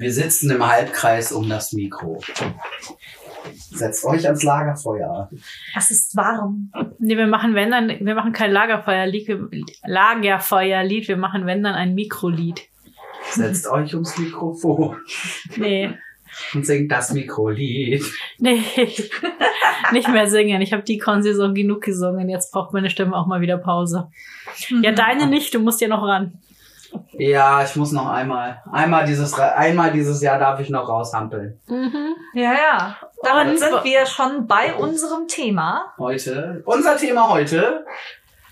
Wir 0.00 0.12
sitzen 0.12 0.50
im 0.50 0.66
Halbkreis 0.66 1.30
um 1.30 1.46
das 1.48 1.72
Mikro. 1.72 2.20
Setzt 3.70 4.04
euch 4.04 4.24
ans 4.26 4.42
Lagerfeuer. 4.42 5.30
Es 5.76 5.90
ist 5.90 6.16
warm. 6.16 6.72
Nee, 6.98 7.16
wir 7.18 7.26
machen, 7.26 7.54
wenn 7.54 7.70
dann, 7.70 7.88
wir 8.00 8.14
machen 8.14 8.32
kein 8.32 8.50
Lagerfeuerlied, 8.50 9.28
wir- 9.28 9.48
Lagerfeuerlied, 9.84 11.06
wir 11.08 11.16
machen, 11.18 11.44
wenn 11.46 11.62
dann 11.62 11.74
ein 11.74 11.94
Mikrolied. 11.94 12.62
Setzt 13.30 13.66
euch 13.68 13.94
ums 13.94 14.16
Mikrofon 14.18 14.96
Nee, 15.56 15.90
und 16.54 16.64
singt 16.64 16.90
das 16.90 17.12
Mikrolied. 17.12 18.02
nee, 18.38 18.62
nicht 19.92 20.08
mehr 20.08 20.28
singen. 20.28 20.62
Ich 20.62 20.72
habe 20.72 20.82
die 20.82 20.96
Con-Saison 20.98 21.52
genug 21.54 21.82
gesungen. 21.82 22.28
Jetzt 22.30 22.52
braucht 22.52 22.72
meine 22.72 22.88
Stimme 22.88 23.14
auch 23.16 23.26
mal 23.26 23.42
wieder 23.42 23.58
Pause. 23.58 24.08
Ja, 24.82 24.92
deine 24.92 25.26
nicht, 25.26 25.52
du 25.54 25.60
musst 25.60 25.80
ja 25.82 25.88
noch 25.88 26.02
ran. 26.02 26.38
Ja, 27.12 27.62
ich 27.62 27.76
muss 27.76 27.92
noch 27.92 28.08
einmal. 28.08 28.62
Einmal 28.72 29.04
dieses, 29.04 29.38
einmal 29.38 29.92
dieses 29.92 30.22
Jahr 30.22 30.38
darf 30.38 30.60
ich 30.60 30.70
noch 30.70 30.88
raushampeln. 30.88 31.60
Ja, 32.34 32.52
ja. 32.52 32.96
Damit 33.22 33.58
sind 33.58 33.84
wir 33.84 34.06
schon 34.06 34.46
bei 34.46 34.74
unserem 34.74 35.28
Thema. 35.28 35.92
Heute. 35.98 36.62
Unser 36.64 36.96
Thema 36.96 37.28
heute. 37.28 37.84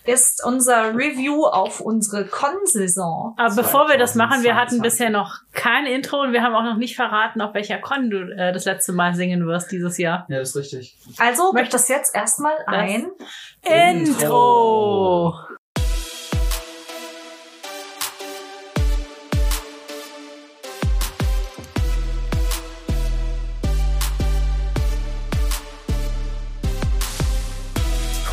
Ist 0.04 0.42
unser 0.44 0.94
Review 0.94 1.44
auf 1.44 1.80
unsere 1.80 2.26
Con-Saison. 2.26 3.34
Aber 3.36 3.54
bevor 3.54 3.88
wir 3.88 3.98
das 3.98 4.14
machen, 4.14 4.42
wir 4.42 4.54
hatten 4.54 4.76
2022. 4.76 4.82
bisher 4.82 5.10
noch 5.10 5.36
kein 5.52 5.86
Intro 5.86 6.22
und 6.22 6.32
wir 6.32 6.42
haben 6.42 6.54
auch 6.54 6.62
noch 6.62 6.76
nicht 6.76 6.96
verraten, 6.96 7.42
auf 7.42 7.52
welcher 7.52 7.78
Con 7.78 8.08
du 8.08 8.18
äh, 8.30 8.52
das 8.52 8.64
letzte 8.64 8.92
Mal 8.92 9.14
singen 9.14 9.46
wirst 9.46 9.70
dieses 9.70 9.98
Jahr. 9.98 10.26
Ja, 10.28 10.38
das 10.38 10.50
ist 10.50 10.56
richtig. 10.56 10.96
Also 11.18 11.52
möchte 11.52 11.72
das 11.72 11.88
jetzt 11.88 12.14
erstmal 12.14 12.54
ein. 12.66 13.08
Intro! 13.62 15.34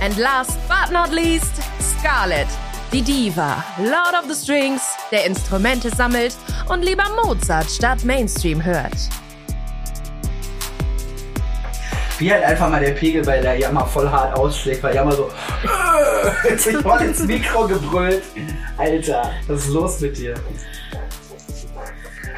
And 0.00 0.16
last 0.16 0.56
but 0.68 0.92
not 0.92 1.10
least, 1.10 1.60
Scarlett, 1.80 2.46
die 2.92 3.02
Diva, 3.02 3.64
Lord 3.78 4.14
of 4.14 4.32
the 4.32 4.34
Strings, 4.34 4.82
der 5.10 5.26
Instrumente 5.26 5.90
sammelt 5.90 6.36
und 6.68 6.84
lieber 6.84 7.04
Mozart 7.24 7.68
statt 7.68 8.04
Mainstream 8.04 8.64
hört. 8.64 8.94
Wie 12.18 12.32
halt 12.32 12.44
einfach 12.44 12.68
mal 12.70 12.80
der 12.80 12.92
Pegel 12.92 13.24
bei 13.24 13.40
der 13.40 13.58
Jammer 13.58 13.86
voll 13.86 14.08
hart 14.08 14.36
ausschlägt, 14.36 14.84
weil 14.84 14.94
Jammer 14.94 15.12
so 15.12 15.30
sich 16.56 16.76
voll 16.76 17.00
ins 17.02 17.20
Mikro 17.20 17.66
gebrüllt. 17.66 18.22
Alter, 18.76 19.32
was 19.48 19.64
ist 19.64 19.68
los 19.68 20.00
mit 20.00 20.16
dir? 20.16 20.34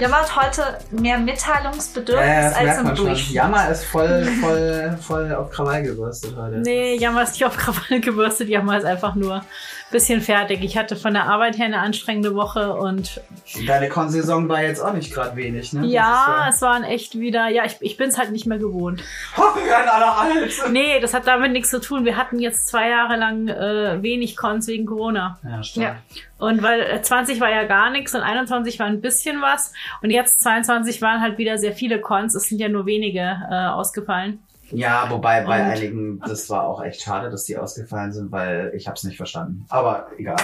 Jammer 0.01 0.17
hat 0.17 0.37
heute 0.37 0.79
mehr 0.91 1.19
Mitteilungsbedürfnis 1.19 2.27
Ja, 2.27 2.51
das 2.51 2.56
als 2.56 2.79
im. 2.79 2.95
Durchschnitt. 2.95 3.34
Jammer 3.34 3.69
ist 3.69 3.84
voll, 3.84 4.25
voll, 4.41 4.98
voll 5.01 5.34
auf 5.34 5.51
Krawall 5.51 5.83
gebürstet 5.83 6.34
heute. 6.37 6.59
Nee, 6.61 6.97
Jammer 6.97 7.23
ist 7.23 7.33
nicht 7.33 7.45
auf 7.45 7.57
Krawalle 7.57 8.01
gebürstet, 8.01 8.48
Jammer 8.48 8.79
ist 8.79 8.85
einfach 8.85 9.14
nur 9.14 9.42
bisschen 9.90 10.20
fertig. 10.20 10.62
Ich 10.62 10.77
hatte 10.77 10.96
von 10.96 11.14
der 11.14 11.24
Arbeit 11.24 11.58
her 11.58 11.67
eine 11.67 11.78
anstrengende 11.80 12.34
Woche 12.34 12.74
und 12.74 13.20
Deine 13.67 13.89
Con-Saison 13.89 14.48
war 14.48 14.62
jetzt 14.62 14.80
auch 14.80 14.92
nicht 14.92 15.12
gerade 15.12 15.36
wenig, 15.36 15.73
ne? 15.73 15.86
Ja, 15.86 16.46
ist 16.48 16.56
es 16.56 16.62
waren 16.62 16.84
echt 16.84 17.18
wieder, 17.18 17.48
ja, 17.48 17.64
ich, 17.64 17.77
ich 17.80 17.96
bin 17.96 18.08
es 18.08 18.18
halt 18.18 18.30
nicht 18.30 18.46
mehr 18.46 18.58
gewohnt. 18.58 19.00
ja 19.36 19.42
oh, 19.42 19.56
wir 19.56 19.67
werden 19.67 19.89
alle 19.89 20.12
alt. 20.12 20.52
Nee, 20.70 21.00
das 21.00 21.14
hat 21.14 21.27
damit 21.27 21.52
nichts 21.52 21.70
zu 21.70 21.80
tun. 21.80 22.05
Wir 22.05 22.17
hatten 22.17 22.39
jetzt 22.39 22.68
zwei 22.68 22.89
Jahre 22.89 23.17
lang 23.17 23.48
äh, 23.48 24.02
wenig 24.02 24.36
Cons 24.36 24.67
wegen 24.68 24.86
Corona. 24.86 25.39
Ja, 25.42 25.62
stimmt. 25.62 25.86
Ja. 25.86 25.96
Und 26.39 26.62
weil 26.62 26.80
äh, 26.80 27.02
20 27.02 27.40
war 27.40 27.50
ja 27.50 27.64
gar 27.64 27.90
nichts 27.90 28.14
und 28.14 28.23
21 28.23 28.79
war 28.79 28.86
ein 28.86 29.00
bisschen 29.00 29.42
was 29.42 29.73
und 30.02 30.11
jetzt 30.11 30.42
22 30.42 31.02
waren 31.02 31.20
halt 31.20 31.39
wieder 31.39 31.58
sehr 31.58 31.73
viele 31.73 32.00
Cons. 32.00 32.34
Es 32.34 32.48
sind 32.48 32.61
ja 32.61 32.68
nur 32.68 32.86
wenige 32.86 33.20
äh, 33.50 33.67
ausgefallen. 33.67 34.40
Ja, 34.73 35.07
wobei 35.11 35.42
bei 35.42 35.61
Und- 35.63 35.70
einigen, 35.70 36.20
das 36.20 36.48
war 36.51 36.64
auch 36.64 36.83
echt 36.83 37.03
schade, 37.03 37.31
dass 37.31 37.45
die 37.45 37.57
ausgefallen 37.57 38.13
sind, 38.13 38.31
weil 38.33 38.73
ich 38.75 38.86
hab's 38.89 39.05
nicht 39.05 39.17
verstanden. 39.17 39.64
Aber 39.69 40.08
egal. 40.19 40.36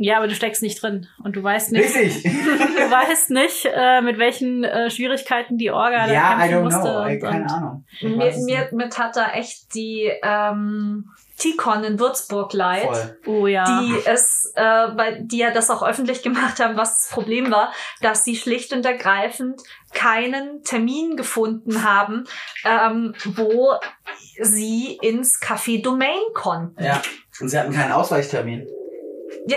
Ja, 0.00 0.18
aber 0.18 0.28
du 0.28 0.34
steckst 0.36 0.62
nicht 0.62 0.80
drin 0.80 1.08
und 1.24 1.34
du 1.34 1.42
weißt 1.42 1.72
nicht, 1.72 1.82
Richtig. 1.94 2.22
du 2.22 2.30
weißt 2.30 3.30
nicht, 3.30 3.68
äh, 3.74 4.00
mit 4.00 4.16
welchen 4.18 4.62
äh, 4.62 4.90
Schwierigkeiten 4.90 5.58
die 5.58 5.72
Orga 5.72 6.06
da 6.06 6.12
ja, 6.12 6.34
I 6.36 6.48
kämpfen 6.48 6.54
don't 6.58 6.62
musste. 6.62 6.80
know. 6.82 7.02
Und, 7.02 7.20
keine 7.20 7.50
Ahnung. 7.52 7.84
Mir, 8.02 8.26
es 8.28 8.44
mir, 8.44 8.68
mir 8.72 8.88
tat 8.90 9.16
da 9.16 9.32
echt 9.32 9.74
die 9.74 10.08
ähm, 10.22 11.10
T-Con 11.38 11.84
in 11.84 11.98
Würzburg 11.98 12.52
leid. 12.52 12.84
Voll. 12.84 13.18
Oh 13.26 13.46
ja. 13.46 13.64
die 13.64 13.94
es, 14.04 14.52
äh, 14.56 14.88
bei, 14.88 15.18
die 15.20 15.38
ja 15.38 15.50
das 15.50 15.70
auch 15.70 15.82
öffentlich 15.82 16.22
gemacht 16.22 16.60
haben, 16.60 16.76
was 16.76 17.02
das 17.02 17.10
Problem 17.10 17.50
war, 17.50 17.72
dass 18.00 18.24
sie 18.24 18.36
schlicht 18.36 18.72
und 18.72 18.84
ergreifend 18.84 19.62
keinen 19.94 20.62
Termin 20.64 21.16
gefunden 21.16 21.82
haben, 21.84 22.24
ähm, 22.64 23.14
wo 23.24 23.72
sie 24.40 24.98
ins 25.00 25.40
Café 25.40 25.82
Domain 25.82 26.18
konnten. 26.34 26.84
Ja. 26.84 27.00
Und 27.40 27.48
sie 27.48 27.58
hatten 27.58 27.72
keinen 27.72 27.92
Ausweichtermin. 27.92 28.66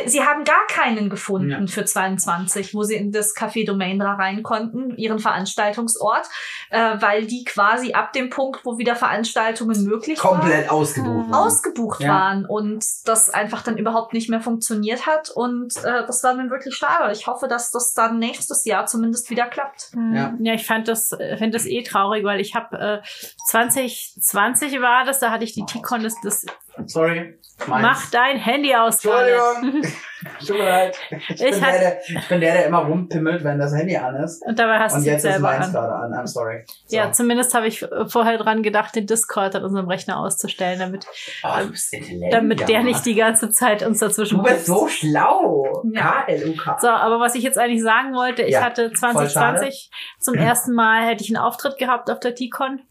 Sie 0.05 0.23
haben 0.23 0.43
gar 0.43 0.65
keinen 0.67 1.09
gefunden 1.09 1.49
Ja. 1.49 1.67
für 1.67 1.85
22, 1.85 2.73
wo 2.73 2.83
sie 2.83 2.95
in 2.95 3.11
das 3.11 3.35
Café 3.35 3.65
Domain 3.65 3.99
da 3.99 4.13
rein 4.13 4.41
konnten, 4.43 4.95
ihren 4.97 5.19
Veranstaltungsort, 5.19 6.27
äh, 6.69 6.95
weil 6.99 7.25
die 7.25 7.43
quasi 7.43 7.93
ab 7.93 8.13
dem 8.13 8.29
Punkt, 8.29 8.63
wo 8.65 8.77
wieder 8.77 8.95
Veranstaltungen 8.95 9.83
möglich 9.83 10.23
waren, 10.23 10.39
Komplett 10.39 10.69
ausgebucht. 10.69 11.29
waren. 11.29 11.33
ausgebucht 11.33 12.01
Ja. 12.01 12.09
waren 12.09 12.45
und 12.45 12.85
das 13.05 13.29
einfach 13.29 13.63
dann 13.63 13.77
überhaupt 13.77 14.13
nicht 14.13 14.29
mehr 14.29 14.41
funktioniert 14.41 15.05
hat. 15.07 15.29
Und 15.29 15.75
äh, 15.83 16.05
das 16.05 16.23
war 16.23 16.35
dann 16.35 16.49
wirklich 16.49 16.75
schade. 16.75 17.11
Ich 17.11 17.27
hoffe, 17.27 17.47
dass 17.47 17.71
das 17.71 17.93
dann 17.93 18.19
nächstes 18.19 18.65
Jahr 18.65 18.85
zumindest 18.85 19.29
wieder 19.29 19.45
klappt. 19.45 19.91
Ja. 20.13 20.33
Ja, 20.39 20.53
ich 20.53 20.65
fand 20.65 20.87
das, 20.87 21.11
äh, 21.11 21.37
finde 21.37 21.57
das 21.57 21.65
eh 21.65 21.83
traurig, 21.83 22.23
weil 22.23 22.39
ich 22.39 22.55
habe 22.55 23.01
äh, 23.03 23.07
2020 23.47 24.81
war 24.81 25.05
das, 25.05 25.19
da 25.19 25.31
hatte 25.31 25.43
ich 25.43 25.53
die 25.53 25.65
T-Con, 25.65 26.03
das, 26.03 26.15
das 26.23 26.45
Sorry. 26.85 27.37
Meins. 27.67 27.81
mach 27.81 28.09
dein 28.11 28.37
Handy 28.37 28.73
aus. 28.73 29.03
Entschuldigung. 29.05 29.70
Tut 30.45 30.57
mir 30.57 30.63
leid. 30.63 30.97
Ich, 31.09 31.27
bin 31.27 31.47
Ich 31.47 31.59
der, 31.59 31.61
hatte- 31.61 31.79
der, 31.79 32.01
ich 32.19 32.27
bin 32.27 32.41
der, 32.41 32.53
der 32.53 32.65
immer 32.67 32.79
rumpimmelt, 32.79 33.43
wenn 33.43 33.57
das 33.59 33.73
Handy 33.73 33.97
an 33.97 34.15
ist. 34.17 34.41
Und 34.45 34.57
dabei 34.59 34.79
hast 34.79 34.95
du 34.95 35.01
jetzt 35.01 35.17
ist 35.17 35.21
selber 35.33 35.39
meins 35.49 35.65
an. 35.67 35.71
gerade 35.73 35.93
an. 35.93 36.13
I'm 36.13 36.27
sorry. 36.27 36.63
So. 36.85 36.95
Ja, 36.95 37.11
zumindest 37.11 37.53
habe 37.53 37.67
ich 37.67 37.85
vorher 38.07 38.37
dran 38.37 38.61
gedacht, 38.63 38.95
den 38.95 39.07
Discord 39.07 39.55
an 39.55 39.63
unserem 39.63 39.87
Rechner 39.87 40.19
auszustellen, 40.19 40.79
damit, 40.79 41.05
oh, 41.43 41.47
intelligent. 41.91 42.33
damit 42.33 42.67
der 42.69 42.83
nicht 42.83 43.05
die 43.05 43.15
ganze 43.15 43.49
Zeit 43.49 43.81
uns 43.83 43.99
dazwischen 43.99 44.37
Du 44.37 44.43
bist 44.43 44.65
so 44.67 44.87
schlau. 44.87 45.83
Ja. 45.91 46.23
KLUK. 46.27 46.77
So, 46.79 46.89
aber 46.89 47.19
was 47.19 47.35
ich 47.35 47.43
jetzt 47.43 47.57
eigentlich 47.57 47.83
sagen 47.83 48.13
wollte, 48.13 48.43
ich 48.43 48.53
Ja, 48.53 48.61
hatte 48.63 48.89
voll 48.89 48.97
2020 48.97 49.89
zum 50.19 50.33
ersten 50.35 50.73
Mal 50.73 51.05
hätte 51.07 51.23
ich 51.23 51.29
einen 51.35 51.43
Auftritt 51.43 51.77
gehabt 51.77 52.09
auf 52.11 52.19
der 52.19 52.35
T-Con 52.35 52.81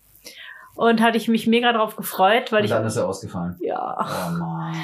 und 0.75 1.01
hatte 1.03 1.17
ich 1.19 1.29
mich 1.29 1.47
mega 1.47 1.73
drauf 1.73 1.97
gefreut, 1.97 2.53
weil 2.53 2.61
Und 2.61 2.65
ich 2.65 2.71
dann 2.71 2.85
ist 2.87 2.97
er 2.97 3.07
ausgefallen. 3.09 3.57
ja, 3.61 3.97
Oh 4.01 4.31
Mann. 4.39 4.75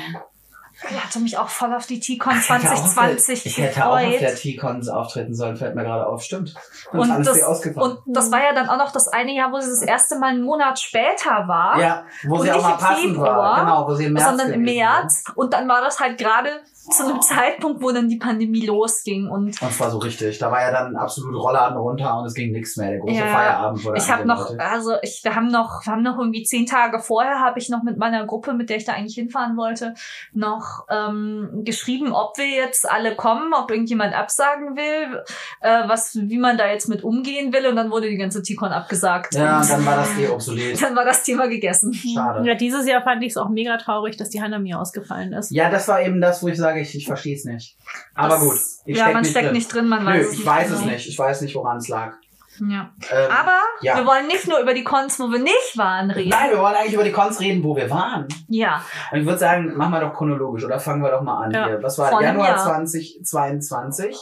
Ich 0.90 1.02
hatte 1.04 1.20
mich 1.20 1.38
auch 1.38 1.48
voll 1.48 1.74
auf 1.74 1.86
die 1.86 2.00
T-Con 2.00 2.34
Ich 2.38 2.50
hätte 2.50 2.66
auch 2.68 2.72
auf 2.72 2.82
der- 2.82 2.92
2020 3.16 3.46
Ich 3.46 3.58
hätte 3.58 3.86
auch 3.86 3.92
auf 3.94 4.00
der 4.00 4.10
gefreut. 4.18 4.36
T-Cons 4.40 4.88
auftreten 4.88 5.34
sollen, 5.34 5.56
fällt 5.56 5.74
mir 5.74 5.84
gerade 5.84 6.06
auf. 6.06 6.22
Stimmt. 6.22 6.54
Und, 6.92 7.08
das, 7.26 7.38
und 7.76 7.98
das 8.06 8.30
war 8.30 8.40
ja 8.42 8.52
dann 8.54 8.68
auch 8.68 8.76
noch 8.76 8.92
das 8.92 9.08
eine 9.08 9.34
Jahr, 9.34 9.50
wo 9.52 9.60
sie 9.60 9.70
das 9.70 9.82
erste 9.82 10.18
Mal 10.18 10.30
einen 10.30 10.42
Monat 10.42 10.78
später 10.78 11.48
war. 11.48 11.80
ja, 11.80 12.04
wo 12.26 12.38
sie 12.42 12.52
auch 12.52 12.62
mal 12.62 12.72
im 12.72 12.78
passend 12.78 13.16
war. 13.16 13.26
Februar, 13.26 13.60
Genau, 13.60 13.88
wo 13.88 13.94
sie 13.94 14.04
im 14.04 14.12
März 14.12 14.26
sondern 14.26 14.52
im 14.52 14.62
März. 14.62 15.24
Und 15.34 15.54
dann 15.54 15.66
war 15.68 15.80
das 15.80 15.98
halt 15.98 16.18
gerade 16.18 16.50
zu 16.90 17.04
einem 17.04 17.20
Zeitpunkt, 17.20 17.82
wo 17.82 17.92
dann 17.92 18.08
die 18.08 18.16
Pandemie 18.16 18.66
losging. 18.66 19.28
Und. 19.28 19.60
Und 19.60 19.72
zwar 19.72 19.90
so 19.90 19.98
richtig. 19.98 20.38
Da 20.38 20.50
war 20.50 20.60
ja 20.60 20.70
dann 20.70 20.96
absolut 20.96 21.34
Rollladen 21.34 21.76
runter 21.76 22.18
und 22.18 22.26
es 22.26 22.34
ging 22.34 22.52
nichts 22.52 22.76
mehr. 22.76 22.90
Der 22.90 22.98
große 23.00 23.14
Ja, 23.14 23.26
Feierabend 23.26 23.84
wurde 23.84 23.98
ich 23.98 24.10
habe 24.10 24.26
noch, 24.26 24.58
also 24.58 24.94
ich, 25.02 25.20
wir 25.22 25.34
haben 25.34 25.48
noch, 25.48 25.84
wir 25.84 25.92
haben 25.92 26.02
noch 26.02 26.18
irgendwie 26.18 26.42
zehn 26.42 26.66
Tage 26.66 26.98
vorher, 27.00 27.40
habe 27.40 27.58
ich 27.58 27.68
noch 27.68 27.82
mit 27.82 27.98
meiner 27.98 28.26
Gruppe, 28.26 28.52
mit 28.54 28.70
der 28.70 28.76
ich 28.78 28.84
da 28.84 28.92
eigentlich 28.92 29.14
hinfahren 29.14 29.56
wollte, 29.56 29.94
noch 30.32 30.56
noch 30.56 30.86
ähm, 30.90 31.62
geschrieben, 31.64 32.12
ob 32.12 32.38
wir 32.38 32.48
jetzt 32.48 32.88
alle 32.88 33.14
kommen, 33.14 33.52
ob 33.52 33.70
irgendjemand 33.70 34.14
absagen 34.14 34.76
will, 34.76 35.22
äh, 35.60 35.88
was, 35.88 36.16
wie 36.20 36.38
man 36.38 36.56
da 36.56 36.68
jetzt 36.68 36.88
mit 36.88 37.04
umgehen 37.04 37.52
will. 37.52 37.66
Und 37.66 37.76
dann 37.76 37.90
wurde 37.90 38.08
die 38.08 38.16
ganze 38.16 38.42
T-Con 38.42 38.72
abgesagt. 38.72 39.34
Ja, 39.34 39.60
und 39.60 39.70
dann 39.70 39.84
war 39.84 39.96
das 39.96 40.18
eh 40.18 40.28
obsolet. 40.28 40.80
Dann 40.80 40.96
war 40.96 41.04
das 41.04 41.22
Thema 41.24 41.48
gegessen. 41.48 41.92
Schade. 41.92 42.46
Ja, 42.46 42.54
dieses 42.54 42.86
Jahr 42.86 43.02
fand 43.02 43.22
ich 43.22 43.30
es 43.30 43.36
auch 43.36 43.48
mega 43.48 43.76
traurig, 43.76 44.16
dass 44.16 44.30
die 44.30 44.42
Hanami 44.42 44.74
ausgefallen 44.74 45.32
ist. 45.32 45.50
Ja, 45.50 45.70
das 45.70 45.88
war 45.88 46.02
eben 46.02 46.20
das, 46.20 46.42
wo 46.42 46.48
ich 46.48 46.56
sage, 46.56 46.75
ich, 46.80 46.94
ich 46.96 47.06
verstehe 47.06 47.34
es 47.36 47.44
nicht. 47.44 47.76
Aber 48.14 48.28
Das- 48.30 48.40
gut. 48.40 48.58
Ich 48.84 48.96
ja, 48.96 49.04
steck 49.04 49.14
man 49.14 49.22
nicht 49.22 49.30
steckt 49.30 49.46
drin. 49.46 49.52
nicht 49.54 49.72
drin, 49.74 49.88
man 49.88 50.04
Nö, 50.04 50.10
weiß 50.10 50.26
es 50.26 50.32
ich 50.32 50.38
nicht. 50.38 50.46
weiß 50.46 50.70
es 50.70 50.78
genau. 50.80 50.92
nicht. 50.92 51.08
Ich 51.08 51.18
weiß 51.18 51.40
nicht, 51.42 51.54
woran 51.54 51.76
es 51.78 51.88
lag. 51.88 52.12
Ja. 52.58 52.90
Ähm, 53.10 53.30
Aber 53.30 53.58
ja. 53.82 53.96
wir 53.98 54.06
wollen 54.06 54.26
nicht 54.28 54.48
nur 54.48 54.58
über 54.60 54.72
die 54.72 54.82
Cons, 54.82 55.20
wo 55.20 55.30
wir 55.30 55.40
nicht 55.40 55.76
waren, 55.76 56.10
reden. 56.10 56.30
Nein, 56.30 56.50
wir 56.52 56.58
wollen 56.58 56.74
eigentlich 56.74 56.94
über 56.94 57.04
die 57.04 57.12
Cons 57.12 57.38
reden, 57.38 57.62
wo 57.62 57.76
wir 57.76 57.90
waren. 57.90 58.26
Ja. 58.48 58.82
Und 59.12 59.20
ich 59.20 59.26
würde 59.26 59.38
sagen, 59.38 59.76
machen 59.76 59.92
wir 59.92 60.00
doch 60.00 60.14
chronologisch 60.14 60.64
oder 60.64 60.80
fangen 60.80 61.02
wir 61.02 61.10
doch 61.10 61.20
mal 61.20 61.44
an 61.44 61.50
Ja. 61.50 61.66
hier. 61.66 61.82
Was 61.82 61.98
war 61.98 62.08
einem 62.08 62.22
Januar 62.22 62.48
Jahr. 62.48 62.58
2022? 62.64 64.16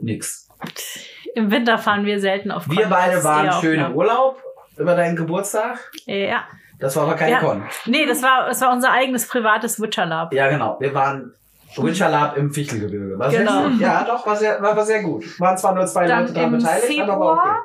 Nix. 0.00 0.48
Im 1.36 1.50
Winter 1.50 1.78
fahren 1.78 2.04
wir 2.04 2.20
selten 2.20 2.50
auf 2.50 2.68
Wir 2.68 2.82
Con. 2.82 2.90
beide 2.90 3.10
Das 3.12 3.18
ist 3.20 3.24
waren 3.24 3.60
schön 3.60 3.80
im 3.80 3.94
Urlaub 3.94 4.42
über 4.76 4.94
deinen 4.96 5.14
Geburtstag. 5.16 5.78
Ja. 6.06 6.44
Das 6.80 6.96
war 6.96 7.04
aber 7.04 7.14
keine 7.14 7.32
Ja. 7.32 7.38
Con. 7.40 7.62
Nee, 7.86 8.04
das 8.06 8.20
war, 8.22 8.46
das 8.48 8.60
war 8.60 8.72
unser 8.72 8.90
eigenes 8.90 9.28
privates 9.28 9.80
Witcher 9.80 10.06
Lab. 10.06 10.32
Ja, 10.34 10.48
genau. 10.50 10.76
Wir 10.80 10.92
waren 10.92 11.32
Winter 11.78 12.08
Lab 12.10 12.36
im 12.36 12.52
Fichtelgebirge. 12.52 13.18
War 13.18 13.30
Genau. 13.30 13.60
sehr 13.62 13.70
gut. 13.70 13.80
Ja, 13.80 14.04
doch, 14.04 14.26
war 14.26 14.36
sehr, 14.36 14.60
war, 14.62 14.76
war 14.76 14.84
sehr 14.84 15.02
gut. 15.02 15.40
Waren 15.40 15.56
zwar 15.58 15.74
nur 15.74 15.86
zwei 15.86 16.06
Dann 16.06 16.20
Leute 16.22 16.32
daran 16.34 16.52
im 16.54 16.58
beteiligt, 16.60 17.00
aber 17.00 17.20
war 17.20 17.32
okay. 17.32 17.40
Februar. 17.42 17.64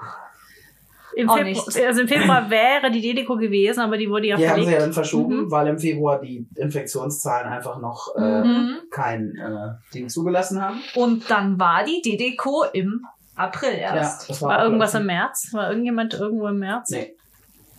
Im, 1.15 1.27
Februar, 1.27 1.87
also 1.87 2.01
im 2.01 2.07
Februar 2.07 2.49
wäre 2.49 2.91
die 2.91 3.01
Dedeko 3.01 3.35
gewesen, 3.35 3.79
aber 3.81 3.97
die 3.97 4.09
wurde 4.09 4.27
ja 4.27 4.37
Die 4.37 4.47
haben 4.47 4.55
sie 4.55 4.61
ja 4.61 4.65
verlegt. 4.65 4.81
dann 4.83 4.93
verschoben, 4.93 5.37
Mhm. 5.45 5.51
weil 5.51 5.67
im 5.67 5.79
Februar 5.79 6.21
die 6.21 6.47
Infektionszahlen 6.55 7.51
einfach 7.51 7.79
noch 7.79 8.15
äh, 8.15 8.41
Mhm. 8.43 8.75
kein 8.91 9.35
äh, 9.35 9.93
Ding 9.93 10.07
zugelassen 10.07 10.61
haben. 10.61 10.79
Und 10.95 11.29
dann 11.29 11.59
war 11.59 11.83
die 11.83 12.01
DDCO 12.01 12.65
im 12.73 13.05
April 13.35 13.71
erst. 13.79 14.29
das 14.29 14.41
War 14.41 14.63
irgendwas 14.63 14.93
im. 14.93 15.07
März? 15.07 15.49
War 15.51 15.69
irgendjemand 15.69 16.13
irgendwo 16.13 16.47
im 16.47 16.59
März? 16.59 16.89
Nee. 16.91 17.15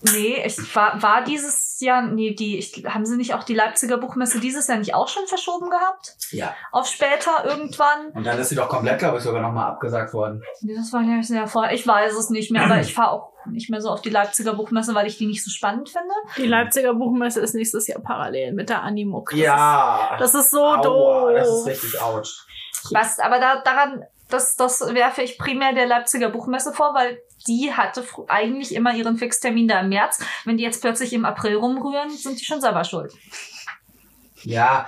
Nee, 0.02 0.43
ich 0.44 0.75
war, 0.75 1.02
war 1.02 1.23
dieses 1.25 1.79
Jahr, 1.81 2.02
nee, 2.02 2.35
die, 2.35 2.58
ich, 2.58 2.85
haben 2.87 3.05
sie 3.05 3.17
nicht 3.17 3.35
auch 3.35 3.44
die 3.44 3.55
Leipziger 3.55 3.99
Buchmesse 3.99 4.41
dieses 4.41 4.67
Jahr 4.67 4.79
nicht 4.79 4.94
auch 4.94 5.08
schon 5.08 5.26
verschoben 5.26 5.69
gehabt? 5.69 6.17
Ja. 6.31 6.55
Auf 6.73 6.87
später 6.87 7.44
irgendwann? 7.44 8.08
Und 8.14 8.25
dann 8.25 8.38
ist 8.38 8.49
sie 8.49 8.55
doch 8.55 8.69
komplett, 8.69 8.99
glaube 8.99 9.19
ich, 9.19 9.25
sogar 9.25 9.43
nochmal 9.43 9.69
abgesagt 9.69 10.14
worden. 10.14 10.43
Nee, 10.62 10.75
Das 10.75 10.93
war 10.93 11.02
ja 11.02 11.23
sehr 11.23 11.47
vor. 11.47 11.70
Ich 11.70 11.87
weiß 11.87 12.14
es 12.14 12.31
nicht 12.31 12.50
mehr, 12.50 12.64
aber 12.64 12.81
ich 12.81 12.94
fahre 12.94 13.11
auch 13.11 13.32
nicht 13.47 13.70
mehr 13.70 13.81
so 13.81 13.91
auf 13.91 14.02
die 14.02 14.11
Leipziger 14.11 14.55
Buchmesse, 14.55 14.94
weil 14.94 15.06
ich 15.06 15.19
die 15.19 15.26
nicht 15.26 15.44
so 15.44 15.50
spannend 15.50 15.88
finde. 15.88 16.14
Die 16.37 16.46
Leipziger 16.46 16.94
Buchmesse 16.94 17.41
ist 17.41 17.55
nächstes 17.55 17.87
Jahr 17.87 18.00
parallel 18.00 18.53
mit 18.53 18.69
der 18.69 18.82
Animuk. 18.82 19.31
Das 19.31 19.38
Ja. 19.38 20.11
Ist, 20.14 20.20
das 20.20 20.35
ist 20.35 20.50
so 20.50 20.64
Aua, 20.64 20.82
doof. 20.82 21.31
Das 21.35 21.49
ist 21.49 21.67
richtig 21.67 22.00
ouch. 22.03 22.46
Was, 22.93 23.19
aber 23.19 23.38
da, 23.38 23.61
daran, 23.62 24.05
das, 24.29 24.56
das 24.56 24.81
werfe 24.94 25.23
ich 25.23 25.38
primär 25.38 25.73
der 25.75 25.87
Leipziger 25.87 26.31
Buchmesse 26.31 26.73
vor, 26.73 26.94
weil 26.94 27.20
die 27.46 27.72
hatte 27.72 28.04
eigentlich 28.28 28.75
immer 28.75 28.94
ihren 28.94 29.16
Fixtermin 29.16 29.69
da 29.69 29.81
im 29.81 29.88
März. 29.88 30.22
Wenn 30.44 30.56
die 30.56 30.64
jetzt 30.64 30.81
plötzlich 30.81 31.12
im 31.12 31.25
April 31.25 31.56
rumrühren, 31.56 32.10
sind 32.10 32.40
die 32.40 32.44
schon 32.44 32.60
selber 32.60 32.84
schuld. 32.84 33.12
Ja, 34.42 34.87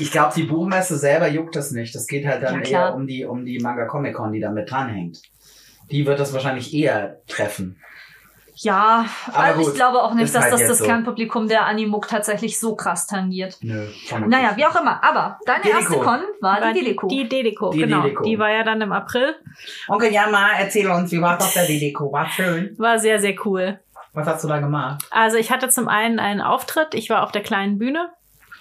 ich 0.00 0.10
glaube, 0.10 0.32
die 0.34 0.44
Buchmesse 0.44 0.96
selber 0.96 1.28
juckt 1.28 1.56
das 1.56 1.72
nicht. 1.72 1.94
Das 1.94 2.06
geht 2.06 2.26
halt 2.26 2.42
dann 2.42 2.64
Ja, 2.64 2.88
eher 2.88 2.94
um 2.94 3.06
die, 3.06 3.24
um 3.24 3.44
die 3.44 3.58
Manga 3.58 3.84
Comic 3.84 4.14
Con, 4.14 4.32
die 4.32 4.40
da 4.40 4.50
mit 4.50 4.70
dranhängt. 4.70 5.20
Die 5.90 6.06
wird 6.06 6.18
das 6.18 6.32
wahrscheinlich 6.32 6.72
eher 6.72 7.20
treffen. 7.26 7.78
Ja, 8.56 9.06
Aber 9.28 9.38
also 9.38 9.60
ich 9.60 9.66
gut, 9.66 9.74
glaube 9.74 10.02
auch 10.02 10.14
nicht, 10.14 10.32
dass 10.34 10.42
halt 10.42 10.52
das 10.52 10.66
das 10.68 10.78
so. 10.78 10.84
Kernpublikum 10.84 11.48
der 11.48 11.66
Animuk 11.66 12.06
tatsächlich 12.08 12.58
so 12.60 12.76
krass 12.76 13.06
tangiert. 13.06 13.58
Nö. 13.62 13.86
Naja, 14.28 14.52
wie 14.56 14.64
auch 14.64 14.80
immer. 14.80 15.02
Aber 15.02 15.38
deine 15.44 15.62
Dedeko. 15.62 15.80
erste 15.80 15.98
Con 15.98 16.20
war, 16.40 16.60
war 16.60 16.72
die 16.72 16.80
Dedeko. 16.80 17.08
die 17.08 17.28
Dedeko, 17.28 17.70
Die 17.70 17.78
genau. 17.80 18.02
Dedeko. 18.02 18.22
Die 18.22 18.38
war 18.38 18.50
ja 18.50 18.62
dann 18.62 18.80
im 18.80 18.92
April. 18.92 19.34
Onkel 19.88 20.12
Jama, 20.12 20.50
erzähl 20.58 20.88
uns, 20.88 21.10
wie 21.10 21.20
war 21.20 21.36
doch 21.36 21.52
der 21.52 21.66
Dideko? 21.66 22.12
War 22.12 22.28
schön. 22.28 22.74
War 22.78 22.98
sehr, 22.98 23.18
sehr 23.18 23.34
cool. 23.44 23.80
Was 24.12 24.28
hast 24.28 24.44
du 24.44 24.48
da 24.48 24.60
gemacht? 24.60 25.04
Also 25.10 25.36
ich 25.36 25.50
hatte 25.50 25.68
zum 25.68 25.88
einen 25.88 26.20
einen 26.20 26.40
Auftritt. 26.40 26.94
Ich 26.94 27.10
war 27.10 27.24
auf 27.24 27.32
der 27.32 27.42
kleinen 27.42 27.78
Bühne. 27.78 28.10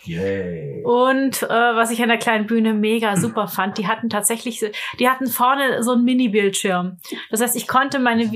Yay. 0.06 0.84
Und 0.84 1.44
äh, 1.44 1.48
was 1.48 1.92
ich 1.92 2.01
an 2.01 2.10
der 2.10 2.18
kleinen 2.18 2.48
Bühne 2.48 2.74
mega 2.74 3.16
super 3.16 3.48
fand, 3.48 3.78
die 3.78 3.88
hatten 3.88 4.10
tatsächlich, 4.10 4.66
die 5.00 5.10
hatten 5.10 5.28
vorne 5.28 5.81
so 5.84 5.94
einen 5.94 6.04
Mini-Bildschirm. 6.04 6.98
Das 7.31 7.39
heißt, 7.42 7.56
ich 7.56 7.68
konnte 7.68 8.00
meine, 8.00 8.30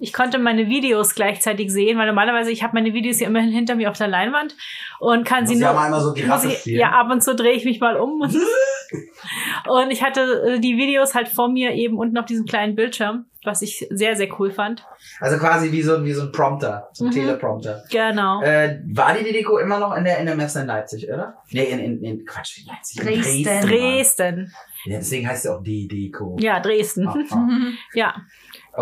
ich 0.00 0.12
konnte 0.12 0.38
meine 0.38 0.66
Videos 0.68 1.14
gleichzeitig 1.14 1.70
sehen, 1.70 1.98
weil 1.98 2.06
normalerweise 2.06 2.50
ich 2.50 2.62
habe 2.62 2.74
meine 2.74 2.92
Videos 2.94 3.20
ja 3.20 3.28
immerhin 3.28 3.50
hinter 3.52 3.74
mir 3.74 3.90
auf 3.90 3.98
der 3.98 4.08
Leinwand 4.08 4.56
und 4.98 5.24
kann 5.26 5.46
sie 5.46 5.54
Muss 5.54 5.62
ja 5.62 5.72
nur 5.72 5.80
mal 5.80 5.86
immer 5.88 6.00
so 6.00 6.08
muss 6.10 6.18
Giraffe 6.18 6.48
ich, 6.48 6.58
spielen. 6.58 6.80
ja 6.80 6.90
ab 6.92 7.10
und 7.10 7.22
zu 7.22 7.34
drehe 7.34 7.52
ich 7.52 7.64
mich 7.64 7.80
mal 7.80 7.96
um 7.96 8.20
und, 8.22 8.34
und 9.68 9.90
ich 9.90 10.02
hatte 10.02 10.20
äh, 10.56 10.60
die 10.60 10.76
Videos 10.76 11.14
halt 11.14 11.28
vor 11.28 11.48
mir 11.50 11.72
eben 11.72 11.96
unten 11.98 12.16
auf 12.18 12.24
diesem 12.26 12.46
kleinen 12.46 12.74
Bildschirm, 12.74 13.26
was 13.44 13.62
ich 13.62 13.86
sehr 13.90 14.16
sehr 14.16 14.28
cool 14.40 14.50
fand. 14.50 14.84
Also 15.20 15.38
quasi 15.38 15.70
wie 15.72 15.82
so, 15.82 16.04
wie 16.04 16.12
so 16.12 16.22
ein 16.22 16.32
Prompter, 16.32 16.88
so 16.92 17.04
ein 17.04 17.10
Mhm. 17.10 17.14
Teleprompter. 17.14 17.82
Genau. 17.90 18.42
Äh, 18.42 18.80
war 18.92 19.14
die 19.14 19.24
Dideko 19.24 19.58
immer 19.58 19.78
noch 19.78 19.94
in 19.96 20.04
der, 20.04 20.18
in 20.18 20.26
der 20.26 20.34
Messe 20.36 20.60
in 20.60 20.66
Leipzig, 20.66 21.08
oder? 21.08 21.34
Nee, 21.50 21.64
in, 21.64 21.78
in, 21.78 22.02
in 22.02 22.24
Quatsch, 22.24 22.58
in 22.58 22.66
Leipzig. 22.66 23.00
in 23.00 23.06
Dresden. 23.06 23.68
Dresden. 23.68 24.52
Ja, 24.86 24.96
deswegen 24.98 25.28
heißt 25.28 25.42
sie 25.42 25.48
auch 25.50 25.62
Dideko. 25.62 26.36
Ja, 26.40 26.58
Dresden. 26.60 27.06
Ah, 27.06 27.14
ah. 27.30 27.48
Ja. 27.94 28.14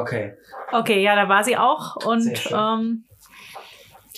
Okay. 0.00 0.34
Okay, 0.72 1.02
ja, 1.02 1.14
da 1.16 1.28
war 1.28 1.44
sie 1.44 1.56
auch. 1.56 1.96
Und 2.04 2.50
ähm, 2.52 3.04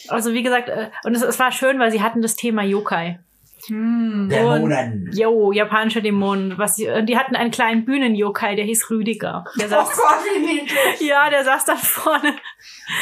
also 0.08 0.32
wie 0.32 0.42
gesagt, 0.42 0.68
äh, 0.68 0.90
und 1.04 1.14
es, 1.14 1.22
es 1.22 1.38
war 1.38 1.52
schön, 1.52 1.78
weil 1.78 1.90
sie 1.90 2.02
hatten 2.02 2.22
das 2.22 2.36
Thema 2.36 2.62
Yokai. 2.62 3.18
Hm. 3.66 4.28
Dämonen. 4.30 5.10
Jo, 5.12 5.52
japanische 5.52 6.00
Dämonen. 6.00 6.56
Was 6.56 6.78
und 6.78 7.06
die 7.06 7.18
hatten 7.18 7.36
einen 7.36 7.50
kleinen 7.50 7.84
Bühnen-Yokai, 7.84 8.56
der 8.56 8.64
hieß 8.64 8.88
Rüdiger. 8.90 9.44
Der 9.58 9.66
Oh 9.66 9.70
saß, 9.70 9.96
Gott, 9.96 10.18
wie 10.34 10.46
niedlich. 10.46 11.00
ja, 11.00 11.28
der 11.28 11.44
saß 11.44 11.66
dann 11.66 11.76
vorne, 11.76 12.34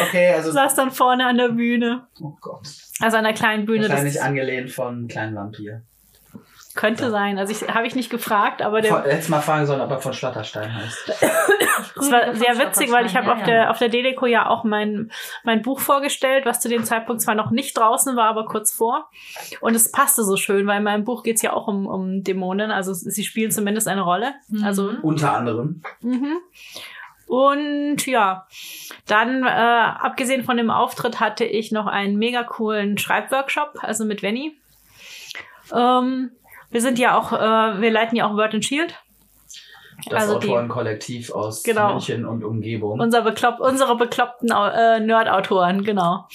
Okay, 0.02 0.30
also. 0.32 0.50
saß 0.50 0.74
dann 0.74 0.90
vorne 0.90 1.26
an 1.26 1.38
der 1.38 1.50
Bühne. 1.50 2.08
Oh 2.20 2.32
Gott. 2.40 2.66
Also 3.00 3.16
an 3.18 3.24
der 3.24 3.34
kleinen 3.34 3.66
Bühne. 3.66 3.88
Wahrscheinlich 3.88 4.14
Das 4.14 4.22
angelehnt 4.22 4.70
von 4.72 5.06
Kleinen 5.06 5.36
Vampir. 5.36 5.82
Könnte 6.78 7.10
sein. 7.10 7.38
Also 7.38 7.52
ich 7.52 7.68
habe 7.68 7.88
ich 7.88 7.96
nicht 7.96 8.08
gefragt, 8.08 8.62
aber 8.62 8.80
der, 8.80 9.02
hättest 9.02 9.30
mal 9.30 9.40
fragen 9.40 9.66
sollen, 9.66 9.80
ob 9.80 9.90
er 9.90 9.98
von 9.98 10.12
Schlatterstein 10.12 10.72
heißt. 10.72 11.08
es 11.96 12.12
war 12.12 12.36
sehr 12.36 12.56
witzig, 12.56 12.92
weil 12.92 13.04
ich 13.04 13.16
habe 13.16 13.26
Ja, 13.26 13.32
auf 13.32 13.40
ja. 13.40 13.46
der 13.46 13.70
auf 13.72 13.78
der 13.78 13.88
Deleco 13.88 14.26
ja 14.26 14.48
auch 14.48 14.62
mein 14.62 15.10
mein 15.42 15.60
Buch 15.62 15.80
vorgestellt, 15.80 16.46
was 16.46 16.60
zu 16.60 16.68
dem 16.68 16.84
Zeitpunkt 16.84 17.20
zwar 17.20 17.34
noch 17.34 17.50
nicht 17.50 17.76
draußen 17.76 18.14
war, 18.14 18.28
aber 18.28 18.46
kurz 18.46 18.72
vor. 18.72 19.10
Und 19.60 19.74
es 19.74 19.90
passte 19.90 20.22
so 20.22 20.36
schön, 20.36 20.68
weil 20.68 20.78
in 20.78 20.84
meinem 20.84 21.04
Buch 21.04 21.24
geht's 21.24 21.42
ja 21.42 21.52
auch 21.52 21.66
um 21.66 21.88
um 21.88 22.22
Dämonen, 22.22 22.70
also 22.70 22.92
sie 22.94 23.24
spielen 23.24 23.50
zumindest 23.50 23.88
eine 23.88 24.02
Rolle. 24.02 24.34
Mhm. 24.46 24.62
Also 24.62 24.92
Unter 25.02 25.36
anderem. 25.36 25.82
Mhm. 26.00 26.36
Und 27.26 28.06
ja, 28.06 28.46
dann, 29.08 29.42
äh, 29.42 29.48
abgesehen 29.48 30.44
von 30.44 30.56
dem 30.56 30.70
Auftritt, 30.70 31.18
hatte 31.18 31.44
ich 31.44 31.72
noch 31.72 31.86
einen 31.86 32.16
mega 32.16 32.44
coolen 32.44 32.98
Schreibworkshop, 32.98 33.78
also 33.82 34.04
mit 34.04 34.22
Venny. 34.22 34.56
Ähm, 35.74 36.30
wir 36.70 36.80
sind 36.80 36.98
ja 36.98 37.16
auch, 37.18 37.32
äh, 37.32 37.80
wir 37.80 37.90
leiten 37.90 38.16
ja 38.16 38.26
auch 38.26 38.34
Word 38.36 38.54
and 38.54 38.64
Shield. 38.64 38.94
Das 40.10 40.22
Also 40.22 40.38
die- 40.38 40.48
Autorenkollektiv 40.48 41.32
aus 41.32 41.62
Genau. 41.64 41.92
München 41.94 42.24
und 42.24 42.44
Umgebung. 42.44 43.00
Unser 43.00 43.22
beklopp, 43.22 43.58
unsere 43.60 43.96
bekloppten 43.96 44.50
äh, 44.50 45.00
Nerd-Autoren, 45.00 45.82
genau. 45.82 46.28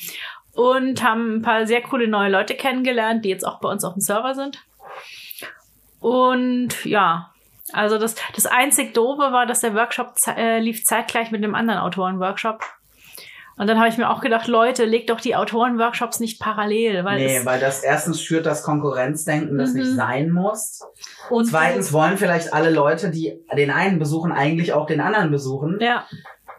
Und 0.53 1.01
haben 1.03 1.37
ein 1.37 1.41
paar 1.41 1.65
sehr 1.65 1.81
coole 1.81 2.07
neue 2.07 2.29
Leute 2.29 2.55
kennengelernt, 2.55 3.23
die 3.25 3.29
jetzt 3.29 3.45
auch 3.47 3.59
bei 3.59 3.69
uns 3.69 3.83
auf 3.85 3.93
dem 3.93 4.01
Server 4.01 4.35
sind. 4.35 4.59
Und 5.99 6.83
ja, 6.85 7.31
also 7.71 7.97
das, 7.97 8.15
das 8.35 8.45
einzig 8.45 8.93
Doofe 8.93 9.31
war, 9.31 9.45
dass 9.45 9.61
der 9.61 9.73
Workshop 9.73 10.13
äh, 10.27 10.59
lief 10.59 10.83
zeitgleich 10.83 11.31
mit 11.31 11.43
einem 11.43 11.55
anderen 11.55 11.79
Autoren-Workshop. 11.79 12.61
Und 13.55 13.67
dann 13.67 13.77
habe 13.77 13.87
ich 13.87 13.97
mir 13.97 14.09
auch 14.09 14.19
gedacht, 14.21 14.47
Leute, 14.47 14.85
legt 14.85 15.09
doch 15.11 15.21
die 15.21 15.35
Autoren-Workshops 15.35 16.19
nicht 16.19 16.39
parallel, 16.41 17.05
weil 17.05 17.19
nee, 17.23 17.41
weil 17.43 17.59
das 17.59 17.83
erstens 17.83 18.21
schürt 18.21 18.45
das 18.47 18.63
Konkurrenzdenken, 18.63 19.57
das 19.57 19.73
Mhm. 19.73 19.79
nicht 19.79 19.95
sein 19.95 20.31
muss. 20.31 20.81
Und 21.29 21.45
Zweitens 21.45 21.93
wollen 21.93 22.17
vielleicht 22.17 22.51
alle 22.53 22.71
Leute, 22.71 23.11
die 23.11 23.39
den 23.55 23.69
einen 23.69 23.99
besuchen, 23.99 24.31
eigentlich 24.31 24.73
auch 24.73 24.87
den 24.87 25.01
anderen 25.01 25.29
besuchen, 25.29 25.77
ja, 25.79 26.05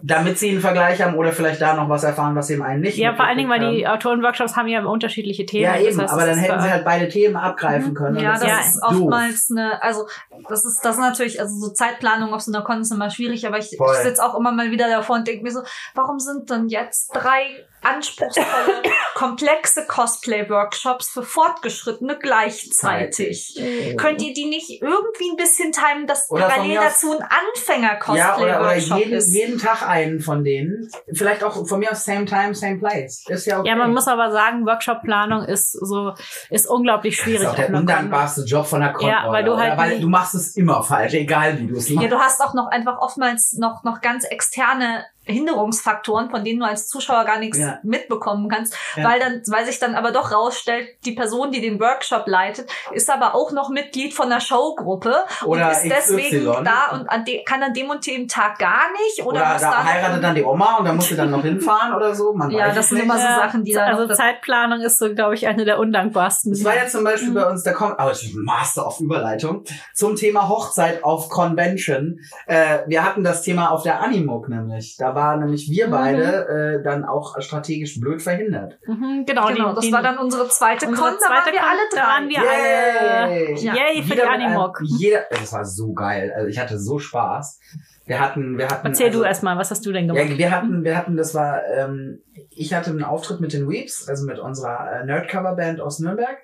damit 0.06 0.38
sie 0.38 0.50
einen 0.50 0.60
Vergleich 0.60 1.00
haben 1.00 1.14
oder 1.14 1.32
vielleicht 1.32 1.62
da 1.62 1.74
noch 1.74 1.88
was 1.88 2.04
erfahren, 2.04 2.36
was 2.36 2.48
dem 2.48 2.60
einen 2.60 2.82
nicht 2.82 2.98
ja, 2.98 3.14
vor 3.14 3.24
allen 3.24 3.38
Dingen, 3.38 3.48
weil 3.48 3.74
die 3.74 3.88
Autoren-Workshops 3.88 4.54
haben 4.54 4.68
ja 4.68 4.84
unterschiedliche. 4.84 5.46
Themen. 5.46 5.64
Ja, 5.64 5.76
eben, 5.78 5.96
Das 5.96 5.98
heißt, 5.98 6.12
aber 6.12 6.26
dann 6.26 6.38
ist 6.38 6.46
hätten 6.46 6.60
sie 6.60 6.70
halt 6.70 6.84
beide 6.84 7.08
Themen 7.08 7.36
abgreifen 7.36 7.94
können. 7.94 8.18
und 8.18 8.22
Ja, 8.22 8.32
das 8.34 8.42
Ja, 8.46 8.58
ist 8.60 8.80
doof. 8.82 8.90
oftmals 9.00 9.48
eine, 9.50 9.82
also 9.82 10.06
das 10.48 10.66
ist 10.66 10.84
das 10.84 10.96
ist 10.96 11.00
natürlich, 11.00 11.40
also 11.40 11.54
so 11.58 11.72
Zeitplanung 11.72 12.34
auf 12.34 12.42
so 12.42 12.52
einer 12.52 12.62
Con 12.62 12.82
ist 12.82 12.92
immer 12.92 13.08
schwierig, 13.08 13.46
aber 13.46 13.56
ich, 13.56 13.72
ich 13.72 13.96
sitze 14.02 14.22
auch 14.22 14.38
immer 14.38 14.52
mal 14.52 14.70
wieder 14.70 14.88
davor 14.88 15.16
und 15.16 15.26
denke 15.26 15.42
mir 15.42 15.52
so, 15.52 15.62
warum 15.94 16.18
sind 16.18 16.50
denn 16.50 16.68
jetzt 16.68 17.08
drei 17.14 17.64
anspruchsvolle, 17.84 18.82
komplexe 19.14 19.86
Cosplay-Workshops 19.86 21.10
für 21.10 21.22
Fortgeschrittene 21.22 22.18
gleichzeitig. 22.18 23.60
Könnt 23.96 24.22
ihr 24.22 24.32
die 24.34 24.46
nicht 24.46 24.82
irgendwie 24.82 25.30
ein 25.30 25.36
bisschen 25.36 25.72
timen, 25.72 26.06
dass 26.06 26.30
Oder 26.30 26.42
von 26.44 26.50
parallel 26.54 26.74
dazu 26.76 27.12
ein 27.12 27.18
Ja, 27.20 28.36
oder, 28.36 28.44
oder 28.44 28.70
Anfänger-Cosplay-Workshop 28.70 28.98
jeden, 28.98 29.12
ist? 29.14 29.34
jeden 29.34 29.58
Tag 29.58 29.82
einen 29.88 30.20
von 30.20 30.44
denen. 30.44 30.88
Vielleicht 31.12 31.44
auch 31.44 31.66
von 31.66 31.78
mir 31.78 31.90
aus 31.92 32.04
same 32.04 32.24
time, 32.24 32.54
same 32.54 32.78
place. 32.78 33.24
Ist 33.28 33.46
ja 33.46 33.60
okay. 33.60 33.68
Ja, 33.68 33.76
man 33.76 33.92
muss 33.92 34.08
aber 34.08 34.30
sagen, 34.32 34.66
Workshop-Planung 34.66 35.44
ist 35.44 35.72
so, 35.72 36.14
ist 36.50 36.66
unglaublich 36.68 37.16
das 37.16 37.24
schwierig. 37.24 37.42
ist 37.42 37.48
auch 37.48 37.54
der 37.56 37.70
undankbarste 37.74 38.42
Job 38.44 38.66
von 38.66 38.80
der 38.80 38.92
Con. 38.92 39.08
Ja, 39.08 39.24
weil 39.28 39.44
du 39.44 39.56
halt 39.56 39.78
weil 39.78 40.00
du 40.00 40.08
machst 40.08 40.34
es 40.34 40.56
immer 40.56 40.82
falsch, 40.82 41.14
egal 41.14 41.58
wie 41.60 41.66
du 41.66 41.76
es 41.76 41.88
Ja, 41.88 41.96
machst. 41.96 42.12
du 42.12 42.18
hast 42.18 42.40
auch 42.42 42.54
noch 42.54 42.68
einfach 42.68 42.98
oftmals 42.98 43.52
noch, 43.54 43.82
noch 43.84 44.00
ganz 44.00 44.24
externe 44.24 45.04
Hinderungsfaktoren, 45.24 46.30
von 46.30 46.44
denen 46.44 46.60
du 46.60 46.66
als 46.66 46.88
Zuschauer 46.88 47.24
gar 47.24 47.38
nichts 47.38 47.58
Ja. 47.58 47.78
mitbekommen 47.82 48.48
kannst, 48.48 48.76
Ja. 48.96 49.04
weil 49.08 49.20
dann, 49.20 49.42
weil 49.48 49.64
sich 49.66 49.78
dann 49.78 49.94
aber 49.94 50.10
doch 50.12 50.32
rausstellt, 50.32 50.88
die 51.04 51.12
Person, 51.12 51.50
die 51.52 51.60
den 51.60 51.80
Workshop 51.80 52.26
leitet, 52.26 52.70
ist 52.92 53.10
aber 53.10 53.34
auch 53.34 53.52
noch 53.52 53.68
Mitglied 53.70 54.14
von 54.14 54.28
der 54.30 54.40
Showgruppe 54.40 55.14
Oder 55.44 55.66
und 55.66 55.72
ist 55.72 55.82
deswegen 55.84 56.44
XY. 56.46 56.64
da 56.64 56.90
und 56.92 57.08
an 57.08 57.24
kann 57.46 57.62
an 57.62 57.72
dem 57.72 57.90
und 57.90 58.06
dem 58.06 58.28
Tag 58.28 58.58
gar 58.58 58.90
nicht 58.92 59.20
oder, 59.26 59.40
Oder 59.40 59.52
muss 59.52 59.62
da 59.62 59.70
da 59.70 59.84
heiratet 59.84 60.22
dann 60.24 60.34
die 60.34 60.44
Oma 60.44 60.76
und 60.78 60.84
dann 60.86 60.96
musst 60.96 61.10
du 61.10 61.16
dann 61.16 61.30
noch 61.30 61.42
hinfahren 61.42 61.94
oder 61.94 62.14
so. 62.14 62.32
Man 62.34 62.50
Ja, 62.50 62.66
weiß 62.68 62.74
das 62.74 62.84
es 62.84 62.88
sind 62.90 62.98
nicht. 62.98 63.04
immer 63.06 63.18
so 63.18 63.24
Ja, 63.24 63.36
Sachen, 63.36 63.64
die 63.64 63.72
da 63.72 63.84
Also 63.86 64.02
noch 64.02 64.08
das- 64.08 64.18
Zeitplanung 64.18 64.80
ist 64.80 64.98
so, 64.98 65.14
glaube 65.14 65.34
ich, 65.34 65.46
eine 65.46 65.64
der 65.64 65.78
undankbarsten. 65.78 66.52
Das 66.52 66.64
war 66.64 66.76
ja 66.76 66.86
zum 66.86 67.04
Beispiel 67.04 67.32
bei 67.32 67.44
uns, 67.46 67.62
da 67.62 67.72
kommt, 67.72 67.98
aber 67.98 68.12
ich 68.12 68.34
Master 68.34 68.86
auf 68.86 69.00
Überleitung, 69.00 69.64
zum 69.94 70.16
Thema 70.16 70.48
Hochzeit 70.48 71.02
auf 71.04 71.28
Convention. 71.28 72.20
Äh, 72.46 72.80
wir 72.86 73.04
hatten 73.04 73.24
das 73.24 73.42
Thema 73.42 73.70
auf 73.70 73.82
der 73.82 74.00
Animuk 74.02 74.48
nämlich. 74.48 74.96
Da 74.98 75.13
war 75.14 75.36
nämlich 75.36 75.68
wir 75.70 75.86
Mhm. 75.86 75.90
beide 75.90 76.78
äh, 76.78 76.82
dann 76.82 77.04
auch 77.04 77.40
strategisch 77.40 78.00
blöd 78.00 78.22
verhindert. 78.22 78.78
Mhm, 78.86 79.24
genau, 79.26 79.48
Genau, 79.48 79.68
die, 79.70 79.74
das 79.76 79.84
die, 79.86 79.92
war 79.92 80.02
dann 80.02 80.18
unsere 80.18 80.48
zweite 80.48 80.86
unsere 80.86 81.08
Con, 81.10 81.16
da 81.20 81.28
waren 81.34 81.44
wir 81.52 81.60
Con, 81.60 81.68
alle 81.68 82.08
waren 82.08 82.28
wir 82.28 82.38
alle. 82.40 83.60
Ja. 83.60 83.74
Yay 83.74 84.02
für 84.02 84.08
die 84.08 84.10
Jeder 84.10 84.24
mit 84.30 84.34
einem- 84.40 84.46
Animok. 84.46 84.80
Jeder, 84.98 85.24
das 85.30 85.52
war 85.52 85.64
so 85.64 85.92
geil. 85.92 86.32
Also 86.34 86.48
ich 86.48 86.58
hatte 86.58 86.78
so 86.78 86.98
Spaß. 86.98 87.60
Wir 88.06 88.20
hatten, 88.20 88.58
wir 88.58 88.66
hatten. 88.68 88.86
Erzähl 88.86 89.06
also, 89.06 89.20
du 89.20 89.24
erstmal, 89.24 89.56
was 89.56 89.70
hast 89.70 89.86
du 89.86 89.90
denn 89.92 90.06
gemacht? 90.08 90.28
Ja, 90.28 90.36
wir 90.38 90.50
hatten, 90.50 90.84
wir 90.84 90.96
hatten, 90.96 91.16
das 91.16 91.34
war, 91.34 91.62
ähm, 91.66 92.20
ich 92.50 92.74
hatte 92.74 92.90
einen 92.90 93.02
Auftritt 93.02 93.40
mit 93.40 93.54
den 93.54 93.66
Weeps, 93.68 94.06
also 94.08 94.26
mit 94.26 94.38
unserer 94.38 95.00
äh, 95.00 95.06
Nerdcover-Band 95.06 95.80
aus 95.80 96.00
Nürnberg. 96.00 96.36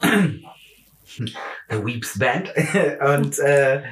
The 1.68 1.84
Weeps 1.84 2.18
Band. 2.18 2.52
Und 3.00 3.38
äh, 3.40 3.82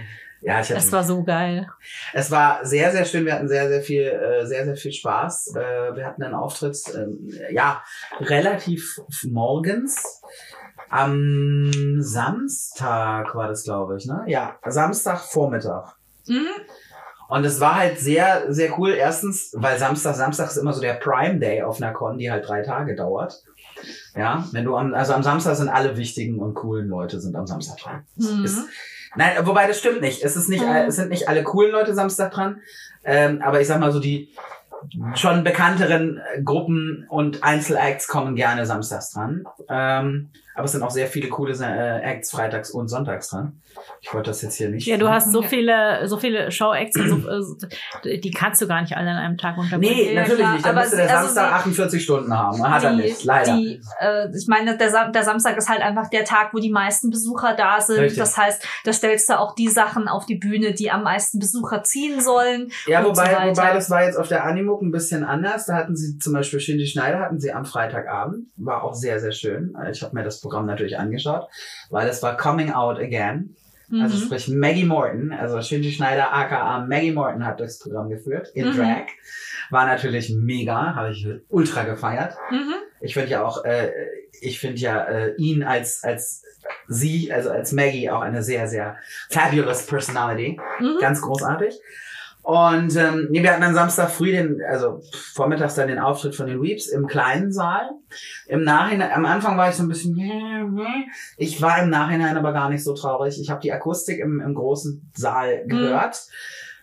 ja, 0.47 0.61
ich 0.61 0.71
hatte, 0.71 0.75
Das 0.75 0.93
war 0.93 1.03
so 1.03 1.25
geil. 1.25 1.69
es 2.13 2.31
war 2.31 2.65
sehr, 2.65 2.93
sehr 2.93 3.05
schön. 3.05 3.27
Wir 3.27 3.35
hatten 3.35 3.49
sehr, 3.49 3.69
sehr 3.69 3.83
viel, 3.83 4.03
äh, 4.03 4.47
sehr, 4.47 4.65
sehr 4.65 4.77
viel 4.77 4.93
Spaß. 4.93 5.57
Äh, 5.57 5.97
wir 5.97 6.07
hatten 6.07 6.23
einen 6.23 6.35
Auftritt, 6.35 6.79
ähm, 6.95 7.29
ja, 7.51 7.83
relativ 8.21 9.01
morgens. 9.25 10.23
Am 10.89 11.73
Samstag 12.01 13.35
war 13.35 13.49
das, 13.49 13.65
glaube 13.65 13.97
ich, 13.97 14.07
ne? 14.07 14.23
Ja, 14.29 14.57
Samstag 14.65 15.19
Vormittag. 15.19 15.97
Mhm. 16.29 16.47
Und 17.29 17.45
es 17.45 17.59
war 17.59 17.75
halt 17.75 17.99
sehr, 17.99 18.53
sehr 18.53 18.79
cool. 18.79 18.91
Erstens, 18.91 19.53
weil 19.57 19.79
Samstag, 19.79 20.15
Samstag 20.15 20.47
ist 20.47 20.59
immer 20.59 20.73
so 20.73 20.81
der 20.81 20.95
Prime 20.95 21.41
Day 21.41 21.63
auf 21.63 21.83
einer 21.83 21.93
Con, 21.93 22.19
die 22.19 22.31
halt 22.31 22.47
drei 22.47 22.63
Tage 22.63 22.95
dauert. 22.95 23.43
Ja, 24.15 24.47
wenn 24.53 24.65
du 24.65 24.77
am, 24.77 24.95
also 24.95 25.13
am 25.13 25.25
Samstag 25.25 25.57
sind 25.57 25.69
alle 25.69 25.97
wichtigen 25.97 26.39
und 26.39 26.55
coolen 26.55 26.87
Leute 26.89 27.21
sind 27.21 27.35
am 27.35 27.49
Samstag 27.49 27.79
dran. 27.79 28.07
Mhm. 28.15 28.45
Ist, 28.45 28.61
nein, 29.17 29.33
wobei 29.45 29.67
das 29.67 29.79
stimmt 29.79 30.01
nicht. 30.01 30.23
Es 30.23 30.37
ist 30.37 30.49
nicht, 30.49 30.65
Mhm. 30.65 30.89
es 30.89 30.97
sind 30.97 31.11
nicht 31.11 31.29
alle 31.29 31.43
coolen 31.43 31.73
Leute 31.73 31.95
Samstag 31.95 32.33
dran. 32.33 32.61
Ähm, 33.05 33.43
aber 33.43 33.61
ich 33.61 33.67
sag 33.67 33.81
mal 33.81 33.93
so, 33.93 34.01
die 34.01 34.31
schon 35.15 35.43
bekannteren 35.43 36.21
Gruppen 36.45 37.07
und 37.09 37.43
Einzelacts 37.43 38.09
kommen 38.09 38.37
gerne 38.37 38.67
samstags 38.67 39.13
dran. 39.13 39.45
Ähm, 39.69 40.31
aber 40.57 40.65
es 40.65 40.73
sind 40.73 40.83
auch 40.83 40.91
sehr 40.91 41.07
viele 41.07 41.29
coole 41.29 41.53
äh, 41.55 42.01
Acts 42.03 42.31
freitags 42.33 42.71
und 42.71 42.89
sonntags 42.89 43.29
dran. 43.31 43.61
Ich 44.01 44.13
wollte 44.15 44.31
das 44.31 44.41
jetzt 44.43 44.57
hier 44.57 44.71
nicht. 44.71 44.87
Ja, 44.87 44.97
du 44.97 45.09
hast 45.09 45.31
so 45.33 45.43
viele, 45.43 46.09
so 46.09 46.17
viele 46.17 46.51
Show-Acts, 46.51 46.95
so, 46.99 47.57
äh, 48.09 48.19
die 48.19 48.31
kannst 48.31 48.61
du 48.63 48.67
gar 48.67 48.81
nicht 48.81 48.97
alle 48.97 49.11
an 49.11 49.17
einem 49.19 49.37
Tag 49.39 49.59
unterbringen. 49.59 49.95
Nee, 49.95 50.15
natürlich 50.15 50.49
nicht. 50.49 50.65
Dann 50.65 50.73
aber 50.73 50.81
müsste 50.81 50.97
der 50.97 51.09
sie- 51.09 51.13
also 51.15 51.27
Samstag 51.27 51.49
sie- 51.49 51.55
48 51.71 52.03
Stunden 52.05 52.37
haben. 52.37 52.69
Hat 52.69 52.83
er 52.85 52.93
nicht, 52.95 53.23
leider. 53.25 53.57
Die, 53.57 53.81
äh, 54.01 54.29
ich 54.37 54.47
meine, 54.49 54.77
der, 54.79 54.91
Sam 54.91 55.13
der 55.13 55.25
Samstag 55.25 55.57
ist 55.59 55.69
halt 55.69 55.83
einfach 55.83 56.09
der 56.09 56.25
Tag, 56.25 56.55
wo 56.55 56.59
die 56.59 56.71
meisten 56.71 57.11
Besucher 57.11 57.55
da 57.55 57.81
sind. 57.81 57.99
Richtig. 58.01 58.19
Das 58.19 58.37
heißt, 58.37 58.67
da 58.85 58.93
stellst 58.93 59.29
du 59.29 59.39
auch 59.39 59.55
die 59.55 59.69
Sachen 59.69 60.09
auf 60.09 60.25
die 60.27 60.37
Bühne, 60.37 60.73
die 60.73 60.91
am 60.91 61.03
meisten 61.03 61.39
Besucher 61.39 61.83
ziehen 61.83 62.21
sollen. 62.21 62.71
ja, 62.87 63.03
so 63.03 63.11
wobei, 63.11 63.25
weiter. 63.37 63.47
wobei 63.51 63.73
das 63.75 63.91
war 63.91 64.05
jetzt 64.05 64.17
auf 64.17 64.29
der 64.29 64.45
Animuk 64.45 64.81
ein 64.83 64.91
bisschen 64.91 65.23
anders. 65.25 65.67
Da 65.67 65.75
hatten 65.75 65.97
sie 65.97 66.19
zum 66.19 66.33
Beispiel 66.33 66.61
Shindy 66.61 66.87
Schneider 66.87 67.21
hatten 67.21 67.39
sie 67.41 67.53
am 67.53 67.65
Freitagabend. 67.65 68.47
War 68.57 68.83
auch 68.83 68.95
sehr, 68.95 69.21
sehr 69.21 69.33
schön. 69.33 69.75
Ich 69.91 70.03
habe 70.03 70.15
mir 70.15 70.23
das 70.25 70.41
Programm 70.49 70.67
natürlich 70.67 70.99
angeschaut, 70.99 71.49
weil 71.91 72.09
es 72.09 72.23
war 72.23 72.37
Coming 72.37 72.73
Out 72.73 72.99
Again. 72.99 73.55
Also 74.01 74.17
Mhm. 74.17 74.23
sprich 74.23 74.49
Maggie 74.49 74.85
Morton, 74.85 75.33
also 75.33 75.61
Shinji 75.63 75.93
Schneider 75.93 76.33
aka 76.35 76.81
Maggie 76.89 77.13
Morton 77.13 77.47
hat 77.47 77.61
das 77.61 77.79
Programm 77.79 78.09
geführt 78.09 78.49
in 78.55 78.69
Mhm. 78.69 78.77
Drag. 78.77 79.07
War 79.71 79.87
natürlich 79.87 80.31
mega, 80.35 80.95
habe 80.97 81.13
ich 81.13 81.25
ultra 81.49 81.85
gefeiert. 81.85 82.35
Mhm. 82.51 82.75
Ich 83.01 83.15
finde 83.15 83.31
ja 83.31 83.45
auch, 83.45 83.65
äh, 83.65 83.93
ich 84.41 84.59
finde 84.59 84.79
ja 84.79 85.05
äh, 85.05 85.35
ihn 85.37 85.63
als 85.63 86.03
als 86.03 86.43
sie, 86.89 87.33
also 87.33 87.51
als 87.51 87.71
Maggie 87.73 88.11
auch 88.11 88.23
eine 88.23 88.43
sehr 88.43 88.67
sehr 88.67 88.97
fabulous 89.31 89.87
Personality, 89.87 90.59
Mhm. 90.81 90.99
ganz 91.01 91.21
großartig. 91.21 91.79
Und 92.47 92.95
ähm, 92.95 93.27
wir 93.33 93.51
hatten 93.51 93.61
dann 93.61 93.75
Samstag 93.75 94.09
früh 94.09 94.31
den, 94.31 94.63
also 94.63 95.03
vormittags 95.35 95.75
dann 95.75 95.89
den 95.89 95.99
Auftritt 95.99 96.37
von 96.37 96.47
den 96.47 96.63
Weeps 96.63 96.87
im 96.87 97.09
kleinen 97.09 97.53
Saal. 97.53 97.91
Im 98.47 98.63
Nachhinein, 98.63 99.11
am 99.11 99.25
Anfang 99.25 99.59
war 99.59 99.69
ich 99.69 99.75
so 99.75 99.83
ein 99.83 99.89
bisschen, 99.89 100.17
ich 101.39 101.61
war 101.61 101.83
im 101.83 101.91
Nachhinein 101.91 102.37
aber 102.37 102.53
gar 102.53 102.71
nicht 102.71 102.85
so 102.85 102.95
traurig. 102.95 103.41
Ich 103.41 103.51
habe 103.51 103.61
die 103.63 103.73
Akustik 103.73 104.21
im, 104.21 104.41
im 104.41 104.55
großen 104.55 105.11
Saal 105.17 105.65
gehört. 105.67 106.29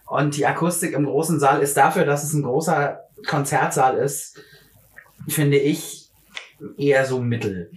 Und 0.05 0.35
die 0.35 0.45
Akustik 0.45 0.91
im 0.91 1.05
großen 1.05 1.39
Saal 1.39 1.61
ist 1.61 1.77
dafür, 1.77 2.03
dass 2.03 2.25
es 2.25 2.33
ein 2.33 2.43
großer 2.43 2.99
Konzertsaal 3.25 3.95
ist, 3.95 4.41
finde 5.29 5.55
ich 5.59 6.09
eher 6.77 7.05
so 7.05 7.21
mittel. 7.21 7.71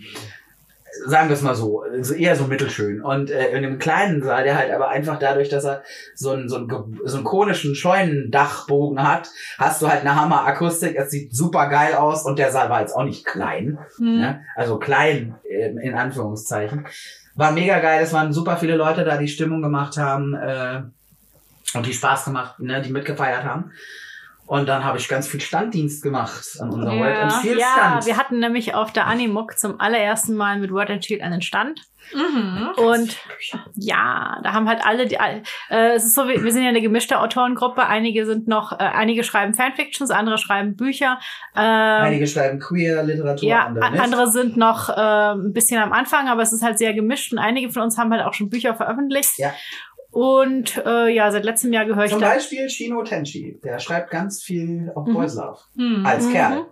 Sagen 1.06 1.28
wir 1.28 1.34
es 1.34 1.42
mal 1.42 1.54
so, 1.54 1.84
eher 1.84 2.36
so 2.36 2.44
mittelschön. 2.44 3.02
Und 3.02 3.30
äh, 3.30 3.50
in 3.56 3.62
dem 3.62 3.78
kleinen 3.78 4.22
Saal, 4.22 4.44
der 4.44 4.56
halt 4.56 4.72
aber 4.72 4.88
einfach 4.88 5.18
dadurch, 5.18 5.48
dass 5.48 5.64
er 5.64 5.82
so 6.14 6.30
einen, 6.30 6.48
so 6.48 6.56
einen, 6.56 7.00
so 7.04 7.16
einen 7.16 7.24
konischen 7.24 7.74
Scheunendachbogen 7.74 9.02
hat, 9.06 9.28
hast 9.58 9.82
du 9.82 9.88
halt 9.88 10.00
eine 10.00 10.14
Hammer-Akustik. 10.14 10.96
Es 10.96 11.10
sieht 11.10 11.34
super 11.34 11.68
geil 11.68 11.94
aus 11.94 12.24
und 12.24 12.38
der 12.38 12.50
Saal 12.50 12.70
war 12.70 12.80
jetzt 12.80 12.94
auch 12.94 13.04
nicht 13.04 13.24
klein. 13.24 13.78
Mhm. 13.98 14.20
Ne? 14.20 14.40
Also 14.54 14.78
klein 14.78 15.36
ähm, 15.48 15.78
in 15.78 15.94
Anführungszeichen. 15.94 16.86
War 17.34 17.52
mega 17.52 17.78
geil, 17.80 18.02
es 18.02 18.12
waren 18.12 18.32
super 18.32 18.56
viele 18.56 18.76
Leute 18.76 19.04
da, 19.04 19.18
die 19.18 19.28
Stimmung 19.28 19.60
gemacht 19.60 19.98
haben 19.98 20.34
äh, 20.34 20.82
und 21.74 21.86
die 21.86 21.92
Spaß 21.92 22.24
gemacht, 22.24 22.58
ne, 22.60 22.80
die 22.80 22.90
mitgefeiert 22.90 23.44
haben. 23.44 23.72
Und 24.46 24.68
dann 24.68 24.84
habe 24.84 24.96
ich 24.98 25.08
ganz 25.08 25.26
viel 25.26 25.40
Standdienst 25.40 26.02
gemacht 26.02 26.56
an 26.60 26.70
unserem 26.70 27.00
Word 27.00 27.16
and 27.16 27.32
Shield 27.32 27.58
ja, 27.58 27.74
Stand. 27.76 28.06
wir 28.06 28.16
hatten 28.16 28.38
nämlich 28.38 28.74
auf 28.74 28.92
der 28.92 29.06
Animuk 29.06 29.58
zum 29.58 29.80
allerersten 29.80 30.36
Mal 30.36 30.58
mit 30.60 30.70
Word 30.70 30.88
and 30.88 31.04
Shield 31.04 31.20
einen 31.20 31.42
Stand. 31.42 31.80
Mhm. 32.14 32.68
Und 32.76 33.16
ja, 33.74 34.38
da 34.44 34.52
haben 34.52 34.68
halt 34.68 34.84
alle, 34.84 35.06
die, 35.06 35.16
äh, 35.16 35.94
es 35.94 36.04
ist 36.04 36.14
so, 36.14 36.28
wir, 36.28 36.44
wir 36.44 36.52
sind 36.52 36.62
ja 36.62 36.68
eine 36.68 36.80
gemischte 36.80 37.18
Autorengruppe. 37.18 37.84
Einige 37.86 38.24
sind 38.26 38.46
noch, 38.46 38.72
äh, 38.72 38.76
einige 38.76 39.24
schreiben 39.24 39.54
Fanfictions, 39.54 40.10
andere 40.10 40.38
schreiben 40.38 40.76
Bücher. 40.76 41.18
Ähm, 41.56 41.62
Einige 41.64 42.28
schreiben 42.28 42.60
Queer 42.60 43.02
Literatur, 43.02 43.48
ja, 43.48 43.64
andere 43.64 43.90
nicht. 43.90 44.00
andere 44.00 44.30
sind 44.30 44.56
noch 44.56 44.88
äh, 44.88 44.92
ein 44.92 45.52
bisschen 45.52 45.82
am 45.82 45.92
Anfang, 45.92 46.28
aber 46.28 46.42
es 46.42 46.52
ist 46.52 46.62
halt 46.62 46.78
sehr 46.78 46.94
gemischt 46.94 47.32
und 47.32 47.38
einige 47.38 47.70
von 47.70 47.82
uns 47.82 47.98
haben 47.98 48.12
halt 48.12 48.24
auch 48.24 48.34
schon 48.34 48.48
Bücher 48.48 48.76
veröffentlicht. 48.76 49.38
Ja. 49.38 49.52
Und 50.16 50.82
äh, 50.86 51.08
ja, 51.14 51.30
seit 51.30 51.44
letztem 51.44 51.74
Jahr 51.74 51.84
gehöre 51.84 52.06
ich 52.06 52.10
Zum. 52.10 52.22
Beispiel 52.22 52.70
Shino 52.70 53.02
Tenchi, 53.02 53.60
der 53.62 53.78
schreibt 53.78 54.10
ganz 54.10 54.42
viel 54.42 54.90
auf 54.94 55.06
Mhm. 55.06 55.12
Boys 55.12 55.34
Love. 55.34 55.58
Mhm. 55.74 56.06
Als 56.06 56.24
Mhm. 56.26 56.32
Kerl. 56.32 56.64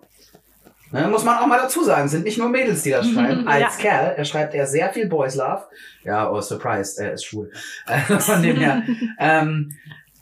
Ne, 0.93 1.09
muss 1.09 1.25
man 1.25 1.37
auch 1.39 1.47
mal 1.47 1.59
dazu 1.59 1.83
sagen, 1.85 2.09
sind 2.09 2.25
nicht 2.25 2.39
nur 2.39 2.49
Mädels, 2.49 2.85
die 2.85 2.91
das 2.93 3.05
Mhm, 3.07 3.13
schreiben. 3.15 3.47
Als 3.49 3.61
ja. 3.61 3.83
Kerl, 3.83 4.15
er 4.17 4.25
schreibt 4.25 4.55
er 4.55 4.67
sehr 4.67 4.91
viel 4.95 5.09
Boys 5.09 5.35
Love. 5.35 5.65
Ja, 6.05 6.31
oh, 6.31 6.41
surprise, 6.41 7.03
er 7.05 7.13
ist 7.13 7.25
schwul. 7.27 7.51
Von 8.21 8.43
dem 8.43 8.57
her. 8.57 8.83
ähm, 9.19 9.73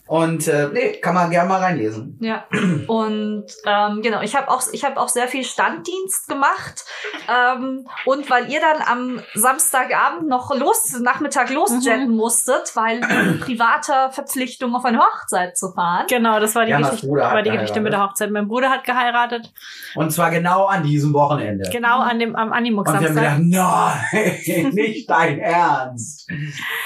und 0.05 0.47
äh, 0.47 0.67
nee, 0.73 0.91
kann 1.01 1.13
man 1.15 1.31
gerne 1.31 1.47
mal 1.49 1.59
reinlesen. 1.61 2.17
Ja, 2.21 2.43
und 2.87 3.45
ähm, 3.65 4.01
genau, 4.01 4.21
ich 4.21 4.35
habe 4.35 4.49
auch, 4.49 4.61
ich 4.71 4.83
habe 4.83 4.99
auch 4.99 5.07
sehr 5.07 5.27
viel 5.27 5.43
Standdienst 5.43 6.27
gemacht 6.27 6.83
ähm, 7.29 7.87
und 8.05 8.29
weil 8.29 8.49
ihr 8.51 8.59
dann 8.59 8.81
am 8.85 9.21
Samstagabend 9.33 10.27
noch 10.27 10.53
los, 10.55 10.99
Nachmittag 11.01 11.49
losjetten 11.51 12.09
Mhm. 12.09 12.15
musstet, 12.15 12.75
weil 12.75 12.99
privater 13.39 14.11
Verpflichtung 14.11 14.75
auf 14.75 14.83
eine 14.85 14.99
Hochzeit 14.99 15.57
zu 15.57 15.71
fahren. 15.71 16.05
Genau, 16.09 16.39
das 16.39 16.53
war 16.55 16.65
die, 16.65 16.73
Geschichte, 16.73 17.07
war 17.07 17.41
die 17.41 17.51
Geschichte 17.51 17.79
mit 17.81 17.93
der 17.93 18.01
Hochzeit. 18.03 18.29
Mein 18.31 18.47
Bruder 18.47 18.69
hat 18.69 18.83
geheiratet, 18.83 19.51
Und 19.95 20.11
zwar 20.11 20.31
genau 20.31 20.65
an 20.65 20.83
diesem 20.83 21.13
Wochenende. 21.13 21.69
genau 21.71 21.99
an 22.01 22.19
dem 22.19 22.35
am 22.35 22.51
Animux 22.51 22.89
Und 22.91 22.99
wir 22.99 23.07
haben 23.09 23.15
Samstag. 23.15 24.11
gedacht, 24.11 24.33
nein, 24.43 24.69
nicht 24.73 25.09
dein 25.09 25.39
Ernst. 25.39 26.29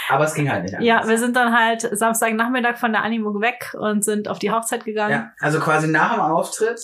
Aber 0.09 0.25
es 0.25 0.33
ging 0.33 0.49
halt 0.51 0.63
nicht 0.63 0.75
anders. 0.75 0.87
Ja, 0.87 1.07
wir 1.07 1.17
sind 1.17 1.35
dann 1.35 1.57
halt 1.57 1.81
Samstagnachmittag 1.91 2.77
von 2.77 2.91
der 2.91 3.06
Animuk 3.07 3.41
weg 3.41 3.75
und 3.79 4.03
sind 4.03 4.27
auf 4.27 4.39
die 4.39 4.51
Hochzeit 4.51 4.85
gegangen. 4.85 5.11
Ja, 5.11 5.31
also 5.39 5.59
quasi 5.59 5.87
nach 5.87 6.13
dem 6.13 6.21
Auftritt 6.21 6.79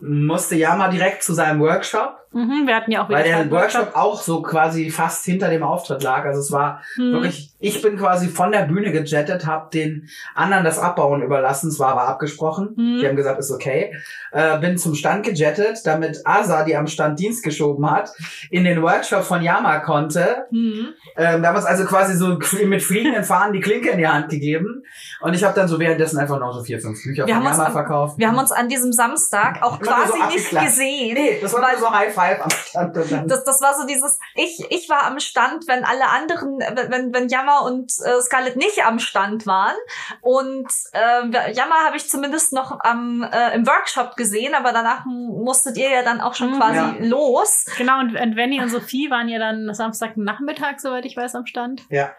musste 0.00 0.56
Yama 0.56 0.88
direkt 0.88 1.22
zu 1.22 1.34
seinem 1.34 1.60
Workshop, 1.60 2.18
Mhm, 2.32 2.66
wir 2.66 2.76
hatten 2.76 2.90
ja 2.90 3.02
auch 3.02 3.08
wieder 3.08 3.18
weil 3.18 3.24
der 3.24 3.36
einen 3.38 3.50
Workshop 3.50 3.92
auch 3.94 4.20
so 4.20 4.42
quasi 4.42 4.90
fast 4.90 5.24
hinter 5.24 5.48
dem 5.48 5.62
Auftritt 5.62 6.02
lag. 6.02 6.24
Also 6.26 6.40
es 6.40 6.52
war 6.52 6.82
Mhm. 6.96 7.12
wirklich, 7.14 7.50
ich 7.58 7.80
bin 7.80 7.96
quasi 7.96 8.28
von 8.28 8.52
der 8.52 8.66
Bühne 8.66 8.92
gejettet, 8.92 9.46
habe 9.46 9.70
den 9.72 10.08
anderen 10.34 10.62
das 10.64 10.78
Abbauen 10.78 11.22
überlassen, 11.22 11.68
es 11.68 11.78
war 11.78 11.88
aber 11.92 12.06
abgesprochen. 12.06 12.74
Mhm. 12.76 12.98
Die 13.00 13.08
haben 13.08 13.16
gesagt, 13.16 13.38
ist 13.40 13.50
okay. 13.50 13.94
Äh, 14.32 14.58
bin 14.58 14.76
zum 14.76 14.94
Stand 14.94 15.24
gejettet, 15.24 15.80
damit 15.86 16.20
Asa, 16.26 16.64
die 16.64 16.76
am 16.76 16.86
Stand 16.86 17.18
Dienst 17.18 17.42
geschoben 17.42 17.90
hat, 17.90 18.10
in 18.50 18.64
den 18.64 18.82
Workshop 18.82 19.22
von 19.24 19.42
Yama 19.42 19.78
konnte. 19.78 20.46
Mhm. 20.50 20.88
Ähm, 21.16 21.42
da 21.42 21.48
haben 21.48 21.54
wir 21.54 21.58
uns 21.60 21.64
also 21.64 21.84
quasi 21.86 22.14
so 22.14 22.38
mit 22.66 22.82
fliegenden 22.82 23.24
Fahnen 23.24 23.54
die 23.54 23.60
Klinke 23.60 23.88
in 23.90 23.98
die 23.98 24.06
Hand 24.06 24.28
gegeben. 24.28 24.82
Und 25.20 25.34
ich 25.34 25.42
habe 25.44 25.54
dann 25.54 25.66
so 25.66 25.78
währenddessen 25.80 26.18
einfach 26.18 26.38
noch 26.38 26.52
so 26.52 26.62
vier, 26.62 26.78
fünf 26.80 27.02
Bücher 27.02 27.26
Wir 27.26 27.34
von 27.34 27.42
Yama 27.44 27.64
am- 27.66 27.72
verkauft. 27.72 28.18
Wir 28.18 28.28
haben 28.28 28.38
uns 28.38 28.52
an 28.52 28.68
diesem 28.68 28.92
Samstag 28.92 29.62
auch 29.62 29.80
nur 29.80 29.88
so 29.88 30.12
quasi 30.14 30.34
nicht 30.34 30.50
gesehen. 30.50 31.14
Nee, 31.14 31.38
das 31.40 31.52
war 31.54 31.62
weil- 31.62 31.72
nur 31.72 31.80
so 31.80 31.90
High 31.90 32.12
Five 32.18 32.40
am 32.42 32.50
Stand. 32.50 32.96
Und 32.96 33.12
dann 33.12 33.28
Das, 33.28 33.44
das 33.44 33.60
war 33.60 33.74
so 33.78 33.86
dieses, 33.86 34.18
ich, 34.34 34.64
ich 34.70 34.88
war 34.88 35.04
am 35.04 35.20
Stand, 35.20 35.68
wenn 35.68 35.84
alle 35.84 36.08
anderen, 36.08 36.58
wenn, 36.58 37.12
wenn, 37.14 37.28
Yammer 37.28 37.62
und 37.64 37.92
äh, 38.04 38.20
Scarlett 38.22 38.56
nicht 38.56 38.84
am 38.84 38.98
Stand 38.98 39.46
waren. 39.46 39.76
Und 40.20 40.68
äh, 40.92 41.52
Yammer 41.52 41.84
habe 41.86 41.96
ich 41.96 42.08
zumindest 42.08 42.52
noch 42.52 42.80
am, 42.80 43.22
äh, 43.22 43.54
im 43.54 43.66
Workshop 43.66 44.16
gesehen, 44.16 44.54
aber 44.54 44.72
danach 44.72 45.04
musstet 45.06 45.76
ihr 45.76 45.90
ja 45.90 46.02
dann 46.02 46.20
auch 46.20 46.34
schon 46.34 46.48
Mhm. 46.52 46.56
quasi 46.58 46.76
Ja. 46.78 46.94
los. 47.00 47.66
Genau, 47.76 48.00
und, 48.00 48.16
und 48.18 48.36
Venny 48.36 48.60
und 48.60 48.68
Sophie 48.70 49.10
waren 49.10 49.28
ja 49.28 49.38
dann 49.38 49.72
Samstagnachmittag, 49.74 50.78
soweit 50.78 51.04
ich 51.04 51.16
weiß, 51.16 51.34
am 51.34 51.46
Stand. 51.46 51.82
ja. 51.90 52.10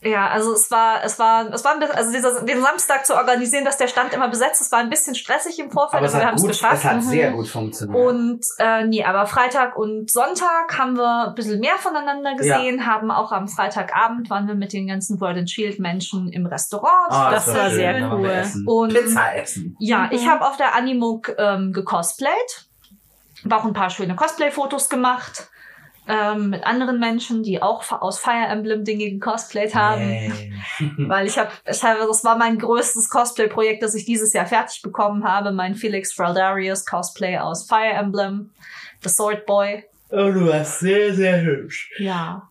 Ja, 0.00 0.28
also 0.28 0.52
es 0.52 0.70
war, 0.70 1.02
es 1.02 1.18
war, 1.18 1.52
es 1.52 1.64
war 1.64 1.72
ein 1.72 1.80
bisschen, 1.80 1.96
also 1.96 2.12
dieser, 2.12 2.42
den 2.44 2.62
Samstag 2.62 3.04
zu 3.04 3.16
organisieren, 3.16 3.64
dass 3.64 3.78
der 3.78 3.88
Stand 3.88 4.12
immer 4.12 4.28
besetzt 4.28 4.60
ist, 4.60 4.70
war 4.70 4.78
ein 4.78 4.90
bisschen 4.90 5.16
stressig 5.16 5.58
im 5.58 5.72
Vorfeld, 5.72 6.04
Aber 6.04 6.12
aber 6.12 6.20
wir 6.20 6.26
haben 6.28 6.36
es 6.36 6.44
geschafft. 6.46 6.74
es 6.76 6.84
hat 6.84 6.96
Mhm. 6.98 7.00
sehr 7.00 7.30
gut 7.32 7.48
funktioniert. 7.48 7.98
Und 8.06 8.44
äh, 8.60 8.84
nee, 8.86 9.02
aber 9.04 9.26
Freitag 9.26 9.76
und 9.76 10.08
Sonntag 10.08 10.78
haben 10.78 10.96
wir 10.96 11.26
ein 11.28 11.34
bisschen 11.34 11.58
mehr 11.58 11.74
voneinander 11.78 12.36
gesehen, 12.36 12.86
haben 12.86 13.10
auch 13.10 13.32
am 13.32 13.48
Freitagabend 13.48 14.30
waren 14.30 14.46
wir 14.46 14.54
mit 14.54 14.72
den 14.72 14.86
ganzen 14.86 15.20
World 15.20 15.36
and 15.38 15.50
Shield 15.50 15.80
Menschen 15.80 16.28
im 16.32 16.46
Restaurant. 16.46 17.08
Ah, 17.10 17.32
das 17.32 17.48
war 17.52 17.66
schön, 17.68 17.74
sehr 17.74 17.94
wir 17.96 18.12
cool. 18.12 18.30
essen. 18.30 18.66
Und- 18.68 18.94
Pizza 18.94 19.34
essen. 19.34 19.76
Ja, 19.80 20.02
Mhm. 20.04 20.08
ich 20.12 20.28
habe 20.28 20.46
auf 20.46 20.56
der 20.56 20.76
Animuk 20.76 21.34
ähm, 21.38 21.72
gecosplayt, 21.72 22.68
habe 23.44 23.56
auch 23.56 23.64
ein 23.64 23.72
paar 23.72 23.90
schöne 23.90 24.14
Cosplay-Fotos 24.14 24.88
gemacht. 24.88 25.48
Ähm, 26.10 26.50
mit 26.50 26.64
anderen 26.64 26.98
Menschen, 26.98 27.42
die 27.42 27.60
auch 27.60 27.84
aus 27.92 28.18
Fire 28.18 28.46
Emblem 28.48 28.82
Dinge 28.84 29.10
gecosplayt 29.10 29.74
haben. 29.74 30.08
Yay. 30.08 30.52
Weil 30.96 31.26
ich 31.26 31.36
habe, 31.36 31.50
ich 31.70 31.82
habe, 31.84 32.06
das 32.06 32.24
war 32.24 32.38
mein 32.38 32.58
größtes 32.58 33.10
Cosplay-Projekt, 33.10 33.82
das 33.82 33.94
ich 33.94 34.06
dieses 34.06 34.32
Jahr 34.32 34.46
fertig 34.46 34.80
bekommen 34.80 35.24
habe. 35.24 35.52
Mein 35.52 35.74
Felix 35.74 36.14
Fraldarius 36.14 36.86
Cosplay 36.86 37.36
aus 37.36 37.68
Fire 37.68 37.92
Emblem, 37.92 38.50
The 39.02 39.10
Sword 39.10 39.44
Boy. 39.44 39.84
Oh, 40.10 40.30
du 40.32 40.48
warst 40.48 40.80
sehr, 40.80 41.14
sehr 41.14 41.42
hübsch. 41.42 41.90
Ja. 41.98 42.47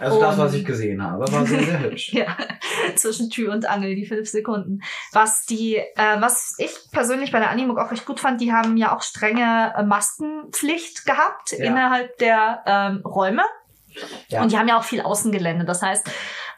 Also 0.00 0.20
das, 0.20 0.38
was 0.38 0.54
ich 0.54 0.64
gesehen 0.64 1.02
habe, 1.02 1.30
war 1.32 1.46
sehr, 1.46 1.62
sehr 1.62 1.80
hübsch. 1.80 2.12
Ja, 2.12 2.36
zwischen 2.94 3.30
Tür 3.30 3.52
und 3.52 3.68
Angel, 3.68 3.94
die 3.94 4.06
fünf 4.06 4.28
Sekunden. 4.28 4.80
Was 5.12 5.46
die, 5.46 5.76
äh, 5.76 6.20
was 6.20 6.54
ich 6.58 6.70
persönlich 6.92 7.32
bei 7.32 7.38
der 7.38 7.50
Animuk 7.50 7.78
auch 7.78 7.90
recht 7.90 8.06
gut 8.06 8.20
fand, 8.20 8.40
die 8.40 8.52
haben 8.52 8.76
ja 8.76 8.94
auch 8.94 9.02
strenge 9.02 9.74
äh, 9.76 9.82
Maskenpflicht 9.82 11.04
gehabt 11.06 11.52
Ja. 11.52 11.64
innerhalb 11.64 12.16
der 12.18 12.62
ähm, 12.66 13.02
Räume. 13.04 13.42
Ja. 14.28 14.42
Und 14.42 14.52
die 14.52 14.58
haben 14.58 14.68
ja 14.68 14.78
auch 14.78 14.84
viel 14.84 15.00
Außengelände. 15.00 15.64
Das 15.64 15.82
heißt, 15.82 16.06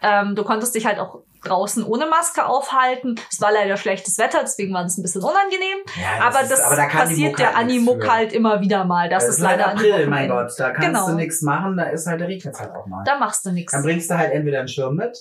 ähm, 0.02 0.34
du 0.34 0.44
konntest 0.44 0.74
dich 0.74 0.86
halt 0.86 0.98
auch 0.98 1.20
draußen 1.44 1.84
ohne 1.84 2.06
Maske 2.06 2.44
aufhalten. 2.46 3.14
Es 3.30 3.40
war 3.40 3.52
leider 3.52 3.76
schlechtes 3.76 4.18
Wetter, 4.18 4.40
deswegen 4.42 4.74
war 4.74 4.84
es 4.84 4.98
ein 4.98 5.02
bisschen 5.02 5.22
unangenehm. 5.22 5.78
Ja, 6.00 6.26
aber 6.26 6.40
ist- 6.42 6.50
das 6.50 6.60
aber 6.60 6.74
da 6.76 6.86
passiert 6.88 7.38
der 7.38 7.46
halt 7.56 7.56
für. 8.02 8.10
halt 8.12 8.32
immer 8.32 8.60
wieder 8.60 8.84
mal. 8.84 9.08
Das, 9.08 9.24
Das 9.26 9.36
ist 9.36 9.40
leider 9.40 9.66
halt 9.66 9.78
an 9.78 9.84
April, 9.84 10.06
mein. 10.08 10.28
Gott. 10.28 10.50
Da 10.58 10.70
kannst 10.70 10.86
Genau. 10.88 11.06
du 11.08 11.14
nichts 11.14 11.42
machen, 11.42 11.76
da 11.76 11.84
ist 11.84 12.06
halt 12.06 12.20
der 12.20 12.28
regnet 12.28 12.58
halt 12.58 12.72
auch 12.74 12.86
mal. 12.86 13.04
Da 13.04 13.18
machst 13.18 13.46
du 13.46 13.52
nichts. 13.52 13.72
Dann 13.72 13.82
bringst 13.82 14.10
du 14.10 14.18
halt 14.18 14.32
entweder 14.32 14.58
einen 14.60 14.68
Schirm 14.68 14.96
mit 14.96 15.16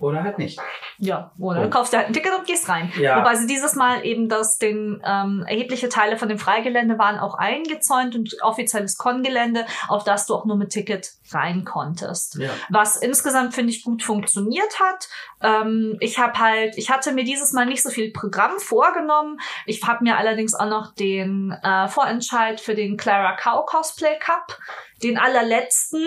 oder 0.00 0.22
halt 0.22 0.38
nicht. 0.38 0.60
Ja, 0.98 1.32
oder 1.38 1.62
du 1.62 1.70
kaufst 1.70 1.92
dir 1.92 1.98
halt 1.98 2.08
ein 2.08 2.12
Ticket 2.12 2.32
und 2.36 2.46
gehst 2.46 2.68
rein. 2.68 2.92
Ja. 2.98 3.18
Wobei 3.20 3.34
sie 3.36 3.46
dieses 3.46 3.74
Mal 3.74 4.04
eben 4.04 4.28
das 4.28 4.58
den 4.58 5.02
ähm, 5.04 5.44
erhebliche 5.46 5.88
Teile 5.88 6.16
von 6.16 6.28
dem 6.28 6.38
Freigelände 6.38 6.98
waren 6.98 7.18
auch 7.18 7.34
eingezäunt 7.34 8.14
und 8.14 8.36
offizielles 8.42 8.96
Con-Gelände, 8.96 9.64
auf 9.88 10.04
das 10.04 10.26
du 10.26 10.34
auch 10.34 10.44
nur 10.44 10.56
mit 10.56 10.70
Ticket 10.70 11.12
rein 11.30 11.64
konntest. 11.64 12.36
Ja. 12.36 12.50
Was 12.68 12.96
insgesamt 12.96 13.54
finde 13.54 13.72
ich 13.72 13.84
gut 13.84 14.02
funktioniert 14.02 14.80
hat. 14.80 15.08
Ähm, 15.40 15.96
ich 16.00 16.18
habe 16.18 16.38
halt, 16.38 16.76
ich 16.76 16.90
hatte 16.90 17.12
mir 17.12 17.24
dieses 17.24 17.52
Mal 17.52 17.66
nicht 17.66 17.82
so 17.82 17.90
viel 17.90 18.12
Programm 18.12 18.58
vorgenommen. 18.58 19.38
Ich 19.66 19.82
habe 19.86 20.04
mir 20.04 20.16
allerdings 20.16 20.54
auch 20.54 20.68
noch 20.68 20.94
den 20.94 21.56
äh, 21.62 21.88
Vorentscheid 21.88 22.60
für 22.60 22.74
den 22.74 22.96
Clara 22.96 23.36
Cow 23.36 23.66
Cosplay 23.66 24.18
Cup, 24.18 24.58
den 25.02 25.18
allerletzten, 25.18 26.06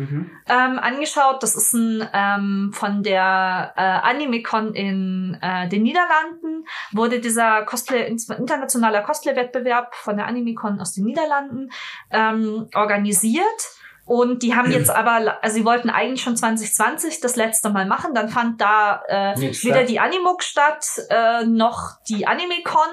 Mhm. 0.00 0.30
ähm, 0.48 0.78
angeschaut. 0.78 1.42
Das 1.42 1.54
ist 1.54 1.74
ein 1.74 2.08
ähm, 2.12 2.70
von 2.72 3.02
der 3.02 3.74
äh, 3.76 3.80
Animecon 3.80 4.74
in 4.74 5.36
äh, 5.42 5.68
den 5.68 5.82
Niederlanden 5.82 6.66
wurde 6.92 7.20
dieser 7.20 7.62
Cosplay 7.62 8.06
internationaler 8.06 9.02
Cosplay-Wettbewerb 9.02 9.94
von 9.94 10.16
der 10.16 10.26
Animecon 10.26 10.80
aus 10.80 10.94
den 10.94 11.04
Niederlanden 11.04 11.70
ähm, 12.10 12.68
organisiert. 12.74 13.44
Und 14.10 14.42
die 14.42 14.56
haben 14.56 14.72
jetzt 14.72 14.90
aber, 14.90 15.38
also 15.40 15.54
sie 15.54 15.64
wollten 15.64 15.88
eigentlich 15.88 16.20
schon 16.20 16.36
2020 16.36 17.20
das 17.20 17.36
letzte 17.36 17.70
Mal 17.70 17.86
machen. 17.86 18.12
Dann 18.12 18.28
fand 18.28 18.60
da 18.60 19.04
äh, 19.06 19.38
Nicht 19.38 19.64
weder 19.64 19.76
statt. 19.76 19.88
die 19.88 20.00
Animuk 20.00 20.42
statt, 20.42 20.84
äh, 21.10 21.44
noch 21.44 21.92
die 22.08 22.26
Animecon. 22.26 22.90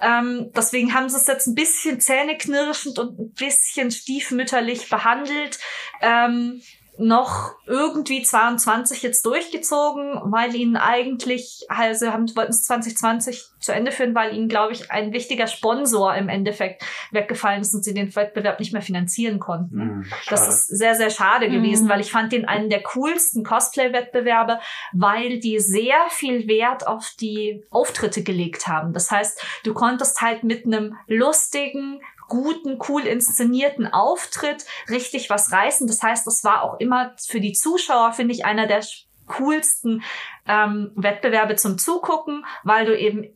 Ähm, 0.00 0.50
deswegen 0.56 0.94
haben 0.94 1.08
sie 1.08 1.16
es 1.16 1.28
jetzt 1.28 1.46
ein 1.46 1.54
bisschen 1.54 2.00
zähneknirschend 2.00 2.98
und 2.98 3.20
ein 3.20 3.32
bisschen 3.34 3.92
stiefmütterlich 3.92 4.88
behandelt. 4.88 5.60
Ähm, 6.00 6.60
noch 6.98 7.54
irgendwie 7.66 8.22
22 8.22 9.02
jetzt 9.02 9.24
durchgezogen, 9.24 10.20
weil 10.24 10.54
ihnen 10.54 10.76
eigentlich, 10.76 11.64
also 11.68 12.12
haben, 12.12 12.34
wollten 12.36 12.50
es 12.50 12.64
2020 12.64 13.44
zu 13.60 13.72
Ende 13.72 13.92
führen, 13.92 14.14
weil 14.14 14.34
ihnen, 14.34 14.48
glaube 14.48 14.72
ich, 14.72 14.90
ein 14.90 15.12
wichtiger 15.12 15.46
Sponsor 15.46 16.14
im 16.14 16.28
Endeffekt 16.28 16.84
weggefallen 17.10 17.60
ist 17.60 17.74
und 17.74 17.84
sie 17.84 17.94
den 17.94 18.14
Wettbewerb 18.14 18.58
nicht 18.58 18.72
mehr 18.72 18.82
finanzieren 18.82 19.38
konnten. 19.38 19.76
Mhm. 19.76 20.06
Das 20.28 20.48
ist 20.48 20.66
sehr, 20.68 20.94
sehr 20.94 21.10
schade 21.10 21.48
gewesen, 21.50 21.86
Mhm. 21.86 21.90
weil 21.90 22.00
ich 22.00 22.10
fand 22.10 22.32
den 22.32 22.46
einen 22.48 22.70
der 22.70 22.82
coolsten 22.82 23.44
Cosplay-Wettbewerbe, 23.44 24.60
weil 24.92 25.38
die 25.38 25.58
sehr 25.60 25.98
viel 26.10 26.48
Wert 26.48 26.86
auf 26.86 27.12
die 27.20 27.64
Auftritte 27.70 28.22
gelegt 28.22 28.66
haben. 28.66 28.92
Das 28.92 29.10
heißt, 29.10 29.40
du 29.64 29.74
konntest 29.74 30.20
halt 30.20 30.44
mit 30.44 30.66
einem 30.66 30.96
lustigen, 31.06 32.00
guten, 32.28 32.78
cool 32.88 33.02
inszenierten 33.02 33.86
Auftritt 33.92 34.64
richtig 34.88 35.30
was 35.30 35.50
reißen. 35.52 35.86
Das 35.86 36.02
heißt, 36.02 36.26
das 36.26 36.44
war 36.44 36.62
auch 36.62 36.78
immer 36.80 37.14
für 37.26 37.40
die 37.40 37.52
Zuschauer, 37.52 38.12
finde 38.12 38.34
ich, 38.34 38.44
einer 38.44 38.66
der 38.66 38.84
coolsten 39.26 40.02
ähm, 40.46 40.92
Wettbewerbe 40.94 41.56
zum 41.56 41.78
Zugucken, 41.78 42.44
weil 42.64 42.86
du 42.86 42.96
eben 42.98 43.28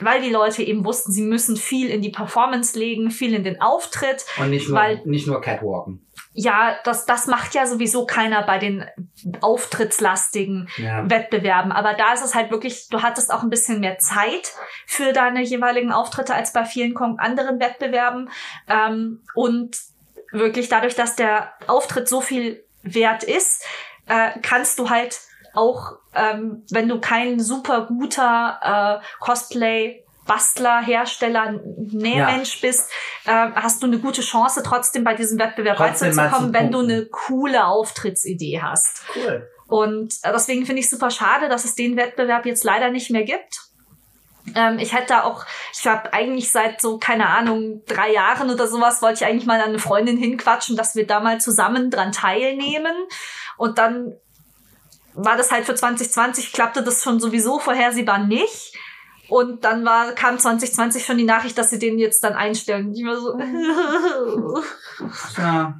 weil 0.00 0.22
die 0.22 0.30
Leute 0.30 0.62
eben 0.62 0.84
wussten, 0.84 1.10
sie 1.10 1.22
müssen 1.22 1.56
viel 1.56 1.90
in 1.90 2.02
die 2.02 2.10
Performance 2.10 2.78
legen, 2.78 3.10
viel 3.10 3.34
in 3.34 3.42
den 3.42 3.60
Auftritt. 3.60 4.24
Und 4.38 4.50
nicht 4.50 4.68
nur, 4.68 4.78
weil- 4.78 5.02
nicht 5.06 5.26
nur 5.26 5.40
Catwalken. 5.40 6.06
Ja, 6.32 6.76
das, 6.84 7.06
das 7.06 7.26
macht 7.26 7.54
ja 7.54 7.66
sowieso 7.66 8.06
keiner 8.06 8.42
bei 8.42 8.58
den 8.58 8.84
auftrittslastigen 9.40 10.68
Ja. 10.76 11.08
Wettbewerben. 11.08 11.72
Aber 11.72 11.94
da 11.94 12.12
ist 12.12 12.24
es 12.24 12.34
halt 12.34 12.50
wirklich, 12.50 12.88
du 12.88 13.02
hattest 13.02 13.32
auch 13.32 13.42
ein 13.42 13.50
bisschen 13.50 13.80
mehr 13.80 13.98
Zeit 13.98 14.52
für 14.86 15.12
deine 15.12 15.42
jeweiligen 15.42 15.90
Auftritte 15.90 16.34
als 16.34 16.52
bei 16.52 16.64
vielen 16.64 16.96
anderen 17.18 17.60
Wettbewerben. 17.60 18.30
Ähm, 18.68 19.22
und 19.34 19.78
wirklich 20.30 20.68
dadurch, 20.68 20.94
dass 20.94 21.16
der 21.16 21.52
Auftritt 21.66 22.08
so 22.08 22.20
viel 22.20 22.64
wert 22.82 23.24
ist, 23.24 23.64
äh, 24.06 24.30
kannst 24.42 24.78
du 24.78 24.90
halt 24.90 25.18
auch, 25.54 25.96
ähm, 26.14 26.64
wenn 26.70 26.88
du 26.88 27.00
kein 27.00 27.40
super 27.40 27.86
guter 27.86 29.00
äh, 29.02 29.24
Cosplay 29.24 30.04
Bastler, 30.28 30.80
Hersteller, 30.80 31.58
Nähmensch 31.76 32.60
bist, 32.60 32.88
äh, 33.24 33.48
hast 33.54 33.82
du 33.82 33.88
eine 33.88 33.98
gute 33.98 34.20
Chance, 34.20 34.62
trotzdem 34.64 35.02
bei 35.02 35.14
diesem 35.14 35.40
Wettbewerb 35.40 35.80
weiterzukommen, 35.80 36.48
zu 36.48 36.52
wenn 36.52 36.70
du 36.70 36.80
eine 36.80 37.06
coole 37.06 37.66
Auftrittsidee 37.66 38.60
hast. 38.62 39.02
Cool. 39.16 39.48
Und 39.66 40.14
äh, 40.22 40.32
deswegen 40.32 40.64
finde 40.66 40.80
ich 40.80 40.90
super 40.90 41.10
schade, 41.10 41.48
dass 41.48 41.64
es 41.64 41.74
den 41.74 41.96
Wettbewerb 41.96 42.46
jetzt 42.46 42.62
leider 42.62 42.90
nicht 42.90 43.10
mehr 43.10 43.24
gibt. 43.24 43.68
Ähm, 44.54 44.78
ich 44.78 44.94
hätte 44.94 45.24
auch, 45.24 45.44
ich 45.72 45.86
habe 45.86 46.12
eigentlich 46.12 46.50
seit 46.52 46.80
so, 46.80 46.98
keine 46.98 47.28
Ahnung, 47.28 47.82
drei 47.86 48.12
Jahren 48.12 48.50
oder 48.50 48.66
sowas, 48.66 49.02
wollte 49.02 49.24
ich 49.24 49.30
eigentlich 49.30 49.46
mal 49.46 49.60
an 49.60 49.70
eine 49.70 49.78
Freundin 49.78 50.16
hinquatschen, 50.16 50.76
dass 50.76 50.94
wir 50.94 51.06
da 51.06 51.20
mal 51.20 51.40
zusammen 51.40 51.90
dran 51.90 52.12
teilnehmen. 52.12 52.94
Und 53.56 53.78
dann 53.78 54.14
war 55.14 55.36
das 55.36 55.50
halt 55.50 55.66
für 55.66 55.74
2020, 55.74 56.52
klappte 56.52 56.82
das 56.82 57.02
schon 57.02 57.18
sowieso 57.18 57.58
vorhersehbar 57.58 58.18
nicht. 58.18 58.77
Und 59.28 59.64
dann 59.64 59.84
war, 59.84 60.12
kam 60.12 60.38
2020 60.38 61.04
schon 61.04 61.18
die 61.18 61.24
Nachricht, 61.24 61.58
dass 61.58 61.70
sie 61.70 61.78
den 61.78 61.98
jetzt 61.98 62.22
dann 62.24 62.34
einstellen. 62.34 62.92
Ich 62.94 63.04
war 63.04 63.16
so, 63.16 63.38
Ja. 65.38 65.78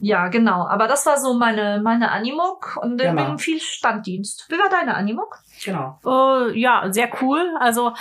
Ja, 0.00 0.28
genau. 0.28 0.66
Aber 0.68 0.86
das 0.86 1.04
war 1.06 1.18
so 1.18 1.34
meine, 1.34 1.80
meine 1.82 2.12
Animuk 2.12 2.78
und 2.80 3.00
Ja, 3.00 3.08
ich 3.08 3.14
Mann. 3.14 3.26
bin 3.30 3.38
viel 3.38 3.60
Standdienst. 3.60 4.46
Wie 4.48 4.58
war 4.58 4.68
deine 4.68 4.94
Animuk? 4.94 5.38
Genau. 5.64 5.98
Äh, 6.06 6.56
ja, 6.58 6.86
sehr 6.92 7.10
cool. 7.20 7.42
Also 7.58 7.92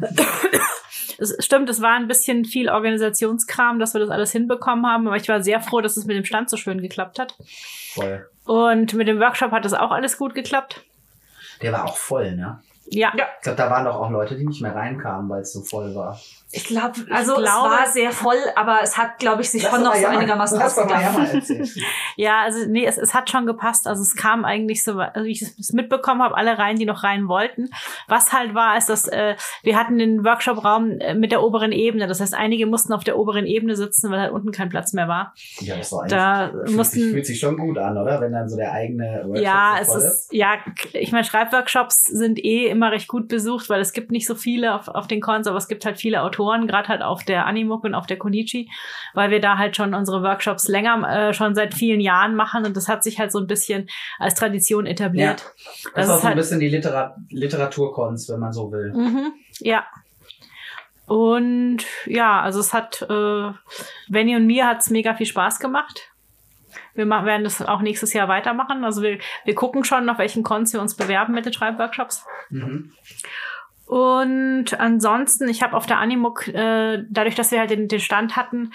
es 1.18 1.36
stimmt, 1.44 1.68
es 1.68 1.82
war 1.82 1.94
ein 1.96 2.08
bisschen 2.08 2.46
viel 2.46 2.70
Organisationskram, 2.70 3.78
dass 3.78 3.92
wir 3.94 4.00
das 4.00 4.08
alles 4.08 4.32
hinbekommen 4.32 4.86
haben, 4.86 5.06
aber 5.06 5.16
ich 5.16 5.28
war 5.28 5.42
sehr 5.42 5.60
froh, 5.60 5.82
dass 5.82 5.98
es 5.98 6.06
mit 6.06 6.16
dem 6.16 6.24
Stand 6.24 6.48
so 6.48 6.56
schön 6.56 6.80
geklappt 6.80 7.18
hat. 7.18 7.36
Voll. 7.94 8.26
Und 8.44 8.94
mit 8.94 9.06
dem 9.06 9.20
Workshop 9.20 9.52
hat 9.52 9.66
es 9.66 9.74
auch 9.74 9.90
alles 9.90 10.16
gut 10.16 10.34
geklappt. 10.34 10.82
Der 11.60 11.72
war 11.72 11.84
auch 11.84 11.96
voll, 11.96 12.34
ne? 12.34 12.60
Ja. 12.94 13.12
Ja. 13.16 13.26
Ich 13.38 13.42
glaube, 13.42 13.56
da 13.56 13.70
waren 13.70 13.84
doch 13.84 13.96
auch 13.96 14.10
Leute, 14.10 14.36
die 14.36 14.46
nicht 14.46 14.60
mehr 14.62 14.74
reinkamen, 14.74 15.28
weil 15.30 15.42
es 15.42 15.52
so 15.52 15.62
voll 15.62 15.94
war. 15.94 16.18
Ich 16.54 16.64
glaube, 16.64 16.92
also 17.10 17.34
glaube- 17.36 17.44
es 17.44 17.48
war 17.80 17.86
sehr 17.88 18.12
voll, 18.12 18.36
aber 18.56 18.80
es 18.82 18.98
hat, 18.98 19.18
glaube 19.18 19.40
ich, 19.40 19.50
sich 19.50 19.62
schon 19.62 19.82
noch 19.82 19.94
so 19.94 20.06
einigermaßen 20.06 20.60
ausgegangen. 20.60 21.42
Ja, 22.16 22.42
also 22.42 22.66
nee, 22.68 22.84
es, 22.84 22.98
es 22.98 23.14
hat 23.14 23.30
schon 23.30 23.46
gepasst. 23.46 23.86
Also 23.86 24.02
es 24.02 24.14
kam 24.14 24.44
eigentlich 24.44 24.84
so, 24.84 24.98
also 24.98 25.24
wie 25.24 25.30
ich 25.32 25.40
es 25.42 25.72
mitbekommen 25.72 26.22
habe, 26.22 26.36
alle 26.36 26.58
rein, 26.58 26.76
die 26.76 26.84
noch 26.84 27.04
rein 27.04 27.26
wollten. 27.26 27.70
Was 28.06 28.32
halt 28.34 28.54
war, 28.54 28.76
ist, 28.76 28.88
dass 28.90 29.08
äh, 29.08 29.34
wir 29.62 29.78
hatten 29.78 29.96
den 29.98 30.24
Workshop-Raum 30.24 30.98
äh, 31.00 31.14
mit 31.14 31.32
der 31.32 31.42
oberen 31.42 31.72
Ebene. 31.72 32.06
Das 32.06 32.20
heißt, 32.20 32.34
einige 32.34 32.66
mussten 32.66 32.92
auf 32.92 33.02
der 33.04 33.16
oberen 33.18 33.46
Ebene 33.46 33.74
sitzen, 33.76 34.10
weil 34.10 34.20
halt 34.20 34.32
unten 34.32 34.52
kein 34.52 34.68
Platz 34.68 34.92
mehr 34.92 35.08
war. 35.08 35.32
Ja, 35.60 35.76
das 35.76 35.90
war 35.90 36.06
Da 36.06 36.50
fühlt 36.50 36.68
sich, 36.68 36.76
mussten 36.76 37.10
fühlt 37.12 37.26
sich 37.26 37.40
schon 37.40 37.56
gut 37.56 37.78
an, 37.78 37.96
oder? 37.96 38.20
Wenn 38.20 38.32
dann 38.32 38.48
so 38.50 38.56
der 38.56 38.72
eigene 38.72 39.22
Workshop 39.24 39.42
ja, 39.44 39.74
so 39.76 39.82
es 39.82 39.88
voll 39.88 40.02
ist, 40.02 40.32
ja, 40.32 40.54
ich 40.92 41.12
meine, 41.12 41.24
Schreibworkshops 41.24 42.02
sind 42.04 42.38
eh 42.44 42.66
immer 42.66 42.92
recht 42.92 43.08
gut 43.08 43.28
besucht, 43.28 43.70
weil 43.70 43.80
es 43.80 43.92
gibt 43.94 44.10
nicht 44.12 44.26
so 44.26 44.34
viele 44.34 44.74
auf, 44.74 44.88
auf 44.88 45.06
den 45.06 45.22
Cons, 45.22 45.46
aber 45.46 45.56
es 45.56 45.66
gibt 45.68 45.86
halt 45.86 45.98
viele 45.98 46.20
Autoren, 46.22 46.41
gerade 46.66 46.88
halt 46.88 47.02
auf 47.02 47.24
der 47.24 47.46
Animuk 47.46 47.84
und 47.84 47.94
auf 47.94 48.06
der 48.06 48.18
Konichi, 48.18 48.70
weil 49.14 49.30
wir 49.30 49.40
da 49.40 49.58
halt 49.58 49.76
schon 49.76 49.94
unsere 49.94 50.22
Workshops 50.22 50.68
länger, 50.68 51.28
äh, 51.28 51.32
schon 51.34 51.54
seit 51.54 51.74
vielen 51.74 52.00
Jahren 52.00 52.34
machen 52.34 52.64
und 52.64 52.76
das 52.76 52.88
hat 52.88 53.02
sich 53.02 53.18
halt 53.18 53.32
so 53.32 53.38
ein 53.38 53.46
bisschen 53.46 53.88
als 54.18 54.34
Tradition 54.34 54.86
etabliert. 54.86 55.42
Das, 55.42 55.92
Das 55.94 56.04
ist 56.04 56.10
auch 56.10 56.14
so 56.16 56.20
ein 56.20 56.28
halt, 56.28 56.36
bisschen 56.36 56.60
die 56.60 56.68
Literat 56.68 57.16
Literaturkunst, 57.30 58.30
wenn 58.30 58.40
man 58.40 58.52
so 58.52 58.70
will. 58.72 58.92
mhm, 58.94 59.32
ja. 59.60 59.84
Und 61.06 61.84
ja, 62.06 62.40
also 62.40 62.60
es 62.60 62.72
hat, 62.72 63.02
äh, 63.02 63.50
Benny 64.08 64.36
und 64.36 64.46
mir 64.46 64.66
hat's 64.66 64.88
mega 64.88 65.14
viel 65.14 65.26
Spaß 65.26 65.58
gemacht. 65.58 66.12
Wir 66.94 67.06
machen, 67.06 67.26
werden 67.26 67.44
das 67.44 67.60
auch 67.60 67.80
nächstes 67.82 68.12
Jahr 68.12 68.28
weitermachen. 68.28 68.84
Also 68.84 69.02
wir, 69.02 69.18
wir 69.44 69.54
gucken 69.54 69.84
schon, 69.84 70.08
auf 70.08 70.18
welchen 70.18 70.42
Cons 70.42 70.72
wir 70.72 70.80
uns 70.80 70.96
bewerben 70.96 71.34
mit 71.34 71.44
den 71.44 71.52
Schreibworkshops. 71.52 72.24
Mhm. 72.50 72.92
Und 73.86 74.78
ansonsten, 74.78 75.48
ich 75.48 75.62
habe 75.62 75.76
auf 75.76 75.86
der 75.86 75.98
Animuk, 75.98 76.48
äh, 76.48 77.04
dadurch, 77.10 77.34
dass 77.34 77.50
wir 77.50 77.58
halt 77.60 77.70
den, 77.70 77.88
den 77.88 78.00
Stand 78.00 78.36
hatten, 78.36 78.72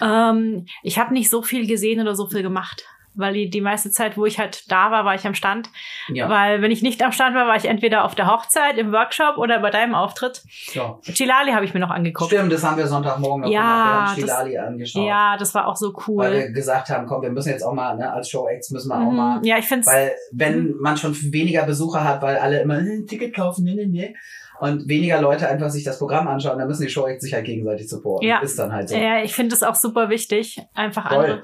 ähm, 0.00 0.66
ich 0.82 0.98
habe 0.98 1.12
nicht 1.12 1.30
so 1.30 1.42
viel 1.42 1.66
gesehen 1.66 2.00
oder 2.00 2.14
so 2.14 2.26
viel 2.26 2.42
gemacht. 2.42 2.84
Weil 3.14 3.34
die, 3.34 3.50
die 3.50 3.60
meiste 3.60 3.90
Zeit, 3.90 4.16
wo 4.16 4.24
ich 4.24 4.38
halt 4.38 4.70
da 4.70 4.92
war, 4.92 5.04
war 5.04 5.16
ich 5.16 5.26
am 5.26 5.34
Stand. 5.34 5.68
Ja. 6.10 6.28
Weil 6.28 6.62
wenn 6.62 6.70
ich 6.70 6.80
nicht 6.80 7.02
am 7.02 7.10
Stand 7.10 7.34
war, 7.34 7.48
war 7.48 7.56
ich 7.56 7.64
entweder 7.64 8.04
auf 8.04 8.14
der 8.14 8.28
Hochzeit, 8.28 8.78
im 8.78 8.92
Workshop 8.92 9.36
oder 9.36 9.58
bei 9.58 9.70
deinem 9.70 9.96
Auftritt. 9.96 10.42
ja. 10.74 10.96
Chilali 11.02 11.50
habe 11.50 11.64
ich 11.64 11.74
mir 11.74 11.80
noch 11.80 11.90
angeguckt. 11.90 12.30
Stimmt, 12.30 12.52
das 12.52 12.62
haben 12.62 12.76
wir 12.76 12.86
Sonntagmorgen 12.86 13.42
noch 13.42 13.50
Ja, 13.50 13.60
gemacht. 13.60 13.82
Wir 13.88 13.96
haben 13.96 14.06
das- 14.06 14.14
Chilali 14.38 14.58
angeschaut. 14.58 15.04
Ja, 15.08 15.36
das 15.36 15.52
war 15.56 15.66
auch 15.66 15.74
so 15.76 15.92
Weil 15.92 16.04
cool. 16.06 16.38
wir 16.38 16.52
gesagt 16.52 16.88
haben, 16.90 17.06
komm, 17.08 17.22
wir 17.22 17.30
müssen 17.30 17.48
jetzt 17.48 17.64
auch 17.64 17.74
mal, 17.74 17.96
ne, 17.96 18.12
als 18.12 18.30
Show-Acts 18.30 18.70
müssen 18.70 18.88
wir 18.90 18.94
auch 19.04 19.10
mal 19.10 19.38
Mhm. 19.38 19.44
Ja, 19.44 19.58
ich 19.58 19.66
finde 19.66 19.86
Weil 19.86 20.12
wenn 20.30 20.76
man 20.78 20.96
schon 20.96 21.12
weniger 21.32 21.64
Besucher 21.64 22.04
hat, 22.04 22.22
weil 22.22 22.36
alle 22.38 22.60
immer 22.62 22.76
"Hm, 22.78 23.08
Ticket 23.08 23.34
kaufen, 23.34 23.64
ne, 23.64 23.74
ne, 23.74 23.88
ne, 23.88 24.14
und 24.60 24.88
weniger 24.88 25.20
Leute 25.20 25.48
einfach 25.48 25.70
sich 25.70 25.84
das 25.84 25.98
Programm 25.98 26.28
anschauen, 26.28 26.58
dann 26.58 26.68
müssen 26.68 26.82
die 26.82 26.90
Show 26.90 27.06
sich 27.18 27.32
halt 27.32 27.46
gegenseitig 27.46 27.88
supporten. 27.88 28.28
Ja. 28.28 28.40
Ist 28.40 28.58
dann 28.58 28.72
halt 28.72 28.90
so. 28.90 28.96
Ja, 28.96 29.22
ich 29.22 29.34
finde 29.34 29.54
es 29.54 29.62
auch 29.62 29.74
super 29.74 30.10
wichtig, 30.10 30.60
einfach 30.74 31.08
Voll. 31.08 31.24
andere, 31.24 31.40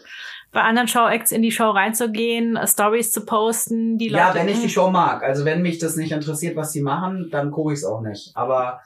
bei 0.53 0.61
anderen 0.61 0.89
Show-Acts 0.89 1.33
in 1.33 1.43
die 1.43 1.51
Show 1.51 1.71
reinzugehen, 1.71 2.57
äh, 2.57 2.67
Stories 2.67 3.13
zu 3.13 3.25
posten, 3.25 3.99
die 3.99 4.09
Leute. 4.09 4.25
Ja, 4.25 4.35
wenn 4.35 4.49
ich 4.49 4.61
die 4.61 4.69
Show 4.69 4.91
mag. 4.91 5.23
Also 5.23 5.45
wenn 5.45 5.63
mich 5.63 5.79
das 5.79 5.97
nicht 5.97 6.13
interessiert, 6.13 6.57
was 6.57 6.73
sie 6.73 6.83
machen, 6.83 7.29
dann 7.31 7.51
gucke 7.51 7.73
ich 7.73 7.79
es 7.79 7.85
auch 7.85 8.03
nicht. 8.03 8.33
Aber 8.35 8.83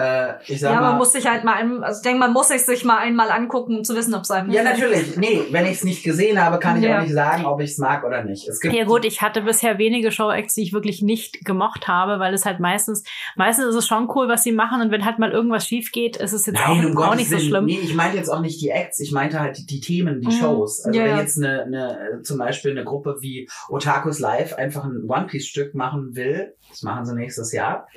äh, 0.00 0.34
ich 0.52 0.60
sag 0.60 0.72
Ja, 0.72 0.80
mal. 0.80 0.88
man 0.90 0.98
muss 0.98 1.12
sich 1.12 1.26
halt 1.26 1.44
mal, 1.44 1.54
ein, 1.54 1.82
also 1.82 1.98
ich 1.98 2.02
denke, 2.02 2.18
man 2.20 2.32
muss 2.32 2.48
sich 2.48 2.62
sich 2.64 2.84
mal 2.84 2.98
einmal 2.98 3.30
angucken, 3.30 3.76
um 3.78 3.84
zu 3.84 3.94
wissen, 3.94 4.14
ob 4.14 4.22
es 4.22 4.30
einem 4.30 4.50
ja, 4.50 4.62
natürlich. 4.62 5.16
Nee, 5.16 5.42
wenn 5.50 5.66
ich 5.66 5.72
es 5.72 5.84
nicht 5.84 6.02
gesehen 6.02 6.42
habe, 6.42 6.58
kann 6.58 6.78
ich 6.78 6.84
Ja. 6.84 6.98
auch 6.98 7.02
nicht 7.02 7.12
sagen, 7.12 7.44
ob 7.46 7.60
ich 7.60 7.70
es 7.72 7.78
mag 7.78 8.04
oder 8.04 8.24
nicht. 8.24 8.48
Es 8.48 8.60
gibt 8.60 8.74
Ja 8.74 8.84
gut, 8.84 9.04
ich 9.04 9.22
hatte 9.22 9.42
bisher 9.42 9.78
wenige 9.78 10.10
Show-Acts, 10.12 10.54
die 10.54 10.62
ich 10.62 10.72
wirklich 10.72 11.02
nicht 11.02 11.44
gemocht 11.44 11.88
habe, 11.88 12.18
weil 12.18 12.34
es 12.34 12.44
halt 12.46 12.60
meistens, 12.60 13.04
meistens 13.36 13.66
ist 13.66 13.74
es 13.74 13.86
schon 13.86 14.08
cool, 14.14 14.28
was 14.28 14.42
sie 14.42 14.52
machen 14.52 14.80
und 14.80 14.90
wenn 14.90 15.04
halt 15.04 15.18
mal 15.18 15.30
irgendwas 15.32 15.66
schief 15.66 15.92
geht, 15.92 16.16
ist 16.16 16.32
es 16.32 16.46
jetzt 16.46 16.56
Nein, 16.60 16.84
um 16.86 16.96
auch, 16.96 17.02
auch 17.02 17.04
Gottes 17.10 17.18
nicht 17.18 17.30
so 17.30 17.36
Willen. 17.36 17.48
schlimm. 17.48 17.64
Nee, 17.66 17.80
ich 17.82 17.94
meinte 17.94 18.16
jetzt 18.16 18.28
auch 18.28 18.40
nicht 18.40 18.60
die 18.60 18.70
Acts, 18.70 19.00
ich 19.00 19.12
meinte 19.12 19.40
halt 19.40 19.58
die, 19.58 19.66
die 19.66 19.80
Themen, 19.80 20.20
die 20.20 20.28
Mhm. 20.28 20.32
Shows. 20.32 20.84
Also 20.84 20.98
Ja, 20.98 21.04
wenn 21.04 21.12
ja. 21.16 21.20
jetzt 21.20 21.36
eine, 21.38 21.62
eine, 21.64 22.20
zum 22.22 22.38
Beispiel 22.38 22.70
eine 22.70 22.84
Gruppe 22.84 23.16
wie 23.20 23.48
Otakus 23.68 24.18
Live 24.18 24.54
einfach 24.54 24.84
ein 24.84 25.04
One-Piece-Stück 25.08 25.74
machen 25.74 26.14
will, 26.14 26.54
das 26.68 26.82
machen 26.82 27.04
sie 27.04 27.14
nächstes 27.16 27.52
Jahr, 27.52 27.88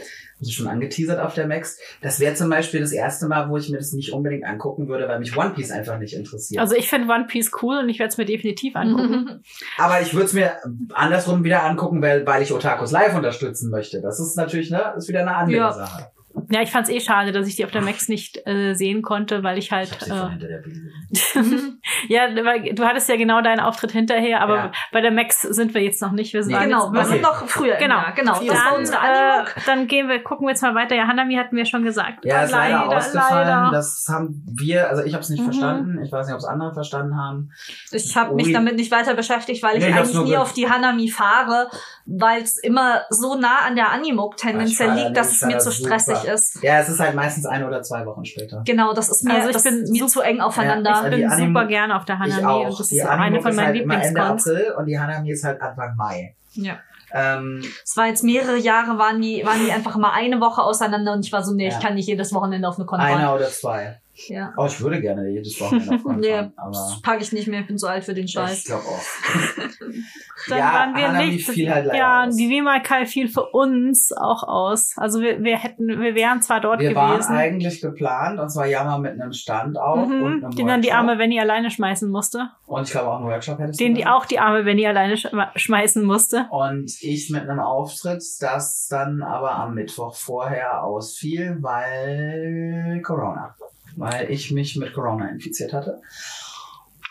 ist 0.48 0.54
schon 0.54 0.68
angeteasert 0.68 1.20
auf 1.20 1.34
der 1.34 1.48
Max, 1.48 1.80
das 2.02 2.20
wäre 2.20 2.36
zum 2.36 2.50
Beispiel 2.50 2.80
das 2.80 2.92
erste 2.92 3.28
Mal, 3.28 3.50
wo 3.50 3.58
ich 3.58 3.70
mir 3.70 3.78
das 3.78 3.94
nicht 3.94 4.14
unbedingt 4.14 4.46
angucken 4.46 4.88
würde, 4.88 5.08
weil 5.08 5.20
mich 5.20 5.36
One 5.38 5.52
Piece 5.52 5.72
einfach 5.72 5.98
nicht 6.00 6.14
interessiert. 6.16 6.62
Also 6.62 6.76
ich 6.76 6.90
finde 6.90 7.12
One 7.12 7.26
Piece 7.28 7.52
cool 7.62 7.78
und 7.78 7.90
ich 7.90 8.00
werde 8.00 8.12
es 8.12 8.18
mir 8.18 8.26
definitiv 8.26 8.76
angucken. 8.76 9.44
Aber 9.78 10.02
ich 10.02 10.14
würde 10.14 10.26
es 10.26 10.34
mir 10.34 10.52
andersrum 10.94 11.44
wieder 11.44 11.64
angucken, 11.64 12.02
weil, 12.02 12.26
weil 12.26 12.42
ich 12.42 12.54
Otakus 12.54 12.92
Live 12.92 13.16
unterstützen 13.16 13.70
möchte. 13.70 14.02
Das 14.02 14.20
ist 14.20 14.36
natürlich, 14.36 14.70
ne, 14.72 14.94
ist 14.98 15.08
wieder 15.08 15.22
eine 15.22 15.36
andere 15.36 15.58
Ja. 15.58 15.72
Sache. 15.74 16.13
Ja, 16.50 16.62
ich 16.62 16.72
fand 16.72 16.88
es 16.88 16.94
eh 16.94 17.00
schade, 17.00 17.32
dass 17.32 17.48
ich 17.48 17.56
die 17.56 17.64
auf 17.66 17.72
der 17.72 17.82
Max 17.82 18.10
nicht 18.10 18.46
äh, 18.48 18.74
sehen 18.74 19.02
konnte, 19.02 19.44
weil 19.44 19.58
ich 19.58 19.72
halt. 19.72 19.88
Ich 19.88 19.94
hab 19.94 20.02
sie 20.04 20.10
von 20.10 20.28
Äh, 20.28 20.32
hinter 20.32 20.48
der 20.48 20.58
Bühne. 20.60 20.90
ja, 22.10 22.22
weil 22.46 22.74
du 22.74 22.84
hattest 22.86 23.08
ja 23.10 23.16
genau 23.18 23.42
deinen 23.42 23.60
Auftritt 23.60 23.92
hinterher, 23.92 24.42
aber 24.42 24.56
Ja. 24.56 24.72
bei 24.92 25.02
der 25.02 25.12
Max 25.12 25.42
sind 25.42 25.74
wir 25.74 25.82
jetzt 25.82 26.02
noch 26.02 26.12
nicht. 26.12 26.34
Wir 26.34 26.44
Nee. 26.46 26.54
waren 26.54 26.64
Genau, 26.70 26.86
jetzt, 26.86 26.94
wir 26.94 27.00
Okay. 27.02 27.10
sind 27.10 27.22
noch 27.22 27.48
früher. 27.48 27.74
im 27.76 27.80
Genau. 27.80 27.96
Jahr. 27.96 28.14
genau. 28.14 28.34
Das 28.34 28.48
war 28.48 28.72
Dann, 28.72 28.80
unsere 28.80 28.98
äh, 28.98 29.00
Animuk. 29.00 29.56
dann 29.66 29.88
gehen 29.88 30.10
wir, 30.10 30.24
gucken 30.24 30.48
wir 30.48 30.52
jetzt 30.52 30.62
mal 30.64 30.76
weiter. 30.76 30.96
Ja, 30.96 31.08
Hanami 31.08 31.36
hatten 31.36 31.56
wir 31.56 31.66
schon 31.66 31.84
gesagt. 31.84 32.26
Ja, 32.26 32.44
ist 32.44 32.52
leider, 32.52 32.88
ausgefallen. 32.88 33.48
leider. 33.48 33.70
Das 33.72 34.06
haben 34.10 34.44
wir, 34.60 34.90
also 34.90 35.04
ich 35.04 35.14
habe 35.14 35.22
es 35.24 35.30
nicht 35.30 35.40
Mhm. 35.42 35.46
verstanden. 35.46 36.04
Ich 36.04 36.12
weiß 36.12 36.26
nicht, 36.28 36.34
ob 36.34 36.40
es 36.40 36.46
andere 36.46 36.74
verstanden 36.74 37.16
haben. 37.18 37.52
Ich 37.92 38.16
habe 38.18 38.34
mich 38.36 38.52
damit 38.52 38.76
nicht 38.76 38.92
weiter 38.92 39.14
beschäftigt, 39.14 39.62
weil 39.64 39.78
ich 39.78 39.86
Nee, 39.86 39.94
eigentlich 39.94 40.18
nie 40.20 40.38
auf 40.38 40.54
die 40.54 40.70
Hanami 40.70 41.10
fahre, 41.10 41.70
weil 42.06 42.42
es 42.44 42.58
immer 42.58 43.02
so 43.10 43.36
nah 43.36 43.60
an 43.66 43.76
der 43.76 43.92
tendenziell 44.36 44.90
Ah, 44.90 44.92
fahr 44.94 44.98
da 45.02 45.04
liegt, 45.06 45.18
dass 45.18 45.32
es 45.32 45.42
mir 45.44 45.58
zu 45.60 45.72
stressig 45.72 46.18
super. 46.18 46.34
ist. 46.34 46.62
Ja, 46.64 46.80
es 46.80 46.90
ist 46.90 47.00
halt 47.00 47.16
meistens 47.16 47.46
ein 47.46 47.64
oder 47.64 47.82
zwei 47.82 48.06
Wochen 48.06 48.26
später. 48.26 48.62
Genau, 48.66 48.94
das 48.94 49.10
ist 49.10 49.24
mir, 49.24 49.34
Also 49.36 49.50
ich 49.50 49.54
das 49.54 49.64
bin 49.64 49.86
mir 49.90 50.08
zu 50.08 50.22
eng 50.22 50.42
aufeinander. 50.42 50.90
Ja, 50.92 50.98
Ich 51.08 51.16
die 51.16 51.22
bin 51.22 51.30
Animo- 51.32 51.48
super 51.60 51.66
gerne 51.68 51.96
auf 51.96 52.06
der 52.06 52.16
ich 52.16 52.34
Hanami 52.34 52.46
auch. 52.66 52.70
und 52.72 52.80
das 52.80 52.88
die 52.88 52.98
ist 52.98 53.06
Animo 53.06 53.24
eine 53.26 53.42
von 53.42 53.52
ist 53.52 53.56
meinen 53.58 53.66
halt 53.68 53.76
immer 53.82 53.94
Ende 53.96 54.08
Lieblingscons. 54.08 54.48
April 54.48 54.74
und 54.78 54.86
die 54.86 55.00
Hanami 55.00 55.32
ist 55.32 55.44
halt 55.44 55.62
Anfang 55.62 55.96
Mai. 55.96 56.36
ja. 56.54 56.80
Ähm, 57.16 57.64
Es 57.84 57.96
war 57.96 58.08
jetzt 58.08 58.24
mehrere 58.24 58.58
Jahre, 58.58 58.98
waren 58.98 59.22
die, 59.22 59.46
waren 59.46 59.64
die 59.64 59.72
einfach 59.72 59.96
mal 59.98 60.14
eine 60.14 60.42
Woche 60.42 60.64
auseinander 60.64 61.14
und 61.14 61.24
ich 61.24 61.32
war 61.32 61.44
so, 61.44 61.54
nee, 61.54 61.68
Ja. 61.70 61.78
ich 61.78 61.80
kann 61.80 61.94
nicht 61.94 62.08
jedes 62.08 62.34
Wochenende 62.34 62.68
auf 62.68 62.78
eine 62.78 62.88
Con 62.88 63.00
einer 63.00 63.36
oder 63.36 63.50
zwei. 63.50 64.02
Ja. 64.16 64.54
Oh, 64.58 64.66
ich 64.68 64.80
würde 64.80 65.02
gerne 65.02 65.28
jedes 65.30 65.60
Wochenende 65.60 65.98
Con 65.98 66.20
Nee, 66.20 66.30
fahren, 66.32 66.54
aber 66.56 66.70
das 66.72 67.02
pack 67.02 67.20
ich 67.22 67.32
nicht 67.32 67.48
mehr, 67.48 67.62
ich 67.62 67.68
bin 67.68 67.78
zu 67.80 67.88
alt 67.88 68.04
für 68.04 68.14
den 68.14 68.26
ich 68.26 68.32
Scheiß. 68.32 68.64
glaube 68.66 68.84
auch. 68.84 69.02
Dann 70.50 70.58
Ja, 70.60 70.74
waren 70.74 70.96
wir 70.96 71.08
Hanami 71.08 71.32
nicht. 71.32 71.50
fiel 71.50 71.72
halt 71.74 71.94
ja, 71.94 72.26
aus. 72.26 72.36
die 72.36 72.50
Wimakai 72.50 73.06
fiel 73.06 73.28
für 73.28 73.46
uns 73.52 74.12
auch 74.16 74.44
aus. 74.44 74.94
Also 74.98 75.22
wir, 75.22 75.42
wir 75.44 75.58
hätten, 75.58 75.88
wir 75.88 76.16
wären 76.16 76.42
zwar 76.42 76.60
dort 76.62 76.80
Wir 76.82 76.94
waren 76.96 77.14
gewesen. 77.14 77.36
eigentlich 77.36 77.82
geplant, 77.82 78.40
und 78.40 78.50
zwar 78.50 78.66
Jammer 78.68 79.00
mit 79.00 79.14
einem 79.14 79.32
Stand 79.34 79.78
auch 79.80 79.96
und 79.96 80.10
Mhm, 80.10 80.44
einem 80.46 80.52
den 80.56 80.68
dann 80.68 80.82
die 80.82 80.92
arme 80.92 81.18
Venny 81.18 81.40
alleine 81.40 81.72
schmeißen 81.72 82.10
musste. 82.10 82.50
Und 82.66 82.84
ich 82.84 82.92
glaube 82.92 83.10
auch 83.10 83.18
einen 83.18 83.26
Workshop 83.28 83.58
hättest 83.60 83.80
Den 83.80 83.96
die 83.96 84.06
auch 84.06 84.26
die 84.26 84.40
arme 84.40 84.66
Venny 84.66 84.86
alleine 84.86 85.18
sch 85.18 85.28
schmeißen 85.56 86.04
musste. 86.06 86.48
Und 86.52 86.92
ich 87.02 87.30
mit 87.32 87.42
einem 87.50 87.60
Auftritt, 87.60 88.24
das 88.42 88.88
dann 88.90 89.24
aber 89.24 89.56
am 89.56 89.74
Mittwoch 89.76 90.14
vorher 90.16 90.84
ausfiel, 90.84 91.58
weil 91.62 93.02
Corona. 93.04 93.56
Weil 93.96 94.32
ich 94.32 94.52
mich 94.52 94.76
mit 94.76 94.94
Corona 94.94 95.30
infiziert 95.30 95.74
hatte. 95.74 96.02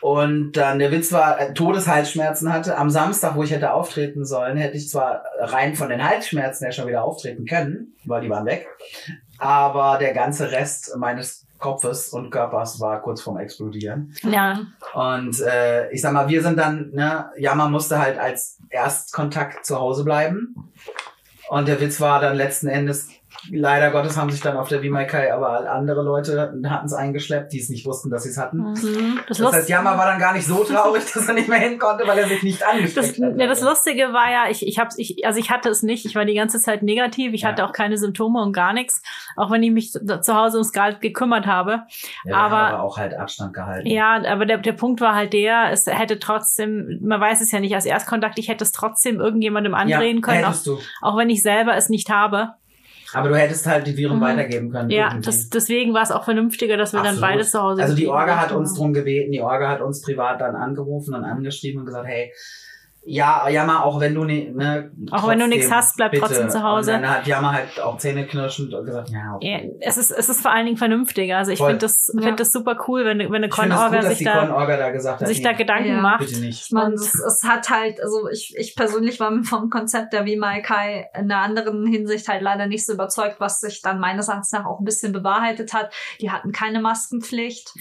Und 0.03 0.57
dann 0.57 0.81
der 0.81 0.90
Witz 0.90 1.12
war, 1.12 1.38
äh, 1.40 1.55
Todeshalsschmerzen 1.55 2.53
hatte. 2.53 2.77
Am 2.77 2.90
Samstag, 2.90 3.37
wo 3.37 3.45
ich 3.45 3.53
hätte 3.53 3.73
auftreten 3.73 4.25
sollen, 4.25 4.57
hätte 4.57 4.77
ich 4.77 4.88
zwar 4.88 5.23
rein 5.38 5.77
von 5.77 5.90
den 5.90 6.03
Halsschmerzen 6.03 6.64
her 6.64 6.73
schon 6.73 6.88
wieder 6.88 7.05
auftreten 7.05 7.47
können, 7.47 7.95
weil 8.05 8.21
die 8.21 8.29
waren 8.29 8.45
weg. 8.45 8.66
Aber 9.38 9.99
der 9.99 10.12
ganze 10.12 10.51
Rest 10.51 10.97
meines 10.97 11.47
Kopfes 11.62 12.09
und 12.09 12.31
Körpers 12.31 12.81
war 12.81 13.01
kurz 13.01 13.23
vorm 13.23 13.38
Explodieren. 13.38 14.12
Ja. 14.25 14.62
Und 14.92 15.40
äh, 15.40 15.88
ich 15.92 16.03
sag 16.03 16.12
mal, 16.12 16.29
wir 16.29 16.42
sind 16.42 16.59
dann, 16.59 16.90
ne, 16.92 17.31
Jammer 17.38 17.71
musste 17.71 18.01
halt 18.01 18.18
als 18.18 18.59
Erstkontakt 18.71 19.64
zu 19.64 19.79
Hause 19.79 20.03
bleiben. 20.03 20.73
Und 21.49 21.68
der 21.68 21.81
Witz 21.81 22.01
war 22.01 22.21
dann 22.21 22.37
letzten 22.37 22.66
Endes, 22.66 23.09
Leider 23.50 23.90
Gottes 23.90 24.16
haben 24.16 24.31
sich 24.31 24.40
dann 24.40 24.57
auf 24.57 24.68
der 24.68 24.83
Vimaikai 24.83 25.33
aber 25.33 25.70
andere 25.70 26.02
Leute 26.02 26.52
hatten 26.66 26.87
es 26.87 26.92
eingeschleppt, 26.92 27.52
die 27.52 27.61
es 27.61 27.68
nicht 27.68 27.85
wussten, 27.87 28.11
dass 28.11 28.22
sie 28.22 28.31
es 28.31 28.38
hatten. 28.38 28.59
Mhm. 28.59 29.20
Das, 29.28 29.38
Das 29.38 29.52
heißt, 29.52 29.68
Jammer 29.68 29.96
war 29.98 30.07
dann 30.07 30.18
gar 30.20 30.33
nicht 30.33 30.46
so 30.46 30.62
traurig, 30.64 31.02
dass 31.14 31.26
er 31.28 31.35
nicht 31.35 31.48
mehr 31.48 31.59
hin 31.59 31.78
konnte, 31.78 32.07
weil 32.07 32.18
er 32.18 32.28
sich 32.28 32.42
nicht 32.42 32.61
das, 32.62 32.68
angesteckt 32.68 33.20
hat. 33.22 33.38
ja, 33.38 33.46
das 33.46 33.61
Lustige 33.62 34.12
war 34.12 34.31
ja, 34.31 34.44
ich, 34.50 34.66
ich 34.66 34.78
hab's, 34.78 34.96
ich, 34.98 35.26
also 35.26 35.38
ich 35.40 35.50
hatte 35.50 35.68
es 35.70 35.83
nicht. 35.83 36.05
Ich 36.07 36.14
war 36.14 36.24
die 36.24 36.35
ganze 36.35 36.61
Zeit 36.61 36.83
negativ. 36.83 37.33
Ich 37.33 37.42
Ja. 37.42 37.48
hatte 37.48 37.64
auch 37.66 37.72
keine 37.72 37.98
Symptome 37.98 38.40
und 38.42 38.52
gar 38.52 38.72
nichts. 38.72 39.02
Auch 39.37 39.50
wenn 39.50 39.62
ich 39.62 39.70
mich 39.72 39.92
zu 39.92 40.35
Hause 40.35 40.59
ums 40.59 40.72
Gehalt 40.72 41.00
gekümmert 41.00 41.46
habe. 41.46 41.83
Ja, 42.24 42.37
aber- 42.37 42.57
aber 42.59 42.83
auch 42.83 42.98
halt 42.98 43.14
Abstand 43.14 43.52
gehalten. 43.55 43.88
Ja, 43.88 44.22
aber 44.28 44.46
der, 44.46 44.59
der 44.59 44.72
Punkt 44.72 45.00
war 45.00 45.14
halt 45.14 45.33
der, 45.33 45.70
es 45.72 45.87
hätte 45.87 46.18
trotzdem, 46.18 46.98
man 47.02 47.20
weiß 47.20 47.40
es 47.40 47.50
ja 47.52 47.61
nicht 47.61 47.74
als 47.74 47.87
Erstkontakt, 47.87 48.38
ich 48.38 48.48
hätte 48.48 48.64
es 48.64 48.72
trotzdem 48.72 49.20
irgendjemandem 49.20 49.74
andrehen 49.74 50.20
können, 50.20 50.44
auch, 50.44 50.55
auch 51.00 51.16
wenn 51.16 51.31
ich 51.31 51.42
selber 51.42 51.74
es 51.76 51.88
nicht 51.88 52.11
habe. 52.11 52.55
Aber 53.14 53.29
du 53.29 53.37
hättest 53.37 53.66
halt 53.66 53.87
die 53.87 53.96
Viren 53.96 54.16
Mhm. 54.18 54.22
weitergeben 54.22 54.70
können. 54.70 54.90
Ja, 54.90 55.16
das, 55.22 55.48
deswegen 55.51 55.92
war 55.94 56.03
es 56.03 56.11
auch 56.11 56.25
vernünftiger, 56.25 56.77
dass 56.77 56.92
wir 56.92 56.98
dann 56.98 57.14
Absolut. 57.14 57.29
beide 57.31 57.42
zu 57.44 57.61
Hause 57.62 57.83
Also 57.83 57.94
die 57.94 58.09
Orga 58.09 58.40
hat 58.40 58.53
uns 58.53 58.75
drum 58.75 58.92
gebeten, 58.92 59.33
die 59.33 59.40
Orga 59.42 59.68
hat 59.68 59.81
uns 59.81 60.01
privat 60.03 60.40
dann 60.40 60.57
angerufen 60.57 61.14
und 61.14 61.25
angeschrieben 61.25 61.81
und 61.81 61.87
gesagt, 61.87 62.07
hey, 62.07 62.33
ja, 63.05 63.49
Jammer, 63.49 63.85
auch 63.85 63.99
wenn 63.99 64.15
du 64.15 64.25
ne, 64.25 64.53
ne 64.55 64.93
Auch 65.11 65.27
wenn 65.27 65.38
du 65.41 65.49
nichts 65.49 65.71
hast, 65.73 65.97
bleib 65.97 66.12
bitte. 66.12 66.25
trotzdem 66.25 66.49
zu 66.51 66.62
Hause. 66.62 66.95
Und 66.95 67.03
dann 67.03 67.11
hat 67.11 67.27
Jammer 67.27 67.53
halt 67.53 67.81
auch 67.81 67.99
zähneknirschend 67.99 68.73
und 68.73 68.87
gesagt, 68.87 69.11
ja, 69.11 69.19
Ja, 69.19 69.35
okay. 69.35 69.73
es 69.81 69.97
ist, 69.97 70.12
es 70.12 70.29
ist 70.29 70.41
vor 70.41 70.53
allen 70.53 70.67
Dingen 70.67 70.77
vernünftiger. 70.77 71.38
Also 71.38 71.51
ich 71.51 71.59
finde 71.59 71.79
das, 71.79 72.12
Ja. 72.15 72.23
find 72.23 72.38
das 72.38 72.53
super 72.53 72.77
cool, 72.87 73.05
wenn, 73.05 73.19
wenn 73.19 73.27
eine 73.35 73.51
finde 73.51 73.75
Con-Orga 73.75 73.88
gut, 73.88 73.99
dass 74.05 74.09
sich 74.11 74.19
die 74.19 74.25
da, 74.25 74.47
Con-Orga 74.47 74.77
da 74.77 74.91
gesagt 74.91 75.21
hat, 75.21 75.27
sich 75.27 75.38
nee, 75.38 75.45
da 75.45 75.53
Gedanken 75.53 75.88
Ja. 75.88 76.01
macht. 76.01 76.21
bitte 76.21 76.38
nicht. 76.41 76.73
Und- 76.73 76.95
es, 76.95 77.15
es 77.15 77.43
hat 77.45 77.69
halt, 77.71 78.01
also 78.01 78.29
ich, 78.29 78.55
ich 78.57 78.77
persönlich 78.77 79.19
war 79.19 79.33
vom 79.43 79.69
Konzept 79.69 80.12
der 80.12 80.25
Vimaikai 80.25 81.09
in 81.19 81.31
einer 81.31 81.38
anderen 81.43 81.87
Hinsicht 81.87 82.29
halt 82.29 82.43
leider 82.43 82.67
nicht 82.67 82.87
so 82.87 82.93
überzeugt, 82.93 83.41
was 83.41 83.59
sich 83.61 83.83
dann 83.83 83.99
meines 83.99 84.29
Erachtens 84.29 84.53
nach 84.53 84.65
auch 84.65 84.79
ein 84.79 84.85
bisschen 84.85 85.12
bewahrheitet 85.12 85.75
hat. 85.75 85.93
Die 86.21 86.31
hatten 86.31 86.53
keine 86.53 86.81
Maskenpflicht. 86.81 87.73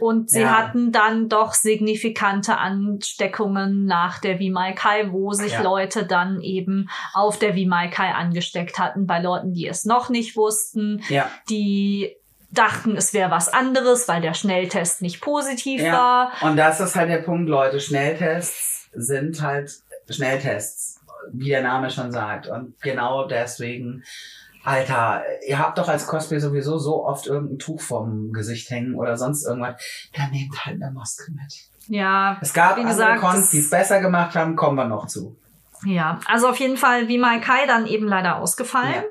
Und 0.00 0.28
sie 0.30 0.40
Ja. 0.42 0.58
hatten 0.58 0.90
dann 0.92 1.28
doch 1.28 1.54
signifikante 1.54 2.58
Ansteckungen 2.58 3.84
nach 3.86 4.18
der 4.18 4.38
Vimaikai, 4.40 5.12
wo 5.12 5.32
sich 5.32 5.52
Ja. 5.52 5.62
Leute 5.62 6.04
dann 6.04 6.40
eben 6.40 6.88
auf 7.12 7.38
der 7.38 7.54
Vimaikai 7.54 8.12
angesteckt 8.12 8.78
hatten, 8.78 9.06
bei 9.06 9.20
Leuten, 9.20 9.52
die 9.54 9.66
es 9.68 9.84
noch 9.84 10.08
nicht 10.08 10.36
wussten, 10.36 11.00
Ja, 11.08 11.30
die 11.48 12.16
dachten, 12.50 12.96
es 12.96 13.12
wäre 13.14 13.30
was 13.30 13.48
anderes, 13.48 14.06
weil 14.08 14.20
der 14.20 14.34
Schnelltest 14.34 15.02
nicht 15.02 15.20
positiv 15.20 15.82
war. 15.84 16.32
und 16.42 16.56
das 16.56 16.80
ist 16.80 16.94
halt 16.96 17.10
der 17.10 17.18
Punkt, 17.18 17.48
Leute. 17.48 17.80
Schnelltests 17.80 18.88
sind 18.94 19.42
halt 19.42 19.70
Schnelltests, 20.08 21.00
wie 21.32 21.48
der 21.48 21.62
Name 21.62 21.90
schon 21.90 22.12
sagt. 22.12 22.46
Und 22.46 22.80
genau 22.80 23.26
deswegen, 23.26 24.04
Alter, 24.64 25.22
ihr 25.46 25.58
habt 25.58 25.78
doch 25.78 25.88
als 25.88 26.06
Cosplay 26.06 26.38
sowieso 26.38 26.78
so 26.78 27.04
oft 27.04 27.26
irgendein 27.26 27.58
Tuch 27.58 27.80
vom 27.80 28.32
Gesicht 28.32 28.70
hängen 28.70 28.94
oder 28.94 29.16
sonst 29.16 29.44
irgendwas. 29.46 29.80
Dann 30.16 30.30
nehmt 30.30 30.64
halt 30.64 30.82
eine 30.82 30.90
Maske 30.90 31.30
mit. 31.32 31.54
Ja, 31.88 32.38
Es 32.40 32.54
gab 32.54 32.76
Wie 32.76 32.80
andere 32.80 32.94
gesagt, 32.94 33.20
Cons, 33.20 33.50
die 33.50 33.58
es 33.58 33.68
besser 33.68 34.00
gemacht 34.00 34.34
haben, 34.34 34.56
kommen 34.56 34.76
wir 34.76 34.86
noch 34.86 35.06
zu. 35.06 35.36
Ja, 35.84 36.20
also 36.26 36.48
auf 36.48 36.56
jeden 36.56 36.76
Fall 36.76 37.08
wie 37.08 37.18
Mai 37.18 37.38
Kai 37.38 37.66
dann 37.66 37.86
eben 37.86 38.06
leider 38.06 38.36
ausgefallen. 38.36 39.04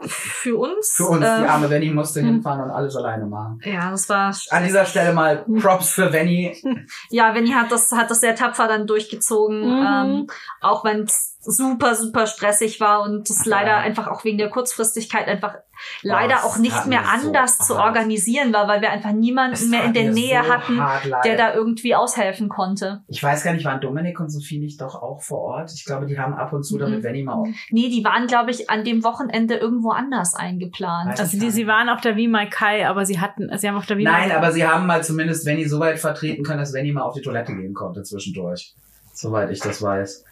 Für 0.00 0.56
uns. 0.56 0.92
Für 0.96 1.06
uns, 1.06 1.24
äh, 1.24 1.40
die 1.40 1.48
arme 1.48 1.70
Venny 1.70 1.90
musste 1.90 2.20
hm. 2.20 2.26
hinfahren 2.26 2.62
und 2.62 2.70
alles 2.70 2.94
alleine 2.94 3.26
machen. 3.26 3.60
Ja, 3.64 3.90
das 3.90 4.08
war. 4.08 4.32
An 4.50 4.64
dieser 4.64 4.84
Stelle 4.84 5.12
mal 5.12 5.44
Props 5.60 5.92
für 5.92 6.12
Venny. 6.12 6.56
Ja, 7.10 7.34
Venny 7.34 7.50
hat 7.50 7.72
das, 7.72 7.90
hat 7.92 8.10
das 8.10 8.20
sehr 8.20 8.34
tapfer 8.34 8.68
dann 8.68 8.86
durchgezogen. 8.86 9.60
Mhm. 9.60 9.86
Ähm, 9.86 10.26
auch 10.60 10.84
wenn 10.84 11.02
es 11.02 11.36
super, 11.40 11.94
super 11.94 12.26
stressig 12.26 12.80
war 12.80 13.02
und 13.02 13.28
das 13.28 13.44
leider 13.46 13.70
Ja. 13.70 13.78
einfach 13.78 14.08
auch 14.08 14.24
wegen 14.24 14.38
der 14.38 14.50
Kurzfristigkeit 14.50 15.26
einfach 15.26 15.54
leider 16.02 16.34
das 16.34 16.44
auch 16.44 16.58
nicht 16.58 16.86
mehr 16.86 17.00
wir 17.00 17.20
so 17.20 17.28
anders 17.28 17.58
zu 17.58 17.76
hart. 17.76 17.86
organisieren 17.86 18.52
war, 18.52 18.68
weil 18.68 18.80
wir 18.80 18.90
einfach 18.90 19.12
niemanden 19.12 19.70
mehr 19.70 19.84
in 19.84 19.92
der 19.92 20.10
Nähe 20.12 20.42
so 20.44 20.52
hatten, 20.52 20.80
der 21.24 21.36
da 21.36 21.54
irgendwie 21.54 21.94
aushelfen 21.94 22.48
konnte. 22.48 23.02
Ich 23.08 23.22
weiß 23.22 23.44
gar 23.44 23.52
nicht, 23.52 23.64
waren 23.64 23.80
Dominik 23.80 24.20
und 24.20 24.30
Sophie 24.30 24.58
nicht 24.58 24.80
doch 24.80 25.00
auch 25.00 25.22
vor 25.22 25.38
Ort? 25.38 25.72
Ich 25.74 25.84
glaube, 25.84 26.06
die 26.06 26.18
haben 26.18 26.34
ab 26.34 26.52
und 26.52 26.64
zu 26.64 26.78
damit 26.78 26.98
Mhm. 27.00 27.04
Venny 27.04 27.22
mal 27.22 27.32
auf. 27.34 27.48
Nee, 27.70 27.88
die 27.88 28.04
waren, 28.04 28.26
glaube 28.26 28.50
ich, 28.50 28.70
an 28.70 28.84
dem 28.84 29.04
Wochenende 29.04 29.54
irgendwo 29.56 29.90
anders 29.90 30.34
eingeplant. 30.34 31.12
Weiß 31.12 31.20
Also 31.20 31.38
die, 31.38 31.50
sie 31.50 31.66
waren 31.66 31.88
auf 31.88 32.00
der 32.00 32.16
Vimai 32.16 32.46
Kai, 32.46 32.86
aber 32.88 33.06
sie 33.06 33.20
hatten, 33.20 33.50
sie 33.56 33.68
haben 33.68 33.76
auf 33.76 33.86
der 33.86 33.98
Vimai 33.98 34.10
Nein, 34.10 34.32
aber 34.32 34.52
sie 34.52 34.66
haben 34.66 34.86
mal 34.86 35.02
zumindest 35.02 35.46
Venny 35.46 35.66
so 35.66 35.80
weit 35.80 35.98
vertreten 35.98 36.42
können, 36.44 36.58
dass 36.58 36.72
Venny 36.72 36.92
mal 36.92 37.02
auf 37.02 37.14
die 37.14 37.22
Toilette 37.22 37.54
gehen 37.54 37.74
konnte 37.74 38.02
zwischendurch. 38.02 38.74
Soweit 39.12 39.50
ich 39.50 39.60
das 39.60 39.82
weiß. 39.82 40.24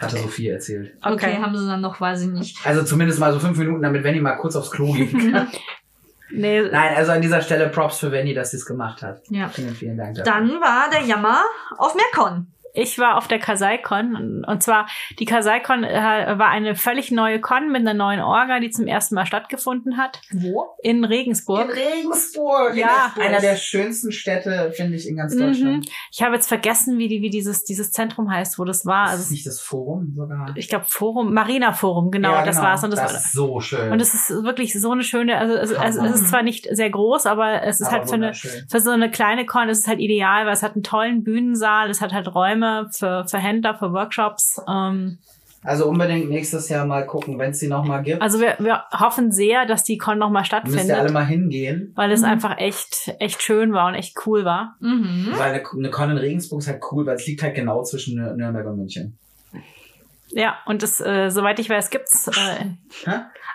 Hatte 0.00 0.16
Sophie 0.16 0.48
erzählt. 0.48 0.94
Okay. 1.02 1.12
Okay. 1.14 1.38
haben 1.42 1.56
sie 1.56 1.66
dann 1.66 1.80
noch, 1.80 2.00
weiß 2.00 2.22
ich 2.22 2.28
nicht. 2.28 2.66
Also 2.66 2.82
zumindest 2.82 3.20
mal 3.20 3.32
so 3.32 3.38
fünf 3.38 3.58
Minuten, 3.58 3.82
damit 3.82 4.02
Venny 4.02 4.20
mal 4.20 4.36
kurz 4.36 4.56
aufs 4.56 4.70
Klo 4.70 4.92
gehen 4.92 5.32
kann. 5.32 5.48
Nee, 6.32 6.62
Nein, 6.62 6.96
also 6.96 7.12
an 7.12 7.20
dieser 7.20 7.42
Stelle 7.42 7.68
Props 7.68 7.98
für 7.98 8.12
Venny, 8.12 8.34
dass 8.34 8.52
sie 8.52 8.56
es 8.58 8.64
gemacht 8.64 9.02
hat. 9.02 9.22
Ja. 9.30 9.48
Vielen, 9.48 9.74
vielen 9.74 9.96
Dank 9.96 10.16
dafür. 10.16 10.32
Dann 10.32 10.48
war 10.60 10.88
der 10.90 11.02
Jammer 11.02 11.42
auf 11.76 11.94
Mercon. 11.94 12.46
Ich 12.74 12.98
war 12.98 13.16
auf 13.16 13.26
der 13.28 13.38
Kasai-Con 13.38 14.44
und 14.46 14.62
zwar 14.62 14.86
die 15.18 15.24
Kasai-Con 15.24 15.84
äh, 15.84 16.34
war 16.38 16.48
eine 16.48 16.74
völlig 16.76 17.10
neue 17.10 17.40
Con 17.40 17.70
mit 17.72 17.80
einer 17.80 17.94
neuen 17.94 18.20
Orga, 18.20 18.60
die 18.60 18.70
zum 18.70 18.86
ersten 18.86 19.14
Mal 19.14 19.26
stattgefunden 19.26 19.96
hat 19.96 20.20
Wo? 20.32 20.66
in 20.82 21.04
Regensburg. 21.04 21.64
In 21.64 21.70
Regensburg. 21.70 22.76
Ja. 22.76 23.12
Einer 23.20 23.40
der 23.40 23.56
schönsten 23.56 24.12
Städte, 24.12 24.72
finde 24.74 24.96
ich, 24.96 25.08
in 25.08 25.16
ganz 25.16 25.34
Mhm. 25.34 25.38
Deutschland. 25.40 25.88
Ich 26.12 26.22
habe 26.22 26.34
jetzt 26.34 26.48
vergessen, 26.48 26.98
wie 26.98 27.08
die 27.08 27.22
wie 27.22 27.30
dieses 27.30 27.64
dieses 27.64 27.90
Zentrum 27.90 28.30
heißt, 28.30 28.58
wo 28.58 28.64
das 28.64 28.86
war. 28.86 29.06
Ist 29.06 29.10
Also 29.12 29.22
das 29.24 29.30
nicht 29.30 29.46
das 29.46 29.60
Forum 29.60 30.12
sogar? 30.16 30.52
ich 30.56 30.68
glaube 30.68 30.84
Forum, 30.88 31.32
Marina 31.34 31.72
Forum, 31.72 32.10
genau, 32.10 32.32
Ja, 32.32 32.44
das 32.44 32.56
war's 32.60 32.84
und 32.84 32.90
das, 32.92 33.00
das 33.00 33.12
war 33.12 33.18
ist 33.20 33.32
so 33.32 33.60
schön. 33.60 33.92
und 33.92 34.00
es 34.00 34.14
ist 34.14 34.30
wirklich 34.44 34.78
so 34.80 34.92
eine 34.92 35.02
schöne, 35.02 35.36
also, 35.38 35.56
also, 35.56 35.76
also 35.76 36.00
Hammer. 36.00 36.10
es 36.14 36.20
ist 36.20 36.28
zwar 36.28 36.42
nicht 36.42 36.66
sehr 36.70 36.90
groß, 36.90 37.26
aber 37.26 37.62
es 37.62 37.80
ist 37.80 37.88
Aber 37.88 37.96
halt 37.98 38.08
für 38.08 38.14
eine 38.14 38.32
für 38.34 38.80
so 38.80 38.90
eine 38.90 39.10
kleine 39.10 39.46
Con 39.46 39.68
ist 39.68 39.80
es 39.80 39.86
halt 39.88 39.98
ideal, 40.00 40.46
weil 40.46 40.52
es 40.52 40.62
hat 40.62 40.74
einen 40.74 40.82
tollen 40.82 41.24
Bühnensaal, 41.24 41.90
es 41.90 42.00
hat 42.00 42.12
halt 42.12 42.34
Räume 42.34 42.59
für, 42.92 43.24
für 43.26 43.38
Händler, 43.38 43.74
für 43.74 43.92
Workshops. 43.92 44.60
Ähm, 44.68 45.18
Also 45.62 45.86
unbedingt 45.86 46.30
nächstes 46.30 46.68
Jahr 46.70 46.86
mal 46.86 47.04
gucken, 47.06 47.38
wenn 47.38 47.50
es 47.50 47.58
die 47.58 47.68
noch 47.68 47.84
mal 47.84 48.02
gibt. 48.02 48.22
also 48.22 48.40
wir, 48.40 48.56
wir 48.60 48.82
hoffen 48.98 49.30
sehr, 49.30 49.66
dass 49.66 49.84
die 49.84 49.98
Con 49.98 50.18
nochmal 50.18 50.40
müsst 50.42 50.52
ihr 50.52 50.56
alle 50.58 50.84
stattfindet, 50.84 51.12
mal 51.12 51.26
hingehen. 51.26 51.92
weil 51.96 52.10
es 52.12 52.20
Mhm. 52.20 52.26
einfach 52.28 52.56
echt, 52.58 53.12
echt 53.18 53.42
schön 53.42 53.72
war 53.74 53.88
und 53.88 53.94
echt 53.94 54.16
cool 54.26 54.44
war. 54.46 54.76
Mhm. 54.80 55.28
Weil 55.36 55.52
eine, 55.52 55.62
eine 55.76 55.90
Con 55.90 56.10
in 56.10 56.16
Regensburg 56.16 56.60
ist 56.60 56.68
halt 56.68 56.82
cool, 56.90 57.04
weil 57.04 57.16
es 57.16 57.26
liegt 57.26 57.42
halt 57.42 57.54
genau 57.54 57.82
zwischen 57.82 58.18
Nür- 58.18 58.34
Nürnberg 58.34 58.66
und 58.68 58.78
München. 58.78 59.18
Ja, 60.32 60.58
und 60.66 60.82
das, 60.82 61.00
äh, 61.00 61.28
soweit 61.30 61.58
ich 61.58 61.68
weiß, 61.68 61.90
gibt's 61.90 62.28
äh? 62.28 62.66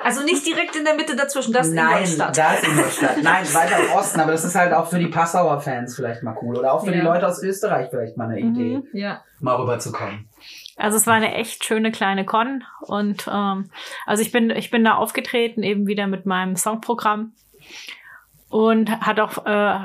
Also 0.01 0.23
nicht 0.23 0.45
direkt 0.45 0.75
in 0.75 0.83
der 0.83 0.93
Mitte 0.95 1.15
dazwischen, 1.15 1.53
das 1.53 1.67
ist 1.67 1.73
Nein, 1.73 2.03
Ingolstadt. 2.03 2.37
da 2.37 2.53
ist 2.53 2.67
Ingolstadt. 2.67 3.17
Nein, 3.23 3.45
weiter 3.53 3.79
im 3.79 3.91
Osten, 3.93 4.19
aber 4.19 4.31
das 4.33 4.43
ist 4.43 4.55
halt 4.55 4.73
auch 4.73 4.89
für 4.89 4.99
die 4.99 5.07
Passauer 5.07 5.61
Fans 5.61 5.95
vielleicht 5.95 6.21
mal 6.21 6.35
cool. 6.41 6.57
Oder 6.57 6.73
auch 6.73 6.83
für 6.83 6.91
die 6.91 6.97
Ja. 6.97 7.03
Leute 7.05 7.27
aus 7.27 7.41
Österreich 7.41 7.87
vielleicht 7.89 8.17
mal 8.17 8.25
eine 8.29 8.39
Idee, 8.39 8.77
Mhm. 8.77 8.87
Ja. 8.91 9.23
mal 9.39 9.55
rüberzukommen. 9.55 10.27
Also 10.75 10.97
es 10.97 11.07
war 11.07 11.13
eine 11.13 11.33
echt 11.33 11.63
schöne 11.63 11.93
kleine 11.93 12.25
Con 12.25 12.65
und 12.81 13.25
ähm, 13.31 13.69
also 14.05 14.21
ich 14.21 14.33
bin 14.33 14.49
ich 14.49 14.69
bin 14.69 14.83
da 14.83 14.95
aufgetreten 14.95 15.63
eben 15.63 15.87
wieder 15.87 16.07
mit 16.07 16.25
meinem 16.25 16.57
Songprogramm 16.57 17.31
und 18.49 18.89
hat 19.01 19.19
auch 19.21 19.45
äh, 19.45 19.79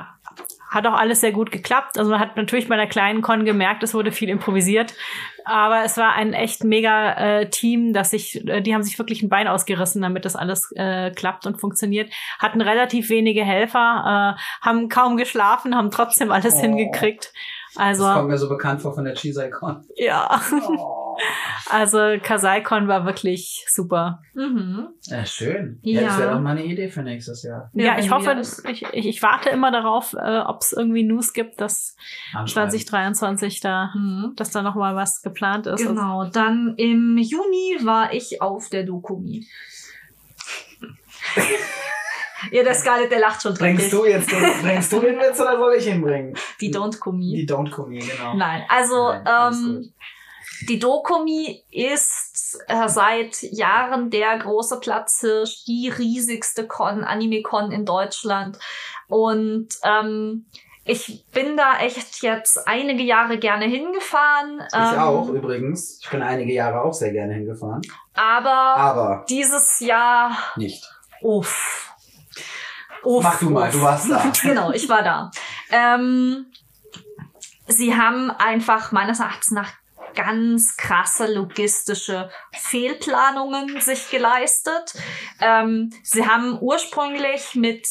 hat 0.71 0.87
auch 0.87 0.95
alles 0.95 1.21
sehr 1.21 1.33
gut 1.33 1.51
geklappt. 1.51 1.99
Also 1.99 2.11
man 2.11 2.21
hat 2.21 2.37
natürlich 2.37 2.69
bei 2.69 2.75
einer 2.75 2.87
kleinen 2.87 3.23
Con 3.23 3.45
gemerkt, 3.45 3.83
es 3.83 3.93
wurde 3.95 4.13
viel 4.13 4.29
improvisiert, 4.29 4.95
aber 5.45 5.85
es 5.85 5.97
war 5.97 6.13
ein 6.15 6.33
echt 6.33 6.65
mega 6.65 7.13
äh, 7.41 7.51
Team, 7.51 7.93
dass 7.93 8.11
sich 8.11 8.47
äh, 8.49 8.61
die 8.61 8.75
haben 8.75 8.83
sich 8.83 8.99
wirklich 8.99 9.23
ein 9.23 9.29
Bein 9.29 9.49
ausgerissen, 9.49 10.03
damit 10.03 10.25
das 10.25 10.37
alles 10.37 10.73
äh, 10.77 11.11
klappt 11.11 11.47
und 11.47 11.61
funktioniert. 11.61 12.11
Hatten 12.39 12.61
relativ 12.61 13.09
wenige 13.11 13.45
Helfer, 13.45 14.37
äh, 14.39 14.67
haben 14.67 14.89
kaum 14.89 15.17
geschlafen, 15.17 15.77
haben 15.77 15.91
trotzdem 15.91 16.31
alles 16.31 16.55
Oh. 16.57 16.61
hingekriegt. 16.61 17.33
Also 17.77 18.05
das 18.05 18.15
kommt 18.17 18.29
mir 18.29 18.39
so 18.39 18.49
bekannt 18.49 18.83
vor 18.83 18.95
von 18.95 19.05
der 19.05 19.15
Chisai-Con. 19.15 19.85
ja. 19.97 20.41
Oh. 20.53 21.10
Also 21.69 21.99
Kasai-Con 22.23 22.89
war 22.89 23.05
wirklich 23.05 23.65
super. 23.69 24.23
Mhm. 24.35 24.89
Ja, 25.03 25.25
schön. 25.25 25.79
Ja, 25.83 26.01
Ja. 26.01 26.07
das 26.09 26.19
wäre 26.19 26.33
doch 26.33 26.41
mal 26.41 26.51
eine 26.53 26.65
Idee 26.65 26.89
für 26.89 27.03
nächstes 27.03 27.43
Jahr. 27.43 27.71
Ja, 27.75 27.99
ich 27.99 28.11
hoffe, 28.11 28.41
ich, 28.69 28.83
ich, 28.93 29.07
ich 29.07 29.23
warte 29.23 29.51
immer 29.51 29.71
darauf, 29.71 30.15
äh, 30.15 30.39
ob 30.41 30.63
es 30.63 30.73
irgendwie 30.73 31.03
News 31.05 31.33
gibt, 31.33 31.61
dass 31.61 31.97
Anschreiben. 32.35 32.71
2023 32.71 33.61
da, 33.61 33.91
Mhm. 33.95 34.33
dass 34.37 34.51
da 34.51 34.63
noch 34.63 34.75
mal 34.75 34.97
was 34.97 35.23
geplant 35.23 35.67
ist. 35.67 35.73
Also, 35.83 35.89
Genau, 35.89 36.25
dann 36.25 36.75
im 36.77 37.17
Juni 37.19 37.79
war 37.85 38.13
ich 38.13 38.43
auf 38.43 38.69
der 38.71 38.83
Dokumi. 38.85 39.47
ja, 42.53 42.63
der 42.63 42.75
Scarlett, 42.75 43.11
der 43.13 43.21
lacht 43.21 43.43
schon 43.43 43.55
Bringst 43.55 43.93
du 43.93 44.05
jetzt 44.07 44.31
den, 44.33 44.41
bringst 44.63 44.93
du 44.93 45.01
den 45.01 45.19
Witz 45.19 45.41
oder 45.41 45.57
soll 45.59 45.75
ich 45.75 45.87
ihn 45.87 46.01
bringen? 46.03 46.35
Die 46.61 46.73
Don't 46.73 46.99
Kumi. 46.99 47.35
Die 47.37 47.47
Don't 47.49 47.71
Come 47.71 47.99
genau. 47.99 48.35
Nein, 48.35 48.65
also 48.69 49.13
Nein, 49.13 49.53
ähm. 49.53 49.93
Die 50.69 50.79
Dokumi 50.79 51.63
ist 51.71 52.59
äh, 52.69 52.89
seit 52.89 53.43
Jahren 53.43 54.11
der 54.11 54.39
große 54.39 54.81
Platzhirsch, 54.81 55.65
die 55.65 55.89
riesigste 55.89 56.67
Con, 56.67 57.05
Anime-Con 57.05 57.73
in 57.73 57.85
Deutschland. 57.85 58.59
Und 59.09 59.69
ähm, 59.83 60.47
ich 60.85 61.25
bin 61.33 61.57
da 61.57 61.79
echt 61.79 62.23
jetzt 62.23 62.67
einige 62.67 63.03
Jahre 63.03 63.39
gerne 63.39 63.67
hingefahren. 63.67 64.61
Ich 64.69 64.75
ähm, 64.75 64.99
auch 64.99 65.29
übrigens. 65.29 66.01
Ich 66.03 66.11
bin 66.11 66.23
einige 66.23 66.53
Jahre 66.53 66.83
auch 66.83 66.95
sehr 66.95 67.13
gerne 67.13 67.35
hingefahren. 67.35 67.83
Aber 68.15 68.51
Aber 68.51 69.27
dieses 69.29 69.81
Jahr 69.81 70.37
nicht. 70.57 70.85
Uff. 71.23 71.95
Uff, 73.03 73.23
Mach 73.23 73.39
du 73.39 73.51
mal, 73.51 73.69
uff. 73.69 73.75
du 73.75 73.83
warst 73.83 74.11
da. 74.11 74.31
genau, 74.43 74.73
ich 74.73 74.89
war 74.89 75.03
da. 75.03 75.31
Ähm, 75.71 76.47
sie 77.67 77.97
haben 77.97 78.31
einfach 78.31 78.93
meines 78.93 79.21
Erachtens 79.21 79.53
nach 79.53 79.80
ganz 80.15 80.77
krasse 80.77 81.33
logistische 81.33 82.31
Fehlplanungen 82.53 83.81
sich 83.81 84.11
geleistet. 84.11 84.95
Ähm, 85.41 85.91
sie 86.03 86.27
haben 86.27 86.59
ursprünglich 86.61 87.55
mit 87.55 87.89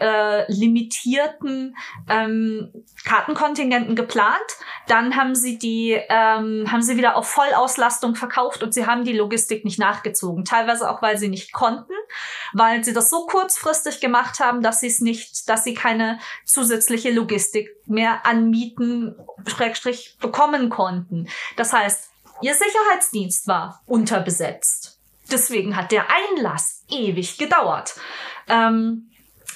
äh, 0.00 0.50
limitierten 0.50 1.76
ähm, 2.08 2.72
Kartenkontingenten 3.04 3.96
geplant. 3.96 4.38
Dann 4.86 5.16
haben 5.16 5.34
sie 5.34 5.58
die, 5.58 5.98
ähm, 6.08 6.70
haben 6.70 6.82
sie 6.82 6.96
wieder 6.96 7.16
auf 7.16 7.28
Vollauslastung 7.28 8.14
verkauft 8.14 8.62
und 8.62 8.74
sie 8.74 8.86
haben 8.86 9.04
die 9.04 9.12
Logistik 9.12 9.64
nicht 9.64 9.78
nachgezogen. 9.78 10.44
Teilweise 10.44 10.90
auch, 10.90 11.02
weil 11.02 11.18
sie 11.18 11.28
nicht 11.28 11.52
konnten, 11.52 11.92
weil 12.52 12.84
sie 12.84 12.92
das 12.92 13.10
so 13.10 13.26
kurzfristig 13.26 14.00
gemacht 14.00 14.40
haben, 14.40 14.62
dass 14.62 14.80
sie 14.80 14.88
es 14.88 15.00
nicht, 15.00 15.48
dass 15.48 15.64
sie 15.64 15.74
keine 15.74 16.18
zusätzliche 16.44 17.10
Logistik 17.10 17.68
mehr 17.90 18.24
anmieten, 18.24 19.16
Schrägstrich 19.46 20.16
bekommen 20.20 20.70
konnten. 20.70 21.28
Das 21.56 21.72
heißt, 21.72 22.10
ihr 22.42 22.54
Sicherheitsdienst 22.54 23.46
war 23.46 23.82
unterbesetzt. 23.86 24.98
Deswegen 25.30 25.76
hat 25.76 25.92
der 25.92 26.06
Einlass 26.10 26.84
ewig 26.88 27.38
gedauert. 27.38 27.94
Ähm, 28.48 29.10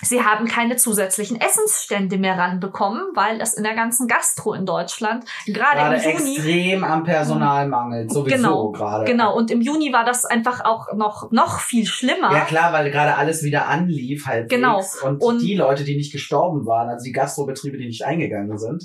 Sie 0.04 0.22
haben 0.22 0.46
keine 0.46 0.76
zusätzlichen 0.76 1.40
Essensstände 1.40 2.18
mehr 2.18 2.38
ranbekommen, 2.38 3.02
weil 3.14 3.40
es 3.40 3.54
in 3.54 3.64
der 3.64 3.74
ganzen 3.74 4.06
Gastro 4.06 4.54
in 4.54 4.66
Deutschland 4.66 5.24
gerade 5.46 5.78
Gerade 5.78 5.96
im 5.96 6.18
Juni 6.18 6.36
extrem 6.36 6.84
am 6.84 7.04
Personal 7.04 7.68
mangelt, 7.68 8.12
sowieso 8.12 8.36
Genau, 8.36 8.70
gerade. 8.70 9.04
genau 9.04 9.36
und 9.36 9.50
im 9.50 9.60
Juni 9.60 9.92
war 9.92 10.04
das 10.04 10.24
einfach 10.24 10.64
auch 10.64 10.92
noch 10.94 11.30
noch 11.30 11.60
viel 11.60 11.86
schlimmer. 11.86 12.32
Ja 12.32 12.44
klar, 12.44 12.72
weil 12.72 12.90
gerade 12.90 13.16
alles 13.16 13.42
wieder 13.42 13.66
anlief 13.66 14.26
halt. 14.26 14.48
Genau. 14.48 14.82
Und, 15.04 15.20
Und- 15.22 15.40
die 15.42 15.54
Leute, 15.54 15.84
die 15.84 15.96
nicht 15.96 16.12
gestorben 16.12 16.66
waren, 16.66 16.88
also 16.88 17.04
die 17.04 17.12
Gastrobetriebe, 17.12 17.76
die 17.76 17.86
nicht 17.86 18.04
eingegangen 18.04 18.58
sind, 18.58 18.84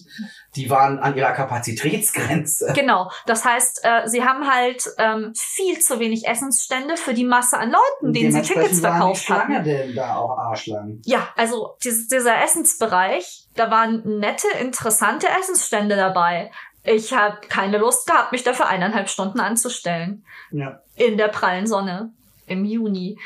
die 0.55 0.69
waren 0.69 0.99
an 0.99 1.15
ihrer 1.15 1.31
Kapazitätsgrenze. 1.33 2.73
Genau, 2.75 3.09
das 3.25 3.45
heißt, 3.45 3.81
äh, 3.83 4.07
sie 4.07 4.23
haben 4.23 4.47
halt 4.47 4.83
ähm, 4.97 5.33
viel 5.35 5.79
zu 5.79 5.99
wenig 5.99 6.27
Essensstände 6.27 6.97
für 6.97 7.13
die 7.13 7.25
Masse 7.25 7.57
an 7.57 7.71
Leuten, 7.71 8.13
denen 8.13 8.31
sie 8.31 8.41
Tickets 8.41 8.79
verkauft 8.79 9.23
Schlange 9.25 9.55
hatten. 9.55 9.65
denn 9.65 9.95
da 9.95 10.15
auch 10.15 10.37
Arschlang. 10.37 11.01
Ja, 11.09 11.29
also 11.35 11.75
dieses, 11.83 12.07
dieser 12.07 12.39
Essensbereich, 12.43 13.47
da 13.55 13.71
waren 13.71 14.19
nette, 14.19 14.45
interessante 14.61 15.25
Essensstände 15.27 15.95
dabei. 15.95 16.51
Ich 16.83 17.13
habe 17.13 17.39
keine 17.47 17.79
Lust 17.79 18.05
gehabt, 18.05 18.31
mich 18.31 18.43
dafür 18.43 18.67
eineinhalb 18.67 19.09
Stunden 19.09 19.39
anzustellen. 19.39 20.23
Ja. 20.51 20.81
in 20.95 21.17
der 21.17 21.29
prallen 21.29 21.65
Sonne 21.65 22.13
im 22.45 22.63
Juni. 22.63 23.17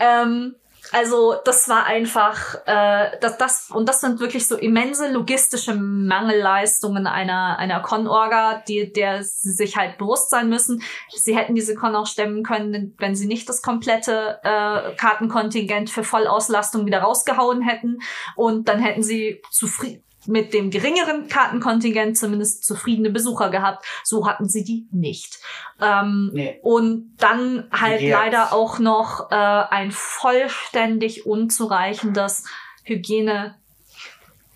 Ähm, 0.00 0.56
also 0.92 1.36
das 1.44 1.68
war 1.68 1.84
einfach, 1.84 2.54
äh, 2.66 3.18
das, 3.20 3.36
das 3.38 3.70
und 3.70 3.88
das 3.88 4.00
sind 4.00 4.20
wirklich 4.20 4.46
so 4.46 4.56
immense 4.56 5.10
logistische 5.10 5.74
Mangelleistungen 5.74 7.06
einer 7.06 7.58
einer 7.58 7.80
Con-Orga, 7.80 8.62
die 8.66 8.92
der 8.92 9.22
sie 9.22 9.52
sich 9.52 9.76
halt 9.76 9.98
bewusst 9.98 10.30
sein 10.30 10.48
müssen. 10.48 10.82
Sie 11.14 11.36
hätten 11.36 11.54
diese 11.54 11.74
Con 11.74 11.94
auch 11.94 12.06
stemmen 12.06 12.42
können, 12.42 12.94
wenn 12.98 13.14
sie 13.14 13.26
nicht 13.26 13.48
das 13.48 13.62
komplette 13.62 14.38
äh, 14.42 14.94
Kartenkontingent 14.96 15.90
für 15.90 16.04
Vollauslastung 16.04 16.86
wieder 16.86 17.00
rausgehauen 17.00 17.62
hätten 17.62 17.98
und 18.36 18.68
dann 18.68 18.80
hätten 18.80 19.02
sie 19.02 19.42
zufrieden 19.50 20.07
mit 20.28 20.52
dem 20.52 20.70
geringeren 20.70 21.26
Kartenkontingent 21.28 22.16
zumindest 22.18 22.64
zufriedene 22.64 23.10
Besucher 23.10 23.48
gehabt. 23.50 23.84
So 24.04 24.26
hatten 24.28 24.48
sie 24.48 24.62
die 24.62 24.86
nicht. 24.92 25.38
Ähm, 25.80 26.30
Nee. 26.34 26.58
und 26.62 27.16
dann 27.18 27.66
halt 27.72 28.00
Jetzt. 28.02 28.12
leider 28.12 28.52
auch 28.52 28.78
noch 28.78 29.30
äh, 29.30 29.34
ein 29.34 29.90
vollständig 29.90 31.24
unzureichendes 31.26 32.44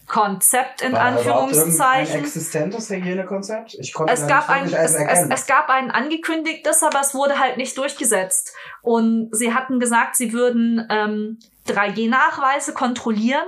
Hygienekonzept 0.06 0.82
in 0.82 0.92
War 0.92 1.00
Anführungszeichen. 1.00 2.20
existentes 2.20 2.90
Hygienekonzept? 2.90 3.74
Ich 3.78 3.92
konnte 3.94 4.12
Es 4.12 4.26
gab, 4.26 4.48
ein, 4.50 4.66
es, 4.72 4.94
es, 4.94 5.26
es 5.28 5.46
gab 5.46 5.68
ein 5.70 5.90
angekündigtes, 5.90 6.82
aber 6.82 7.00
es 7.00 7.14
wurde 7.14 7.38
halt 7.38 7.56
nicht 7.56 7.76
durchgesetzt. 7.78 8.54
Und 8.82 9.30
sie 9.32 9.54
hatten 9.54 9.80
gesagt, 9.80 10.16
sie 10.16 10.32
würden 10.32 10.86
ähm, 10.90 11.38
3G-Nachweise 11.68 12.74
kontrollieren. 12.74 13.46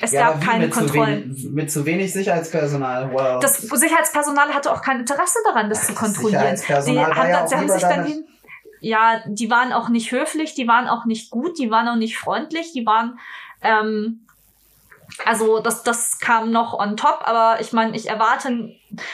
Es 0.00 0.12
ja, 0.12 0.30
gab 0.30 0.40
keine 0.40 0.66
mit 0.66 0.74
zu, 0.74 0.80
Kontrollen. 0.80 1.24
wenig, 1.24 1.50
mit 1.50 1.70
zu 1.70 1.86
wenig 1.86 2.12
Sicherheitspersonal. 2.12 3.12
Wow. 3.12 3.40
Das 3.40 3.58
Sicherheitspersonal 3.58 4.52
hatte 4.54 4.72
auch 4.72 4.82
kein 4.82 5.00
Interesse 5.00 5.38
daran, 5.44 5.68
das 5.68 5.86
zu 5.86 5.94
kontrollieren. 5.94 6.56
Die 6.56 6.72
haben, 6.72 7.28
ja 7.28 7.46
sie 7.46 7.54
haben 7.56 7.68
sich 7.68 7.82
dann 7.82 8.04
hin, 8.04 8.24
ja, 8.80 9.22
die 9.26 9.50
waren 9.50 9.72
auch 9.72 9.88
nicht 9.88 10.12
höflich, 10.12 10.54
die 10.54 10.68
waren 10.68 10.88
auch 10.88 11.04
nicht 11.06 11.30
gut, 11.30 11.58
die 11.58 11.70
waren 11.70 11.88
auch 11.88 11.96
nicht 11.96 12.18
freundlich, 12.18 12.72
die 12.72 12.84
waren 12.84 13.18
ähm, 13.62 14.26
also 15.24 15.60
das, 15.60 15.82
das 15.82 16.18
kam 16.18 16.50
noch 16.50 16.78
on 16.78 16.96
top, 16.96 17.20
aber 17.24 17.60
ich 17.60 17.72
meine, 17.72 17.96
ich 17.96 18.08
erwarte, 18.08 18.70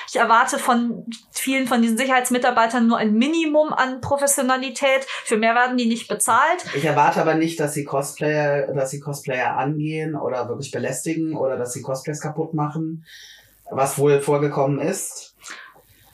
ich 0.09 0.17
erwarte 0.17 0.59
von 0.59 1.07
vielen 1.31 1.67
von 1.67 1.83
diesen 1.83 1.99
Sicherheitsmitarbeitern 1.99 2.87
nur 2.87 2.99
ein 2.99 3.15
Minimum 3.15 3.73
an 3.73 4.01
Professionalität. 4.01 5.05
Für 5.25 5.37
mehr 5.37 5.55
werden 5.55 5.77
die 5.77 5.87
nicht 5.87 6.09
bezahlt. 6.09 6.65
Ich 6.75 6.85
erwarte 6.85 7.21
aber 7.21 7.35
nicht, 7.35 7.61
dass 7.61 7.75
sie 7.75 7.85
Cosplayer, 7.85 8.73
dass 8.73 8.91
sie 8.91 9.01
Cosplayer 9.01 9.57
angehen 9.57 10.17
oder 10.17 10.49
wirklich 10.49 10.71
belästigen 10.71 11.37
oder 11.37 11.57
dass 11.57 11.73
sie 11.73 11.83
Cosplays 11.83 12.21
kaputt 12.21 12.55
machen, 12.55 13.05
was 13.71 13.99
wohl 13.99 14.21
vorgekommen 14.21 14.79
ist. 14.79 15.37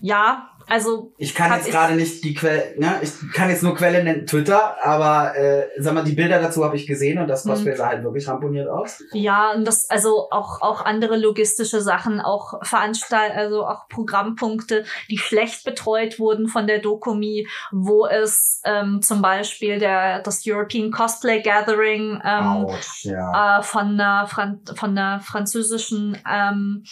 Ja, 0.00 0.50
also 0.68 1.12
Ich 1.18 1.34
kann 1.34 1.52
jetzt 1.52 1.70
gerade 1.70 1.94
nicht 1.94 2.22
die 2.24 2.34
Quelle, 2.34 2.74
ne, 2.78 2.98
ich 3.02 3.12
kann 3.32 3.48
jetzt 3.50 3.62
nur 3.62 3.74
Quelle 3.74 4.02
nennen, 4.04 4.26
Twitter, 4.26 4.76
aber 4.84 5.36
äh, 5.36 5.68
sag 5.78 5.94
mal, 5.94 6.04
die 6.04 6.12
Bilder 6.12 6.40
dazu 6.40 6.64
habe 6.64 6.76
ich 6.76 6.86
gesehen 6.86 7.18
und 7.18 7.28
das 7.28 7.44
Mhm. 7.44 7.50
Cosplay 7.50 7.76
sah 7.76 7.86
halt 7.88 8.04
wirklich 8.04 8.28
ramponiert 8.28 8.68
aus. 8.68 9.02
Ja, 9.12 9.52
und 9.52 9.64
das, 9.64 9.88
also 9.90 10.28
auch, 10.30 10.60
auch 10.62 10.84
andere 10.84 11.16
logistische 11.16 11.80
Sachen, 11.80 12.20
auch 12.20 12.54
Veranstalt, 12.62 13.32
also 13.34 13.66
auch 13.66 13.88
Programmpunkte, 13.88 14.84
die 15.10 15.18
schlecht 15.18 15.64
betreut 15.64 16.18
wurden 16.18 16.48
von 16.48 16.66
der 16.66 16.80
Dokumi, 16.80 17.46
wo 17.72 18.06
es 18.06 18.60
ähm, 18.64 19.02
zum 19.02 19.22
Beispiel 19.22 19.78
der, 19.78 20.22
das 20.22 20.42
European 20.46 20.90
Cosplay 20.90 21.42
Gathering 21.42 22.20
ähm, 22.24 22.46
Autsch, 22.46 23.04
ja. 23.04 23.58
äh, 23.58 23.62
von 23.62 24.00
einer, 24.00 24.26
Fran 24.26 24.60
von 24.74 24.90
einer 24.90 25.20
französischen 25.20 26.18
ähm, 26.30 26.84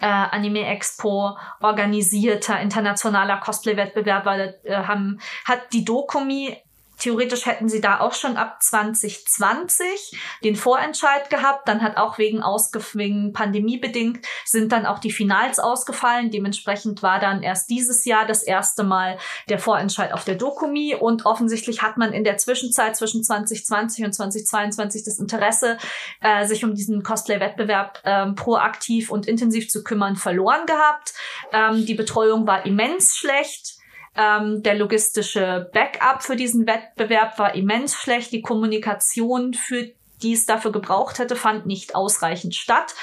äh, 0.00 0.06
Anime 0.06 0.66
Expo 0.66 1.36
organisierter 1.60 2.60
internationaler 2.60 3.38
Cosplay-Wettbewerb, 3.38 4.24
weil 4.24 4.60
äh, 4.64 4.74
haben, 4.74 5.20
hat 5.44 5.72
die 5.72 5.84
Dokumi 5.84 6.56
Theoretisch 7.02 7.46
hätten 7.46 7.68
sie 7.68 7.80
da 7.80 7.98
auch 7.98 8.14
schon 8.14 8.36
ab 8.36 8.62
2020 8.62 10.16
den 10.44 10.54
Vorentscheid 10.54 11.30
gehabt. 11.30 11.66
Dann 11.66 11.82
hat 11.82 11.96
auch 11.96 12.16
wegen, 12.16 12.42
ausgef 12.42 12.94
wegen 12.94 13.32
Pandemie 13.32 13.78
bedingt 13.78 14.24
sind 14.44 14.70
dann 14.70 14.86
auch 14.86 15.00
die 15.00 15.10
Finals 15.10 15.58
ausgefallen. 15.58 16.30
Dementsprechend 16.30 17.02
war 17.02 17.18
dann 17.18 17.42
erst 17.42 17.70
dieses 17.70 18.04
Jahr 18.04 18.24
das 18.24 18.44
erste 18.44 18.84
Mal 18.84 19.18
der 19.48 19.58
Vorentscheid 19.58 20.12
auf 20.12 20.22
der 20.22 20.36
Dokumi. 20.36 20.94
Und 20.94 21.26
offensichtlich 21.26 21.82
hat 21.82 21.96
man 21.96 22.12
in 22.12 22.22
der 22.22 22.36
Zwischenzeit 22.36 22.94
zwischen 22.94 23.24
2020 23.24 24.04
und 24.04 24.12
2022 24.12 25.02
das 25.02 25.18
Interesse, 25.18 25.78
äh, 26.20 26.46
sich 26.46 26.64
um 26.64 26.76
diesen 26.76 27.02
Cosplay-Wettbewerb 27.02 28.00
ähm, 28.04 28.36
proaktiv 28.36 29.10
und 29.10 29.26
intensiv 29.26 29.68
zu 29.70 29.82
kümmern, 29.82 30.14
verloren 30.14 30.66
gehabt. 30.66 31.14
Ähm, 31.52 31.84
die 31.84 31.94
Betreuung 31.94 32.46
war 32.46 32.64
immens 32.64 33.16
schlecht. 33.16 33.81
Ähm, 34.16 34.62
der 34.62 34.74
logistische 34.74 35.70
Backup 35.72 36.22
für 36.22 36.36
diesen 36.36 36.66
Wettbewerb 36.66 37.38
war 37.38 37.54
immens 37.54 37.94
schlecht. 37.94 38.32
Die 38.32 38.42
Kommunikation 38.42 39.54
für 39.54 39.90
die 40.22 40.32
es 40.32 40.46
dafür 40.46 40.72
gebraucht 40.72 41.18
hätte, 41.18 41.36
fand 41.36 41.66
nicht 41.66 41.94
ausreichend 41.94 42.54
statt. 42.54 42.94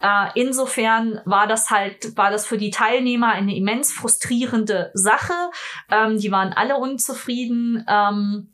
Äh, 0.00 0.30
insofern 0.34 1.20
war 1.24 1.46
das 1.46 1.70
halt, 1.70 2.16
war 2.16 2.30
das 2.30 2.46
für 2.46 2.58
die 2.58 2.70
Teilnehmer 2.70 3.28
eine 3.28 3.56
immens 3.56 3.92
frustrierende 3.92 4.90
Sache. 4.94 5.32
Ähm, 5.90 6.18
die 6.18 6.32
waren 6.32 6.52
alle 6.52 6.76
unzufrieden. 6.76 7.84
Ähm, 7.88 8.48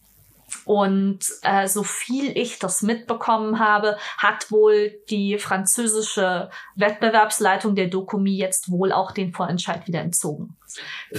und 0.65 1.21
äh, 1.43 1.69
so 1.69 1.83
viel 1.83 2.37
ich 2.37 2.59
das 2.59 2.83
mitbekommen 2.83 3.59
habe, 3.59 3.99
hat 4.19 4.51
wohl 4.51 4.93
die 5.09 5.39
französische 5.39 6.51
Wettbewerbsleitung 6.77 7.75
der 7.75 7.89
Dokumi 7.89 8.37
jetzt 8.37 8.71
wohl 8.71 8.93
auch 8.93 9.13
den 9.13 9.33
Vorentscheid 9.33 9.87
wieder 9.87 10.01
entzogen. 10.01 10.57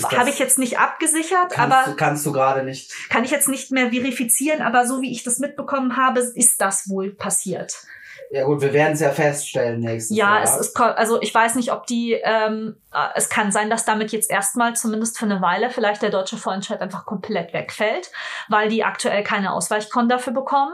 Habe 0.04 0.30
ich 0.30 0.40
jetzt 0.40 0.58
nicht 0.58 0.80
abgesichert, 0.80 1.52
kannst, 1.52 1.76
aber 1.76 1.92
du, 1.92 1.98
kannst 1.98 2.26
du 2.26 2.32
gerade 2.32 2.64
nicht. 2.64 2.92
kann 3.10 3.24
ich 3.24 3.32
jetzt 3.32 3.50
nicht 3.50 3.72
mehr 3.72 3.90
verifizieren, 3.90 4.62
aber 4.62 4.88
so 4.88 5.02
wie 5.02 5.12
ich 5.12 5.24
das 5.24 5.40
mitbekommen 5.40 5.98
habe, 5.98 6.20
ist 6.20 6.62
das 6.62 6.90
wohl 6.90 7.12
passiert. 7.12 7.86
Ja 8.34 8.46
gut, 8.46 8.62
wir 8.62 8.72
werden 8.72 8.94
es 8.94 9.02
ja 9.02 9.10
feststellen 9.10 9.82
nächstes 9.82 10.16
Ja, 10.16 10.36
Jahr. 10.36 10.44
es 10.44 10.56
ist, 10.56 10.80
also 10.80 11.22
ich 11.22 11.36
weiß 11.36 11.56
nicht, 11.56 11.74
ob 11.74 11.86
die, 11.86 12.14
ähm, 12.14 12.78
äh, 12.94 13.10
es 13.16 13.30
kann 13.30 13.52
sein, 13.52 13.70
dass 13.70 13.84
damit 13.84 14.14
jetzt 14.14 14.32
erstmal 14.32 14.74
zumindest 14.74 15.20
für 15.20 15.26
eine 15.26 15.42
Weile 15.42 15.70
vielleicht 15.70 16.02
der 16.02 16.12
deutsche 16.12 16.38
Vorentscheid 16.38 16.80
einfach 16.80 17.06
komplett 17.06 17.54
wegfällt, 17.54 18.10
weil 18.48 18.70
die 18.70 18.86
aktuell 18.86 19.24
keine 19.24 19.52
Ausweichkon 19.52 20.08
dafür 20.08 20.32
bekommen. 20.32 20.72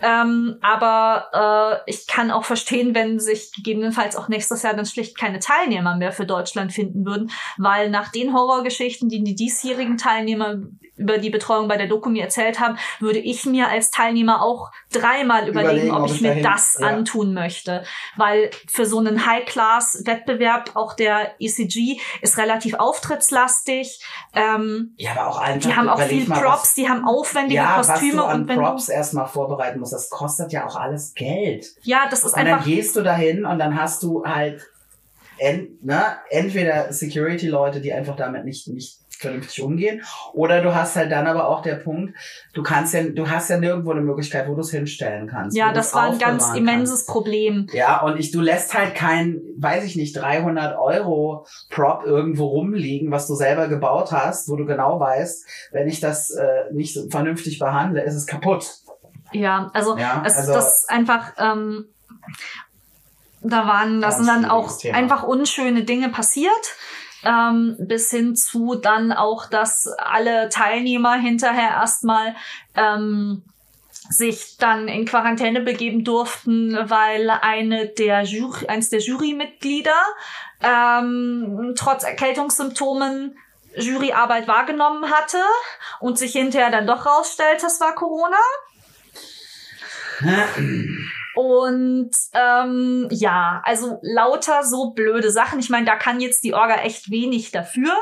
Ähm, 0.00 0.56
aber 0.62 1.82
äh, 1.86 1.90
ich 1.90 2.06
kann 2.06 2.30
auch 2.30 2.44
verstehen, 2.44 2.94
wenn 2.94 3.18
sich 3.20 3.52
gegebenenfalls 3.54 4.16
auch 4.16 4.28
nächstes 4.28 4.62
Jahr 4.62 4.74
dann 4.74 4.86
schlicht 4.86 5.18
keine 5.18 5.38
Teilnehmer 5.38 5.96
mehr 5.96 6.12
für 6.12 6.26
Deutschland 6.26 6.72
finden 6.72 7.04
würden, 7.06 7.30
weil 7.56 7.90
nach 7.90 8.10
den 8.12 8.34
Horrorgeschichten, 8.34 9.08
die 9.08 9.24
die 9.24 9.34
diesjährigen 9.34 9.96
Teilnehmer 9.96 10.56
über 10.98 11.18
die 11.18 11.28
Betreuung 11.28 11.68
bei 11.68 11.76
der 11.76 11.88
Dokumi 11.88 12.20
erzählt 12.20 12.58
haben, 12.58 12.78
würde 13.00 13.18
ich 13.18 13.44
mir 13.44 13.68
als 13.68 13.90
Teilnehmer 13.90 14.40
auch 14.42 14.70
dreimal 14.90 15.46
überlegen, 15.46 15.88
Überlegen, 15.88 15.90
ob 15.94 16.04
ob 16.04 16.10
ich 16.10 16.20
mir 16.22 16.28
dahin- 16.30 16.42
das 16.42 16.78
ja. 16.80 16.86
antun 16.86 17.34
möchte. 17.34 17.84
Weil 18.16 18.50
für 18.66 18.86
so 18.86 18.98
einen 18.98 19.26
High-Class-Wettbewerb, 19.26 20.70
auch 20.74 20.94
der 20.94 21.34
ECG, 21.38 22.00
ist 22.22 22.38
relativ 22.38 22.74
auftrittslastig. 22.74 24.00
Ähm, 24.34 24.94
Ja, 24.96 25.12
aber 25.12 25.28
auch 25.28 25.38
einfach. 25.38 25.68
die 25.70 25.76
haben 25.76 25.88
auch 25.88 26.00
viel 26.00 26.26
mal, 26.26 26.40
Props, 26.40 26.62
was- 26.62 26.74
die 26.74 26.88
haben 26.88 27.04
aufwendige 27.06 27.54
ja, 27.56 27.76
Kostüme 27.76 28.18
was 28.18 28.24
du 28.24 28.24
an 28.24 28.40
und 28.42 28.48
wenn 28.48 28.58
Props 28.58 28.88
erstmal 28.88 29.26
vorbereiten 29.26 29.80
musst, 29.86 29.94
das 29.94 30.10
kostet 30.10 30.52
ja 30.52 30.66
auch 30.66 30.76
alles 30.76 31.14
Geld. 31.14 31.66
ja, 31.82 32.06
das 32.10 32.24
ist 32.24 32.32
Und 32.32 32.38
dann 32.38 32.46
einfach 32.46 32.64
gehst 32.64 32.96
du 32.96 33.02
dahin 33.02 33.44
und 33.44 33.58
dann 33.58 33.80
hast 33.80 34.02
du 34.02 34.24
halt 34.24 34.62
en, 35.38 35.78
ne, 35.82 36.16
entweder 36.30 36.92
Security-Leute, 36.92 37.80
die 37.80 37.92
einfach 37.92 38.16
damit 38.16 38.44
nicht, 38.44 38.68
nicht 38.68 38.98
vernünftig 39.18 39.62
umgehen, 39.62 40.02
oder 40.34 40.60
du 40.60 40.74
hast 40.74 40.94
halt 40.96 41.10
dann 41.10 41.26
aber 41.26 41.48
auch 41.48 41.62
der 41.62 41.76
Punkt, 41.76 42.14
du 42.52 42.62
kannst 42.62 42.92
ja, 42.92 43.02
du 43.02 43.28
hast 43.30 43.48
ja 43.48 43.58
nirgendwo 43.58 43.92
eine 43.92 44.02
Möglichkeit, 44.02 44.46
wo 44.46 44.54
du 44.54 44.60
es 44.60 44.70
hinstellen 44.70 45.26
kannst. 45.26 45.56
Ja, 45.56 45.72
das 45.72 45.94
war 45.94 46.12
ein 46.12 46.18
ganz 46.18 46.54
immenses 46.54 47.06
Problem. 47.06 47.66
Ja, 47.72 48.02
und 48.02 48.18
ich, 48.18 48.30
du 48.30 48.42
lässt 48.42 48.74
halt 48.74 48.94
kein, 48.94 49.40
weiß 49.56 49.84
ich 49.84 49.96
nicht, 49.96 50.16
300 50.16 50.78
Euro 50.78 51.46
Prop 51.70 52.04
irgendwo 52.04 52.46
rumliegen, 52.46 53.10
was 53.10 53.26
du 53.26 53.34
selber 53.34 53.68
gebaut 53.68 54.12
hast, 54.12 54.48
wo 54.48 54.56
du 54.56 54.66
genau 54.66 55.00
weißt, 55.00 55.46
wenn 55.72 55.88
ich 55.88 56.00
das 56.00 56.30
äh, 56.30 56.72
nicht 56.72 56.98
vernünftig 57.10 57.58
behandle, 57.58 58.02
ist 58.02 58.14
es 58.14 58.26
kaputt. 58.26 58.80
Ja, 59.40 59.70
also, 59.74 59.96
Ja, 59.96 60.22
es, 60.24 60.36
also- 60.36 60.52
das 60.52 60.86
einfach, 60.88 61.32
ähm, 61.38 61.86
da 63.42 63.66
waren, 63.66 64.00
da 64.00 64.08
Ganz 64.08 64.18
sind 64.18 64.26
dann 64.26 64.44
auch 64.44 64.76
Thema. 64.76 64.96
einfach 64.98 65.22
unschöne 65.22 65.84
Dinge 65.84 66.08
passiert. 66.08 66.52
Ähm, 67.24 67.76
bis 67.80 68.10
hin 68.10 68.36
zu 68.36 68.76
dann 68.76 69.10
auch, 69.12 69.46
dass 69.46 69.88
alle 69.98 70.48
Teilnehmer 70.48 71.14
hinterher 71.14 71.70
erstmal 71.70 72.36
ähm, 72.76 73.42
sich 74.08 74.58
dann 74.58 74.86
in 74.86 75.06
Quarantäne 75.06 75.60
begeben 75.60 76.04
durften, 76.04 76.78
weil 76.88 77.28
eine 77.30 77.86
der 77.88 78.22
Jury, 78.22 78.66
eins 78.68 78.90
der 78.90 79.00
Jurymitglieder 79.00 79.90
ähm, 80.62 81.72
trotz 81.76 82.04
Erkältungssymptomen 82.04 83.36
Juryarbeit 83.76 84.46
wahrgenommen 84.46 85.10
hatte 85.10 85.38
und 86.00 86.18
sich 86.18 86.32
hinterher 86.32 86.70
dann 86.70 86.86
doch 86.86 87.06
rausstellte, 87.06 87.66
es 87.66 87.80
war 87.80 87.94
Corona. 87.94 88.36
Und 91.34 92.10
ähm, 92.32 93.08
ja, 93.10 93.60
also 93.64 93.98
lauter 94.02 94.62
so 94.62 94.92
blöde 94.92 95.30
Sachen. 95.30 95.58
Ich 95.58 95.68
meine, 95.68 95.84
da 95.84 95.96
kann 95.96 96.20
jetzt 96.20 96.44
die 96.44 96.54
Orga 96.54 96.76
echt 96.76 97.10
wenig 97.10 97.50
dafür. 97.50 97.92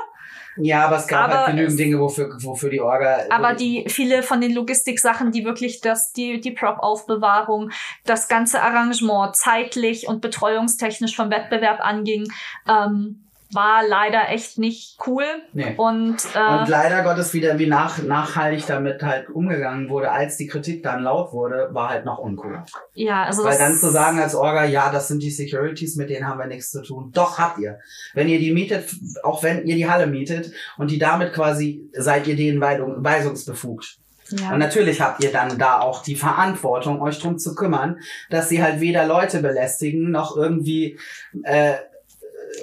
Ja, 0.57 0.87
aber 0.87 0.97
es 0.97 1.09
gab 1.09 1.31
Aber 1.31 1.39
halt 1.39 1.57
genügend 1.57 1.79
Dinge, 1.79 1.99
wofür, 1.99 2.37
wofür 2.41 2.71
die 2.71 2.81
Orga. 2.81 3.25
Aber 3.31 3.55
die 3.55 3.87
viele 3.89 4.23
von 4.23 4.41
den 4.41 4.55
Logistik-Sachen, 4.55 5.33
die 5.33 5.45
wirklich 5.45 5.81
das, 5.81 6.13
die, 6.13 6.41
die 6.41 6.53
Prop-Aufbewahrung, 6.53 7.71
das 8.05 8.29
ganze 8.29 8.63
Arrangement 8.63 9.35
zeitlich 9.35 10.07
und 10.07 10.21
betreuungstechnisch 10.21 11.17
vom 11.17 11.31
Wettbewerb 11.31 11.81
anging, 11.81 12.29
ähm, 12.69 13.24
war 13.53 13.87
leider 13.87 14.31
echt 14.31 14.59
nicht 14.59 14.99
cool. 15.07 15.25
Nee. 15.53 15.75
Und, 15.77 16.17
äh, 16.35 16.59
Und 16.59 16.69
leider 16.69 17.03
Gottes 17.05 17.33
wieder, 17.35 17.59
wie 17.59 17.67
nach, 17.67 18.03
nachhaltig 18.03 18.67
damit 18.67 19.03
halt 19.03 19.31
umgegangen 19.31 19.89
wurde, 19.91 20.11
als 20.11 20.37
die 20.37 20.47
Kritik 20.47 20.83
dann 20.83 21.03
laut 21.03 21.33
wurde, 21.33 21.69
war 21.73 21.91
halt 21.91 22.05
noch 22.05 22.19
uncool. 22.19 22.63
ja, 22.95 23.23
also 23.25 23.45
Weil 23.45 23.59
dann 23.59 23.77
zu 23.77 23.91
sagen 23.91 24.19
als 24.19 24.35
Orga, 24.35 24.65
ja, 24.65 24.91
das 24.91 25.09
sind 25.09 25.23
die 25.23 25.31
Securities, 25.31 25.97
mit 25.97 26.11
denen 26.11 26.27
haben 26.27 26.39
wir 26.39 26.47
nichts 26.47 26.71
zu 26.71 26.83
tun. 26.83 27.11
Doch, 27.15 27.39
habt 27.39 27.59
ihr. 27.59 27.79
Wenn 28.15 28.29
ihr 28.29 28.39
die 28.41 28.53
mietet, 28.53 28.89
auch 29.23 29.43
wenn 29.43 29.65
ihr 29.67 29.77
die 29.77 29.89
Halle 29.89 30.07
mietet 30.07 30.51
und 30.77 30.91
die 30.91 30.99
damit 30.99 31.33
quasi 31.33 31.89
seid 31.93 32.27
ihr 32.27 32.37
denen 32.37 32.61
weisung- 32.61 33.05
weisungsbefugt. 33.05 33.99
ja. 34.31 34.53
Und 34.53 34.59
natürlich 34.59 35.01
habt 35.01 35.23
ihr 35.23 35.31
dann 35.31 35.59
da 35.59 35.81
auch 35.81 36.03
die 36.03 36.17
Verantwortung, 36.17 37.01
euch 37.03 37.21
drum 37.21 37.39
zu 37.39 37.55
kümmern, 37.55 38.01
dass 38.31 38.49
sie 38.49 38.63
halt 38.63 38.81
weder 38.81 39.07
Leute 39.07 39.41
belästigen, 39.41 40.11
noch 40.11 40.37
irgendwie 40.37 40.99
äh, 41.45 41.75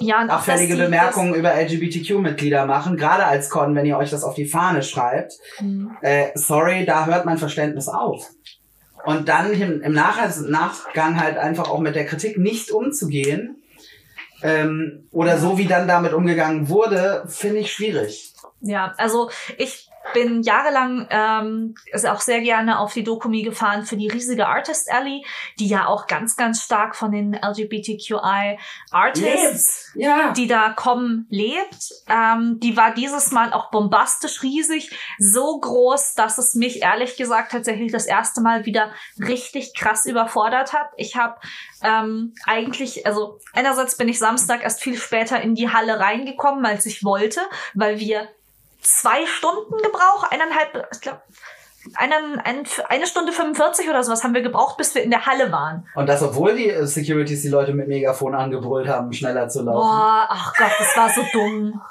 ja, 0.00 0.18
abfällige 0.18 0.76
Bemerkungen 0.76 1.34
über 1.34 1.54
LGBTQ-Mitglieder 1.54 2.66
machen. 2.66 2.96
Gerade 2.96 3.26
als 3.26 3.50
Con, 3.50 3.74
wenn 3.74 3.86
ihr 3.86 3.96
euch 3.96 4.10
das 4.10 4.24
auf 4.24 4.34
die 4.34 4.46
Fahne 4.46 4.82
schreibt. 4.82 5.32
Das, 5.32 5.40
Hm. 5.58 5.96
Äh, 6.00 6.28
sorry, 6.34 6.84
da 6.84 7.06
hört 7.06 7.24
mein 7.24 7.38
Verständnis 7.38 7.88
auf. 7.88 8.28
Und 9.04 9.28
dann 9.28 9.52
im, 9.52 9.82
im 9.82 9.92
Nach 9.92 10.16
Nachgang 10.40 11.20
halt 11.20 11.36
einfach 11.36 11.68
auch 11.68 11.80
mit 11.80 11.96
der 11.96 12.06
Kritik 12.06 12.38
nicht 12.38 12.70
umzugehen 12.70 13.62
ähm, 14.42 15.08
oder 15.10 15.38
so 15.38 15.58
wie 15.58 15.66
dann 15.66 15.88
damit 15.88 16.12
umgegangen 16.12 16.68
wurde, 16.68 17.24
finde 17.26 17.58
ich 17.58 17.72
schwierig. 17.72 18.32
Ja, 18.60 18.94
also 18.96 19.30
ich 19.58 19.88
bin 20.14 20.42
jahrelang 20.42 21.06
ähm, 21.10 21.74
ist 21.92 22.06
auch 22.06 22.20
sehr 22.20 22.40
gerne 22.40 22.78
auf 22.78 22.92
die 22.92 23.04
Dokumi 23.04 23.42
gefahren 23.42 23.84
für 23.84 23.96
die 23.96 24.08
riesige 24.08 24.46
Artist 24.46 24.90
Alley, 24.90 25.24
die 25.58 25.68
ja 25.68 25.86
auch 25.86 26.06
ganz, 26.06 26.36
ganz 26.36 26.62
stark 26.62 26.96
von 26.96 27.12
den 27.12 27.34
LGBTQI 27.34 28.58
Artists, 28.90 29.92
Ja. 29.94 30.32
die 30.32 30.46
da 30.46 30.70
kommen, 30.70 31.26
lebt. 31.30 31.92
Ähm, 32.08 32.58
die 32.60 32.76
war 32.76 32.94
dieses 32.94 33.30
Mal 33.32 33.52
auch 33.52 33.70
bombastisch 33.70 34.42
riesig, 34.42 34.90
so 35.18 35.58
groß, 35.58 36.14
dass 36.14 36.38
es 36.38 36.54
mich 36.54 36.82
ehrlich 36.82 37.16
gesagt 37.16 37.52
tatsächlich 37.52 37.92
das 37.92 38.06
erste 38.06 38.40
Mal 38.40 38.66
wieder 38.66 38.92
richtig 39.18 39.74
krass 39.74 40.06
überfordert 40.06 40.72
hat. 40.72 40.88
Ich 40.96 41.16
habe 41.16 41.36
ähm, 41.82 42.34
eigentlich, 42.46 43.06
also 43.06 43.38
einerseits 43.52 43.96
bin 43.96 44.08
ich 44.08 44.18
Samstag 44.18 44.62
erst 44.62 44.82
viel 44.82 44.96
später 44.96 45.40
in 45.40 45.54
die 45.54 45.70
Halle 45.70 45.98
reingekommen, 46.00 46.64
als 46.66 46.86
ich 46.86 47.04
wollte, 47.04 47.40
weil 47.74 47.98
wir 47.98 48.28
zwei 48.82 49.26
Stunden 49.26 49.76
gebraucht, 49.78 50.30
eineinhalb, 50.30 50.88
ich 50.92 51.00
glaube, 51.00 51.22
eine, 51.94 52.14
ein, 52.44 52.64
eine 52.88 53.06
Stunde 53.06 53.32
45 53.32 53.88
oder 53.88 54.04
sowas 54.04 54.22
haben 54.22 54.34
wir 54.34 54.42
gebraucht, 54.42 54.76
bis 54.76 54.94
wir 54.94 55.02
in 55.02 55.10
der 55.10 55.26
Halle 55.26 55.50
waren. 55.50 55.86
Und 55.94 56.08
das, 56.08 56.22
obwohl 56.22 56.54
die 56.54 56.68
äh, 56.68 56.86
Securities 56.86 57.42
die 57.42 57.48
Leute 57.48 57.74
mit 57.74 57.88
Megafon 57.88 58.34
angebrüllt 58.34 58.88
haben, 58.88 59.12
schneller 59.12 59.48
zu 59.48 59.62
laufen. 59.62 59.88
Boah, 59.88 60.26
ach 60.28 60.54
Gott, 60.56 60.72
das 60.78 60.96
war 60.96 61.10
so 61.10 61.22
dumm. 61.32 61.82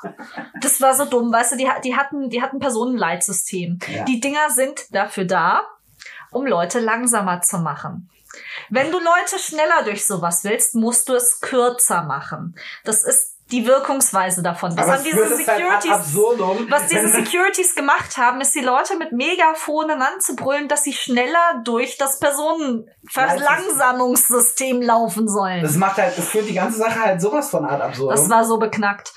Das 0.61 0.79
war 0.79 0.93
so 0.93 1.05
dumm, 1.05 1.31
weißt 1.33 1.53
du, 1.53 1.57
die, 1.57 1.69
die 1.83 1.95
hatten, 1.95 2.29
die 2.29 2.41
hatten 2.41 2.59
Personenleitsystem. 2.59 3.79
Ja. 3.87 4.05
Die 4.05 4.21
Dinger 4.21 4.49
sind 4.49 4.93
dafür 4.95 5.25
da, 5.25 5.63
um 6.31 6.45
Leute 6.45 6.79
langsamer 6.79 7.41
zu 7.41 7.57
machen. 7.57 8.09
Wenn 8.69 8.91
du 8.91 8.97
Leute 8.97 9.39
schneller 9.39 9.83
durch 9.83 10.05
sowas 10.05 10.45
willst, 10.45 10.75
musst 10.75 11.09
du 11.09 11.13
es 11.15 11.41
kürzer 11.41 12.03
machen. 12.03 12.55
Das 12.85 13.03
ist 13.03 13.30
die 13.52 13.66
Wirkungsweise 13.66 14.41
davon. 14.41 14.72
Aber 14.72 14.82
haben 14.84 14.93
es 14.93 15.04
diese 15.04 15.18
halt 15.26 15.36
Securities 15.38 15.91
absurdum. 15.91 16.68
was 16.70 16.88
diese 16.88 17.08
Securities 17.10 17.76
gemacht 17.76 18.18
haben, 18.18 18.41
ist 18.41 18.56
die 18.56 18.62
Leute 18.62 18.97
mit 18.97 19.12
Megafonen 19.12 20.02
anzubrüllen, 20.02 20.68
dass 20.68 20.84
sie 20.84 20.93
schneller 20.93 21.62
durch 21.64 21.97
das 21.97 22.20
Personenverlangsamungssystem 22.20 24.82
laufen 24.82 25.28
sollen. 25.28 25.62
Das 25.62 25.76
macht 25.76 25.97
halt, 25.97 26.18
das 26.18 26.30
führt 26.30 26.49
die 26.49 26.54
ganze 26.54 26.80
Sache 26.80 26.99
halt 26.99 27.22
sowas 27.22 27.49
von 27.49 27.66
Art 27.66 27.82
absurdum. 27.82 28.16
Das 28.16 28.30
war 28.30 28.45
so 28.45 28.58
beknackt. 28.58 29.14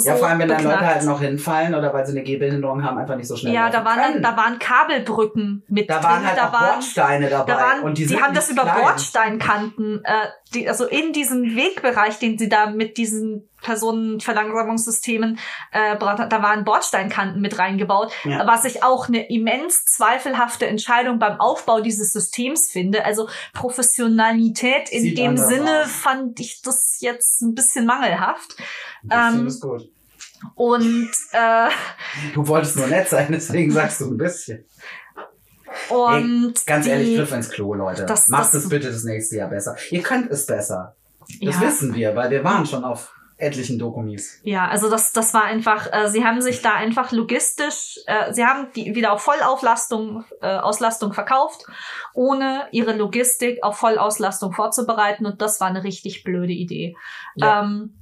So 0.00 0.10
ja, 0.10 0.14
vor 0.14 0.28
allem, 0.28 0.38
wenn 0.38 0.46
dann 0.48 0.62
Leute 0.62 0.76
beknackt. 0.76 0.94
halt 0.94 1.04
noch 1.06 1.20
hinfallen 1.20 1.74
oder 1.74 1.92
weil 1.92 2.06
sie 2.06 2.12
eine 2.12 2.22
Gehbehinderung 2.22 2.84
haben, 2.84 2.98
einfach 2.98 3.16
nicht 3.16 3.26
so 3.26 3.34
schnell 3.34 3.52
Ja, 3.52 3.68
da 3.68 3.84
waren, 3.84 3.96
dann, 3.98 4.10
können. 4.12 4.22
da 4.22 4.36
waren 4.36 4.58
Kabelbrücken 4.60 5.64
mit 5.66 5.90
Da 5.90 5.94
drin. 5.98 6.04
waren 6.04 6.24
halt 6.26 6.38
da 6.38 6.48
auch 6.48 6.52
waren, 6.52 6.70
Bordsteine 6.74 7.28
dabei. 7.28 7.52
da 7.52 7.58
waren, 7.58 7.80
und 7.82 7.98
die, 7.98 8.06
die, 8.06 8.22
haben 8.22 8.32
das 8.32 8.48
nicht 8.48 8.56
über 8.56 8.62
klein. 8.70 8.80
Bordsteinkanten, 8.82 10.04
äh, 10.04 10.12
die, 10.54 10.68
also 10.68 10.84
in 10.86 11.12
diesen 11.12 11.56
Wegbereich, 11.56 12.20
den 12.20 12.38
sie 12.38 12.48
da 12.48 12.66
mit 12.70 12.96
diesen 12.96 13.47
Personenverlangsamungssystemen 13.62 15.38
äh, 15.72 15.96
da 15.98 16.42
waren 16.42 16.64
Bordsteinkanten 16.64 17.40
mit 17.40 17.58
reingebaut, 17.58 18.12
Ja. 18.24 18.46
was 18.46 18.64
ich 18.64 18.82
auch 18.82 19.08
eine 19.08 19.28
immens 19.30 19.84
zweifelhafte 19.84 20.66
Entscheidung 20.66 21.18
beim 21.18 21.40
Aufbau 21.40 21.80
dieses 21.80 22.12
Systems 22.12 22.70
finde. 22.70 23.04
Also 23.04 23.28
Professionalität 23.54 24.88
in 24.90 25.02
Sieht 25.02 25.18
dem 25.18 25.36
Sinne 25.36 25.82
aus. 25.84 25.90
fand 25.92 26.38
ich 26.40 26.62
das 26.62 26.96
jetzt 27.00 27.40
ein 27.42 27.54
bisschen 27.54 27.86
mangelhaft. 27.86 28.54
Ich 29.02 29.12
finde 29.12 29.38
ähm, 29.38 29.44
das 29.44 29.60
gut. 29.60 29.88
Und 30.54 31.10
äh, 31.32 31.68
Du 32.34 32.46
wolltest 32.46 32.76
nur 32.76 32.86
nett 32.86 33.08
sein, 33.08 33.28
deswegen 33.30 33.72
sagst 33.72 34.00
du 34.00 34.10
ein 34.10 34.16
bisschen. 34.18 34.64
und 35.88 36.54
Ganz 36.66 36.84
die, 36.84 36.90
ehrlich, 36.90 37.16
Griff 37.16 37.32
ins 37.32 37.50
Klo, 37.50 37.74
Leute. 37.74 38.06
das- 38.06 38.28
Macht 38.28 38.54
das- 38.54 38.64
es 38.64 38.68
bitte 38.68 38.90
das 38.90 39.04
nächste 39.04 39.36
Jahr 39.36 39.48
besser. 39.50 39.76
Ihr 39.90 40.02
könnt 40.02 40.30
es 40.30 40.46
besser. 40.46 40.94
Das 41.42 41.56
Ja. 41.56 41.60
wissen 41.60 41.94
wir, 41.94 42.16
weil 42.16 42.30
wir 42.30 42.42
waren 42.44 42.64
schon 42.66 42.84
auf 42.84 43.12
etlichen 43.38 43.78
Dokumis. 43.78 44.40
Ja, 44.42 44.68
also 44.68 44.90
das, 44.90 45.12
das 45.12 45.32
war 45.32 45.44
einfach, 45.44 45.88
äh, 45.92 46.08
sie 46.08 46.24
haben 46.24 46.40
sich 46.40 46.60
da 46.60 46.74
einfach 46.74 47.12
logistisch, 47.12 47.98
äh, 48.06 48.32
sie 48.32 48.44
haben 48.44 48.68
die 48.74 48.94
wieder 48.94 49.12
auf 49.12 49.22
Vollauflastung, 49.22 50.24
äh, 50.42 50.56
Auslastung 50.56 51.12
verkauft, 51.12 51.64
ohne 52.14 52.66
ihre 52.72 52.96
Logistik 52.96 53.62
auf 53.62 53.78
Vollauslastung 53.78 54.52
vorzubereiten 54.52 55.24
und 55.24 55.40
das 55.40 55.60
war 55.60 55.68
eine 55.68 55.84
richtig 55.84 56.24
blöde 56.24 56.52
Idee. 56.52 56.96
Ja. 57.36 57.62
Ähm, 57.62 57.97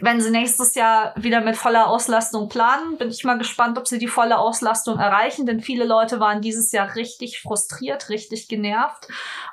wenn 0.00 0.20
sie 0.20 0.30
nächstes 0.30 0.74
Jahr 0.74 1.14
wieder 1.16 1.40
mit 1.40 1.56
voller 1.56 1.88
Auslastung 1.88 2.48
planen, 2.48 2.98
bin 2.98 3.08
ich 3.08 3.24
mal 3.24 3.38
gespannt, 3.38 3.78
ob 3.78 3.88
sie 3.88 3.98
die 3.98 4.08
volle 4.08 4.38
Auslastung 4.38 4.98
erreichen, 4.98 5.46
denn 5.46 5.60
viele 5.60 5.84
Leute 5.84 6.20
waren 6.20 6.42
dieses 6.42 6.72
Jahr 6.72 6.94
richtig 6.94 7.40
frustriert, 7.40 8.10
richtig 8.10 8.48
genervt. 8.48 9.08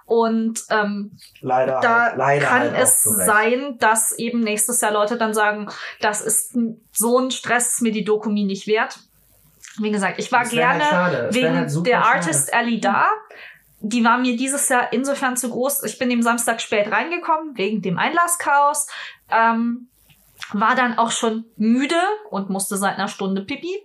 Und 0.05 0.63
ähm, 0.69 1.17
Leider, 1.39 1.79
da 1.81 2.13
leider 2.15 2.45
kann 2.45 2.61
halt 2.61 2.77
es 2.77 3.03
sein, 3.03 3.77
dass 3.79 4.11
eben 4.17 4.41
nächstes 4.41 4.81
Jahr 4.81 4.91
Leute 4.91 5.17
dann 5.17 5.33
sagen, 5.33 5.69
das 6.01 6.21
ist 6.21 6.57
so 6.91 7.19
ein 7.19 7.31
Stress, 7.31 7.75
ist 7.75 7.81
mir 7.81 7.93
die 7.93 8.03
Dokumi 8.03 8.43
nicht 8.43 8.67
wert. 8.67 8.99
Wie 9.79 9.91
gesagt, 9.91 10.19
ich 10.19 10.31
war 10.31 10.41
halt 10.41 10.51
gerne 10.51 10.83
schade. 10.83 11.29
Wär 11.31 11.33
wegen 11.33 11.55
halt 11.55 11.87
der 11.87 12.01
schade. 12.01 12.15
Artist 12.15 12.53
Alley 12.53 12.81
da. 12.81 13.07
Die 13.79 14.03
war 14.03 14.17
mir 14.17 14.35
dieses 14.35 14.67
Jahr 14.69 14.91
insofern 14.91 15.37
zu 15.37 15.49
groß. 15.49 15.83
Ich 15.85 15.97
bin 15.97 16.09
dem 16.09 16.21
Samstag 16.21 16.61
spät 16.61 16.91
reingekommen, 16.91 17.57
wegen 17.57 17.81
dem 17.81 17.97
Einlasschaos. 17.97 18.87
Ähm, 19.31 19.87
war 20.53 20.75
dann 20.75 20.97
auch 20.97 21.11
schon 21.11 21.45
müde 21.55 21.95
und 22.29 22.49
musste 22.49 22.77
seit 22.77 22.97
einer 22.97 23.07
Stunde 23.07 23.43
pipi. 23.43 23.75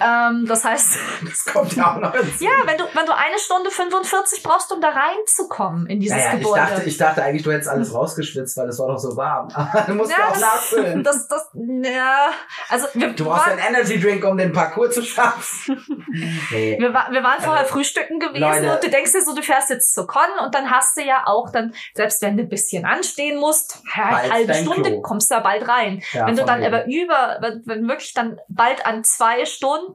Ähm, 0.00 0.46
das 0.46 0.64
heißt, 0.64 0.98
Das 1.28 1.44
kommt 1.52 1.72
ja 1.74 1.94
auch 1.94 1.98
noch 2.00 2.14
hinzu. 2.14 2.44
ja, 2.44 2.50
wenn 2.64 2.78
du, 2.78 2.84
wenn 2.94 3.06
du 3.06 3.12
eine 3.16 3.38
Stunde 3.38 3.70
45 3.70 4.42
brauchst, 4.42 4.70
um 4.72 4.80
da 4.80 4.90
reinzukommen 4.90 5.86
in 5.86 6.00
dieses 6.00 6.16
Naja, 6.16 6.32
ich 6.34 6.38
Gebäude. 6.42 6.60
dachte, 6.60 6.82
ich 6.84 6.96
dachte 6.96 7.22
eigentlich, 7.24 7.42
du 7.42 7.52
hättest 7.52 7.68
alles 7.68 7.92
rausgeschwitzt, 7.92 8.56
weil 8.56 8.68
es 8.68 8.78
war 8.78 8.88
doch 8.88 8.98
so 8.98 9.16
warm. 9.16 9.48
Aber 9.54 9.82
du 9.86 9.94
musst 9.94 10.10
ja, 10.12 10.18
ja, 10.18 10.28
auch 10.28 10.38
nachfüllen. 10.40 11.02
das, 11.02 11.26
das, 11.28 11.48
ja, 11.54 12.28
also 12.68 12.86
wir, 12.94 13.08
Du 13.12 13.24
brauchst 13.24 13.48
einen 13.48 13.58
Energy 13.58 13.98
Drink, 14.00 14.24
um 14.24 14.36
den 14.38 14.52
Parcours 14.52 14.94
zu 14.94 15.02
schaffen. 15.02 15.84
nee. 16.50 16.76
wir, 16.78 16.92
wir 16.92 17.22
waren 17.22 17.40
vorher 17.40 17.62
Also, 17.62 17.72
frühstücken 17.74 18.18
gewesen 18.20 18.40
Leute. 18.40 18.72
und 18.74 18.84
du 18.84 18.90
denkst 18.90 19.12
dir 19.12 19.22
so, 19.24 19.34
du 19.34 19.42
fährst 19.42 19.70
jetzt 19.70 19.94
zur 19.94 20.06
Con 20.06 20.22
und 20.44 20.54
dann 20.54 20.70
hast 20.70 20.96
du 20.96 21.02
ja 21.02 21.22
auch 21.26 21.50
dann, 21.50 21.74
selbst 21.94 22.22
wenn 22.22 22.36
du 22.36 22.44
ein 22.44 22.48
bisschen 22.48 22.84
anstehen 22.84 23.38
musst, 23.40 23.82
Bald 23.96 24.32
halbe 24.32 24.54
Stunde 24.54 24.90
Klo. 24.90 25.02
kommst 25.02 25.30
du 25.30 25.34
da 25.34 25.40
bald 25.40 25.66
rein. 25.68 26.02
Ja, 26.12 26.26
wenn 26.26 26.36
du 26.36 26.44
dann 26.44 26.62
aber 26.62 26.86
über, 26.86 27.38
wenn 27.64 27.88
wirklich 27.88 28.14
dann 28.14 28.38
bald 28.48 28.84
an 28.86 29.02
zwei 29.04 29.44
Stunden 29.44 29.87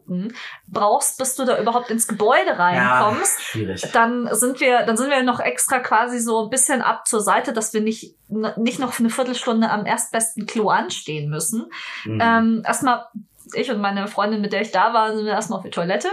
brauchst, 0.68 1.18
bis 1.18 1.36
du 1.36 1.46
da 1.46 1.60
überhaupt 1.60 1.90
ins 1.90 2.08
Gebäude 2.08 2.58
reinkommst, 2.58 3.38
Ja, 3.40 3.44
schwierig. 3.44 3.92
dann 3.94 4.30
sind 4.34 4.60
wir, 4.60 4.84
dann 4.84 4.98
sind 4.98 5.10
wir 5.10 5.24
noch 5.24 5.40
extra 5.40 5.80
quasi 5.80 6.20
so 6.20 6.44
ein 6.44 6.50
bisschen 6.50 6.82
ab 6.82 7.08
zur 7.08 7.22
Seite, 7.22 7.54
dass 7.54 7.74
wir 7.74 7.82
nicht, 7.82 8.16
nicht 8.58 8.80
noch 8.80 8.94
für 8.94 9.04
eine 9.04 9.10
Viertelstunde 9.10 9.70
am 9.70 9.86
erstbesten 9.86 10.46
Klo 10.46 10.70
anstehen 10.70 11.30
müssen. 11.30 11.66
Mhm. 12.06 12.20
Ähm, 12.22 12.64
erstmal, 12.66 13.06
ich 13.54 13.70
und 13.70 13.82
meine 13.82 14.08
Freundin, 14.08 14.42
mit 14.42 14.54
der 14.54 14.62
ich 14.62 14.72
da 14.72 14.94
war, 14.94 15.16
sind 15.16 15.26
wir 15.26 15.34
erstmal 15.34 15.60
auf 15.60 15.66
die 15.66 15.70
Toilette. 15.72 16.08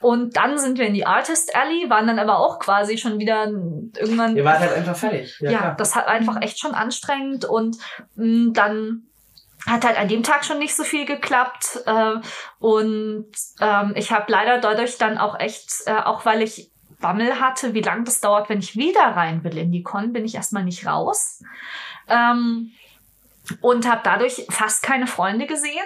Und 0.00 0.36
dann 0.36 0.56
sind 0.56 0.78
wir 0.78 0.86
in 0.86 0.94
die 0.94 1.04
Artist 1.06 1.54
Alley, 1.56 1.90
waren 1.90 2.06
dann 2.06 2.18
aber 2.18 2.38
auch 2.38 2.58
quasi 2.58 2.96
schon 2.96 3.18
wieder 3.18 3.44
irgendwann. 3.46 4.36
Ihr 4.36 4.44
wart 4.44 4.60
halt 4.60 4.72
einfach 4.72 4.96
fertig. 4.96 5.36
Ja, 5.40 5.50
ja, 5.50 5.74
das 5.76 5.94
hat 5.96 6.06
einfach 6.06 6.40
echt 6.40 6.58
schon 6.60 6.74
anstrengend 6.74 7.44
und 7.44 7.76
mh, 8.14 8.52
dann 8.52 9.02
hat 9.66 9.84
halt 9.84 9.98
an 9.98 10.08
dem 10.08 10.22
Tag 10.22 10.44
schon 10.44 10.58
nicht 10.58 10.76
so 10.76 10.84
viel 10.84 11.06
geklappt 11.06 11.80
äh, 11.86 12.14
und 12.58 13.26
ähm, 13.60 13.92
ich 13.96 14.12
habe 14.12 14.30
leider 14.30 14.58
dadurch 14.58 14.96
dann 14.98 15.18
auch 15.18 15.38
echt, 15.38 15.82
äh, 15.86 15.94
auch 15.94 16.24
weil 16.24 16.42
ich 16.42 16.70
Bammel 17.00 17.40
hatte, 17.40 17.74
wie 17.74 17.82
lange 17.82 18.04
das 18.04 18.20
dauert, 18.20 18.48
wenn 18.48 18.60
ich 18.60 18.76
wieder 18.76 19.02
rein 19.02 19.44
will 19.44 19.58
in 19.58 19.72
die 19.72 19.82
Con, 19.82 20.12
bin 20.12 20.24
ich 20.24 20.34
erstmal 20.34 20.64
nicht 20.64 20.86
raus. 20.86 21.42
Ähm, 22.08 22.72
und 23.60 23.88
habe 23.88 24.00
dadurch 24.02 24.46
fast 24.50 24.82
keine 24.82 25.06
Freunde 25.06 25.46
gesehen. 25.46 25.84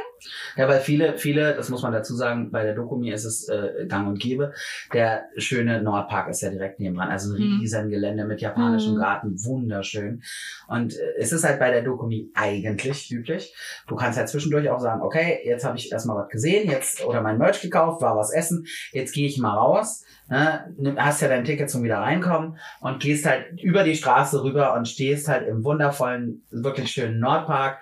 Ja, 0.57 0.69
weil 0.69 0.81
viele, 0.81 1.17
viele, 1.19 1.55
das 1.55 1.69
muss 1.69 1.83
man 1.83 1.93
dazu 1.93 2.15
sagen, 2.15 2.51
bei 2.51 2.63
der 2.63 2.75
Dokumi 2.75 3.11
ist 3.11 3.25
es 3.25 3.49
äh, 3.49 3.87
gang 3.89 4.09
und 4.09 4.19
gäbe. 4.21 4.53
Der 4.93 5.25
schöne 5.37 5.83
Nordpark 5.83 6.29
ist 6.29 6.41
ja 6.43 6.51
direkt 6.51 6.81
nebenan. 6.81 7.09
Also 7.11 7.35
ein 7.35 7.41
Mhm. 7.41 7.61
riesen 7.61 7.91
Gelände 7.91 8.25
mit 8.25 8.41
japanischem 8.41 8.95
Mhm. 8.95 8.99
Garten, 8.99 9.45
wunderschön. 9.45 10.23
Und 10.69 10.95
äh, 10.97 11.15
es 11.19 11.33
ist 11.33 11.45
halt 11.45 11.59
bei 11.59 11.71
der 11.71 11.83
Dokumi 11.83 12.31
eigentlich 12.35 13.11
üblich. 13.11 13.55
Du 13.87 13.97
kannst 13.97 14.19
ja 14.19 14.27
zwischendurch 14.27 14.69
auch 14.71 14.81
sagen, 14.81 15.03
okay, 15.03 15.41
jetzt 15.45 15.65
habe 15.65 15.77
ich 15.77 15.91
erstmal 15.93 16.17
was 16.17 16.29
gesehen, 16.29 16.71
jetzt 16.71 17.05
oder 17.05 17.21
mein 17.23 17.39
Merch 17.39 17.61
gekauft, 17.61 18.03
war 18.03 18.17
was 18.17 18.33
essen, 18.33 18.67
jetzt 18.93 19.13
gehe 19.13 19.27
ich 19.27 19.39
mal 19.39 19.55
raus. 19.57 20.05
Ne, 20.29 20.95
hast 20.97 21.23
ja 21.23 21.29
dein 21.29 21.45
Ticket 21.45 21.69
zum 21.69 21.83
wieder 21.83 21.99
reinkommen 21.99 22.57
und 22.81 23.01
gehst 23.03 23.27
halt 23.27 23.61
über 23.61 23.83
die 23.83 23.97
Straße 23.97 24.45
rüber 24.45 24.75
und 24.75 24.87
stehst 24.87 25.27
halt 25.27 25.49
im 25.49 25.65
wundervollen, 25.65 26.45
wirklich 26.51 26.93
schönen 26.93 27.19
Nordpark 27.19 27.81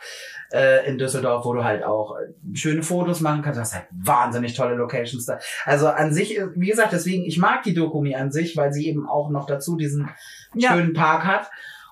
äh, 0.53 0.89
in 0.89 0.99
Düsseldorf, 0.99 1.45
wo 1.45 1.53
du 1.53 1.65
halt 1.65 1.85
auch 1.85 2.17
äh, 2.17 2.57
schöne 2.57 2.83
Fotos 2.83 3.21
machen 3.21 3.43
kannst. 3.43 3.59
Du 3.59 3.61
hast 3.63 3.75
halt 3.75 3.87
wahnsinnig 3.91 4.55
tolle 4.55 4.75
Locations 4.75 5.27
da. 5.27 5.39
Also 5.65 5.89
an 5.89 6.13
sich, 6.13 6.39
äh, 6.39 6.47
wie 6.55 6.69
gesagt, 6.69 6.93
deswegen, 6.93 7.25
ich 7.25 7.39
mag 7.39 7.63
die 7.63 7.75
Dokumi 7.75 8.15
an 8.15 8.33
sich, 8.33 8.57
weil 8.57 8.73
sie 8.73 8.89
eben 8.89 9.09
auch 9.09 9.31
noch 9.31 9.47
dazu 9.47 9.77
diesen 9.77 10.09
Ja. 10.55 10.73
schönen 10.73 10.95
Park 10.95 11.25
hat. 11.25 11.51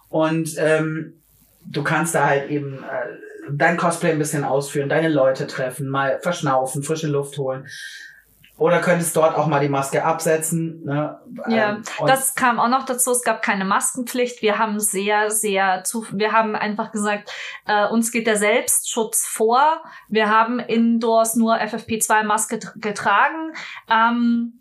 Und 0.08 0.54
ähm, 0.58 1.14
du 1.66 1.82
kannst 1.82 2.14
da 2.14 2.26
halt 2.26 2.48
eben 2.50 2.78
äh, 2.84 3.48
dein 3.50 3.76
Cosplay 3.76 4.10
ein 4.12 4.18
bisschen 4.18 4.44
ausführen, 4.44 4.88
deine 4.88 5.08
Leute 5.08 5.46
treffen, 5.46 5.88
mal 5.88 6.18
verschnaufen, 6.20 6.82
frische 6.82 7.08
Luft 7.08 7.36
holen. 7.38 7.66
Oder 8.58 8.80
könntest 8.80 9.14
dort 9.16 9.36
auch 9.36 9.46
mal 9.46 9.60
die 9.60 9.68
Maske 9.68 10.02
absetzen. 10.04 10.82
Ne? 10.84 11.20
Ja, 11.48 11.70
Ähm, 11.70 11.82
und- 11.98 12.08
das 12.08 12.34
kam 12.34 12.58
auch 12.58 12.68
noch 12.68 12.86
dazu. 12.86 13.10
Es 13.10 13.22
gab 13.22 13.42
keine 13.42 13.66
Maskenpflicht. 13.66 14.40
Wir 14.40 14.58
haben 14.58 14.80
sehr, 14.80 15.30
sehr 15.30 15.84
zu, 15.84 16.06
wir 16.12 16.32
haben 16.32 16.56
einfach 16.56 16.90
gesagt, 16.90 17.30
äh, 17.66 17.86
uns 17.86 18.10
geht 18.12 18.26
der 18.26 18.36
Selbstschutz 18.36 19.26
vor. 19.26 19.82
Wir 20.08 20.30
haben 20.30 20.58
indoors 20.58 21.36
nur 21.36 21.56
FFP2-Maske 21.60 22.56
tr- 22.56 22.80
getragen. 22.80 23.52
Ähm, 23.90 24.60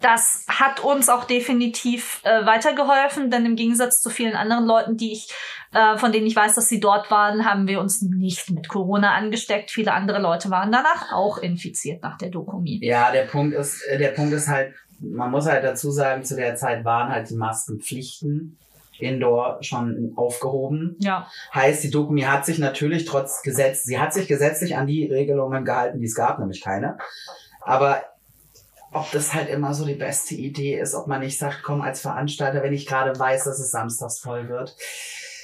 das 0.00 0.44
hat 0.48 0.80
uns 0.80 1.08
auch 1.08 1.24
definitiv 1.24 2.20
äh, 2.24 2.46
weitergeholfen, 2.46 3.30
denn 3.30 3.44
im 3.46 3.56
Gegensatz 3.56 4.00
zu 4.00 4.10
vielen 4.10 4.34
anderen 4.34 4.64
Leuten, 4.64 4.96
die 4.96 5.12
ich, 5.12 5.28
äh, 5.72 5.96
von 5.98 6.12
denen 6.12 6.26
ich 6.26 6.36
weiß, 6.36 6.54
dass 6.54 6.68
sie 6.68 6.80
dort 6.80 7.10
waren, 7.10 7.44
haben 7.44 7.66
wir 7.66 7.80
uns 7.80 8.02
nicht 8.02 8.50
mit 8.50 8.68
Corona 8.68 9.14
angesteckt. 9.14 9.70
Viele 9.70 9.92
andere 9.92 10.20
Leute 10.20 10.50
waren 10.50 10.70
danach 10.70 11.12
auch 11.12 11.38
infiziert 11.38 12.02
nach 12.02 12.16
der 12.18 12.30
Dokumi. 12.30 12.78
Ja, 12.82 13.10
der 13.10 13.24
Punkt 13.24 13.54
ist, 13.54 13.82
äh, 13.88 13.98
der 13.98 14.08
Punkt 14.08 14.32
ist 14.32 14.48
halt, 14.48 14.74
man 15.00 15.30
muss 15.30 15.46
halt 15.46 15.64
dazu 15.64 15.90
sagen, 15.90 16.22
zu 16.24 16.36
der 16.36 16.56
Zeit 16.56 16.84
waren 16.84 17.10
halt 17.10 17.30
die 17.30 17.36
Maskenpflichten 17.36 18.58
indoor 19.00 19.58
schon 19.62 20.12
aufgehoben. 20.16 20.96
Ja. 20.98 21.28
Heißt, 21.54 21.84
die 21.84 21.90
Dokumi 21.90 22.22
hat 22.22 22.44
sich 22.44 22.58
natürlich 22.58 23.04
trotz 23.04 23.42
Gesetz, 23.42 23.84
sie 23.84 23.98
hat 23.98 24.12
sich 24.12 24.26
gesetzlich 24.28 24.76
an 24.76 24.86
die 24.86 25.06
Regelungen 25.06 25.64
gehalten, 25.64 26.00
die 26.00 26.06
es 26.06 26.14
gab, 26.14 26.38
nämlich 26.38 26.62
keine. 26.62 26.98
Aber 27.60 28.02
ob 28.92 29.10
das 29.12 29.34
halt 29.34 29.48
immer 29.48 29.74
so 29.74 29.84
die 29.84 29.94
beste 29.94 30.34
Idee 30.34 30.78
ist, 30.78 30.94
ob 30.94 31.06
man 31.06 31.20
nicht 31.20 31.38
sagt, 31.38 31.62
komm 31.62 31.82
als 31.82 32.00
Veranstalter, 32.00 32.62
wenn 32.62 32.72
ich 32.72 32.86
gerade 32.86 33.18
weiß, 33.18 33.44
dass 33.44 33.58
es 33.58 33.70
samstags 33.70 34.18
voll 34.18 34.48
wird. 34.48 34.76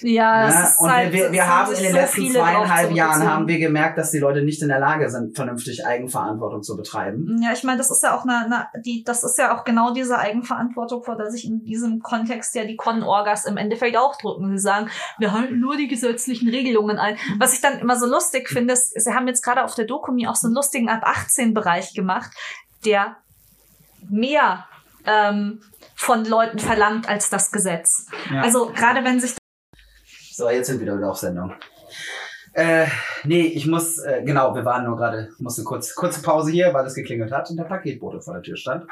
Ja, 0.01 0.49
es 0.49 0.55
Ne? 0.55 0.63
ist 0.63 0.81
Und 0.81 0.93
halt, 0.93 1.13
wir, 1.13 1.33
wir, 1.33 1.49
haben 1.49 1.73
in 1.73 1.83
den 1.83 1.93
so 1.93 1.97
letzten 1.97 2.31
zweieinhalb 2.33 2.91
Jahren 2.93 3.27
haben 3.27 3.49
wir 3.49 3.59
gemerkt, 3.59 3.97
dass 3.97 4.11
die 4.11 4.19
Leute 4.19 4.43
nicht 4.43 4.61
in 4.61 4.69
der 4.69 4.79
Lage 4.79 5.09
sind, 5.09 5.35
vernünftig 5.35 5.87
Eigenverantwortung 5.87 6.63
zu 6.63 6.77
betreiben. 6.77 7.41
Ja, 7.43 7.53
ich 7.53 7.63
meine, 7.65 7.79
das 7.79 7.91
ist 7.91 8.03
ja 8.03 8.17
auch 8.17 8.25
eine, 8.25 8.45
eine 8.45 8.83
die, 8.83 9.03
das 9.05 9.25
ist 9.25 9.39
ja 9.39 9.57
auch 9.57 9.65
genau 9.65 9.93
diese 9.93 10.19
Eigenverantwortung, 10.19 11.03
vor 11.05 11.17
der 11.17 11.31
sich 11.31 11.47
in 11.47 11.65
diesem 11.65 12.01
Kontext 12.01 12.55
ja 12.55 12.65
die 12.65 12.77
Con-Orgas 12.77 13.47
im 13.47 13.57
Endeffekt 13.57 13.97
auch 13.97 14.17
drücken. 14.17 14.51
Sie 14.51 14.63
sagen, 14.63 14.91
wir 15.19 15.33
halten 15.33 15.59
nur 15.59 15.77
die 15.77 15.89
gesetzlichen 15.89 16.49
Regelungen 16.49 16.99
ein. 16.99 17.17
Was 17.39 17.55
ich 17.55 17.61
dann 17.61 17.79
immer 17.79 17.99
so 17.99 18.07
lustig 18.07 18.49
finde, 18.49 18.75
ist, 18.75 18.93
sie 19.01 19.15
haben 19.15 19.27
jetzt 19.29 19.43
gerade 19.43 19.65
auf 19.65 19.75
der 19.75 19.87
Dokumi 19.87 20.27
auch 20.27 20.37
so 20.37 20.49
einen 20.49 20.55
lustigen 20.55 20.89
ab 20.89 21.03
18 21.05 21.55
Bereich 21.55 21.95
gemacht, 21.95 22.31
der 22.85 23.17
mehr 24.11 24.67
ähm, 25.07 25.61
von 25.95 26.25
Leuten 26.25 26.59
verlangt 26.59 27.09
als 27.09 27.31
das 27.31 27.51
Gesetz. 27.51 28.07
Ja. 28.33 28.43
Also 28.43 28.73
gerade 28.75 29.05
wenn 29.05 29.21
sich 29.21 29.35
So, 30.33 30.49
jetzt 30.51 30.67
sind 30.69 30.81
wir 30.81 30.97
wieder 30.97 31.11
auf 31.11 31.19
Sendung. 31.19 31.55
Äh, 32.55 32.87
nee, 33.25 33.47
ich 33.47 33.67
muss, 33.67 33.99
äh, 33.99 34.23
genau, 34.25 34.55
wir 34.55 34.65
waren 34.65 34.85
nur 34.85 34.97
gerade, 34.97 35.29
musste 35.39 35.65
kurz, 35.65 35.93
kurze 35.97 36.23
Pause 36.23 36.53
hier, 36.53 36.73
weil 36.73 36.87
es 36.87 36.95
geklingelt 36.95 37.33
hat 37.33 37.51
und 37.51 37.57
der 37.57 37.65
Paketbote 37.65 38.21
vor 38.21 38.35
der 38.35 38.45
Tür 38.45 38.57
stand. 38.57 38.85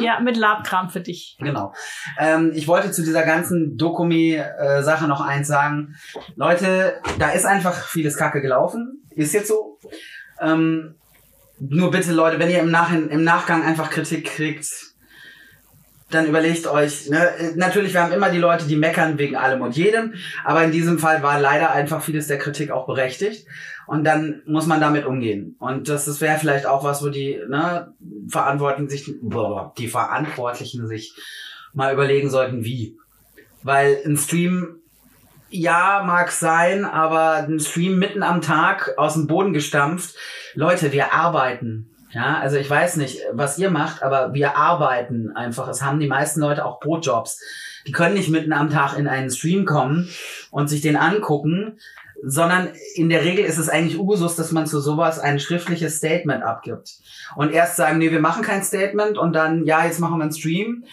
Ja, 0.00 0.18
mit 0.20 0.38
Labkram 0.38 0.88
für 0.88 1.02
dich. 1.02 1.36
Genau. 1.38 1.74
Ähm, 2.18 2.52
ich 2.54 2.66
wollte 2.68 2.90
zu 2.90 3.02
dieser 3.02 3.24
ganzen 3.24 3.76
Dokumi-Sache 3.76 5.06
noch 5.08 5.20
eins 5.20 5.46
sagen. 5.46 5.94
Leute, 6.36 6.94
da 7.18 7.30
ist 7.30 7.44
einfach 7.44 7.74
vieles 7.86 8.16
Kacke 8.16 8.40
gelaufen. 8.40 9.06
Ist 9.10 9.34
jetzt 9.34 9.48
so. 9.48 9.78
Ähm, 10.40 10.94
nur 11.68 11.90
bitte, 11.90 12.12
Leute, 12.12 12.38
wenn 12.38 12.50
ihr 12.50 12.60
im, 12.60 12.70
Nachhin, 12.70 13.08
im 13.08 13.24
Nachgang 13.24 13.62
einfach 13.62 13.90
Kritik 13.90 14.26
kriegt, 14.26 14.66
dann 16.10 16.26
überlegt 16.26 16.66
euch, 16.66 17.08
ne, 17.08 17.30
natürlich, 17.56 17.94
wir 17.94 18.02
haben 18.02 18.12
immer 18.12 18.30
die 18.30 18.38
Leute, 18.38 18.66
die 18.66 18.76
meckern 18.76 19.18
wegen 19.18 19.36
allem 19.36 19.62
und 19.62 19.76
jedem, 19.76 20.14
aber 20.44 20.64
in 20.64 20.72
diesem 20.72 20.98
Fall 20.98 21.22
war 21.22 21.40
leider 21.40 21.72
einfach 21.72 22.02
vieles 22.02 22.26
der 22.26 22.38
Kritik 22.38 22.70
auch 22.70 22.86
berechtigt. 22.86 23.46
Und 23.86 24.04
dann 24.04 24.42
muss 24.46 24.66
man 24.66 24.80
damit 24.80 25.04
umgehen. 25.06 25.56
Und 25.58 25.88
das, 25.88 26.04
das 26.04 26.20
wäre 26.20 26.38
vielleicht 26.38 26.66
auch 26.66 26.84
was, 26.84 27.02
wo 27.04 27.08
die 27.08 27.40
ne, 27.48 27.92
Verantwortlichen 28.28 28.88
sich, 28.88 29.12
boah, 29.20 29.74
die 29.76 29.88
Verantwortlichen 29.88 30.86
sich 30.86 31.14
mal 31.72 31.92
überlegen 31.92 32.30
sollten, 32.30 32.64
wie. 32.64 32.96
Weil 33.62 33.98
ein 34.06 34.16
Stream, 34.16 34.81
ja, 35.52 36.02
mag 36.06 36.30
sein, 36.32 36.84
aber 36.84 37.46
ein 37.46 37.60
Stream 37.60 37.98
mitten 37.98 38.22
am 38.22 38.40
Tag 38.40 38.94
aus 38.96 39.14
dem 39.14 39.26
Boden 39.26 39.52
gestampft. 39.52 40.16
Leute, 40.54 40.92
wir 40.92 41.12
arbeiten. 41.12 41.88
Ja, 42.12 42.38
also 42.40 42.56
ich 42.56 42.68
weiß 42.68 42.96
nicht, 42.96 43.20
was 43.32 43.58
ihr 43.58 43.70
macht, 43.70 44.02
aber 44.02 44.34
wir 44.34 44.56
arbeiten 44.56 45.34
einfach. 45.34 45.68
Es 45.68 45.82
haben 45.82 45.98
die 45.98 46.08
meisten 46.08 46.40
Leute 46.40 46.64
auch 46.64 46.78
Brotjobs. 46.78 47.40
Die 47.86 47.92
können 47.92 48.14
nicht 48.14 48.28
mitten 48.28 48.52
am 48.52 48.70
Tag 48.70 48.98
in 48.98 49.08
einen 49.08 49.30
Stream 49.30 49.64
kommen 49.64 50.08
und 50.50 50.68
sich 50.68 50.82
den 50.82 50.96
angucken, 50.96 51.78
sondern 52.22 52.68
in 52.94 53.08
der 53.08 53.24
Regel 53.24 53.44
ist 53.44 53.58
es 53.58 53.68
eigentlich 53.68 53.98
Usus, 53.98 54.36
dass 54.36 54.52
man 54.52 54.66
zu 54.66 54.80
sowas 54.80 55.18
ein 55.18 55.40
schriftliches 55.40 55.96
Statement 55.96 56.44
abgibt. 56.44 56.90
Und 57.34 57.50
erst 57.50 57.76
sagen, 57.76 57.98
nee, 57.98 58.12
wir 58.12 58.20
machen 58.20 58.42
kein 58.42 58.62
Statement 58.62 59.18
und 59.18 59.32
dann, 59.32 59.64
ja, 59.64 59.84
jetzt 59.84 59.98
machen 59.98 60.18
wir 60.18 60.24
einen 60.24 60.32
Stream. 60.32 60.84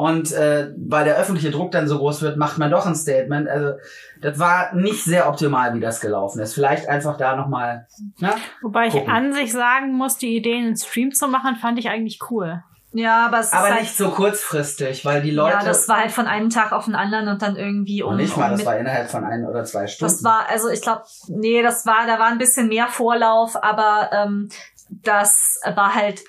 Und 0.00 0.32
äh, 0.32 0.72
weil 0.78 1.04
der 1.04 1.16
öffentliche 1.16 1.50
Druck 1.50 1.72
dann 1.72 1.86
so 1.86 1.98
groß 1.98 2.22
wird, 2.22 2.38
macht 2.38 2.56
man 2.56 2.70
doch 2.70 2.86
ein 2.86 2.94
Statement. 2.94 3.46
Also 3.50 3.74
das 4.22 4.38
war 4.38 4.74
nicht 4.74 5.04
sehr 5.04 5.28
optimal, 5.28 5.74
wie 5.74 5.80
das 5.80 6.00
gelaufen 6.00 6.40
ist. 6.40 6.54
Vielleicht 6.54 6.88
einfach 6.88 7.18
da 7.18 7.36
nochmal. 7.36 7.86
Ne? 8.18 8.32
Wobei 8.62 8.86
ich 8.86 8.94
Gucken. 8.94 9.10
an 9.10 9.34
sich 9.34 9.52
sagen 9.52 9.92
muss, 9.92 10.16
die 10.16 10.34
Idee, 10.34 10.56
einen 10.56 10.74
Stream 10.74 11.12
zu 11.12 11.28
machen, 11.28 11.56
fand 11.56 11.78
ich 11.78 11.90
eigentlich 11.90 12.18
cool. 12.30 12.62
Ja, 12.92 13.26
aber 13.26 13.40
es 13.40 13.52
Aber 13.52 13.66
ist 13.68 13.72
halt, 13.72 13.82
nicht 13.82 13.96
so 13.96 14.08
kurzfristig, 14.08 15.04
weil 15.04 15.20
die 15.20 15.32
Leute. 15.32 15.58
ja, 15.58 15.64
das 15.64 15.86
war 15.86 15.98
halt 15.98 16.12
von 16.12 16.26
einem 16.26 16.48
Tag 16.48 16.72
auf 16.72 16.86
den 16.86 16.94
anderen 16.94 17.28
und 17.28 17.42
dann 17.42 17.56
irgendwie 17.56 18.02
um, 18.02 18.12
und 18.12 18.16
nicht 18.16 18.34
mal, 18.38 18.44
um 18.46 18.50
das 18.52 18.60
mit 18.60 18.66
war 18.66 18.78
innerhalb 18.78 19.10
von 19.10 19.22
ein 19.22 19.44
oder 19.44 19.64
zwei 19.64 19.86
Stunden. 19.86 20.14
Das 20.14 20.24
war, 20.24 20.48
also 20.48 20.70
ich 20.70 20.80
glaube, 20.80 21.02
nee, 21.28 21.62
das 21.62 21.84
war, 21.84 22.06
da 22.06 22.18
war 22.18 22.28
ein 22.28 22.38
bisschen 22.38 22.68
mehr 22.68 22.88
Vorlauf, 22.88 23.62
aber 23.62 24.10
ähm, 24.12 24.48
das 24.88 25.60
war 25.74 25.94
halt 25.94 26.22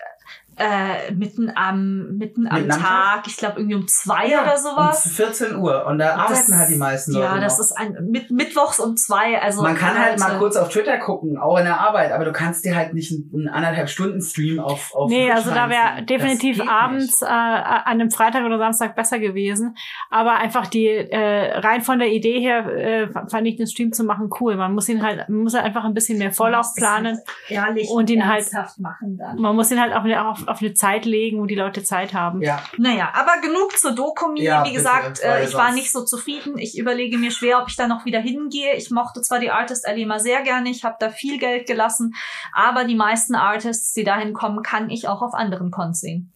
äh, 0.58 1.12
mitten 1.14 1.52
am 1.56 2.18
mitten 2.18 2.48
am 2.48 2.56
Mitten 2.62 2.72
am 2.72 2.80
Tag, 2.82 3.24
ich 3.28 3.38
glaube 3.38 3.60
irgendwie 3.60 3.76
um 3.76 3.88
zwei 3.88 4.28
ja, 4.28 4.44
oder 4.44 4.58
sowas. 4.58 5.06
Um 5.06 5.12
14 5.12 5.56
Uhr. 5.56 5.86
Und 5.88 5.98
da 6.00 6.16
arbeiten 6.16 6.34
Das- 6.50 6.58
halt 6.58 6.70
die 6.70 6.76
meisten 6.78 7.14
Leute. 7.14 7.26
Ja, 7.26 7.40
das 7.40 7.54
noch. 7.58 7.66
ist 7.66 7.72
ein 7.78 7.98
mit, 8.10 8.30
mittwochs 8.32 8.80
um 8.80 8.96
zwei. 8.98 9.42
Also 9.42 9.62
Man 9.64 9.76
kann 9.76 9.98
halt 9.98 10.20
mal 10.20 10.38
kurz 10.38 10.56
auf 10.58 10.70
Twitter 10.70 10.98
gucken, 11.00 11.38
auch 11.38 11.58
in 11.58 11.64
der 11.66 11.80
Arbeit, 11.80 12.12
aber 12.12 12.26
du 12.26 12.32
kannst 12.32 12.66
dir 12.66 12.76
halt 12.76 12.94
nicht 12.94 13.12
einen, 13.12 13.32
einen 13.34 13.48
anderthalb 13.50 13.90
Stunden 13.90 14.22
Stream 14.22 14.60
auf, 14.60 14.94
auf 14.94 15.10
Nee, 15.10 15.32
also 15.32 15.52
da 15.52 15.70
wäre 15.70 16.04
definitiv 16.04 16.62
abends 16.68 17.22
äh, 17.22 17.26
an 17.26 17.82
einem 17.86 18.12
Freitag 18.12 18.44
oder 18.46 18.58
Samstag 18.58 18.96
besser 18.96 19.20
gewesen. 19.20 19.76
Aber 20.10 20.34
einfach 20.36 20.68
die 20.68 20.88
äh, 20.88 21.58
rein 21.60 21.82
von 21.82 21.98
der 22.00 22.10
Idee 22.10 22.40
her 22.40 22.66
äh, 22.68 23.08
fand 23.30 23.48
ich 23.48 23.56
den 23.56 23.68
Stream 23.68 23.94
zu 23.94 24.04
machen 24.04 24.30
cool. 24.40 24.56
Man 24.58 24.74
muss 24.74 24.88
ihn 24.90 25.02
halt, 25.02 25.28
man 25.30 25.40
muss 25.44 25.54
halt 25.54 25.66
einfach 25.66 25.86
ein 25.86 25.94
bisschen 25.94 26.18
mehr 26.18 26.32
Vorlauf 26.32 26.66
halt 26.68 26.76
planen. 26.76 27.20
ehrlich 27.50 27.90
und 27.90 28.10
ihn 28.10 28.28
halt- 28.28 28.42
ernsthaft 28.42 28.80
machen 28.80 29.18
dann. 29.18 29.38
Man 29.40 29.56
muss 29.56 29.72
ihn 29.72 29.80
halt 29.82 29.94
auf 29.94 30.04
eine, 30.04 30.20
auf, 30.42 30.48
auf 30.48 30.62
eine 30.62 30.74
Zeit 30.74 31.06
legen, 31.06 31.40
wo 31.40 31.46
die 31.46 31.56
Leute 31.56 31.84
Zeit 31.84 32.14
haben. 32.14 32.42
Ja, 32.42 32.64
Naja, 32.78 33.12
aber 33.14 33.42
genug 33.42 33.78
zur 33.78 33.94
Dokumi. 33.94 34.44
Ja, 34.44 34.66
Wie 34.66 34.74
gesagt, 34.74 35.22
äh, 35.22 35.46
ich 35.46 35.54
war 35.54 35.72
nicht 35.72 35.92
so 35.92 36.04
zufrieden. 36.04 36.58
Ich 36.58 36.78
überlege 36.78 37.18
mir 37.18 37.32
schwer, 37.32 37.62
ob 37.62 37.70
ich 37.70 37.76
da 37.76 37.88
noch 37.88 38.06
wieder 38.06 38.20
hingehe. 38.20 38.76
Ich 38.76 38.92
mochte 38.92 39.22
zwar 39.22 39.40
die 39.40 39.52
Artist 39.52 39.88
Alley 39.88 40.04
immer 40.04 40.20
sehr 40.20 40.42
gerne, 40.42 40.70
ich 40.70 40.84
habe 40.84 40.96
da 41.00 41.10
viel 41.10 41.38
Geld 41.38 41.68
gelassen, 41.68 42.14
aber 42.54 42.86
die 42.86 42.96
meisten 42.96 43.36
Artists, 43.36 43.94
die 43.94 44.04
dahin 44.04 44.34
kommen, 44.34 44.64
kann 44.64 44.90
ich 44.90 45.08
auch 45.08 45.22
auf 45.22 45.34
anderen 45.34 45.72
Cons 45.72 46.00
sehen. 46.00 46.32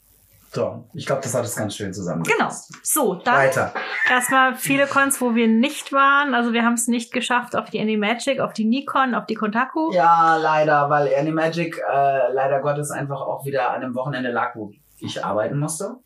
So. 0.55 0.89
Ich 0.93 1.05
glaube, 1.05 1.21
das 1.21 1.33
hat 1.35 1.45
es 1.45 1.55
ganz 1.55 1.75
schön 1.75 1.93
zusammen. 1.93 2.23
Genau. 2.23 2.49
So, 2.81 3.15
dann 3.15 3.35
Weiter. 3.35 3.73
Erstmal 4.09 4.55
viele 4.55 4.87
Cons, 4.87 5.21
wo 5.21 5.35
wir 5.35 5.47
nicht 5.47 5.91
waren. 5.91 6.33
Also 6.33 6.53
wir 6.53 6.63
haben 6.63 6.73
es 6.73 6.87
nicht 6.87 7.11
geschafft 7.11 7.55
auf 7.55 7.69
die 7.69 7.79
Animagic, 7.79 8.39
auf 8.39 8.53
die 8.53 8.65
Nikon, 8.65 9.13
auf 9.13 9.25
die 9.25 9.35
Kontaku. 9.35 9.91
Ja, 9.93 10.37
leider, 10.37 10.89
weil 10.89 11.13
Animagic 11.13 11.77
äh, 11.77 12.31
leider 12.33 12.61
Gottes 12.61 12.91
einfach 12.91 13.21
auch 13.21 13.45
wieder 13.45 13.71
an 13.71 13.83
einem 13.83 13.95
Wochenende 13.95 14.31
lag, 14.31 14.55
wo 14.55 14.71
ich 14.99 15.23
arbeiten 15.23 15.59
musste. 15.59 15.97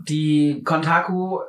Die 0.00 0.62
Kontaku, 0.64 1.40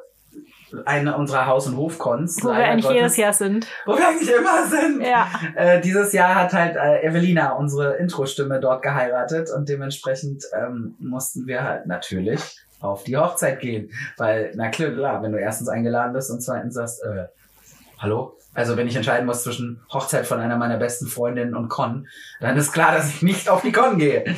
eine 0.86 1.17
unserer 1.17 1.45
Haus- 1.47 1.67
und 1.67 1.78
Hofcons, 1.78 2.43
Wo 2.43 2.49
wir 2.49 2.55
eigentlich 2.55 2.84
Gottes, 2.86 2.97
jedes 2.97 3.17
Jahr 3.17 3.34
sind. 3.34 3.67
wo 3.86 3.97
wir 3.97 4.07
eigentlich 4.07 4.30
immer 4.34 4.65
sind. 4.67 5.01
Ja. 5.01 5.28
Äh, 5.55 5.82
dieses 5.82 6.13
Jahr 6.13 6.36
hat 6.36 6.53
halt 6.53 6.76
äh, 6.76 7.05
Evelina, 7.05 7.53
unsere 7.53 7.95
Intro-Stimme, 7.95 8.59
dort 8.59 8.82
geheiratet 8.82 9.49
und 9.55 9.69
dementsprechend 9.69 10.43
ähm, 10.55 10.95
mussten 10.99 11.47
wir 11.47 11.63
halt 11.63 11.86
natürlich 11.86 12.41
auf 12.80 13.03
die 13.03 13.17
Hochzeit 13.17 13.59
gehen. 13.59 13.91
Weil, 14.17 14.51
na 14.55 14.69
klar, 14.69 15.21
wenn 15.24 15.32
du 15.32 15.39
erstens 15.39 15.69
eingeladen 15.69 16.13
bist 16.13 16.30
und 16.32 16.41
zweitens 16.41 16.74
sagst, 16.74 17.03
äh, 17.03 17.26
hallo? 17.99 18.38
Also 18.54 18.78
wenn 18.78 18.88
ich 18.88 18.95
entscheiden 18.95 19.26
muss 19.26 19.43
zwischen 19.43 19.82
Hochzeit 19.91 20.26
von 20.28 20.39
einer 20.39 20.58
meiner 20.58 20.78
besten 20.78 21.08
Freundinnen 21.08 21.56
und 21.56 21.70
Con, 21.70 22.08
dann 22.39 22.56
ist 22.58 22.72
klar, 22.72 22.91
dass 22.93 23.10
ich 23.10 23.22
nicht 23.22 23.49
auf 23.49 23.62
die 23.62 23.72
Con 23.72 23.97
gehe. 23.97 24.24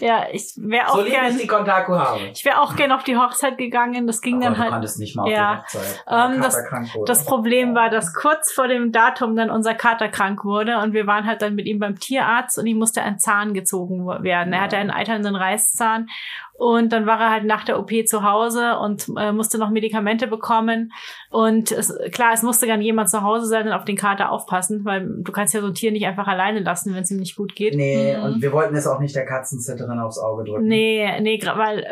Ja, 0.00 0.26
ich 0.32 0.52
wäre 0.56 0.86
So 0.88 0.94
auch 0.98 1.02
lieb 1.04 1.12
gern, 1.14 1.30
ich 1.30 1.40
die 1.40 1.46
Kontaku 1.46 1.94
habe. 1.94 2.20
ich 2.34 2.44
wäre 2.44 2.60
auch 2.60 2.76
gern 2.76 2.92
auf 2.92 3.04
die 3.04 3.16
Hochzeit 3.16 3.56
gegangen. 3.56 4.06
Das 4.06 4.20
ging 4.20 4.36
Aber 4.36 4.44
dann 4.44 4.54
du 4.54 4.58
halt. 4.60 4.70
konntest 4.72 4.98
nicht 4.98 5.16
mal 5.16 5.22
auf 5.22 5.30
ja. 5.30 5.54
die 5.54 5.60
Hochzeit. 5.78 6.04
Ähm, 6.10 6.32
Der 6.32 6.40
das-. 6.42 6.58
Das 7.06 7.24
Problem 7.24 7.74
war, 7.74 7.88
dass 7.88 8.12
kurz 8.12 8.52
vor 8.52 8.68
dem 8.68 8.92
Datum 8.92 9.34
dann 9.34 9.50
unser 9.50 9.74
Kater 9.74 10.08
krank 10.08 10.44
wurde 10.44 10.78
und 10.78 10.92
wir 10.92 11.06
waren 11.06 11.24
halt 11.26 11.40
dann 11.40 11.54
mit 11.54 11.64
ihm 11.66 11.78
beim 11.78 11.98
Tierarzt 11.98 12.58
und 12.58 12.66
ihm 12.66 12.76
musste 12.78 13.02
ein 13.02 13.18
Zahn 13.18 13.54
gezogen 13.54 14.06
werden. 14.06 14.52
Er 14.52 14.60
hatte 14.62 14.76
einen 14.76 14.90
eiternden 14.90 15.36
Reißzahn 15.36 16.08
und 16.56 16.92
dann 16.92 17.06
war 17.06 17.20
er 17.20 17.30
halt 17.30 17.44
nach 17.44 17.64
der 17.64 17.78
OP 17.78 17.90
zu 18.06 18.22
Hause 18.22 18.78
und 18.78 19.06
äh, 19.16 19.32
musste 19.32 19.58
noch 19.58 19.70
Medikamente 19.70 20.26
bekommen 20.26 20.92
und 21.30 21.72
es, 21.72 21.92
klar, 22.12 22.32
es 22.32 22.42
musste 22.42 22.66
dann 22.66 22.80
jemand 22.80 23.10
zu 23.10 23.22
Hause 23.22 23.33
sein 23.42 23.66
und 23.66 23.72
auf 23.72 23.84
den 23.84 23.96
Kater 23.96 24.30
aufpassen, 24.30 24.84
weil 24.84 25.06
du 25.06 25.32
kannst 25.32 25.54
ja 25.54 25.60
so 25.60 25.66
ein 25.68 25.74
Tier 25.74 25.90
nicht 25.92 26.06
einfach 26.06 26.26
alleine 26.28 26.60
lassen, 26.60 26.94
wenn 26.94 27.02
es 27.02 27.10
ihm 27.10 27.18
nicht 27.18 27.36
gut 27.36 27.54
geht. 27.56 27.74
Nee, 27.74 28.16
Mhm. 28.16 28.22
und 28.22 28.42
wir 28.42 28.52
wollten 28.52 28.74
es 28.76 28.86
auch 28.86 29.00
nicht 29.00 29.14
der 29.16 29.26
Katzenzitterin 29.26 29.98
aufs 29.98 30.18
Auge 30.18 30.44
drücken. 30.44 30.66
Nee, 30.66 31.20
nee, 31.20 31.40
weil 31.56 31.80
äh, 31.80 31.86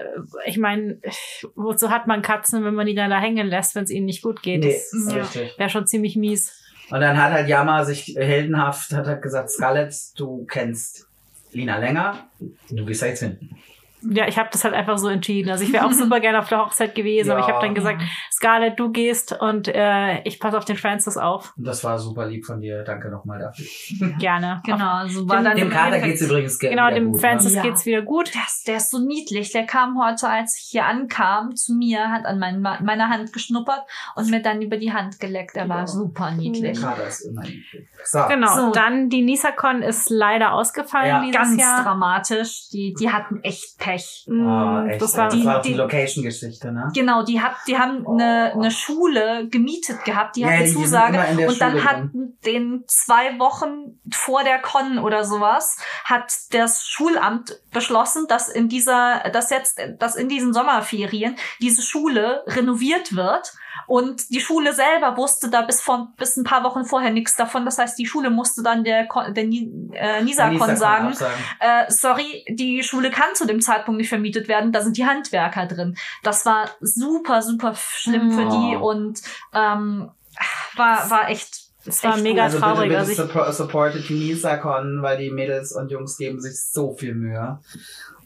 ich 0.46 0.58
meine, 0.58 0.98
wozu 1.54 1.90
hat 1.90 2.06
man 2.06 2.22
Katzen, 2.22 2.64
wenn 2.64 2.74
man 2.74 2.86
die 2.86 2.94
dann 2.94 3.10
da 3.10 3.18
hängen 3.20 3.46
lässt, 3.48 3.74
wenn 3.74 3.84
es 3.84 3.90
ihnen 3.90 4.06
nicht 4.06 4.22
gut 4.22 4.42
geht? 4.42 4.62
Nee, 4.64 4.72
Das 4.72 4.92
ist 4.92 5.12
ja. 5.12 5.18
richtig. 5.22 5.58
wäre 5.58 5.70
schon 5.70 5.86
ziemlich 5.86 6.16
mies. 6.16 6.58
Und 6.90 7.00
dann 7.00 7.20
hat 7.22 7.32
halt 7.32 7.48
Yama 7.48 7.84
sich 7.84 8.14
heldenhaft, 8.18 8.92
hat 8.92 9.06
halt 9.06 9.22
gesagt, 9.22 9.50
Scarlett, 9.50 9.94
du 10.16 10.44
kennst 10.44 11.06
Lina 11.52 11.78
länger, 11.78 12.26
du 12.70 12.84
gehst 12.84 13.02
da 13.02 13.06
jetzt 13.06 13.20
hin. 13.22 13.38
Ja, 14.10 14.26
ich 14.26 14.38
habe 14.38 14.48
das 14.52 14.64
halt 14.64 14.74
einfach 14.74 14.98
so 14.98 15.08
entschieden. 15.08 15.50
Also 15.50 15.64
ich 15.64 15.72
wäre 15.72 15.86
auch 15.86 15.92
super 15.92 16.20
gerne 16.20 16.38
auf 16.40 16.48
der 16.48 16.58
Hochzeit 16.58 16.94
gewesen, 16.94 17.30
aber 17.30 17.40
ich 17.40 17.46
Ja. 17.46 17.54
habe 17.54 17.64
dann 17.66 17.74
gesagt, 17.74 18.02
Scarlett, 18.32 18.78
du 18.78 18.90
gehst 18.90 19.32
und 19.40 19.68
äh, 19.68 20.22
ich 20.24 20.40
passe 20.40 20.58
auf 20.58 20.64
den 20.64 20.76
Francis 20.76 21.16
auf. 21.16 21.52
Und 21.56 21.64
das 21.66 21.84
war 21.84 21.98
super 21.98 22.26
lieb 22.26 22.44
von 22.44 22.60
dir. 22.60 22.82
Danke 22.82 23.10
nochmal 23.10 23.38
dafür. 23.38 23.66
Gerne. 24.18 24.60
genau, 24.64 25.06
so 25.06 25.28
war 25.28 25.36
Dem- 25.38 25.44
dann 25.44 25.56
Dem 25.56 25.70
Kater 25.70 26.00
geht's 26.00 26.20
übrigens 26.22 26.58
ge- 26.58 26.70
Genau, 26.70 26.86
wieder 26.86 26.94
dem 26.96 27.12
gut, 27.12 27.20
Francis 27.20 27.52
ne? 27.52 27.56
Ja. 27.58 27.62
geht's 27.62 27.86
wieder 27.86 28.02
gut. 28.02 28.34
Der 28.34 28.42
ist, 28.46 28.66
der 28.68 28.76
ist 28.78 28.90
so 28.90 28.98
niedlich. 28.98 29.52
Der 29.52 29.66
kam 29.66 29.98
heute, 30.02 30.28
als 30.28 30.58
ich 30.58 30.70
hier 30.70 30.86
ankam, 30.86 31.54
zu 31.54 31.74
mir, 31.74 32.10
hat 32.10 32.24
an 32.24 32.38
mein, 32.38 32.60
meiner 32.60 33.08
Hand 33.08 33.32
geschnuppert 33.32 33.82
und 34.16 34.30
mir 34.30 34.42
dann 34.42 34.60
über 34.62 34.76
die 34.78 34.92
Hand 34.92 35.20
geleckt. 35.20 35.56
Er 35.56 35.68
war 35.68 35.80
Ja. 35.80 35.86
super 35.86 36.26
Der 36.30 36.36
niedlich. 36.38 36.80
Kater 36.80 37.06
ist 37.06 37.20
immer 37.20 37.42
niedlich. 37.42 37.86
So. 38.04 38.20
Genau. 38.28 38.54
So. 38.56 38.72
Dann 38.72 39.08
die 39.08 39.22
NISACon 39.22 39.82
ist 39.82 40.10
leider 40.10 40.52
ausgefallen 40.54 41.08
Ja. 41.08 41.20
dieses 41.20 41.36
Ganz 41.36 41.60
Jahr. 41.60 41.82
dramatisch. 41.84 42.68
Die, 42.72 42.94
die 42.98 43.10
hatten 43.10 43.40
echt 43.42 43.78
Pech. 43.78 43.91
Mm, 44.26 44.46
Oh, 44.46 44.86
echt, 44.88 45.02
das 45.02 45.16
war 45.16 45.28
das 45.28 45.44
war 45.44 45.58
auch 45.58 45.62
die 45.62 45.70
die- 45.70 45.74
Location-Geschichte, 45.74 46.72
ne? 46.72 46.90
Genau, 46.94 47.22
die, 47.22 47.40
hat, 47.40 47.52
die 47.66 47.78
haben 47.78 48.06
eine, 48.06 48.52
eine 48.54 48.70
Schule 48.70 49.48
gemietet 49.48 50.04
gehabt, 50.04 50.36
die 50.36 50.40
Ja, 50.42 50.48
hatten 50.48 50.58
die- 50.58 50.64
die 50.64 50.70
sind 50.72 50.82
Zusage. 50.84 51.14
immer 51.14 51.28
in 51.28 51.36
der 51.38 51.48
Und 51.48 51.60
dann 51.60 51.72
Schule 51.72 51.84
hatten 51.84 52.38
den 52.44 52.84
zwei 52.86 53.38
Wochen 53.38 54.00
vor 54.12 54.44
der 54.44 54.58
Con 54.60 54.98
oder 54.98 55.24
sowas, 55.24 55.76
hat 56.04 56.32
das 56.52 56.84
Schulamt 56.86 57.60
beschlossen, 57.72 58.26
dass 58.28 58.48
in 58.48 58.68
dieser, 58.68 59.20
dass 59.32 59.50
jetzt, 59.50 59.80
dass 59.98 60.16
in 60.16 60.28
diesen 60.28 60.52
Sommerferien 60.52 61.36
diese 61.60 61.82
Schule 61.82 62.42
renoviert 62.46 63.14
wird. 63.16 63.52
Und 63.86 64.30
die 64.30 64.40
Schule 64.40 64.72
selber 64.74 65.16
wusste 65.16 65.48
da 65.50 65.62
bis 65.62 65.80
vor, 65.80 66.12
bis 66.18 66.36
ein 66.36 66.44
paar 66.44 66.62
Wochen 66.64 66.84
vorher 66.84 67.10
nichts 67.10 67.36
davon. 67.36 67.64
Das 67.64 67.78
heißt, 67.78 67.98
die 67.98 68.06
Schule 68.06 68.30
musste 68.30 68.62
dann 68.62 68.84
der, 68.84 69.06
Con- 69.06 69.34
der 69.34 69.44
äh, 69.44 70.22
Nisakon 70.22 70.76
sagen, 70.76 71.14
äh, 71.60 71.84
sorry, 71.90 72.44
die 72.48 72.82
Schule 72.82 73.10
kann 73.10 73.34
zu 73.34 73.46
dem 73.46 73.60
Zeitpunkt 73.60 73.98
nicht 73.98 74.08
vermietet 74.08 74.48
werden, 74.48 74.72
da 74.72 74.80
sind 74.82 74.96
die 74.96 75.06
Handwerker 75.06 75.66
drin. 75.66 75.96
Das 76.22 76.44
war 76.46 76.70
super, 76.80 77.42
super 77.42 77.74
schlimm 77.74 78.32
für 78.32 78.44
die 78.48 78.76
Oh. 78.76 78.90
und 78.90 79.20
ähm, 79.54 80.10
war, 80.76 81.10
war 81.10 81.28
echt. 81.30 81.62
Es 81.84 82.04
war 82.04 82.14
echt 82.14 82.22
mega 82.22 82.44
Also 82.44 82.58
bitte, 82.58 82.72
traurig. 82.72 82.88
bitte 82.88 82.98
Also 83.00 83.12
ich, 83.12 83.18
suppo- 83.18 83.52
supportet 83.52 84.08
die 84.08 84.14
Nisakon, 84.14 85.02
weil 85.02 85.18
die 85.18 85.30
Mädels 85.30 85.72
und 85.72 85.90
Jungs 85.90 86.16
geben 86.16 86.40
sich 86.40 86.62
so 86.70 86.94
viel 86.94 87.14
Mühe. 87.14 87.58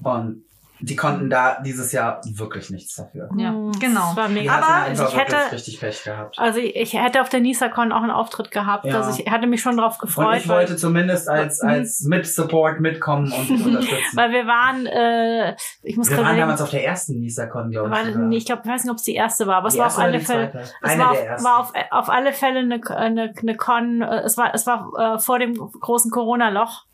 Und 0.03 0.45
die 0.89 0.95
konnten 0.97 1.29
da 1.29 1.61
dieses 1.63 1.91
Jahr 1.93 2.21
wirklich 2.25 2.71
nichts 2.71 2.95
dafür. 2.95 3.29
Ja, 3.37 3.51
genau. 3.81 4.11
Es 4.13 4.17
war 4.17 4.29
Die 4.29 4.35
mega. 4.35 4.53
Aber 4.55 4.93
ich 4.93 5.17
hätte- 5.17 5.37
richtig 5.53 5.81
Pech 5.81 6.05
gehabt. 6.05 6.39
Also 6.39 6.61
ich, 6.61 6.93
hätte 6.95 7.21
auf 7.21 7.29
der 7.29 7.41
NISACon 7.41 7.91
auch 7.93 8.03
einen 8.03 8.11
Auftritt 8.13 8.51
gehabt. 8.53 8.85
Ja. 8.85 8.97
Also 9.01 9.21
ich 9.21 9.31
hatte 9.31 9.47
mich 9.49 9.61
schon 9.61 9.77
drauf 9.77 9.99
gefreut. 9.99 10.27
Und 10.29 10.37
ich 10.37 10.49
weil- 10.49 10.59
wollte 10.59 10.77
zumindest 10.77 11.29
als, 11.29 11.63
Mhm. 11.63 11.69
als 11.69 12.01
Mit-Support 12.03 12.81
mitkommen 12.81 13.33
und 13.33 13.51
unterstützen. 13.67 14.17
Weil 14.17 14.31
wir 14.31 14.47
waren, 14.47 14.87
äh, 14.87 15.57
ich 15.83 15.97
muss 15.97 16.09
Wir 16.09 16.17
gerade 16.17 16.29
waren 16.31 16.39
damals 16.39 16.63
auf 16.63 16.71
der 16.71 16.85
ersten 16.85 17.19
Nisakon, 17.19 17.71
glaube 17.71 17.89
ich. 17.89 17.95
war, 17.95 18.05
nee, 18.23 18.37
ich 18.37 18.47
glaube, 18.47 18.63
ich 18.65 18.71
weiß 18.71 18.85
nicht, 18.85 18.91
ob 18.93 18.99
es 18.99 19.03
die 19.03 19.15
erste 19.15 19.47
war, 19.47 19.57
aber 19.57 19.69
es 19.69 19.77
war 19.79 19.87
auf 19.87 19.99
erste 19.99 20.01
oder 20.03 20.09
alle 20.13 20.21
Fälle, 20.21 20.53
es 20.63 20.75
Eine 20.83 21.03
war, 21.05 21.13
der 21.13 21.21
auf, 21.23 21.27
ersten. 21.29 21.45
war 21.47 21.59
auf, 21.61 21.73
auf 21.91 22.09
alle 22.11 22.33
Fälle 22.33 22.61
eine, 22.61 22.81
eine, 22.97 23.35
eine 23.41 23.57
Con, 23.57 24.03
äh, 24.03 24.21
es 24.21 24.37
war, 24.39 24.55
es 24.55 24.67
war 24.67 24.89
äh, 24.99 25.19
vor 25.19 25.39
dem 25.39 25.55
großen 25.55 26.11
Corona-Loch. 26.11 26.85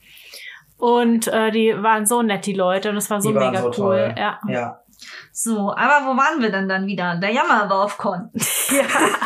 Und 0.83 1.29
äh, 1.29 1.53
die 1.53 1.75
waren 1.81 2.07
so 2.07 2.23
nett, 2.23 2.45
die 2.45 2.55
Leute, 2.55 2.91
und 2.91 2.97
es 2.97 3.09
war 3.09 3.21
so 3.21 3.29
Die 3.29 3.35
waren 3.37 3.53
mega 3.53 3.63
so 3.63 3.69
cool. 3.69 3.73
toll. 3.75 4.15
Ja. 4.19 4.41
Ja. 4.49 4.79
So, 5.33 5.73
aber 5.77 6.07
wo 6.07 6.17
waren 6.17 6.41
wir 6.43 6.51
denn 6.51 6.69
dann 6.69 6.87
wieder? 6.87 7.17
Der 7.17 7.31
Jammerwurfkon. 7.31 8.31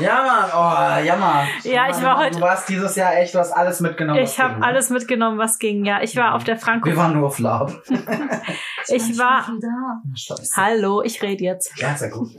Ja, 0.00 0.22
Mann, 0.22 0.50
oh, 0.54 1.04
jammer. 1.06 1.44
Ja, 1.64 1.88
ich 1.88 2.02
war 2.02 2.18
heute- 2.18 2.36
Du 2.36 2.40
warst 2.42 2.68
dieses 2.68 2.94
Jahr 2.96 3.16
echt, 3.16 3.34
du 3.34 3.38
hast 3.38 3.52
alles 3.52 3.80
mitgenommen. 3.80 4.18
Ich 4.20 4.38
habe 4.38 4.60
ne? 4.60 4.66
alles 4.66 4.90
mitgenommen, 4.90 5.38
was 5.38 5.58
ging. 5.58 5.84
Ja, 5.86 6.02
ich 6.02 6.14
war 6.16 6.30
Mhm. 6.30 6.36
auf 6.36 6.44
der 6.44 6.56
Franco. 6.58 6.86
Wir 6.90 6.96
waren 6.96 7.14
nur 7.14 7.26
auf 7.28 7.38
Lab. 7.38 7.72
Ich 8.88 9.18
war. 9.18 9.46
da. 9.60 10.02
Scheiße. 10.14 10.52
Hallo, 10.56 11.02
ich 11.02 11.20
rede 11.22 11.42
jetzt. 11.42 11.72
Ja, 11.76 11.96
ja 11.98 12.08
gut. 12.08 12.30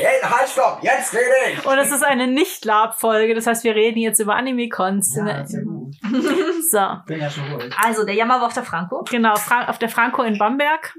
Ja, 0.00 0.30
halt, 0.30 0.48
stopp, 0.48 0.78
jetzt 0.82 1.12
rede 1.12 1.24
ich! 1.52 1.66
Und 1.66 1.76
es 1.78 1.90
ist 1.92 2.02
eine 2.02 2.26
Nicht-Lab-Folge, 2.26 3.34
das 3.34 3.46
heißt, 3.46 3.62
wir 3.64 3.74
reden 3.74 3.98
jetzt 3.98 4.18
über 4.20 4.34
Anime-Cons. 4.36 5.16
Ja, 5.16 5.44
so, 6.70 6.80
Bin 7.06 7.20
ja 7.20 7.30
schon 7.30 7.44
ruhig. 7.52 7.74
Also, 7.82 8.04
der 8.04 8.14
Jammer 8.14 8.40
war 8.40 8.46
auf 8.46 8.54
der 8.54 8.64
Franco. 8.64 9.04
genau, 9.10 9.36
Fra 9.36 9.68
auf 9.68 9.78
der 9.78 9.88
Franco 9.88 10.22
in 10.22 10.38
Bamberg. 10.38 10.94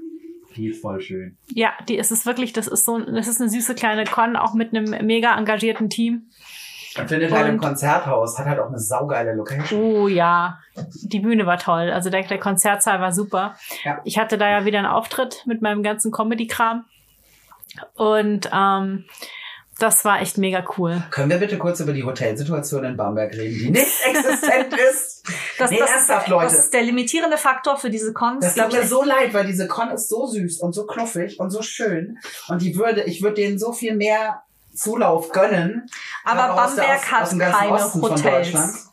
Die 0.56 0.68
ist 0.68 0.82
voll 0.82 1.00
schön. 1.00 1.36
Ja, 1.54 1.72
die 1.88 1.96
ist 1.96 2.10
es 2.10 2.26
wirklich, 2.26 2.52
das 2.52 2.66
ist 2.66 2.84
so, 2.84 2.98
das 2.98 3.28
ist 3.28 3.40
eine 3.40 3.48
süße 3.48 3.74
kleine 3.74 4.04
Con, 4.04 4.36
auch 4.36 4.54
mit 4.54 4.74
einem 4.74 5.06
mega 5.06 5.36
engagierten 5.38 5.88
Team. 5.88 6.30
Und 6.98 7.08
findet 7.08 7.30
halt 7.32 7.48
im 7.48 7.58
Konzerthaus, 7.58 8.38
hat 8.38 8.46
halt 8.46 8.58
auch 8.58 8.68
eine 8.68 8.78
saugeile 8.78 9.34
Location. 9.34 9.80
Oh 9.80 10.08
ja, 10.08 10.58
die 11.04 11.20
Bühne 11.20 11.46
war 11.46 11.58
toll. 11.58 11.90
Also 11.90 12.10
der, 12.10 12.22
der 12.22 12.38
Konzertsaal 12.38 13.00
war 13.00 13.12
super. 13.12 13.54
Ja. 13.84 14.00
Ich 14.04 14.18
hatte 14.18 14.36
da 14.36 14.50
ja 14.50 14.64
wieder 14.64 14.78
einen 14.78 14.88
Auftritt 14.88 15.44
mit 15.46 15.62
meinem 15.62 15.82
ganzen 15.82 16.10
Comedy-Kram. 16.10 16.86
Und 17.94 18.50
ähm, 18.52 19.04
das 19.78 20.04
war 20.04 20.20
echt 20.20 20.38
mega 20.38 20.64
cool. 20.76 21.02
Können 21.10 21.30
wir 21.30 21.38
bitte 21.38 21.56
kurz 21.58 21.80
über 21.80 21.92
die 21.92 22.02
Hotelsituation 22.04 22.84
in 22.84 22.96
Bamberg 22.96 23.32
reden, 23.34 23.58
die 23.58 23.70
nicht 23.70 23.86
existent 24.04 24.74
ist? 24.90 25.22
Das, 25.58 25.70
Nee, 25.70 25.78
das, 25.78 25.90
ernsthaft, 25.90 26.26
ist, 26.26 26.30
Leute. 26.30 26.44
das 26.44 26.64
ist 26.64 26.74
der 26.74 26.82
limitierende 26.82 27.36
Faktor 27.38 27.76
für 27.76 27.90
diese 27.90 28.12
Cons. 28.12 28.44
Das 28.44 28.54
tut 28.54 28.72
mir 28.72 28.86
so 28.86 29.02
leid, 29.04 29.34
weil 29.34 29.46
diese 29.46 29.66
Con 29.68 29.90
ist 29.90 30.08
so 30.08 30.26
süß 30.26 30.60
und 30.60 30.72
so 30.74 30.86
knuffig 30.86 31.38
und 31.40 31.50
so 31.50 31.62
schön. 31.62 32.18
Und 32.48 32.62
die 32.62 32.76
würde, 32.76 33.02
ich 33.04 33.22
würde 33.22 33.34
denen 33.36 33.58
so 33.58 33.72
viel 33.72 33.94
mehr 33.96 34.42
Zulauf 34.74 35.30
gönnen. 35.32 35.86
Aber 36.24 36.54
Bamberg 36.54 36.88
aus- 37.00 37.10
hat 37.12 37.22
aus 37.22 37.38
keine 37.38 37.72
Osten 37.72 38.02
Hotels. 38.02 38.84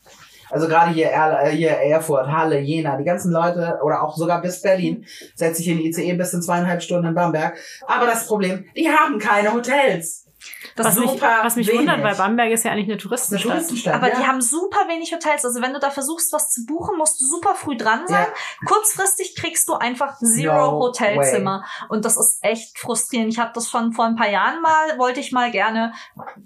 Also 0.52 0.68
gerade 0.68 0.92
hier, 0.92 1.12
Erl- 1.12 1.48
äh, 1.48 1.52
hier 1.52 1.72
Erfurt, 1.72 2.28
Halle, 2.28 2.60
Jena, 2.60 2.98
die 2.98 3.04
ganzen 3.04 3.32
Leute 3.32 3.80
oder 3.84 4.04
auch 4.04 4.16
sogar 4.16 4.42
bis 4.42 4.62
Berlin 4.62 5.06
setze 5.36 5.62
ich 5.62 5.68
in 5.68 5.78
die 5.80 5.88
ICE 5.90 6.14
bis 6.14 6.34
in 6.34 6.42
zweieinhalb 6.42 6.82
Stunden 6.84 7.08
in 7.08 7.16
Bamberg. 7.16 7.58
Aber 7.88 8.06
das 8.06 8.28
Problem, 8.28 8.66
die 8.76 8.90
haben 8.90 9.18
keine 9.20 9.54
Hotels. 9.54 10.25
Das 10.76 10.88
Was 10.88 11.00
mich, 11.00 11.22
was 11.22 11.56
mich 11.56 11.68
wenig. 11.68 11.80
wundert, 11.80 12.04
weil 12.04 12.16
Bamberg 12.16 12.52
ist 12.52 12.66
ja 12.66 12.72
eigentlich 12.72 12.86
eine 12.86 12.96
ist 12.96 13.04
eine 13.04 13.10
Touristenstadt. 13.10 13.52
Touristenstadt. 13.52 13.94
Aber 13.96 14.10
ja. 14.10 14.20
die 14.20 14.28
haben 14.28 14.42
super 14.42 14.88
wenig 14.88 15.14
Hotels. 15.14 15.46
Also 15.46 15.62
wenn 15.62 15.74
du 15.74 15.80
da 15.80 15.90
versuchst, 15.90 16.34
was 16.34 16.52
zu 16.52 16.66
buchen, 16.66 16.98
musst 16.98 17.22
du 17.22 17.26
super 17.26 17.56
früh 17.56 17.78
dran 17.78 18.02
sein. 18.08 18.26
Kurzfristig 18.66 19.36
kriegst 19.36 19.68
du 19.70 19.74
einfach 19.76 20.18
Zero 20.18 20.72
No 20.72 20.80
Hotelzimmer. 20.80 21.64
Und 21.90 22.04
das 22.06 22.18
ist 22.18 22.40
echt 22.44 22.78
frustrierend. 22.80 23.32
Ich 23.32 23.40
habe 23.40 23.52
das 23.54 23.70
schon 23.70 23.94
vor 23.94 24.06
ein 24.06 24.16
paar 24.16 24.30
Jahren 24.30 24.62
mal, 24.62 24.98
wollte 24.98 25.20
ich 25.20 25.32
mal 25.32 25.52
gerne 25.52 25.94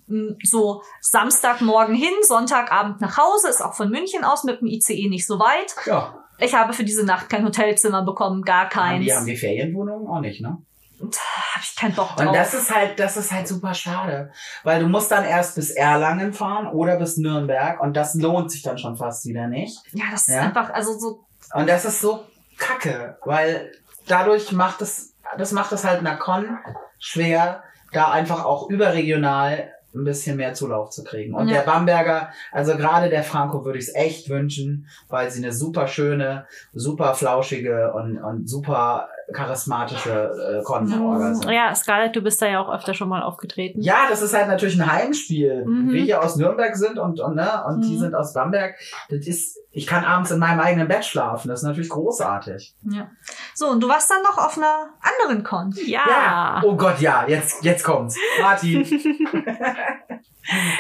m, 0.08 0.38
so 0.44 0.84
Samstagmorgen 1.02 1.96
hin, 1.96 2.14
Sonntagabend 2.22 3.02
nach 3.02 3.18
Hause, 3.18 3.50
ist 3.50 3.62
auch 3.62 3.74
von 3.74 3.90
München 3.90 4.24
aus 4.24 4.44
mit 4.44 4.62
dem 4.62 4.68
ICE 4.68 5.10
nicht 5.10 5.26
so 5.26 5.40
weit. 5.40 5.76
ja. 5.86 6.24
Ich 6.42 6.54
habe 6.54 6.72
für 6.72 6.86
diese 6.86 7.06
Nacht 7.06 7.30
kein 7.30 7.44
Hotelzimmer 7.44 8.02
bekommen, 8.04 8.44
gar 8.44 8.62
Haben 8.64 8.70
keins. 8.70 9.04
die, 9.06 9.14
haben 9.14 9.26
die 9.26 9.36
Ferienwohnungen 9.36 10.08
auch 10.08 10.22
nicht, 10.22 10.40
ne? 10.40 10.58
Habe 11.00 11.64
ich 11.64 11.76
keinen 11.76 11.96
Bock 11.96 12.16
drauf. 12.16 12.28
Und 12.28 12.34
das 12.36 12.54
ist 12.54 12.74
halt, 12.74 13.00
das 13.00 13.16
ist 13.18 13.32
halt 13.32 13.48
super 13.48 13.74
schade. 13.74 14.32
Weil 14.64 14.82
du 14.82 14.88
musst 14.88 15.12
dann 15.12 15.24
erst 15.24 15.56
bis 15.56 15.72
Erlangen 15.72 16.34
fahren 16.34 16.68
oder 16.68 16.98
bis 16.98 17.18
Nürnberg 17.18 17.80
und 17.82 17.96
das 17.96 18.16
lohnt 18.16 18.52
sich 18.52 18.62
dann 18.62 18.78
schon 18.78 18.98
fast 18.98 19.26
wieder 19.26 19.48
nicht. 19.48 19.78
ja, 19.94 20.06
das 20.12 20.28
ist 20.28 20.36
Ja. 20.36 20.42
einfach, 20.42 20.70
also 20.72 20.98
so 20.98 21.26
Und 21.54 21.70
das 21.70 21.86
ist 21.86 22.02
so 22.02 22.26
kacke, 22.58 23.18
weil 23.24 23.72
dadurch 24.08 24.52
macht 24.52 24.82
es, 24.82 25.14
das 25.38 25.52
macht 25.54 25.72
es 25.72 25.86
halt 25.86 26.04
Con 26.20 26.58
schwer, 27.00 27.64
da 27.94 28.12
einfach 28.12 28.44
auch 28.44 28.70
überregional 28.70 29.72
ein 29.96 30.04
bisschen 30.04 30.38
mehr 30.38 30.54
Zulauf 30.54 30.92
zu 30.92 31.04
kriegen. 31.04 31.34
Und 31.34 31.48
Ja. 31.48 31.56
der 31.56 31.62
Bamberger, 31.64 32.30
also 32.52 32.76
gerade 32.78 33.10
der 33.10 33.24
Franco 33.24 33.66
würde 33.66 33.80
ich 33.80 33.88
es 33.88 33.96
echt 33.96 34.30
wünschen, 34.30 34.88
weil 35.08 35.32
sie 35.32 35.44
eine 35.44 35.52
super 35.54 35.88
schöne, 35.88 36.46
super 36.74 37.16
flauschige 37.16 37.94
und, 37.94 38.18
und 38.20 38.48
super 38.48 39.10
charismatische 39.34 40.60
äh, 40.60 40.64
Con-Orga 40.64 41.34
sind. 41.36 41.52
Ja, 41.52 41.74
Scarlett, 41.76 42.16
du 42.16 42.22
bist 42.22 42.42
da 42.42 42.48
ja 42.48 42.60
auch 42.62 42.74
öfter 42.74 42.94
schon 42.94 43.10
mal 43.10 43.22
aufgetreten. 43.22 43.82
Ja, 43.82 44.08
das 44.10 44.22
ist 44.22 44.34
halt 44.34 44.48
natürlich 44.48 44.80
ein 44.82 44.92
Heimspiel. 44.92 45.66
Mhm. 45.66 45.92
Wir 45.92 46.04
hier 46.04 46.24
aus 46.24 46.36
Nürnberg 46.36 46.76
sind 46.76 46.98
und, 46.98 47.20
und, 47.20 47.36
ne, 47.36 47.64
und 47.68 47.82
die 47.86 47.96
Mhm. 47.96 48.00
sind 48.00 48.16
aus 48.16 48.34
Bamberg. 48.34 48.76
Das 49.10 49.28
ist, 49.28 49.58
ich 49.72 49.86
kann 49.88 50.04
abends 50.06 50.32
in 50.32 50.40
meinem 50.40 50.60
eigenen 50.60 50.88
Bett 50.88 51.06
schlafen. 51.06 51.48
Das 51.50 51.60
ist 51.62 51.66
natürlich 51.68 51.90
großartig. 51.90 52.76
Ja. 52.90 53.10
So, 53.54 53.68
und 53.70 53.82
du 53.82 53.88
warst 53.90 54.10
dann 54.10 54.22
noch 54.24 54.38
auf 54.38 54.58
einer 54.58 54.90
anderen 55.02 55.44
Con. 55.44 55.74
Ja. 55.86 56.62
Oh 56.66 56.76
Gott, 56.76 57.00
ja, 57.00 57.26
jetzt, 57.28 57.64
jetzt 57.64 57.84
kommt's. 57.84 58.18
Martin. 58.42 58.86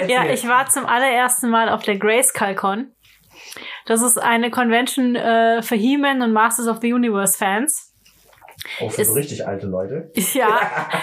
Ja, 0.07 0.25
ich 0.25 0.47
war 0.47 0.65
zum 0.67 0.85
allerersten 0.87 1.49
Mal 1.49 1.69
auf 1.69 1.83
der 1.83 1.97
Grayskull 1.99 2.55
Con. 2.55 2.91
Das 3.85 4.01
ist 4.01 4.17
eine 4.17 4.49
Convention 4.49 5.15
äh, 5.15 5.61
für 5.61 5.75
He-Man 5.75 6.21
und 6.23 6.33
Masters 6.33 6.67
of 6.67 6.79
the 6.81 6.91
Universe 6.91 7.37
Fans. 7.37 7.88
Oh, 8.81 8.89
für 8.89 9.03
so 9.03 9.13
richtig 9.13 9.47
alte 9.47 9.67
Leute. 9.67 10.11
Ja, 10.33 10.59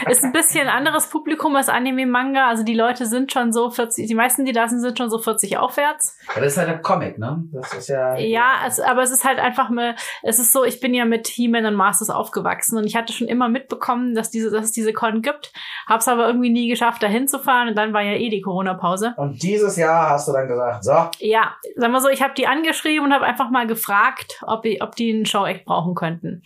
ist 0.08 0.22
ein 0.24 0.32
bisschen 0.32 0.68
anderes 0.68 1.08
Publikum 1.08 1.56
als 1.56 1.68
Anime-Manga. 1.68 2.48
Also 2.48 2.62
die 2.62 2.74
Leute 2.74 3.06
sind 3.06 3.32
schon 3.32 3.52
so 3.52 3.70
40, 3.70 4.06
die 4.06 4.14
meisten, 4.14 4.44
die 4.44 4.52
da 4.52 4.68
sind, 4.68 4.80
sind 4.80 4.96
schon 4.96 5.10
so 5.10 5.18
40 5.18 5.58
aufwärts. 5.58 6.16
Aber 6.30 6.42
das 6.42 6.52
ist 6.52 6.58
halt 6.58 6.68
ein 6.68 6.80
Comic, 6.80 7.18
ne? 7.18 7.44
Das 7.52 7.72
ist 7.74 7.88
ja. 7.88 8.16
Ja, 8.16 8.60
es, 8.66 8.78
aber 8.78 9.02
es 9.02 9.10
ist 9.10 9.24
halt 9.24 9.38
einfach 9.40 9.68
mal, 9.68 9.96
es 10.22 10.38
ist 10.38 10.52
so, 10.52 10.64
ich 10.64 10.80
bin 10.80 10.94
ja 10.94 11.04
mit 11.04 11.26
He-Man 11.26 11.66
und 11.66 11.74
Masters 11.74 12.08
aufgewachsen 12.08 12.78
und 12.78 12.84
ich 12.84 12.94
hatte 12.94 13.12
schon 13.12 13.26
immer 13.26 13.48
mitbekommen, 13.48 14.14
dass, 14.14 14.30
diese, 14.30 14.50
dass 14.50 14.66
es 14.66 14.72
diese 14.72 14.92
Con 14.92 15.22
gibt, 15.22 15.52
hab's 15.88 16.08
aber 16.08 16.26
irgendwie 16.28 16.50
nie 16.50 16.68
geschafft, 16.68 17.02
da 17.02 17.08
hinzufahren 17.08 17.68
und 17.68 17.76
dann 17.76 17.92
war 17.92 18.02
ja 18.02 18.12
eh 18.12 18.28
die 18.28 18.40
Corona-Pause. 18.40 19.14
Und 19.16 19.42
dieses 19.42 19.76
Jahr 19.76 20.10
hast 20.10 20.28
du 20.28 20.32
dann 20.32 20.46
gesagt, 20.46 20.84
so, 20.84 20.92
Ja, 21.18 21.56
sagen 21.74 21.92
wir 21.92 22.00
so, 22.00 22.08
ich 22.08 22.22
habe 22.22 22.34
die 22.34 22.46
angeschrieben 22.46 23.06
und 23.06 23.12
habe 23.12 23.24
einfach 23.24 23.50
mal 23.50 23.66
gefragt, 23.66 24.42
ob 24.46 24.62
die, 24.62 24.80
ob 24.80 24.94
die 24.94 25.12
einen 25.12 25.26
Show-Act 25.26 25.64
brauchen 25.64 25.94
könnten. 25.94 26.42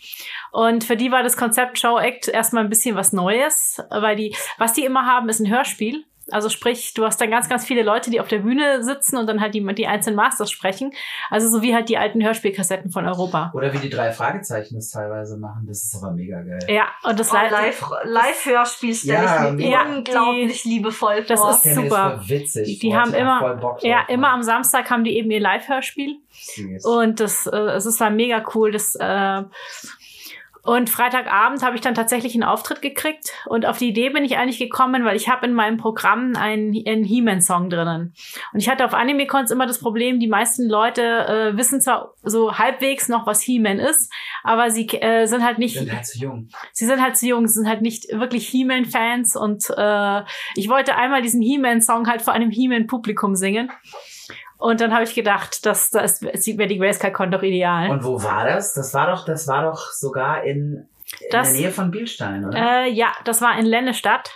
Und 0.51 0.83
für 0.83 0.97
die 0.97 1.10
war 1.11 1.23
das 1.23 1.37
Konzept 1.37 1.79
Show-Act 1.79 2.27
erstmal 2.27 2.63
ein 2.63 2.69
bisschen 2.69 2.95
was 2.95 3.13
Neues, 3.13 3.81
weil 3.89 4.15
die, 4.15 4.35
was 4.57 4.73
die 4.73 4.85
immer 4.85 5.05
haben, 5.05 5.29
ist 5.29 5.39
ein 5.39 5.49
Hörspiel. 5.49 6.03
Also 6.29 6.47
sprich, 6.47 6.93
du 6.93 7.03
hast 7.03 7.19
dann 7.19 7.29
ganz, 7.31 7.49
ganz 7.49 7.65
viele 7.65 7.81
Leute, 7.83 8.09
die 8.09 8.21
auf 8.21 8.27
der 8.29 8.37
Bühne 8.39 8.83
sitzen 8.83 9.17
und 9.17 9.27
dann 9.27 9.41
halt 9.41 9.53
die, 9.53 9.65
die 9.73 9.87
einzelnen 9.87 10.15
Masters 10.15 10.49
sprechen. 10.49 10.93
Also 11.29 11.49
so 11.49 11.61
wie 11.61 11.73
halt 11.75 11.89
die 11.89 11.97
alten 11.97 12.23
Hörspielkassetten 12.23 12.89
von 12.91 13.05
Europa. 13.05 13.51
oder 13.53 13.73
wie 13.73 13.79
die 13.79 13.89
drei 13.89 14.11
Fragezeichen 14.13 14.75
das 14.75 14.91
teilweise 14.91 15.35
machen. 15.37 15.65
Das 15.67 15.83
ist 15.83 15.95
aber 16.01 16.13
mega 16.13 16.39
geil. 16.41 16.59
Ja, 16.69 16.85
und 17.03 17.19
das 17.19 17.31
Oh, 17.31 17.35
Live- 17.35 17.51
live, 17.51 17.83
Live-Hörspiel 18.05 18.95
stelle 18.95 19.13
Ja, 19.25 19.47
ich 19.49 19.53
mir 19.55 19.69
ja, 19.71 19.81
unglaublich 19.83 20.63
liebevoll 20.63 21.23
Das 21.23 21.39
vor. 21.39 21.51
ist- 21.51 21.59
Stell 21.61 21.75
mir 21.75 21.89
super. 21.89 22.15
Das 22.19 22.29
witzig. 22.29 22.65
Die, 22.67 22.79
die 22.79 22.95
haben 22.95 23.13
immer, 23.13 23.39
voll 23.39 23.57
Bock 23.57 23.79
drauf, 23.79 23.83
ja, 23.83 24.05
immer 24.07 24.29
am 24.29 24.43
Samstag 24.43 24.89
haben 24.89 25.03
die 25.03 25.17
eben 25.17 25.31
ihr 25.31 25.41
Live-Hörspiel. 25.41 26.15
Und 26.85 27.19
das, 27.19 27.45
äh, 27.47 27.57
es 27.57 27.85
ist 27.85 27.99
war 27.99 28.09
mega 28.11 28.41
cool. 28.55 28.71
Das, 28.71 28.95
äh, 28.95 29.41
und 30.63 30.89
Freitagabend 30.91 31.63
habe 31.63 31.75
ich 31.75 31.81
dann 31.81 31.95
tatsächlich 31.95 32.35
einen 32.35 32.43
Auftritt 32.43 32.81
gekriegt. 32.81 33.31
Und 33.47 33.65
auf 33.65 33.79
die 33.79 33.89
Idee 33.89 34.09
bin 34.09 34.23
ich 34.23 34.37
eigentlich 34.37 34.59
gekommen, 34.59 35.03
weil 35.05 35.15
ich 35.15 35.27
habe 35.27 35.47
in 35.47 35.53
meinem 35.53 35.77
Programm 35.77 36.35
einen, 36.35 36.75
einen 36.85 37.03
He-Man-Song 37.03 37.69
drinnen. 37.69 38.13
Und 38.53 38.59
ich 38.59 38.69
hatte 38.69 38.85
auf 38.85 38.93
Anime-Cons 38.93 39.49
immer 39.49 39.65
das 39.65 39.79
Problem, 39.79 40.19
die 40.19 40.27
meisten 40.27 40.69
Leute 40.69 41.01
äh, 41.01 41.57
wissen 41.57 41.81
zwar 41.81 42.13
so 42.21 42.59
halbwegs 42.59 43.09
noch, 43.09 43.25
was 43.25 43.41
He-Man 43.41 43.79
ist, 43.79 44.11
aber 44.43 44.69
sie 44.69 44.87
äh, 44.87 45.25
sind 45.25 45.43
halt 45.43 45.57
nicht 45.57 45.77
sind 45.77 45.91
halt 45.91 46.05
zu 46.05 46.19
jung. 46.19 46.49
sie 46.73 46.85
sind 46.85 47.01
halt 47.01 47.17
zu 47.17 47.27
jung, 47.27 47.47
sie 47.47 47.55
sind 47.55 47.67
halt 47.67 47.81
nicht 47.81 48.05
wirklich 48.11 48.47
He-Man-Fans 48.49 49.35
und 49.35 49.65
äh, 49.75 50.21
ich 50.55 50.69
wollte 50.69 50.95
einmal 50.95 51.23
diesen 51.23 51.41
He-Man-Song 51.41 52.07
halt 52.07 52.21
vor 52.21 52.33
einem 52.33 52.51
He-Man-Publikum 52.51 53.35
singen. 53.35 53.71
Und 54.61 54.79
dann 54.79 54.93
habe 54.93 55.03
ich 55.03 55.15
gedacht, 55.15 55.65
das, 55.65 55.89
das 55.89 56.21
wäre 56.21 56.67
die 56.67 56.77
Grayscale 56.77 57.11
Con 57.11 57.31
doch 57.31 57.41
ideal. 57.41 57.89
Und 57.89 58.03
wo 58.03 58.21
war 58.23 58.45
das? 58.45 58.73
Das 58.73 58.93
war 58.93 59.07
doch, 59.07 59.25
das 59.25 59.47
war 59.47 59.63
doch 59.63 59.91
sogar 59.91 60.43
in, 60.43 60.87
in 61.19 61.27
Das- 61.31 61.51
der 61.51 61.59
Nähe 61.61 61.71
von 61.71 61.89
Bielstein, 61.89 62.45
oder? 62.45 62.83
Äh, 62.85 62.89
ja, 62.91 63.11
das 63.25 63.41
war 63.41 63.57
in 63.57 63.65
Lennestadt. 63.65 64.29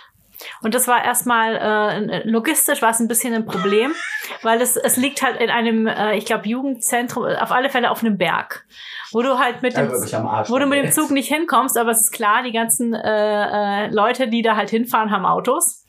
Und 0.62 0.74
das 0.74 0.86
war 0.86 1.02
erstmal 1.02 1.56
äh, 1.56 2.28
logistisch 2.28 2.82
war 2.82 2.90
es 2.90 3.00
ein 3.00 3.08
bisschen 3.08 3.32
ein 3.32 3.46
Problem, 3.46 3.94
weil 4.42 4.60
es, 4.60 4.76
es 4.76 4.98
liegt 4.98 5.22
halt 5.22 5.40
in 5.40 5.48
einem, 5.48 5.86
äh, 5.86 6.14
ich 6.16 6.26
glaube, 6.26 6.46
Jugendzentrum, 6.46 7.24
auf 7.24 7.52
alle 7.52 7.70
Fälle 7.70 7.90
auf 7.90 8.02
einem 8.02 8.18
Berg, 8.18 8.66
wo 9.12 9.22
du 9.22 9.38
halt 9.38 9.62
mit 9.62 9.76
dem, 9.78 9.88
wo 9.90 10.58
du 10.58 10.66
mit 10.66 10.84
dem. 10.84 10.92
Zug 10.92 11.10
nicht 11.10 11.28
hinkommst, 11.28 11.78
aber 11.78 11.92
es 11.92 12.02
ist 12.02 12.12
klar, 12.12 12.42
die 12.42 12.52
ganzen 12.52 12.92
äh, 12.92 13.86
äh, 13.86 13.90
Leute, 13.90 14.28
die 14.28 14.42
da 14.42 14.56
halt 14.56 14.68
hinfahren, 14.68 15.10
haben 15.10 15.24
Autos. 15.24 15.85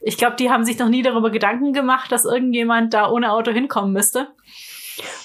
Ich 0.00 0.16
glaube, 0.16 0.36
die 0.36 0.50
haben 0.50 0.64
sich 0.64 0.78
noch 0.78 0.88
nie 0.88 1.02
darüber 1.02 1.30
Gedanken 1.30 1.72
gemacht, 1.72 2.10
dass 2.12 2.24
irgendjemand 2.24 2.94
da 2.94 3.10
ohne 3.10 3.32
Auto 3.32 3.50
hinkommen 3.50 3.92
müsste. 3.92 4.28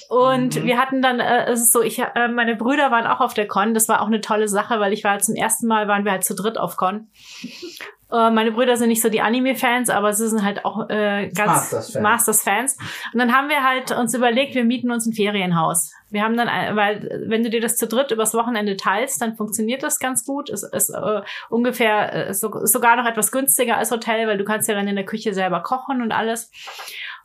Und 0.10 0.56
Mhm. 0.58 0.64
wir 0.66 0.78
hatten 0.78 1.02
dann, 1.02 1.20
äh, 1.20 1.46
es 1.46 1.62
ist 1.62 1.74
so, 1.74 1.82
ich, 1.82 2.00
äh, 2.00 2.28
meine 2.28 2.56
Brüder 2.56 2.92
waren 2.92 3.08
auch 3.08 3.20
auf 3.20 3.34
der 3.34 3.48
Con. 3.48 3.74
Das 3.74 3.90
war 3.90 4.02
auch 4.02 4.08
eine 4.08 4.22
tolle 4.22 4.48
Sache, 4.48 4.80
weil 4.80 4.94
ich 4.94 5.04
war 5.04 5.12
halt 5.12 5.24
zum 5.24 5.36
ersten 5.36 5.68
Mal, 5.68 5.88
waren 5.88 6.06
wir 6.06 6.12
halt 6.12 6.24
zu 6.24 6.36
dritt 6.36 6.58
auf 6.58 6.76
Con. 6.78 7.08
Äh, 8.14 8.30
meine 8.30 8.52
Brüder 8.52 8.78
sind 8.78 8.90
nicht 8.90 9.02
so 9.02 9.10
die 9.10 9.22
Anime-Fans, 9.22 9.90
aber 9.90 10.14
sie 10.14 10.28
sind 10.30 10.44
halt 10.44 10.64
auch 10.66 10.88
äh, 10.90 11.30
ganz 11.36 11.72
Masters-Fans. 11.72 12.04
Masters-Fans. 12.04 12.78
Und 13.14 13.20
dann 13.20 13.34
haben 13.36 13.50
wir 13.50 13.64
halt 13.64 13.92
uns 13.92 14.14
überlegt, 14.14 14.54
wir 14.56 14.64
mieten 14.64 14.92
uns 14.92 15.06
ein 15.08 15.14
Ferienhaus. 15.14 15.92
Wir 16.12 16.22
haben 16.24 16.38
dann, 16.38 16.48
ein- 16.48 16.76
weil 16.76 17.24
wenn 17.28 17.44
du 17.44 17.50
dir 17.50 17.60
das 17.60 17.76
zu 17.76 17.88
dritt 17.88 18.12
übers 18.12 18.36
Wochenende 18.36 18.78
teilst, 18.78 19.20
dann 19.22 19.36
funktioniert 19.36 19.82
das 19.82 19.98
ganz 20.00 20.26
gut. 20.26 20.50
Es 20.52 20.62
ist 20.62 20.92
äh, 20.92 21.22
ungefähr 21.50 22.28
äh, 22.30 22.34
so, 22.36 22.52
sogar 22.66 22.96
noch 22.98 23.06
etwas 23.08 23.32
günstiger 23.32 23.78
als 23.78 23.90
Hotel, 23.90 24.28
weil 24.28 24.38
du 24.38 24.44
kannst 24.46 24.70
ja 24.70 24.76
dann 24.76 24.88
in 24.88 24.96
der 24.96 25.06
Küche 25.06 25.34
selber 25.34 25.62
kochen 25.62 26.02
und 26.04 26.12
alles. 26.12 26.52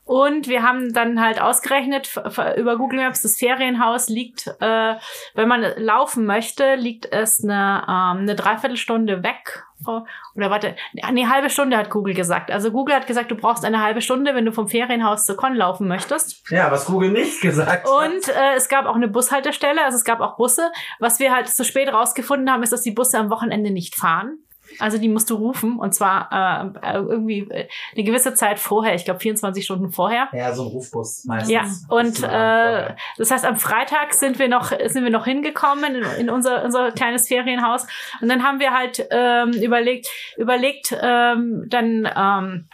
Und 0.08 0.48
wir 0.48 0.62
haben 0.62 0.94
dann 0.94 1.20
halt 1.20 1.38
ausgerechnet 1.38 2.18
über 2.56 2.78
Google 2.78 3.00
Maps, 3.00 3.20
das 3.20 3.36
Ferienhaus 3.36 4.08
liegt, 4.08 4.46
äh, 4.58 4.94
wenn 5.34 5.48
man 5.48 5.60
laufen 5.76 6.24
möchte, 6.24 6.76
liegt 6.76 7.12
es 7.12 7.44
eine, 7.44 7.82
ähm, 7.86 8.22
eine 8.22 8.34
Dreiviertelstunde 8.34 9.22
weg. 9.22 9.66
Oh, 9.86 10.00
Oder 10.34 10.50
warte, 10.50 10.76
eine 11.02 11.28
halbe 11.28 11.50
Stunde 11.50 11.76
hat 11.76 11.90
Google 11.90 12.14
gesagt. 12.14 12.50
Also 12.50 12.70
Google 12.70 12.94
hat 12.94 13.06
gesagt, 13.06 13.30
du 13.30 13.34
brauchst 13.34 13.66
eine 13.66 13.82
halbe 13.82 14.00
Stunde, 14.00 14.34
wenn 14.34 14.46
du 14.46 14.52
vom 14.52 14.66
Ferienhaus 14.66 15.26
zur 15.26 15.36
Con 15.36 15.54
laufen 15.54 15.86
möchtest. 15.86 16.50
Ja, 16.50 16.70
was 16.70 16.86
Google 16.86 17.10
nicht 17.10 17.42
gesagt 17.42 17.70
hat. 17.70 17.86
Und 17.86 18.28
äh, 18.28 18.54
es 18.56 18.70
gab 18.70 18.86
auch 18.86 18.96
eine 18.96 19.08
Bushaltestelle, 19.08 19.84
also 19.84 19.98
es 19.98 20.04
gab 20.04 20.20
auch 20.20 20.38
Busse. 20.38 20.72
Was 21.00 21.20
wir 21.20 21.34
halt 21.34 21.48
zu 21.48 21.66
spät 21.66 21.92
rausgefunden 21.92 22.50
haben, 22.50 22.62
ist, 22.62 22.72
dass 22.72 22.80
die 22.80 22.92
Busse 22.92 23.18
am 23.18 23.28
Wochenende 23.28 23.70
nicht 23.70 23.94
fahren. 23.94 24.38
Also 24.78 24.98
die 24.98 25.08
musst 25.08 25.30
du 25.30 25.36
rufen 25.36 25.78
und 25.78 25.94
zwar 25.94 26.72
äh, 26.82 26.88
äh, 26.88 26.94
irgendwie 26.96 27.40
äh, 27.50 27.68
eine 27.94 28.04
gewisse 28.04 28.34
Zeit 28.34 28.58
vorher, 28.58 28.94
ich 28.94 29.04
glaube 29.04 29.20
24 29.20 29.64
Stunden 29.64 29.90
vorher. 29.90 30.28
Ja, 30.32 30.52
so 30.52 30.64
ein 30.64 30.68
Rufbus 30.68 31.24
meistens. 31.24 31.50
Ja, 31.50 31.64
und 31.88 32.22
äh, 32.22 32.94
das 33.16 33.30
heißt, 33.30 33.44
am 33.44 33.56
Freitag 33.56 34.14
sind 34.14 34.38
wir 34.38 34.48
noch 34.48 34.70
sind 34.86 35.04
wir 35.04 35.10
noch 35.10 35.24
hingekommen 35.24 35.94
in, 35.94 36.04
in 36.20 36.30
unser 36.30 36.64
unser 36.64 36.92
kleines 36.92 37.28
Ferienhaus 37.28 37.86
und 38.20 38.28
dann 38.28 38.42
haben 38.42 38.60
wir 38.60 38.72
halt 38.72 39.06
ähm, 39.10 39.52
überlegt 39.52 40.08
überlegt 40.36 40.96
ähm, 41.00 41.66
dann 41.68 42.08
ähm, 42.16 42.68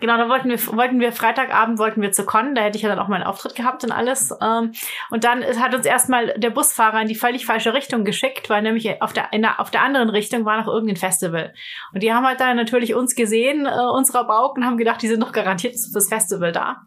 Genau, 0.00 0.16
da 0.16 0.28
wollten 0.28 0.48
wir, 0.48 0.58
wollten 0.76 0.98
wir 0.98 1.12
Freitagabend 1.12 1.78
wollten 1.78 2.02
wir 2.02 2.10
zu 2.10 2.24
Con, 2.24 2.54
da 2.54 2.62
hätte 2.62 2.76
ich 2.76 2.82
ja 2.82 2.88
dann 2.88 2.98
auch 2.98 3.08
meinen 3.08 3.22
Auftritt 3.22 3.54
gehabt 3.54 3.84
und 3.84 3.92
alles. 3.92 4.34
Ähm, 4.40 4.72
und 5.10 5.22
dann 5.22 5.44
hat 5.44 5.74
uns 5.74 5.86
erstmal 5.86 6.34
der 6.38 6.50
Busfahrer 6.50 7.00
in 7.02 7.08
die 7.08 7.14
völlig 7.14 7.46
falsche 7.46 7.72
Richtung 7.72 8.04
geschickt, 8.04 8.50
weil 8.50 8.62
nämlich 8.62 9.00
auf 9.00 9.12
der, 9.12 9.28
der, 9.32 9.60
auf 9.60 9.70
der 9.70 9.82
anderen 9.82 10.08
Richtung 10.08 10.44
war 10.44 10.56
noch 10.60 10.66
irgendein 10.66 10.96
Festival. 10.96 11.54
Und 11.92 12.02
die 12.02 12.12
haben 12.12 12.26
halt 12.26 12.40
dann 12.40 12.56
natürlich 12.56 12.94
uns 12.94 13.14
gesehen, 13.14 13.66
äh, 13.66 13.70
unserer 13.94 14.24
Bauk, 14.26 14.56
und 14.56 14.64
haben 14.66 14.76
gedacht, 14.76 15.00
die 15.02 15.08
sind 15.08 15.22
doch 15.22 15.30
garantiert 15.30 15.76
fürs 15.92 16.08
Festival 16.08 16.50
da. 16.50 16.82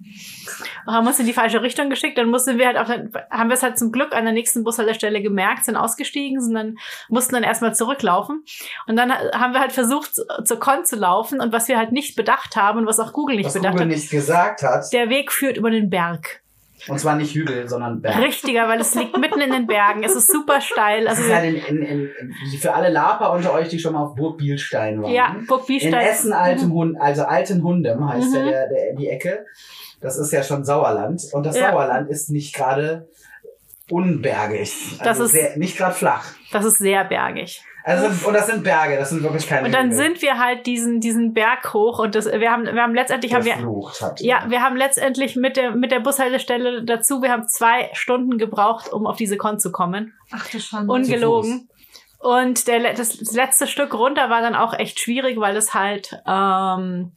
Und 0.86 0.94
haben 0.94 1.08
uns 1.08 1.20
in 1.20 1.26
die 1.26 1.34
falsche 1.34 1.62
Richtung 1.62 1.90
geschickt. 1.90 2.18
Dann 2.18 2.30
mussten 2.30 2.58
wir 2.58 2.68
halt 2.68 2.78
auf 2.78 2.88
der, 2.88 3.10
haben 3.32 3.50
wir 3.50 3.54
es 3.54 3.64
halt 3.64 3.78
zum 3.80 3.92
Glück 3.94 4.14
an 4.14 4.26
der 4.26 4.34
nächsten 4.34 4.64
Bushaltestelle 4.64 5.22
gemerkt, 5.22 5.64
sind 5.64 5.78
ausgestiegen, 5.78 6.42
sind 6.42 6.56
dann, 6.56 6.76
mussten 7.08 7.36
dann 7.36 7.44
erstmal 7.44 7.74
zurücklaufen. 7.76 8.44
Und 8.88 8.98
dann 8.98 9.14
haben 9.14 9.54
wir 9.54 9.62
halt 9.62 9.72
versucht, 9.72 10.16
zu- 10.16 10.26
zur 10.44 10.60
Con 10.60 10.84
zu 10.86 10.98
laufen. 10.98 11.40
Und 11.40 11.54
was 11.54 11.70
wir 11.70 11.78
halt 11.78 11.92
nicht 11.94 12.16
bedacht 12.16 12.56
haben 12.58 12.80
und 12.80 12.88
was 12.88 12.95
auch 13.00 13.14
Google 13.14 13.38
nicht 13.38 13.46
was 13.48 13.54
bedacht 13.54 13.74
Google 13.74 13.88
hat, 13.88 13.96
nicht 13.96 14.10
gesagt 14.10 14.64
hat. 14.64 14.92
der 14.94 15.10
Weg 15.10 15.32
führt 15.32 15.58
über 15.58 15.72
den 15.72 15.90
Berg. 15.90 16.42
Und 16.88 17.00
zwar 17.00 17.16
nicht 17.16 17.34
Hügel, 17.34 17.68
sondern 17.68 18.02
Berg. 18.02 18.20
Richtiger, 18.20 18.68
weil 18.68 18.80
es 18.80 18.94
liegt 18.94 19.18
mitten 19.18 19.40
in 19.42 19.52
den 19.52 19.66
Bergen. 19.66 20.04
Es 20.04 20.14
ist 20.16 20.32
super 20.32 20.62
steil. 20.62 21.06
Das 21.06 21.18
Also 21.18 21.30
ist 21.30 21.34
halt 21.36 21.46
in, 21.46 21.78
in, 21.78 21.82
in, 21.84 22.10
in, 22.20 22.60
für 22.60 22.74
alle 22.76 22.90
Laper 22.90 23.32
unter 23.32 23.54
euch, 23.54 23.70
die 23.70 23.80
schon 23.80 23.94
mal 23.94 24.04
auf 24.04 24.16
Burg 24.16 24.38
Bielstein 24.38 25.02
waren. 25.02 25.12
ja, 25.12 25.36
Burg 25.48 25.62
In 25.62 25.66
Biestein. 25.68 25.94
Essen 25.96 26.34
altem 26.34 26.72
Hund, 26.74 26.98
also 27.02 27.24
alten 27.24 27.64
Hundem 27.64 28.08
heißt 28.08 28.30
Mhm. 28.30 28.36
ja 28.36 28.44
der, 28.46 28.68
der, 28.70 28.94
die 28.96 29.08
Ecke. 29.10 29.46
Das 30.02 30.18
ist 30.18 30.32
ja 30.32 30.44
schon 30.44 30.64
Sauerland. 30.66 31.24
Und 31.32 31.46
das 31.46 31.58
Ja. 31.58 31.72
Sauerland 31.72 32.10
ist 32.10 32.30
nicht 32.30 32.54
gerade 32.54 33.08
unbergig. 33.90 34.72
Das 35.00 35.08
Also 35.08 35.24
ist- 35.26 35.32
sehr, 35.32 35.58
nicht 35.58 35.78
gerade 35.78 35.96
flach. 35.96 36.26
Das 36.52 36.66
ist 36.66 36.78
sehr 36.78 37.04
bergig. 37.06 37.64
Also, 37.88 38.28
und 38.28 38.34
das 38.34 38.48
sind 38.48 38.64
Berge, 38.64 38.98
das 38.98 39.12
sind 39.12 39.22
wirklich 39.22 39.46
keine 39.46 39.68
Und 39.68 39.72
dann 39.72 39.92
Hügel. 39.92 39.98
sind 39.98 40.22
wir 40.24 40.40
halt 40.40 40.66
diesen, 40.66 41.02
diesen 41.02 41.34
Berg 41.34 41.72
hoch 41.72 42.00
und 42.00 42.16
das, 42.16 42.26
wir 42.26 42.52
haben, 42.52 42.66
wir 42.66 42.82
haben 42.82 42.96
letztendlich 42.96 43.32
haben 43.36 43.46
wir, 43.46 43.58
hat. 44.02 44.22
ja, 44.22 44.46
wir 44.50 44.64
haben 44.64 44.76
letztendlich 44.76 45.36
mit 45.36 45.56
der, 45.56 45.76
mit 45.76 45.92
der 45.92 46.00
Bushaltestelle 46.00 46.84
dazu, 46.84 47.22
wir 47.22 47.32
haben 47.32 47.48
zwei 47.48 47.92
Stunden 47.94 48.40
gebraucht, 48.40 48.92
um 48.92 49.06
auf 49.06 49.18
diese 49.18 49.38
Con 49.38 49.60
zu 49.60 49.72
kommen. 49.72 50.16
Ach 50.32 50.50
du 50.50 50.60
Schande. 50.60 50.92
Ungelogen. 50.92 51.70
Und 52.26 52.68
der, 52.68 52.94
das, 52.94 53.20
letzte 53.34 53.68
Stück 53.68 53.94
runter 53.94 54.30
war 54.32 54.42
dann 54.42 54.56
auch 54.56 54.74
echt 54.74 55.00
schwierig, 55.00 55.40
weil 55.40 55.56
es 55.56 55.74
halt, 55.76 56.18
ähm, 56.28 57.12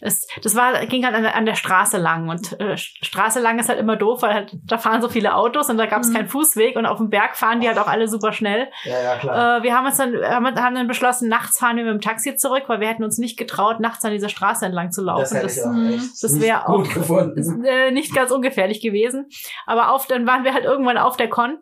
es, 0.00 0.26
das 0.42 0.54
war, 0.54 0.84
ging 0.86 1.04
halt 1.04 1.14
an 1.14 1.22
der, 1.22 1.34
an 1.34 1.46
der 1.46 1.54
Straße 1.54 1.96
lang 1.96 2.28
und 2.28 2.60
äh, 2.60 2.76
Straße 2.76 3.40
lang 3.40 3.58
ist 3.58 3.68
halt 3.70 3.78
immer 3.78 3.96
doof, 3.96 4.20
weil 4.22 4.34
halt, 4.34 4.52
da 4.66 4.76
fahren 4.76 5.00
so 5.00 5.08
viele 5.08 5.34
Autos 5.34 5.70
und 5.70 5.78
da 5.78 5.86
gab 5.86 6.02
es 6.02 6.08
Mhm. 6.08 6.14
keinen 6.14 6.28
Fußweg 6.28 6.76
und 6.76 6.84
auf 6.84 6.98
dem 6.98 7.08
Berg 7.08 7.36
fahren 7.36 7.60
die 7.60 7.68
halt 7.68 7.78
auch 7.78 7.86
alle 7.86 8.06
super 8.08 8.32
schnell. 8.34 8.68
Ja, 8.84 9.02
ja, 9.02 9.16
klar. 9.16 9.58
Äh, 9.58 9.62
wir 9.62 9.74
haben 9.74 9.86
uns 9.86 9.96
dann, 9.96 10.14
haben, 10.22 10.46
haben 10.62 10.74
dann 10.74 10.88
beschlossen, 10.88 11.28
nachts 11.30 11.58
fahren 11.58 11.76
wir 11.76 11.84
mit 11.84 11.94
dem 11.94 12.00
Taxi 12.02 12.36
zurück, 12.36 12.64
weil 12.66 12.80
wir 12.80 12.88
hätten 12.88 13.02
uns 13.04 13.16
nicht 13.18 13.38
getraut, 13.38 13.80
nachts 13.80 14.04
an 14.04 14.12
dieser 14.12 14.28
Straße 14.28 14.66
entlang 14.66 14.90
zu 14.92 15.02
laufen. 15.02 15.38
das 15.42 15.56
Das, 15.56 16.20
das 16.20 16.32
nicht 16.32 16.42
wär 16.44 16.64
gut 16.66 16.86
auch- 16.88 16.94
gefunden. 16.94 17.64
äh, 17.66 17.90
nicht 17.92 18.14
ganz 18.14 18.30
ungefährlich 18.30 18.80
gewesen. 18.82 19.28
Aber 19.66 19.90
auf, 19.90 20.06
dann 20.06 20.26
waren 20.26 20.44
wir 20.44 20.52
halt 20.52 20.64
irgendwann 20.64 20.98
auf 20.98 21.16
der 21.16 21.30
Con. 21.30 21.58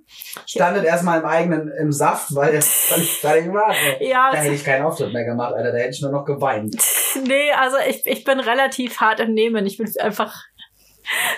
Standet 0.46 0.84
erstmal 0.84 1.20
im 1.20 1.26
eigenen, 1.26 1.68
im 1.80 1.92
Saft, 1.92 2.34
weil, 2.34 2.54
ich 2.98 3.18
fertig 3.18 3.52
war. 3.52 3.74
ey. 3.74 4.08
Ja, 4.08 4.30
Da 4.30 4.38
hätte 4.38 4.54
ich 4.54 4.64
keinen 4.64 4.84
Auftritt 4.84 5.12
mehr 5.12 5.24
gemacht, 5.24 5.54
Alter. 5.54 5.72
Da 5.72 5.78
hätte 5.78 5.90
ich 5.90 6.02
nur 6.02 6.12
noch 6.12 6.24
geweint. 6.24 6.76
Nee, 7.26 7.52
also 7.52 7.76
ich, 7.86 8.06
ich 8.06 8.24
bin 8.24 8.40
relativ 8.40 8.98
hart 8.98 9.20
im 9.20 9.34
Nehmen. 9.34 9.66
Ich 9.66 9.76
bin 9.76 9.86
einfach 10.00 10.34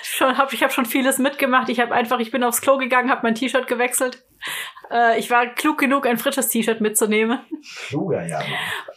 schon 0.02 0.38
hab 0.38 0.52
ich 0.52 0.62
habe 0.62 0.72
schon 0.72 0.86
vieles 0.86 1.18
mitgemacht. 1.18 1.68
Ich 1.68 1.80
habe 1.80 1.92
einfach 1.92 2.20
ich 2.20 2.30
bin 2.30 2.44
aufs 2.44 2.60
Klo 2.60 2.78
gegangen, 2.78 3.10
habe 3.10 3.22
mein 3.24 3.34
T-Shirt 3.34 3.66
gewechselt. 3.66 4.22
Äh, 4.90 5.18
ich 5.18 5.30
war 5.30 5.46
klug 5.46 5.78
genug 5.78 6.06
ein 6.06 6.18
frisches 6.18 6.48
T-Shirt 6.48 6.80
mitzunehmen 6.80 7.38
Kluger, 7.88 8.26
ja. 8.26 8.40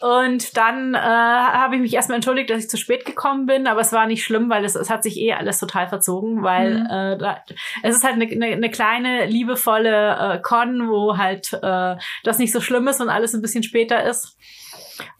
Und 0.01 0.57
dann 0.57 0.93
äh, 0.93 0.97
habe 0.97 1.75
ich 1.75 1.81
mich 1.81 1.93
erstmal 1.93 2.17
entschuldigt, 2.17 2.49
dass 2.49 2.63
ich 2.63 2.69
zu 2.69 2.77
spät 2.77 3.05
gekommen 3.05 3.45
bin, 3.45 3.67
aber 3.67 3.81
es 3.81 3.93
war 3.93 4.05
nicht 4.07 4.23
schlimm, 4.23 4.49
weil 4.49 4.65
es, 4.65 4.75
es 4.75 4.89
hat 4.89 5.03
sich 5.03 5.17
eh 5.17 5.33
alles 5.33 5.59
total 5.59 5.88
verzogen, 5.88 6.43
weil 6.43 6.67
Mhm. 6.79 6.85
äh, 6.85 7.17
da, 7.17 7.43
es 7.83 7.95
ist 7.95 8.03
halt 8.03 8.15
eine, 8.15 8.25
eine, 8.25 8.47
eine 8.47 8.69
kleine 8.69 9.25
liebevolle 9.25 10.35
äh, 10.35 10.39
Con, 10.41 10.89
wo 10.89 11.17
halt 11.17 11.53
äh, 11.53 11.95
das 12.23 12.38
nicht 12.38 12.51
so 12.51 12.61
schlimm 12.61 12.88
ist 12.88 13.01
und 13.01 13.09
alles 13.09 13.33
ein 13.33 13.41
bisschen 13.41 13.63
später 13.63 14.03
ist. 14.03 14.38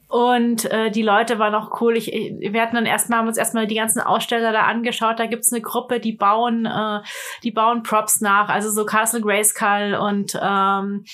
Und 0.08 0.64
äh, 0.70 0.90
die 0.90 1.02
Leute 1.02 1.38
waren 1.38 1.54
auch 1.54 1.82
cool. 1.82 1.94
Ich, 1.96 2.06
wir 2.06 2.62
hatten 2.62 2.76
dann 2.76 2.86
erstmal, 2.86 3.18
haben 3.18 3.28
uns 3.28 3.36
erstmal 3.36 3.66
die 3.66 3.74
ganzen 3.74 4.00
Aussteller 4.00 4.52
da 4.52 4.62
angeschaut. 4.62 5.18
Da 5.18 5.26
gibt's 5.26 5.52
eine 5.52 5.60
Gruppe, 5.60 6.00
die 6.00 6.12
bauen, 6.12 6.64
äh, 6.64 7.00
die 7.42 7.50
bauen 7.50 7.82
Props 7.82 8.22
nach, 8.22 8.48
also 8.48 8.70
so 8.70 8.86
Castle 8.86 9.20
Grayskull 9.20 9.98
und 10.00 10.38
ähm, 10.42 11.04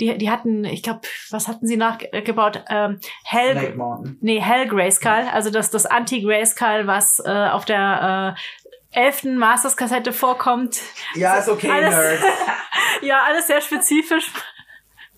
die, 0.00 0.18
die 0.18 0.30
hatten, 0.30 0.64
ich 0.64 0.82
glaube, 0.82 1.02
was 1.30 1.46
hatten 1.46 1.66
sie 1.68 1.76
nachgebaut? 1.76 2.64
Ähm, 2.68 2.98
Hell, 3.24 3.74
Mountain. 3.76 4.18
nee, 4.20 4.40
Hell 4.40 4.66
Grayskull, 4.66 5.28
also 5.32 5.50
das, 5.50 5.70
das 5.70 5.86
Anti-Grayskull, 5.86 6.88
was 6.88 7.22
äh, 7.24 7.30
auf 7.48 7.64
der 7.64 8.34
äh, 8.92 9.00
elften 9.00 9.38
Masters-Kassette 9.38 10.12
vorkommt. 10.12 10.80
Ja, 11.14 11.36
ist 11.36 11.48
okay, 11.48 11.70
Alles- 11.70 11.94
Nerds. 11.94 12.22
Ja, 13.02 13.22
alles 13.28 13.46
sehr 13.48 13.60
spezifisch. 13.60 14.30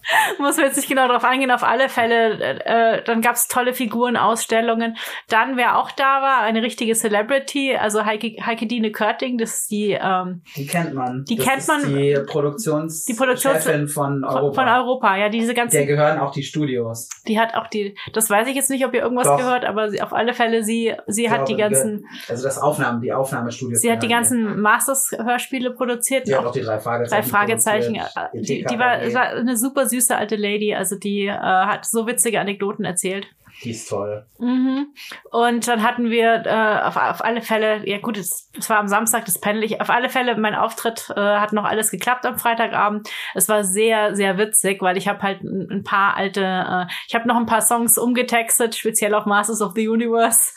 Muss 0.39 0.57
man 0.57 0.67
jetzt 0.67 0.77
nicht 0.77 0.89
genau 0.89 1.09
drauf 1.09 1.25
eingehen. 1.25 1.51
Auf 1.51 1.63
alle 1.65 1.89
Fälle, 1.89 2.39
äh, 2.65 3.03
dann 3.05 3.21
gab's 3.21 3.49
tolle 3.49 3.75
Figurenausstellungen. 3.75 4.97
Dann, 5.29 5.57
wer 5.57 5.79
auch 5.79 5.91
da 5.91 6.23
war, 6.23 6.41
eine 6.41 6.63
richtige 6.63 6.95
Celebrity, 6.95 7.77
also 7.77 8.05
Heike, 8.05 8.37
Heike 8.45 8.67
Dine 8.67 8.93
Körting, 8.93 9.39
das 9.39 9.61
ist 9.61 9.71
die 9.71 9.99
ähm, 10.01 10.43
Die 10.57 10.67
kennt 10.67 10.95
man. 10.95 11.25
Die 11.25 11.37
das 11.37 11.47
kennt 11.47 11.69
man- 11.69 11.95
Die 11.95 12.17
Produktions 12.27 13.05
Die 13.07 13.15
Produktions- 13.15 13.65
Chefin 13.65 13.89
von 13.89 14.25
Europa. 14.25 14.63
von 14.63 14.69
Europa. 14.73 15.17
Ja, 15.17 15.29
diese 15.29 15.55
ganzen, 15.55 15.77
Der 15.79 15.87
gehören 15.87 16.19
auch 16.21 16.31
die 16.33 16.43
Studios. 16.43 17.09
die 17.27 17.39
hat 17.41 17.55
auch 17.55 17.67
die, 17.67 17.97
das 18.13 18.31
weiß 18.31 18.47
ich 18.49 18.55
jetzt 18.55 18.71
nicht, 18.71 18.85
ob 18.87 18.95
ihr 18.95 19.03
irgendwas 19.03 19.27
Doch. 19.27 19.37
gehört, 19.39 19.65
aber 19.65 19.91
sie, 19.91 20.01
auf 20.03 20.13
alle 20.13 20.35
Fälle, 20.35 20.63
sie, 20.63 20.95
sie 21.07 21.25
Ich 21.25 21.31
hat 21.31 21.49
die 21.49 21.57
glaube, 21.57 21.73
ganzen, 21.75 22.07
Also 22.29 22.45
das 22.45 22.59
Aufnahmen, 22.59 23.01
die 23.01 23.13
Aufnahmestudios. 23.13 23.81
sie 23.81 23.91
hat 23.91 24.03
die 24.03 24.09
ganzen 24.09 24.61
Masters-Hörspiele 24.61 25.73
produziert. 25.73 26.27
Die 26.29 26.35
hat 26.37 26.45
auch 26.45 26.53
die 26.53 26.61
drei 26.61 26.77
drei 26.77 26.81
Fragezeichen. 26.81 27.29
Fragezeichen. 27.31 27.95
produziert, 27.95 28.17
äh, 28.35 28.41
Die, 28.41 28.65
die 28.65 28.79
war, 28.79 28.97
ETKG. 28.99 29.15
war 29.15 29.27
eine 29.31 29.57
super 29.57 29.87
süße 29.87 29.96
alte 30.17 30.37
Lady, 30.37 30.75
also 30.75 30.97
die 30.97 31.27
äh, 31.27 31.39
hat 31.39 31.87
so 31.87 32.07
witzige 32.07 32.41
Anekdoten 32.41 32.85
erzählt. 32.85 33.27
Die 33.65 33.71
ist 33.71 33.89
toll. 33.89 34.27
Mhm. 34.39 34.95
Und 35.31 35.67
dann 35.67 35.83
hatten 35.83 36.11
wir 36.11 36.45
äh, 36.45 36.83
auf, 36.83 36.97
auf 36.97 37.25
alle 37.25 37.41
Fälle, 37.41 37.89
ja 37.89 37.99
gut, 37.99 38.19
es, 38.19 38.51
es 38.59 38.69
war 38.69 38.79
am 38.79 38.89
Samstag, 38.89 39.25
das 39.25 39.41
pendel 39.41 39.65
ich, 39.65 39.81
auf 39.81 39.89
alle 39.89 40.11
Fälle, 40.11 40.37
mein 40.37 40.55
Auftritt 40.55 41.11
äh, 41.17 41.21
hat 41.21 41.53
noch 41.53 41.65
alles 41.65 41.91
geklappt 41.91 42.27
am 42.27 42.39
Freitagabend. 42.39 43.09
Es 43.35 43.49
war 43.49 43.65
sehr, 43.65 44.15
sehr 44.15 44.37
witzig, 44.37 44.83
weil 44.83 44.99
ich 44.99 45.09
habe 45.09 45.23
halt 45.23 45.43
ein, 45.43 45.69
ein 45.71 45.85
paar 45.85 46.17
alte, 46.17 46.43
äh, 46.43 46.87
ich 47.09 47.15
habe 47.15 47.27
noch 47.27 47.37
ein 47.37 47.47
paar 47.47 47.63
Songs 47.63 47.97
umgetextet, 47.97 48.75
speziell 48.75 49.15
auf 49.15 49.25
Masters 49.25 49.63
of 49.63 49.73
the 49.75 49.89
Universe. 49.89 50.53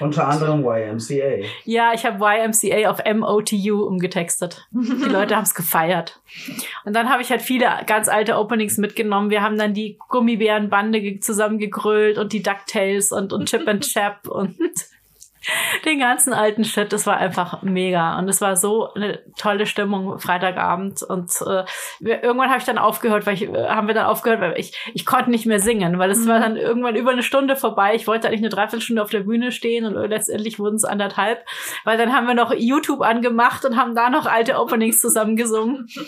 Unter 0.00 0.28
anderem 0.28 0.64
YMCA. 0.64 1.44
Ja, 1.64 1.92
ich 1.94 2.04
habe 2.06 2.24
YMCA 2.24 2.90
auf 2.90 2.98
MOTU 3.04 3.82
umgetextet. 3.84 4.66
Die 4.70 5.04
Leute 5.08 5.36
haben 5.36 5.42
es 5.44 5.54
gefeiert. 5.54 6.20
Und 6.84 6.94
dann 6.94 7.10
habe 7.10 7.22
ich 7.22 7.30
halt 7.30 7.42
viele 7.42 7.66
ganz 7.86 8.08
alte 8.08 8.36
Openings 8.38 8.78
mitgenommen. 8.78 9.30
Wir 9.30 9.42
haben 9.42 9.58
dann 9.58 9.74
die 9.74 9.98
Gummibärenbande 10.08 11.00
ge- 11.00 11.20
zusammengegrölt 11.20 12.18
und 12.18 12.32
die 12.32 12.42
DuckTales 12.42 13.12
und, 13.12 13.32
und 13.32 13.48
Chip 13.48 13.66
and 13.68 13.84
Chap 13.84 14.26
und 14.28 14.56
den 15.84 15.98
ganzen 15.98 16.32
alten 16.32 16.64
Shit. 16.64 16.92
Das 16.92 17.06
war 17.06 17.16
einfach 17.16 17.62
mega. 17.62 18.18
Und 18.18 18.28
es 18.28 18.40
war 18.40 18.56
so 18.56 18.92
eine 18.94 19.20
tolle 19.38 19.66
Stimmung 19.66 20.18
Freitagabend. 20.18 21.02
Und 21.02 21.30
äh, 21.46 21.64
wir, 22.00 22.22
irgendwann 22.22 22.48
habe 22.48 22.58
ich 22.58 22.64
dann 22.64 22.78
aufgehört, 22.78 23.26
weil 23.26 23.34
ich, 23.34 23.42
äh, 23.42 23.68
haben 23.68 23.86
wir 23.86 23.94
dann 23.94 24.06
aufgehört, 24.06 24.40
weil 24.40 24.58
ich, 24.58 24.72
ich 24.94 25.06
konnte 25.06 25.30
nicht 25.30 25.46
mehr 25.46 25.60
singen, 25.60 25.98
weil 25.98 26.10
es 26.10 26.26
war 26.26 26.40
dann 26.40 26.56
irgendwann 26.56 26.96
über 26.96 27.10
eine 27.10 27.22
Stunde 27.22 27.56
vorbei. 27.56 27.94
Ich 27.94 28.06
wollte 28.06 28.28
eigentlich 28.28 28.40
eine 28.40 28.50
Dreiviertelstunde 28.50 29.02
auf 29.02 29.10
der 29.10 29.20
Bühne 29.20 29.52
stehen 29.52 29.84
und 29.84 29.94
letztendlich 30.08 30.58
wurden 30.58 30.76
es 30.76 30.84
anderthalb, 30.84 31.44
weil 31.84 31.98
dann 31.98 32.12
haben 32.12 32.26
wir 32.26 32.34
noch 32.34 32.52
YouTube 32.54 33.00
angemacht 33.00 33.64
und 33.64 33.76
haben 33.76 33.94
da 33.94 34.10
noch 34.10 34.26
alte 34.26 34.58
Openings 34.58 35.00
zusammengesungen. 35.00 35.88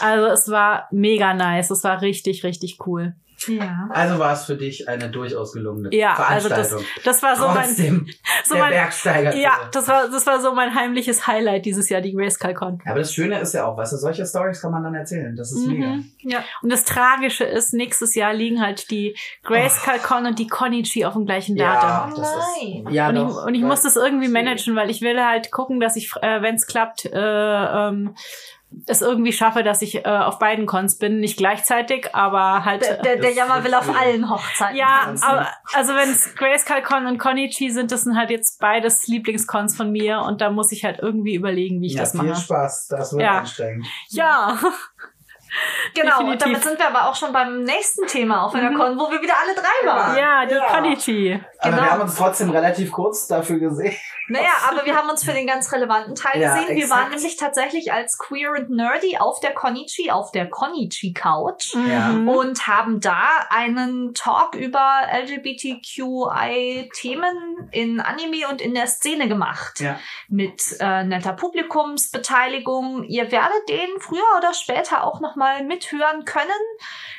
Also 0.00 0.26
es 0.26 0.50
war 0.50 0.88
mega 0.90 1.34
nice. 1.34 1.70
Es 1.70 1.84
war 1.84 2.02
richtig, 2.02 2.44
richtig 2.44 2.78
cool. 2.86 3.14
Ja. 3.48 3.88
Also 3.90 4.18
war 4.18 4.32
es 4.32 4.44
für 4.44 4.56
dich 4.56 4.88
eine 4.88 5.10
durchaus 5.10 5.52
gelungene 5.52 5.94
Ja, 5.94 6.14
also 6.14 6.48
das, 6.48 6.68
Veranstaltung. 6.68 6.86
das 7.04 7.22
war 7.22 7.36
so 7.36 7.48
mein, 7.48 7.66
Trotzdem 7.66 8.06
so 8.44 8.54
der 8.54 8.62
mein, 8.62 8.72
Bergsteiger. 8.72 9.36
ja, 9.36 9.52
das 9.72 9.88
war, 9.88 10.08
das 10.08 10.26
war 10.26 10.40
so 10.40 10.54
mein 10.54 10.74
heimliches 10.74 11.26
Highlight 11.26 11.64
dieses 11.64 11.88
Jahr, 11.88 12.00
die 12.00 12.12
Grayscale 12.12 12.54
Con. 12.54 12.80
Aber 12.86 12.98
das 12.98 13.12
Schöne 13.12 13.38
ist 13.40 13.54
ja 13.54 13.66
auch, 13.66 13.76
weißt 13.76 13.92
du, 13.92 13.96
solche 13.96 14.26
Stories 14.26 14.60
kann 14.60 14.72
man 14.72 14.82
dann 14.84 14.94
erzählen. 14.94 15.34
Das 15.36 15.52
ist 15.52 15.66
mega. 15.66 15.86
Mhm. 15.86 16.10
Ja. 16.20 16.44
Und 16.62 16.72
das 16.72 16.84
Tragische 16.84 17.44
ist, 17.44 17.74
nächstes 17.74 18.14
Jahr 18.14 18.32
liegen 18.32 18.60
halt 18.60 18.90
die 18.90 19.16
Grayscale 19.42 19.98
Con 19.98 20.26
und 20.26 20.38
die 20.38 20.46
Konichi 20.46 21.04
auf 21.04 21.14
dem 21.14 21.26
gleichen 21.26 21.56
Datum. 21.56 22.12
Oh 22.14 22.20
das 22.20 22.30
nein. 22.60 22.86
ist, 22.86 22.92
ja, 22.94 23.08
und, 23.08 23.14
doch, 23.16 23.40
ich, 23.40 23.46
und 23.46 23.54
ich 23.54 23.62
muss 23.62 23.82
das 23.82 23.96
irgendwie 23.96 24.28
managen, 24.28 24.76
weil 24.76 24.90
ich 24.90 25.00
will 25.02 25.22
halt 25.22 25.50
gucken, 25.50 25.80
dass 25.80 25.96
ich, 25.96 26.10
äh, 26.22 26.42
wenn 26.42 26.56
es 26.56 26.66
klappt, 26.66 27.04
äh, 27.06 27.10
ähm, 27.14 28.14
es 28.86 29.00
irgendwie 29.02 29.32
schaffe, 29.32 29.62
dass 29.62 29.82
ich 29.82 30.04
äh, 30.04 30.08
auf 30.08 30.38
beiden 30.38 30.66
Cons 30.66 30.98
bin. 30.98 31.20
Nicht 31.20 31.36
gleichzeitig, 31.36 32.14
aber 32.14 32.64
halt. 32.64 32.82
Der, 32.82 32.96
der, 33.02 33.16
der 33.16 33.30
Das 33.30 33.36
Jammer 33.36 33.64
will 33.64 33.74
auf 33.74 33.88
allen 33.96 34.28
Hochzeiten. 34.30 34.76
ja, 34.76 35.00
tanzen. 35.04 35.24
aber, 35.24 35.48
also 35.74 35.94
wenn 35.94 36.10
es 36.10 36.34
Grayscale 36.34 36.82
Con 36.82 37.06
und 37.06 37.18
Konichi 37.18 37.70
sind, 37.70 37.92
das 37.92 38.02
sind 38.02 38.16
halt 38.16 38.30
jetzt 38.30 38.60
beides 38.60 39.06
Lieblingscons 39.06 39.76
von 39.76 39.90
mir 39.90 40.20
und 40.20 40.40
da 40.40 40.50
muss 40.50 40.72
ich 40.72 40.84
halt 40.84 40.98
irgendwie 41.00 41.34
überlegen, 41.34 41.80
wie 41.80 41.86
ich 41.86 41.94
ja, 41.94 42.00
das 42.00 42.12
viel 42.12 42.22
mache. 42.22 42.40
Spaß. 42.40 42.88
Das 42.88 43.12
wird 43.12 43.22
Ja. 43.22 43.38
anstrengend. 43.40 43.86
Ja, 44.10 44.58
Genau, 45.94 46.18
und 46.20 46.26
definitiv. 46.26 46.44
damit 46.44 46.62
sind 46.64 46.78
wir 46.78 46.88
aber 46.88 47.08
auch 47.08 47.14
schon 47.14 47.32
beim 47.32 47.62
nächsten 47.62 48.06
Thema 48.06 48.42
auf 48.44 48.54
einer 48.54 48.70
Mhm. 48.70 48.78
Con, 48.78 48.98
wo 48.98 49.10
wir 49.10 49.20
wieder 49.22 49.34
alle 49.40 49.54
drei 49.54 49.86
waren. 49.86 50.16
ja, 50.16 50.44
die 50.46 50.54
Ja. 50.54 50.66
Konichi. 50.66 51.40
Aber 51.60 51.70
Genau. 51.70 51.82
wir 51.82 51.90
haben 51.92 52.00
uns 52.02 52.14
trotzdem 52.16 52.50
relativ 52.50 52.90
kurz 52.92 53.26
dafür 53.26 53.58
gesehen. 53.58 53.94
Naja, 54.28 54.52
aber 54.70 54.86
wir 54.86 54.96
haben 54.96 55.10
uns 55.10 55.22
für 55.22 55.32
den 55.32 55.46
ganz 55.46 55.70
relevanten 55.70 56.14
Teil 56.14 56.40
Ja, 56.40 56.54
gesehen. 56.54 56.76
Wir 56.76 56.84
exakt. 56.84 57.00
waren 57.02 57.10
nämlich 57.10 57.36
tatsächlich 57.36 57.92
als 57.92 58.16
Queer 58.18 58.52
and 58.56 58.70
Nerdy 58.70 59.18
auf 59.18 59.38
der 59.40 59.52
Konichi, 59.52 60.10
auf 60.10 60.30
der 60.32 60.48
Konichi 60.48 61.12
Couch. 61.12 61.74
Ja. 61.74 62.08
Mhm. 62.08 62.28
Und 62.30 62.66
haben 62.66 63.00
da 63.00 63.20
einen 63.50 64.14
Talk 64.14 64.54
über 64.54 65.02
LGBTQI-Themen 65.12 67.68
in 67.70 68.00
Anime 68.00 68.48
und 68.50 68.60
in 68.60 68.74
der 68.74 68.86
Szene 68.86 69.28
gemacht. 69.28 69.80
Ja. 69.80 69.98
Mit 70.28 70.62
äh, 70.80 71.04
netter 71.04 71.32
Publikumsbeteiligung. 71.34 73.04
Ihr 73.04 73.30
werdet 73.30 73.68
den 73.68 74.00
früher 74.00 74.24
oder 74.38 74.54
später 74.54 75.04
auch 75.04 75.20
nochmal 75.20 75.43
mithören 75.66 76.24
können, 76.24 76.50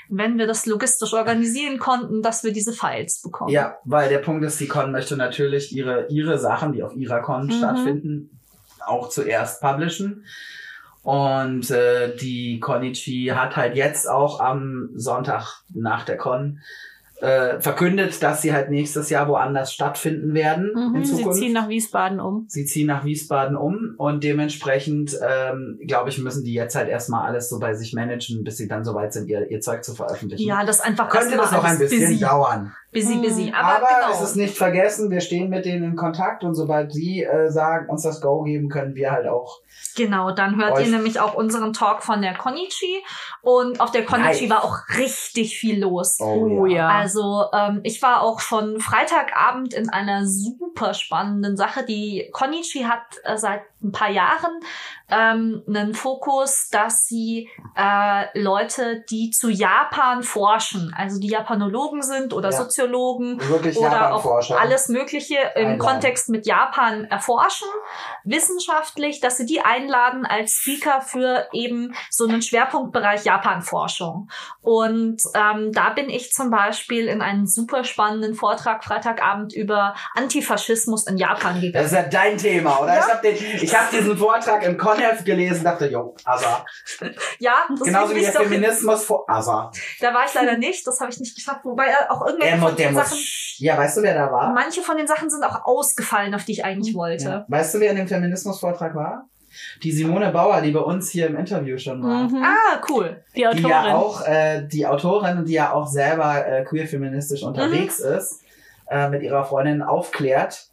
wenn 0.10 0.38
wir 0.38 0.48
das 0.48 0.66
logistisch 0.66 1.14
organisieren 1.14 1.80
konnten, 1.80 2.22
dass 2.22 2.44
wir 2.44 2.52
diese 2.52 2.74
Files 2.74 3.22
bekommen. 3.22 3.52
Ja, 3.52 3.78
weil 3.86 4.10
der 4.10 4.20
Punkt 4.20 4.44
ist, 4.46 4.60
die 4.60 4.68
Con 4.68 4.92
möchte 4.92 5.18
natürlich 5.18 5.76
ihre, 5.76 6.08
ihre 6.08 6.38
Sachen, 6.38 6.74
die 6.74 6.84
auf 6.84 6.94
ihrer 6.96 7.22
Con 7.22 7.48
Mhm. 7.48 7.52
stattfinden, 7.52 8.40
auch 8.86 9.10
zuerst 9.10 9.62
publishen. 9.62 10.26
Und 11.04 11.70
äh, 11.70 12.16
die 12.16 12.60
Konichi 12.60 13.32
hat 13.36 13.56
halt 13.56 13.76
jetzt 13.76 14.10
auch 14.10 14.40
am 14.40 14.90
Sonntag 14.96 15.62
nach 15.74 16.04
der 16.04 16.18
Con 16.18 16.62
äh, 17.26 17.60
verkündet, 17.60 18.22
dass 18.22 18.42
sie 18.42 18.54
halt 18.54 18.70
nächstes 18.70 19.10
Jahr 19.10 19.28
woanders 19.28 19.74
stattfinden 19.74 20.34
werden 20.34 20.72
in 20.76 20.92
Mhm, 21.00 21.04
sie 21.04 21.16
Zukunft. 21.18 21.40
ziehen 21.40 21.54
nach 21.54 21.68
Wiesbaden 21.70 22.20
um. 22.20 22.46
Sie 22.48 22.66
ziehen 22.66 22.88
nach 22.88 23.04
Wiesbaden 23.04 23.56
um 23.58 23.96
und 23.98 24.24
dementsprechend, 24.24 25.18
ähm, 25.28 25.80
glaube 25.88 26.10
ich, 26.10 26.18
müssen 26.20 26.44
die 26.44 26.54
jetzt 26.54 26.76
halt 26.76 26.88
erstmal 26.90 27.26
alles 27.28 27.50
so 27.50 27.60
bei 27.60 27.74
sich 27.74 27.94
managen, 27.94 28.44
bis 28.44 28.58
sie 28.58 28.68
dann 28.68 28.84
soweit 28.84 29.14
sind, 29.14 29.28
ihr, 29.28 29.50
ihr 29.50 29.60
Zeug 29.60 29.84
zu 29.84 29.94
veröffentlichen. 29.96 30.48
Ja, 30.48 30.64
das 30.66 30.82
einfach 30.82 31.10
Könnte 31.10 31.36
das 31.38 31.52
noch 31.52 31.64
ein 31.64 31.80
bisschen 31.80 32.10
busy, 32.10 32.20
dauern. 32.20 32.74
Busy, 32.96 33.18
busy. 33.18 33.48
Mhm. 33.48 33.54
Aber, 33.54 33.76
Aber, 33.78 33.88
genau. 33.88 34.12
es 34.14 34.22
ist 34.22 34.36
nicht 34.36 34.58
vergessen, 34.58 35.12
wir 35.12 35.22
stehen 35.22 35.50
mit 35.50 35.66
denen 35.66 35.84
in 35.84 35.96
Kontakt 35.96 36.44
und 36.44 36.56
sobald 36.56 36.94
sie 36.94 37.24
äh, 37.24 37.52
sagen, 37.52 37.90
uns 37.90 38.02
das 38.04 38.22
Go 38.22 38.42
geben, 38.44 38.70
können 38.70 38.96
wir 38.96 39.12
halt 39.12 39.28
auch. 39.28 39.60
Genau, 39.96 40.32
dann 40.32 40.58
hört 40.58 40.80
ihr 40.80 40.88
nämlich 40.88 41.20
auch 41.20 41.36
unseren 41.36 41.74
Talk 41.74 42.04
von 42.04 42.22
der 42.22 42.34
Konichi. 42.34 43.04
Und 43.42 43.80
auf 43.80 43.92
der 43.92 44.06
Konichi 44.06 44.48
Nice. 44.48 44.50
war 44.50 44.64
auch 44.64 44.80
richtig 44.98 45.58
viel 45.58 45.82
los. 45.82 46.18
Oh 46.20 46.66
ja. 46.66 46.88
Also 46.88 47.46
ähm, 47.54 47.82
ich 47.84 48.02
war 48.02 48.22
auch 48.22 48.40
schon 48.40 48.80
Freitagabend 48.80 49.74
in 49.74 49.90
einer 49.90 50.26
super 50.26 50.94
spannenden 50.94 51.58
Sache. 51.58 51.86
Die 51.86 52.30
Konichi 52.32 52.84
hat 52.84 53.04
äh, 53.24 53.38
seit 53.38 53.62
ein 53.86 53.92
paar 53.92 54.10
Jahren 54.10 54.60
ähm, 55.10 55.64
einen 55.68 55.94
Fokus, 55.94 56.70
dass 56.72 57.06
sie 57.06 57.50
äh, 57.78 58.40
Leute, 58.40 59.04
die 59.10 59.30
zu 59.30 59.50
Japan 59.50 60.24
forschen, 60.24 60.94
also 60.98 61.20
die 61.20 61.30
Japanologen 61.30 62.02
sind 62.02 62.34
oder 62.34 62.50
Ja. 62.50 62.58
Soziologen 62.58 63.40
Wirklich 63.50 63.78
oder 63.78 64.14
auch 64.14 64.50
alles 64.52 64.90
Mögliche 64.90 65.38
im 65.56 65.62
Einladen. 65.68 65.80
Kontext 65.80 66.30
mit 66.30 66.46
Japan 66.48 67.06
erforschen, 67.06 67.68
wissenschaftlich, 68.24 69.20
dass 69.20 69.38
sie 69.38 69.46
die 69.46 69.62
einladen 69.62 70.26
als 70.26 70.54
Speaker 70.54 71.02
für 71.02 71.48
eben 71.54 71.94
so 72.10 72.28
einen 72.28 72.42
Schwerpunktbereich 72.42 73.26
Japanforschung. 73.26 74.30
Und 74.62 75.22
ähm, 75.36 75.72
da 75.72 75.90
bin 75.92 76.10
ich 76.10 76.32
zum 76.32 76.50
Beispiel 76.50 77.08
in 77.08 77.22
einen 77.22 77.46
super 77.48 77.84
spannenden 77.84 78.34
Vortrag 78.34 78.84
Freitagabend 78.84 79.54
über 79.54 79.96
Antifaschismus 80.16 81.08
in 81.08 81.18
Japan 81.18 81.56
Das 81.56 81.62
gegangen. 81.62 81.86
ist 81.86 81.92
ja 81.94 82.04
dein 82.04 82.38
Thema, 82.38 82.80
oder? 82.80 82.96
Ja. 82.96 83.00
Ich 83.00 83.14
habe 83.14 83.22
den, 83.28 83.64
ich 83.64 83.75
hab 83.80 83.90
diesen 83.92 84.18
Vortrag 84.18 84.64
im 84.66 84.78
Conheft 84.78 85.26
gelesen, 85.26 85.64
dachte, 85.64 85.88
jo, 85.88 86.16
Asa. 86.24 86.66
Ja, 87.40 87.66
das 87.70 87.82
Genauso 87.82 88.16
wie 88.16 88.20
ich 88.20 88.26
der 88.26 88.34
doch- 88.34 88.42
Feminismus 88.44 89.04
vor 89.06 89.30
Asa. 89.30 89.72
Da 90.02 90.14
war 90.14 90.26
ich 90.26 90.34
leider 90.34 90.58
nicht, 90.58 90.86
das 90.88 91.00
habe 91.00 91.12
ich 91.12 91.20
nicht 91.20 91.36
geschafft, 91.36 91.62
wobei 91.64 91.86
auch 92.10 92.26
irgendwelche 92.26 92.58
von 92.58 92.76
den 92.76 92.96
Sachen, 92.96 93.18
ja, 93.58 93.78
weißt 93.78 93.98
du, 93.98 94.02
wer 94.02 94.14
da 94.16 94.32
war? 94.32 94.54
manche 94.54 94.82
von 94.82 94.98
den 94.98 95.08
Sachen 95.08 95.30
sind 95.30 95.44
auch 95.44 95.66
ausgefallen, 95.66 96.34
auf 96.34 96.46
die 96.46 96.54
ich 96.54 96.66
eigentlich 96.66 96.96
wollte. 96.96 97.26
Ja. 97.26 97.46
Weißt 97.48 97.76
du, 97.76 97.80
wer 97.80 97.92
in 97.92 97.98
dem 97.98 98.08
Feminismus-Vortrag 98.08 98.96
war? 98.96 99.28
Die 99.84 99.92
Simone 99.94 100.32
Bauer, 100.32 100.60
die 100.62 100.72
bei 100.72 100.82
uns 100.82 101.10
hier 101.12 101.28
im 101.28 101.38
Interview 101.38 101.78
schon 101.78 102.04
war. 102.04 102.24
Mhm. 102.28 102.44
Ah, 102.44 102.82
cool. 102.90 103.24
die 103.36 103.40
die 103.40 103.48
Autorin. 103.48 103.70
ja 103.70 103.96
auch 103.96 104.22
äh, 104.28 104.68
die 104.68 104.86
Autorin, 104.86 105.46
die 105.46 105.54
ja 105.54 105.72
auch 105.72 105.88
selber 105.88 106.46
äh, 106.46 106.64
queer-feministisch 106.66 107.42
unterwegs 107.44 108.00
Mhm. 108.04 108.12
ist, 108.18 108.42
äh, 108.90 109.08
mit 109.10 109.24
ihrer 109.24 109.46
Freundin 109.46 109.82
aufklärt, 109.82 110.68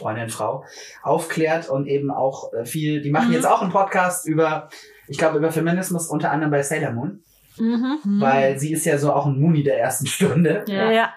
Freundin, 0.00 0.28
Frau, 0.30 0.64
aufklärt 1.02 1.68
und 1.68 1.86
eben 1.86 2.10
auch 2.10 2.52
äh, 2.52 2.64
viel, 2.64 3.00
die 3.02 3.10
machen 3.10 3.28
Mhm. 3.28 3.34
jetzt 3.34 3.46
auch 3.46 3.62
einen 3.62 3.70
Podcast 3.70 4.26
über, 4.26 4.68
ich 5.06 5.18
glaube, 5.18 5.38
über 5.38 5.52
Feminismus, 5.52 6.08
unter 6.08 6.30
anderem 6.32 6.50
bei 6.50 6.62
Sailor 6.62 6.92
Moon, 6.92 7.22
Mhm. 7.58 7.98
weil 8.20 8.58
sie 8.58 8.72
ist 8.72 8.86
ja 8.86 8.96
so 8.96 9.12
auch 9.12 9.26
ein 9.26 9.38
Muni 9.38 9.62
der 9.62 9.78
ersten 9.78 10.06
Stunde. 10.06 10.64
Ja. 10.66 10.90
ja. 10.90 11.10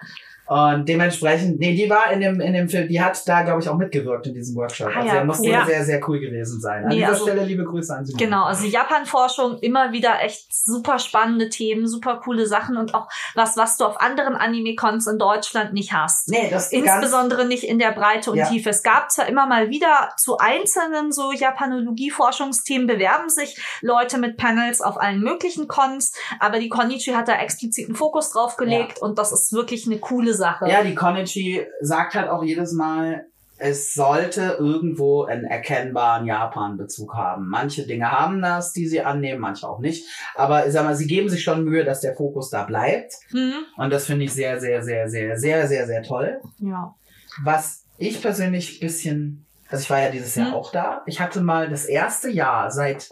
Und 0.46 0.88
dementsprechend, 0.88 1.58
nee, 1.58 1.74
die 1.74 1.88
war 1.88 2.10
in 2.12 2.20
dem, 2.20 2.40
in 2.40 2.52
dem 2.52 2.68
Film, 2.68 2.86
die 2.88 3.00
hat 3.00 3.26
da, 3.26 3.42
glaube 3.42 3.60
ich, 3.62 3.68
auch 3.68 3.76
mitgewirkt 3.76 4.26
in 4.26 4.34
diesem 4.34 4.54
Workshop. 4.56 4.88
Ah 4.94 4.96
also 5.00 5.08
ja, 5.08 5.14
er 5.16 5.24
muss 5.24 5.38
cool. 5.38 5.44
sehr, 5.46 5.52
Ja. 5.58 5.64
sehr, 5.66 5.84
sehr 5.84 6.08
cool 6.08 6.20
gewesen 6.20 6.60
sein. 6.60 6.82
An 6.82 6.88
Nee, 6.90 6.96
dieser 6.96 7.08
also- 7.08 7.24
Stelle 7.24 7.44
liebe 7.44 7.64
Grüße 7.64 7.94
an 7.96 8.04
Simone. 8.04 8.24
Genau, 8.24 8.44
also 8.44 8.66
Japan-Forschung, 8.66 9.58
immer 9.60 9.92
wieder 9.92 10.20
echt 10.22 10.54
super 10.54 10.98
spannende 10.98 11.48
Themen, 11.48 11.86
super 11.88 12.20
coole 12.22 12.46
Sachen 12.46 12.76
und 12.76 12.94
auch 12.94 13.08
was, 13.34 13.56
was 13.56 13.76
du 13.78 13.84
auf 13.86 14.00
anderen 14.00 14.34
Anime-Cons 14.36 15.06
in 15.06 15.18
Deutschland 15.18 15.72
nicht 15.72 15.92
hast. 15.92 16.28
Nee, 16.28 16.48
das 16.50 16.72
Insbesondere 16.72 17.46
nicht 17.46 17.64
in 17.64 17.78
der 17.78 17.92
Breite 17.92 18.30
und 18.30 18.36
Ja. 18.36 18.46
Tiefe. 18.48 18.70
Es 18.70 18.82
gab 18.82 19.10
zwar 19.10 19.26
immer 19.28 19.46
mal 19.46 19.70
wieder 19.70 20.10
zu 20.18 20.36
einzelnen 20.38 21.10
so 21.12 21.32
Japanologie-Forschungsthemen 21.32 22.86
bewerben 22.86 23.28
sich 23.28 23.56
Leute 23.80 24.18
mit 24.18 24.36
Panels 24.36 24.80
auf 24.80 25.00
allen 25.00 25.20
möglichen 25.20 25.68
Cons, 25.68 26.12
aber 26.40 26.58
die 26.58 26.68
Konichi 26.68 27.12
hat 27.12 27.28
da 27.28 27.36
expliziten 27.36 27.94
Fokus 27.94 28.30
drauf 28.30 28.56
gelegt 28.56 29.00
und 29.00 29.18
das 29.18 29.32
ist 29.32 29.52
wirklich 29.52 29.86
eine 29.86 29.98
coole 29.98 30.33
Sache. 30.34 30.68
Ja, 30.68 30.82
die 30.82 30.94
Konichi 30.94 31.66
sagt 31.80 32.14
halt 32.14 32.28
auch 32.28 32.42
jedes 32.44 32.72
Mal, 32.72 33.24
es 33.56 33.94
sollte 33.94 34.56
irgendwo 34.58 35.24
einen 35.24 35.44
erkennbaren 35.44 36.26
Japan-Bezug 36.26 37.14
haben. 37.14 37.48
Manche 37.48 37.86
Dinge 37.86 38.10
haben 38.10 38.42
das, 38.42 38.72
die 38.72 38.88
sie 38.88 39.00
annehmen, 39.02 39.40
manche 39.40 39.68
auch 39.68 39.78
nicht. 39.78 40.04
Aber 40.34 40.66
ich 40.66 40.72
sag 40.72 40.84
mal, 40.84 40.96
sie 40.96 41.06
geben 41.06 41.28
sich 41.28 41.44
schon 41.44 41.64
Mühe, 41.64 41.84
dass 41.84 42.00
der 42.00 42.16
Fokus 42.16 42.50
da 42.50 42.64
bleibt. 42.64 43.14
Hm? 43.30 43.52
Und 43.76 43.90
das 43.92 44.06
finde 44.06 44.24
ich 44.24 44.32
sehr, 44.34 44.60
sehr, 44.60 44.82
sehr, 44.82 45.08
sehr, 45.08 45.38
sehr, 45.38 45.68
sehr, 45.68 45.86
sehr 45.86 46.02
toll. 46.02 46.40
ja. 46.58 46.94
Was 47.42 47.84
ich 47.96 48.20
persönlich 48.22 48.80
bisschen, 48.80 49.46
also 49.68 49.82
ich 49.82 49.90
war 49.90 50.00
ja 50.00 50.10
dieses 50.10 50.34
Jahr 50.34 50.48
Hm. 50.48 50.54
auch 50.54 50.72
da. 50.72 51.02
Ich 51.06 51.20
hatte 51.20 51.40
mal 51.40 51.68
das 51.68 51.84
erste 51.84 52.28
Jahr 52.30 52.70
seit 52.72 53.08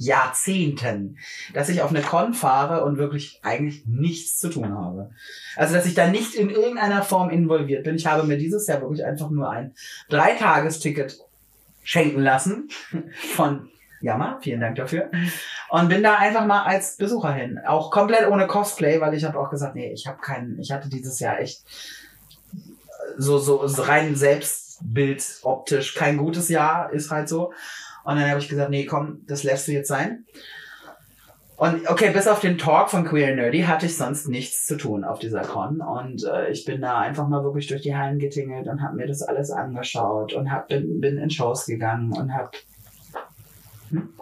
Jahrzehnten, 0.00 1.18
dass 1.52 1.68
ich 1.68 1.82
auf 1.82 1.90
eine 1.90 2.00
Con 2.00 2.32
fahre 2.32 2.84
und 2.84 2.96
wirklich 2.96 3.38
eigentlich 3.42 3.86
nichts 3.86 4.38
zu 4.38 4.48
tun 4.48 4.74
habe. 4.74 5.10
Also, 5.56 5.74
dass 5.74 5.84
ich 5.84 5.94
da 5.94 6.08
nicht 6.08 6.34
in 6.34 6.48
irgendeiner 6.48 7.02
Form 7.02 7.28
involviert 7.28 7.84
bin. 7.84 7.96
Ich 7.96 8.06
habe 8.06 8.26
mir 8.26 8.38
dieses 8.38 8.66
Jahr 8.66 8.80
wirklich 8.80 9.04
einfach 9.04 9.28
nur 9.28 9.50
ein 9.50 9.74
Dreitagesticket 10.08 11.18
schenken 11.82 12.22
lassen 12.22 12.70
von 13.34 13.68
Yama, 14.00 14.38
vielen 14.40 14.62
Dank 14.62 14.76
dafür. 14.76 15.10
Und 15.68 15.90
bin 15.90 16.02
da 16.02 16.16
einfach 16.16 16.46
mal 16.46 16.62
als 16.62 16.96
Besucher 16.96 17.34
hin. 17.34 17.60
Auch 17.66 17.90
komplett 17.90 18.26
ohne 18.26 18.46
Cosplay, 18.46 19.02
weil 19.02 19.12
ich 19.12 19.24
habe 19.24 19.38
auch 19.38 19.50
gesagt, 19.50 19.74
nee, 19.74 19.92
ich 19.92 20.06
habe 20.06 20.22
keinen, 20.22 20.58
ich 20.58 20.72
hatte 20.72 20.88
dieses 20.88 21.20
Jahr 21.20 21.38
echt 21.38 21.62
so, 23.18 23.36
so, 23.36 23.66
rein 23.82 24.16
Selbstbild 24.16 25.40
optisch 25.42 25.94
kein 25.94 26.16
gutes 26.16 26.48
Jahr, 26.48 26.90
ist 26.90 27.10
halt 27.10 27.28
so. 27.28 27.52
Und 28.04 28.16
dann 28.16 28.28
habe 28.30 28.40
ich 28.40 28.48
gesagt, 28.48 28.70
nee, 28.70 28.84
komm, 28.86 29.20
das 29.26 29.42
lässt 29.44 29.68
du 29.68 29.72
jetzt 29.72 29.88
sein. 29.88 30.24
Und 31.56 31.86
okay, 31.90 32.10
bis 32.10 32.26
auf 32.26 32.40
den 32.40 32.56
Talk 32.56 32.88
von 32.88 33.04
Queer 33.04 33.34
Nerdy 33.36 33.62
hatte 33.64 33.84
ich 33.84 33.94
sonst 33.96 34.28
nichts 34.28 34.64
zu 34.64 34.78
tun 34.78 35.04
auf 35.04 35.18
dieser 35.18 35.42
Con. 35.42 35.82
Und 35.82 36.24
äh, 36.24 36.48
ich 36.50 36.64
bin 36.64 36.80
da 36.80 36.98
einfach 36.98 37.28
mal 37.28 37.44
wirklich 37.44 37.66
durch 37.66 37.82
die 37.82 37.94
Hallen 37.94 38.18
getingelt 38.18 38.66
und 38.66 38.82
habe 38.82 38.96
mir 38.96 39.06
das 39.06 39.20
alles 39.22 39.50
angeschaut 39.50 40.32
und 40.32 40.50
hab, 40.50 40.68
bin, 40.68 41.00
bin 41.02 41.18
in 41.18 41.28
Shows 41.28 41.66
gegangen 41.66 42.12
und 42.16 42.32
habe 42.32 42.50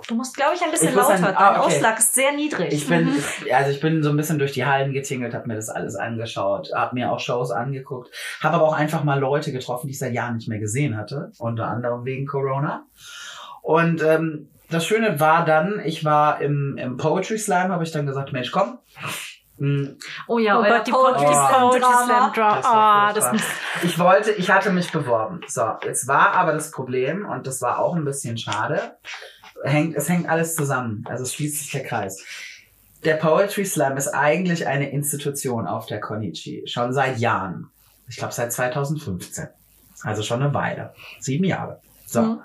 Du 0.08 0.14
musst, 0.14 0.34
glaube 0.34 0.54
ich, 0.56 0.62
ein 0.62 0.70
bisschen 0.70 0.88
Ich 0.88 0.94
muss 0.94 1.08
ein- 1.08 1.20
lauter. 1.20 1.38
ah, 1.38 1.52
Dein 1.52 1.60
okay. 1.60 1.66
Ausschlag 1.74 1.98
ist 1.98 2.14
sehr 2.14 2.32
niedrig. 2.32 2.72
Ich 2.72 2.88
bin, 2.88 3.06
also 3.52 3.70
ich 3.70 3.80
bin 3.80 4.02
so 4.02 4.08
ein 4.08 4.16
bisschen 4.16 4.38
durch 4.38 4.52
die 4.52 4.64
Hallen 4.64 4.94
getingelt, 4.94 5.34
habe 5.34 5.46
mir 5.46 5.56
das 5.56 5.68
alles 5.68 5.94
angeschaut, 5.94 6.70
habe 6.74 6.94
mir 6.94 7.12
auch 7.12 7.20
Shows 7.20 7.50
angeguckt, 7.50 8.10
habe 8.42 8.56
aber 8.56 8.64
auch 8.66 8.72
einfach 8.72 9.04
mal 9.04 9.20
Leute 9.20 9.52
getroffen, 9.52 9.86
die 9.88 9.92
ich 9.92 9.98
seit 9.98 10.14
Jahren 10.14 10.36
nicht 10.36 10.48
mehr 10.48 10.58
gesehen 10.58 10.96
hatte, 10.96 11.32
unter 11.38 11.66
anderem 11.66 12.06
wegen 12.06 12.26
Corona. 12.26 12.86
Und 13.62 14.02
ähm, 14.02 14.48
das 14.70 14.86
Schöne 14.86 15.18
war 15.20 15.44
dann, 15.44 15.80
ich 15.84 16.04
war 16.04 16.40
im, 16.40 16.76
im 16.76 16.96
Poetry 16.96 17.38
Slam, 17.38 17.72
habe 17.72 17.84
ich 17.84 17.90
dann 17.90 18.06
gesagt, 18.06 18.32
Mensch, 18.32 18.50
komm. 18.50 18.78
Mm, 19.58 19.96
oh 20.28 20.38
ja, 20.38 20.58
Oh 20.58 20.62
euer 20.62 20.80
die 20.80 20.90
Poetry 20.90 21.24
Poetry 21.24 21.34
Slam 21.34 21.70
Poetry. 21.70 21.80
Slam 22.04 22.32
Drama. 22.32 22.56
Das 22.56 22.64
Ah, 22.66 23.12
das 23.12 23.28
furchtbar. 23.28 23.48
Ich 23.82 23.98
wollte, 23.98 24.32
ich 24.32 24.50
hatte 24.50 24.70
mich 24.70 24.92
beworben. 24.92 25.40
So, 25.48 25.66
jetzt 25.84 26.06
war 26.06 26.32
aber 26.32 26.52
das 26.52 26.70
Problem, 26.70 27.26
und 27.26 27.46
das 27.46 27.60
war 27.62 27.78
auch 27.78 27.94
ein 27.96 28.04
bisschen 28.04 28.38
schade, 28.38 28.96
hängt, 29.64 29.96
es 29.96 30.08
hängt 30.08 30.28
alles 30.28 30.54
zusammen. 30.54 31.04
Also 31.08 31.24
es 31.24 31.34
schließt 31.34 31.58
sich 31.58 31.70
der 31.72 31.84
Kreis. 31.84 32.24
Der 33.04 33.14
Poetry 33.14 33.64
Slam 33.64 33.96
ist 33.96 34.08
eigentlich 34.08 34.66
eine 34.66 34.90
Institution 34.90 35.66
auf 35.66 35.86
der 35.86 36.00
Konichi. 36.00 36.64
Schon 36.66 36.92
seit 36.92 37.18
Jahren. 37.18 37.70
Ich 38.08 38.16
glaube 38.16 38.32
seit 38.34 38.52
2015. 38.52 39.48
Also 40.02 40.22
schon 40.22 40.42
eine 40.42 40.54
Weile. 40.54 40.94
Sieben 41.20 41.44
Jahre. 41.44 41.80
So. 42.06 42.22
Mhm. 42.22 42.40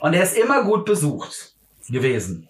Und 0.00 0.14
er 0.14 0.22
ist 0.22 0.36
immer 0.36 0.62
gut 0.64 0.84
besucht 0.84 1.52
gewesen. 1.88 2.48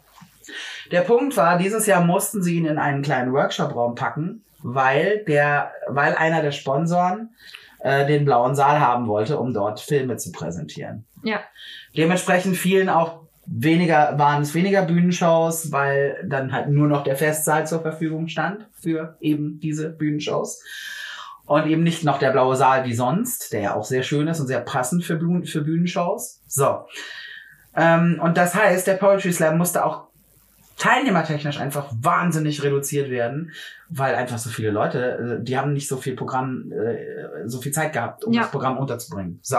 Der 0.90 1.02
Punkt 1.02 1.36
war, 1.36 1.58
dieses 1.58 1.86
Jahr 1.86 2.02
mussten 2.04 2.42
sie 2.42 2.56
ihn 2.56 2.66
in 2.66 2.78
einen 2.78 3.02
kleinen 3.02 3.32
Workshop-Raum 3.32 3.94
packen, 3.94 4.42
weil 4.62 5.24
der, 5.26 5.72
weil 5.86 6.14
einer 6.14 6.42
der 6.42 6.52
Sponsoren 6.52 7.30
äh, 7.80 8.06
den 8.06 8.24
blauen 8.24 8.54
Saal 8.54 8.80
haben 8.80 9.06
wollte, 9.06 9.38
um 9.38 9.52
dort 9.52 9.80
Filme 9.80 10.16
zu 10.16 10.32
präsentieren. 10.32 11.04
Ja. 11.22 11.40
Dementsprechend 11.96 12.56
fielen 12.56 12.88
auch 12.88 13.20
weniger, 13.46 14.18
waren 14.18 14.42
es 14.42 14.54
weniger 14.54 14.82
Bühnenshows, 14.82 15.72
weil 15.72 16.24
dann 16.26 16.52
halt 16.52 16.68
nur 16.68 16.88
noch 16.88 17.04
der 17.04 17.16
Festsaal 17.16 17.66
zur 17.66 17.80
Verfügung 17.80 18.28
stand 18.28 18.66
für 18.72 19.16
eben 19.20 19.60
diese 19.60 19.90
Bühnenshows. 19.90 20.62
Und 21.44 21.66
eben 21.66 21.82
nicht 21.82 22.04
noch 22.04 22.18
der 22.18 22.30
blaue 22.30 22.56
Saal 22.56 22.84
wie 22.84 22.92
sonst, 22.92 23.54
der 23.54 23.60
ja 23.60 23.74
auch 23.74 23.84
sehr 23.84 24.02
schön 24.02 24.28
ist 24.28 24.38
und 24.38 24.48
sehr 24.48 24.60
passend 24.60 25.02
für, 25.02 25.16
Bühnen, 25.16 25.44
für 25.44 25.62
Bühnenshows. 25.62 26.42
So. 26.46 26.84
Ähm, 27.78 28.20
und 28.22 28.36
das 28.36 28.54
heißt, 28.54 28.86
der 28.86 28.94
Poetry 28.94 29.32
Slam 29.32 29.56
musste 29.56 29.84
auch 29.84 30.08
teilnehmertechnisch 30.78 31.58
einfach 31.58 31.90
wahnsinnig 32.00 32.62
reduziert 32.62 33.10
werden, 33.10 33.52
weil 33.88 34.14
einfach 34.14 34.38
so 34.38 34.50
viele 34.50 34.70
Leute, 34.70 35.38
äh, 35.40 35.44
die 35.44 35.56
haben 35.58 35.72
nicht 35.72 35.88
so 35.88 35.96
viel 35.96 36.14
Programm, 36.14 36.72
äh, 36.72 37.48
so 37.48 37.60
viel 37.60 37.72
Zeit 37.72 37.92
gehabt, 37.92 38.24
um 38.24 38.32
Ja. 38.32 38.42
das 38.42 38.50
Programm 38.50 38.78
unterzubringen. 38.78 39.38
So. 39.42 39.58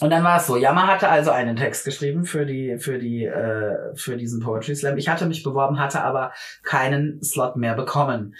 Und 0.00 0.10
dann 0.10 0.24
war 0.24 0.38
es 0.38 0.46
so, 0.46 0.56
Yama 0.56 0.86
hatte 0.88 1.08
also 1.08 1.30
einen 1.30 1.56
Text 1.56 1.84
geschrieben 1.84 2.24
für 2.24 2.44
die, 2.46 2.78
für 2.78 2.98
die, 2.98 3.24
äh, 3.24 3.94
für 3.94 4.16
diesen 4.16 4.40
Poetry 4.40 4.74
Slam. 4.74 4.98
Ich 4.98 5.08
hatte 5.08 5.26
mich 5.26 5.42
beworben, 5.44 5.78
hatte 5.78 6.02
aber 6.02 6.32
keinen 6.62 7.22
Slot 7.22 7.56
mehr 7.56 7.74
bekommen. 7.74 8.34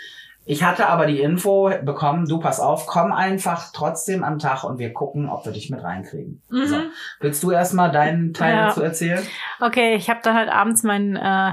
Ich 0.46 0.62
hatte 0.62 0.88
aber 0.88 1.06
die 1.06 1.20
Info 1.20 1.70
bekommen, 1.82 2.26
du 2.28 2.38
pass 2.38 2.60
auf, 2.60 2.86
komm 2.86 3.12
einfach 3.12 3.72
trotzdem 3.72 4.22
am 4.24 4.38
Tag 4.38 4.64
und 4.64 4.78
wir 4.78 4.92
gucken, 4.92 5.28
ob 5.28 5.44
wir 5.46 5.52
dich 5.52 5.70
mit 5.70 5.82
reinkriegen. 5.82 6.42
Mhm. 6.50 6.66
So. 6.66 6.76
Willst 7.20 7.42
du 7.42 7.50
erstmal 7.50 7.90
deinen 7.90 8.34
Teil 8.34 8.54
Ja. 8.54 8.66
dazu 8.68 8.82
erzählen? 8.82 9.26
Okay, 9.60 9.94
ich 9.94 10.10
habe 10.10 10.20
dann 10.22 10.34
halt 10.36 10.50
abends 10.50 10.82
meinen 10.82 11.16
äh, 11.16 11.52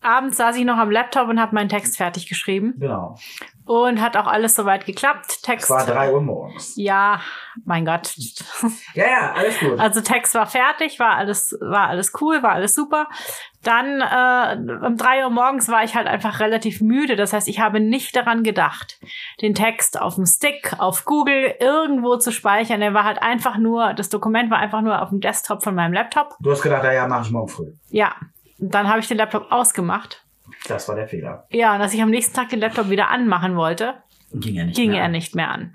abends 0.00 0.36
saß 0.36 0.56
ich 0.56 0.64
noch 0.64 0.78
am 0.78 0.90
Laptop 0.90 1.28
und 1.28 1.40
habe 1.40 1.54
meinen 1.54 1.68
Text 1.68 1.96
fertig 1.96 2.28
geschrieben 2.28 2.74
Genau. 2.78 3.16
Und 3.64 4.00
hat 4.00 4.16
auch 4.16 4.26
alles 4.26 4.54
soweit 4.54 4.86
geklappt. 4.86 5.26
Es 5.28 5.42
Text 5.42 5.70
war 5.70 5.86
drei 5.86 6.12
Uhr 6.12 6.20
morgens. 6.20 6.74
Ja, 6.76 7.20
mein 7.64 7.84
Gott. 7.84 8.14
Ja, 8.94 9.06
ja, 9.06 9.32
alles 9.32 9.58
gut. 9.58 9.78
Also 9.78 10.00
Text 10.00 10.34
war 10.34 10.46
fertig, 10.46 10.98
war 10.98 11.16
alles, 11.16 11.56
war 11.60 11.88
alles 11.88 12.12
cool, 12.20 12.42
war 12.42 12.52
alles 12.52 12.74
super. 12.74 13.08
Dann 13.62 14.00
äh, 14.00 14.86
um 14.86 14.96
drei 14.96 15.24
Uhr 15.24 15.30
morgens 15.30 15.68
war 15.68 15.82
ich 15.84 15.94
halt 15.94 16.06
einfach 16.06 16.40
relativ 16.40 16.80
müde. 16.80 17.16
Das 17.16 17.32
heißt, 17.32 17.48
ich 17.48 17.60
habe 17.60 17.80
nicht 17.80 18.14
daran 18.14 18.42
gedacht, 18.42 19.00
den 19.40 19.54
Text 19.54 20.00
auf 20.00 20.16
dem 20.16 20.26
Stick, 20.26 20.74
auf 20.78 21.04
Google 21.04 21.54
irgendwo 21.60 22.16
zu 22.16 22.32
speichern. 22.32 22.82
Er 22.82 22.92
war 22.92 23.04
halt 23.04 23.22
einfach 23.22 23.56
nur, 23.56 23.94
das 23.94 24.08
Dokument 24.08 24.50
war 24.50 24.58
einfach 24.58 24.82
nur 24.82 25.00
auf 25.00 25.08
dem 25.10 25.20
Desktop 25.20 25.62
von 25.62 25.74
meinem 25.74 25.92
Laptop. 25.92 26.36
Du 26.40 26.50
hast 26.50 26.62
gedacht, 26.62 26.84
ja, 26.84 26.92
ja, 26.92 27.06
mach 27.06 27.24
ich 27.24 27.30
morgen 27.30 27.48
früh. 27.48 27.72
Ja, 27.90 28.14
dann 28.58 28.88
habe 28.88 29.00
ich 29.00 29.08
den 29.08 29.16
Laptop 29.16 29.50
ausgemacht. 29.50 30.21
Das 30.68 30.88
war 30.88 30.94
der 30.96 31.08
Fehler. 31.08 31.46
Ja, 31.50 31.74
und 31.74 31.80
als 31.80 31.94
ich 31.94 32.02
am 32.02 32.10
nächsten 32.10 32.34
Tag 32.34 32.48
den 32.50 32.60
Laptop 32.60 32.90
wieder 32.90 33.10
anmachen 33.10 33.56
wollte, 33.56 33.94
Ging 34.34 34.56
er 34.56 34.64
nicht 34.66 34.76
ging 34.76 34.90
mehr. 34.92 35.02
er 35.02 35.08
nicht 35.08 35.34
mehr 35.34 35.50
an. 35.50 35.74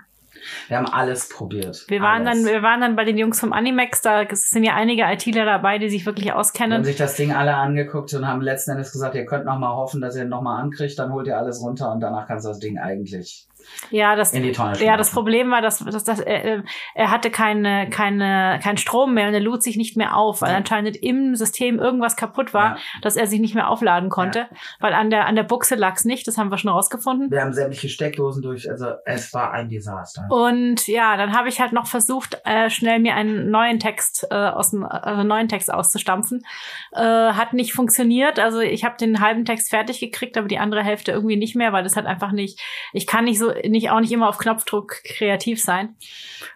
Wir 0.68 0.76
haben 0.78 0.86
alles 0.86 1.28
probiert. 1.28 1.84
Wir 1.88 2.00
waren 2.00 2.26
alles. 2.26 2.44
dann, 2.44 2.52
wir 2.52 2.62
waren 2.62 2.80
dann 2.80 2.96
bei 2.96 3.04
den 3.04 3.18
Jungs 3.18 3.38
vom 3.40 3.52
Animex, 3.52 4.02
da 4.02 4.24
sind 4.30 4.62
ja 4.64 4.74
einige 4.74 5.02
ITler 5.02 5.44
dabei, 5.44 5.78
die 5.78 5.88
sich 5.90 6.06
wirklich 6.06 6.26
Die 6.26 6.30
haben 6.30 6.38
auskennen. 6.38 6.84
sich 6.84 6.96
das 6.96 7.16
Ding 7.16 7.32
alle 7.32 7.54
angeguckt 7.56 8.14
und 8.14 8.26
haben 8.26 8.40
letzten 8.40 8.70
Endes 8.72 8.92
gesagt, 8.92 9.14
ihr 9.16 9.26
könnt 9.26 9.44
noch 9.46 9.58
mal 9.58 9.74
hoffen, 9.74 10.00
dass 10.00 10.14
ihr 10.16 10.22
ihn 10.22 10.28
noch 10.28 10.42
mal 10.42 10.58
ankriegt, 10.60 10.98
dann 10.98 11.12
holt 11.12 11.26
ihr 11.26 11.36
alles 11.36 11.60
runter 11.60 11.90
und 11.92 12.00
danach 12.00 12.26
kannst 12.28 12.46
du 12.46 12.50
das 12.50 12.60
Ding 12.60 12.78
eigentlich 12.78 13.46
Ja, 13.90 14.16
das, 14.16 14.32
in 14.32 14.42
die 14.42 14.52
Tonne 14.52 14.82
ja, 14.84 14.96
das. 14.96 15.10
Problem 15.10 15.50
war, 15.50 15.62
dass, 15.62 15.78
dass, 15.78 16.04
dass 16.04 16.20
er, 16.20 16.44
äh, 16.44 16.62
er 16.94 17.10
hatte 17.10 17.30
keine, 17.30 17.88
keine, 17.90 18.58
keinen 18.62 18.76
Strom 18.76 19.14
mehr 19.14 19.28
und 19.28 19.34
er 19.34 19.40
lud 19.40 19.62
sich 19.62 19.76
nicht 19.76 19.96
mehr 19.96 20.16
auf, 20.16 20.42
weil 20.42 20.50
Ja. 20.50 20.56
anscheinend 20.56 20.96
im 20.96 21.34
System 21.36 21.78
irgendwas 21.78 22.16
kaputt 22.16 22.52
war, 22.54 22.76
Ja. 22.76 22.76
dass 23.02 23.16
er 23.16 23.26
sich 23.26 23.40
nicht 23.40 23.54
mehr 23.54 23.68
aufladen 23.68 24.10
konnte, 24.10 24.46
weil 24.80 24.92
an 24.94 25.10
der, 25.10 25.26
an 25.26 25.36
der 25.36 25.42
Buchse 25.44 25.74
lag's 25.74 26.04
nicht, 26.04 26.26
das 26.26 26.36
haben 26.38 26.50
wir 26.50 26.58
schon 26.58 26.70
rausgefunden. 26.70 27.30
Wir 27.30 27.40
haben 27.42 27.52
sämtliche 27.52 27.88
Steckdosen 27.88 28.42
durch, 28.42 28.70
also 28.70 28.86
es 29.04 29.32
war 29.32 29.52
ein 29.52 29.68
Desaster. 29.68 30.26
Und 30.30 30.86
ja, 30.86 31.16
dann 31.16 31.32
habe 31.36 31.48
ich 31.48 31.60
halt 31.60 31.72
noch 31.72 31.86
versucht, 31.86 32.40
äh, 32.44 32.70
schnell 32.70 32.98
mir 32.98 33.14
einen 33.14 33.50
neuen 33.50 33.78
Text 33.78 34.26
äh, 34.30 34.34
aus 34.34 34.70
dem 34.70 34.82
äh, 34.84 35.24
neuen 35.24 35.48
Text 35.48 35.72
auszustampfen. 35.72 36.44
Äh, 36.92 37.00
hat 37.02 37.52
nicht 37.52 37.72
funktioniert. 37.72 38.38
Also 38.38 38.60
ich 38.60 38.84
habe 38.84 38.96
den 38.98 39.20
halben 39.20 39.44
Text 39.44 39.70
fertig 39.70 40.00
gekriegt, 40.00 40.36
aber 40.36 40.48
die 40.48 40.58
andere 40.58 40.82
Hälfte 40.82 41.12
irgendwie 41.12 41.36
nicht 41.36 41.54
mehr, 41.56 41.72
weil 41.72 41.82
das 41.84 41.96
hat 41.96 42.06
einfach 42.06 42.32
nicht. 42.32 42.60
Ich 42.92 43.06
kann 43.06 43.24
nicht 43.24 43.38
so 43.38 43.47
nicht 43.66 43.90
auch 43.90 44.00
nicht 44.00 44.12
immer 44.12 44.28
auf 44.28 44.38
Knopfdruck 44.38 45.02
kreativ 45.04 45.62
sein. 45.62 45.96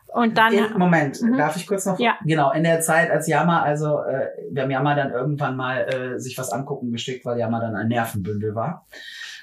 Und 0.06 0.36
dann 0.36 0.52
In, 0.52 0.78
Moment, 0.78 1.22
Mhm. 1.22 1.38
darf 1.38 1.56
ich 1.56 1.66
kurz 1.66 1.86
noch? 1.86 1.98
Ja. 1.98 2.18
Genau, 2.24 2.52
in 2.52 2.64
der 2.64 2.80
Zeit, 2.80 3.10
als 3.10 3.26
Yama, 3.28 3.62
also 3.62 4.00
äh, 4.02 4.26
wir 4.50 4.62
haben 4.64 4.70
Yama 4.70 4.94
dann 4.94 5.10
irgendwann 5.10 5.56
mal 5.56 5.86
äh, 6.14 6.18
sich 6.20 6.36
was 6.36 6.52
angucken 6.52 6.92
geschickt, 6.92 7.24
weil 7.24 7.38
Yama 7.38 7.60
dann 7.60 7.74
ein 7.76 7.88
Nervenbündel 7.88 8.54
war. 8.54 8.86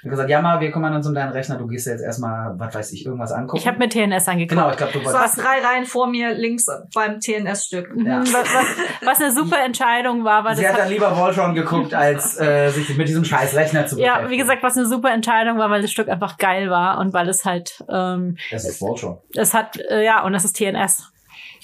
Haben 0.01 0.09
gesagt, 0.11 0.29
Yama, 0.29 0.59
wir 0.61 0.71
kümmern 0.71 0.93
uns 0.95 1.05
um 1.07 1.13
deinen 1.13 1.31
Rechner, 1.31 1.57
du 1.57 1.67
gehst 1.67 1.87
jetzt 1.87 2.01
erstmal, 2.01 2.57
was 2.57 2.73
weiß 2.73 2.91
ich, 2.93 3.05
irgendwas 3.05 3.31
angucken. 3.31 3.57
ich 3.57 3.67
habe 3.67 3.77
mir 3.79 3.89
TNS 3.89 4.27
angeguckt. 4.27 4.49
Genau, 4.51 4.69
ich 4.71 4.77
glaube, 4.77 4.93
du 4.93 5.03
saß 5.03 5.35
drei 5.35 5.59
Reihen 5.61 5.85
vor 5.85 6.07
mir 6.07 6.33
links 6.33 6.67
beim 6.93 7.19
TNS-Stück. 7.19 7.95
Mhm, 7.95 8.05
Ja. 8.05 8.19
was, 8.21 8.33
was, 8.33 8.65
was 9.05 9.19
eine 9.19 9.31
super 9.33 9.59
Entscheidung 9.63 10.23
war, 10.23 10.43
weil 10.45 10.55
Sie 10.55 10.63
das 10.63 10.73
hat 10.73 10.79
dann 10.79 10.89
lieber 10.89 11.15
Voltron 11.17 11.53
geguckt, 11.53 11.93
als 11.93 12.39
äh, 12.39 12.69
sich 12.69 12.95
mit 12.97 13.07
diesem 13.07 13.25
scheiß 13.25 13.55
Rechner 13.55 13.85
zu 13.87 13.97
ja, 13.99 14.13
beschäftigen. 14.15 14.31
wie 14.31 14.37
gesagt, 14.37 14.63
was 14.63 14.77
eine 14.77 14.85
super 14.85 15.11
Entscheidung 15.11 15.57
war, 15.57 15.69
weil 15.69 15.81
das 15.81 15.91
Stück 15.91 16.07
einfach 16.09 16.37
geil 16.37 16.69
war 16.69 16.99
und 16.99 17.13
weil 17.13 17.27
es 17.27 17.43
halt 17.45 17.83
ähm, 17.89 18.37
Das 18.51 18.65
ist 18.65 18.79
Voltron. 18.81 19.17
es 19.35 19.53
hat, 19.53 19.77
äh, 19.89 20.03
ja, 20.05 20.23
und 20.23 20.33
das 20.33 20.45
ist 20.45 20.53
TNS. 20.57 21.11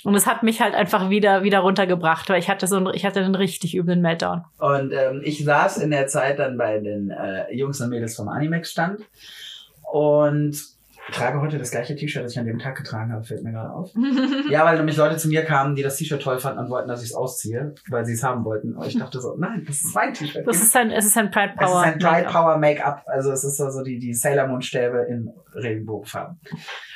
Und 0.05 0.13
es 0.15 0.27
hat 0.27 0.43
mich 0.43 0.61
halt 0.61 0.75
einfach 0.75 1.09
wieder, 1.09 1.41
wieder 1.41 1.59
runtergebracht, 1.59 2.29
weil 2.29 2.39
ich 2.39 2.47
hatte 2.47 2.67
so 2.67 2.77
einen, 2.77 2.93
ich 2.93 3.05
hatte 3.05 3.21
einen 3.21 3.33
richtig 3.33 3.75
üblen 3.75 4.01
Meltdown. 4.01 4.45
Und 4.59 4.93
ähm, 4.93 5.21
ich 5.23 5.43
saß 5.43 5.79
in 5.79 5.89
der 5.89 6.05
Zeit 6.05 6.37
dann 6.37 6.57
bei 6.57 6.79
den 6.79 7.09
äh, 7.09 7.51
Jungs 7.53 7.81
und 7.81 7.89
Mädels 7.89 8.15
vom 8.15 8.27
Animex 8.29 8.71
Stand 8.71 9.01
und 9.91 10.55
trage 11.11 11.39
heute 11.41 11.57
das 11.57 11.71
gleiche 11.71 11.95
T-Shirt, 11.95 12.23
das 12.23 12.33
ich 12.33 12.39
an 12.39 12.45
dem 12.45 12.59
Tag 12.59 12.75
getragen 12.75 13.11
habe, 13.11 13.23
fällt 13.23 13.43
mir 13.43 13.51
gerade 13.51 13.71
auf. 13.71 13.91
ja, 14.49 14.63
weil 14.65 14.77
nämlich 14.77 14.97
Leute 14.97 15.17
zu 15.17 15.27
mir 15.27 15.43
kamen, 15.43 15.75
die 15.75 15.83
das 15.83 15.97
T-Shirt 15.97 16.21
toll 16.21 16.39
fanden 16.39 16.59
und 16.59 16.69
wollten, 16.69 16.87
dass 16.87 17.01
ich 17.03 17.09
es 17.09 17.15
ausziehe, 17.15 17.73
weil 17.89 18.05
sie 18.05 18.13
es 18.13 18.23
haben 18.23 18.43
wollten. 18.45 18.75
Und 18.75 18.87
ich 18.87 18.97
dachte 18.97 19.19
so, 19.19 19.35
nein, 19.37 19.63
das 19.67 19.77
ist 19.77 19.95
mein 19.95 20.13
T-Shirt. 20.13 20.47
Das 20.47 20.61
ist 20.61 20.75
ein, 20.75 20.91
es 20.91 21.05
ist 21.05 21.17
ein 21.17 21.31
Pride 21.31 21.53
Es 21.57 21.65
ist 21.65 21.71
Power. 21.71 21.81
ein 21.81 21.99
Dry 21.99 22.23
Power 22.23 22.57
Make-up, 22.57 23.03
also 23.07 23.31
es 23.31 23.43
ist 23.43 23.59
also 23.61 23.83
die, 23.83 23.99
die 23.99 24.13
Sailor 24.13 24.47
Moon 24.47 24.61
Stäbe 24.61 25.05
in 25.09 25.31
Regenbogenfarben. 25.53 26.39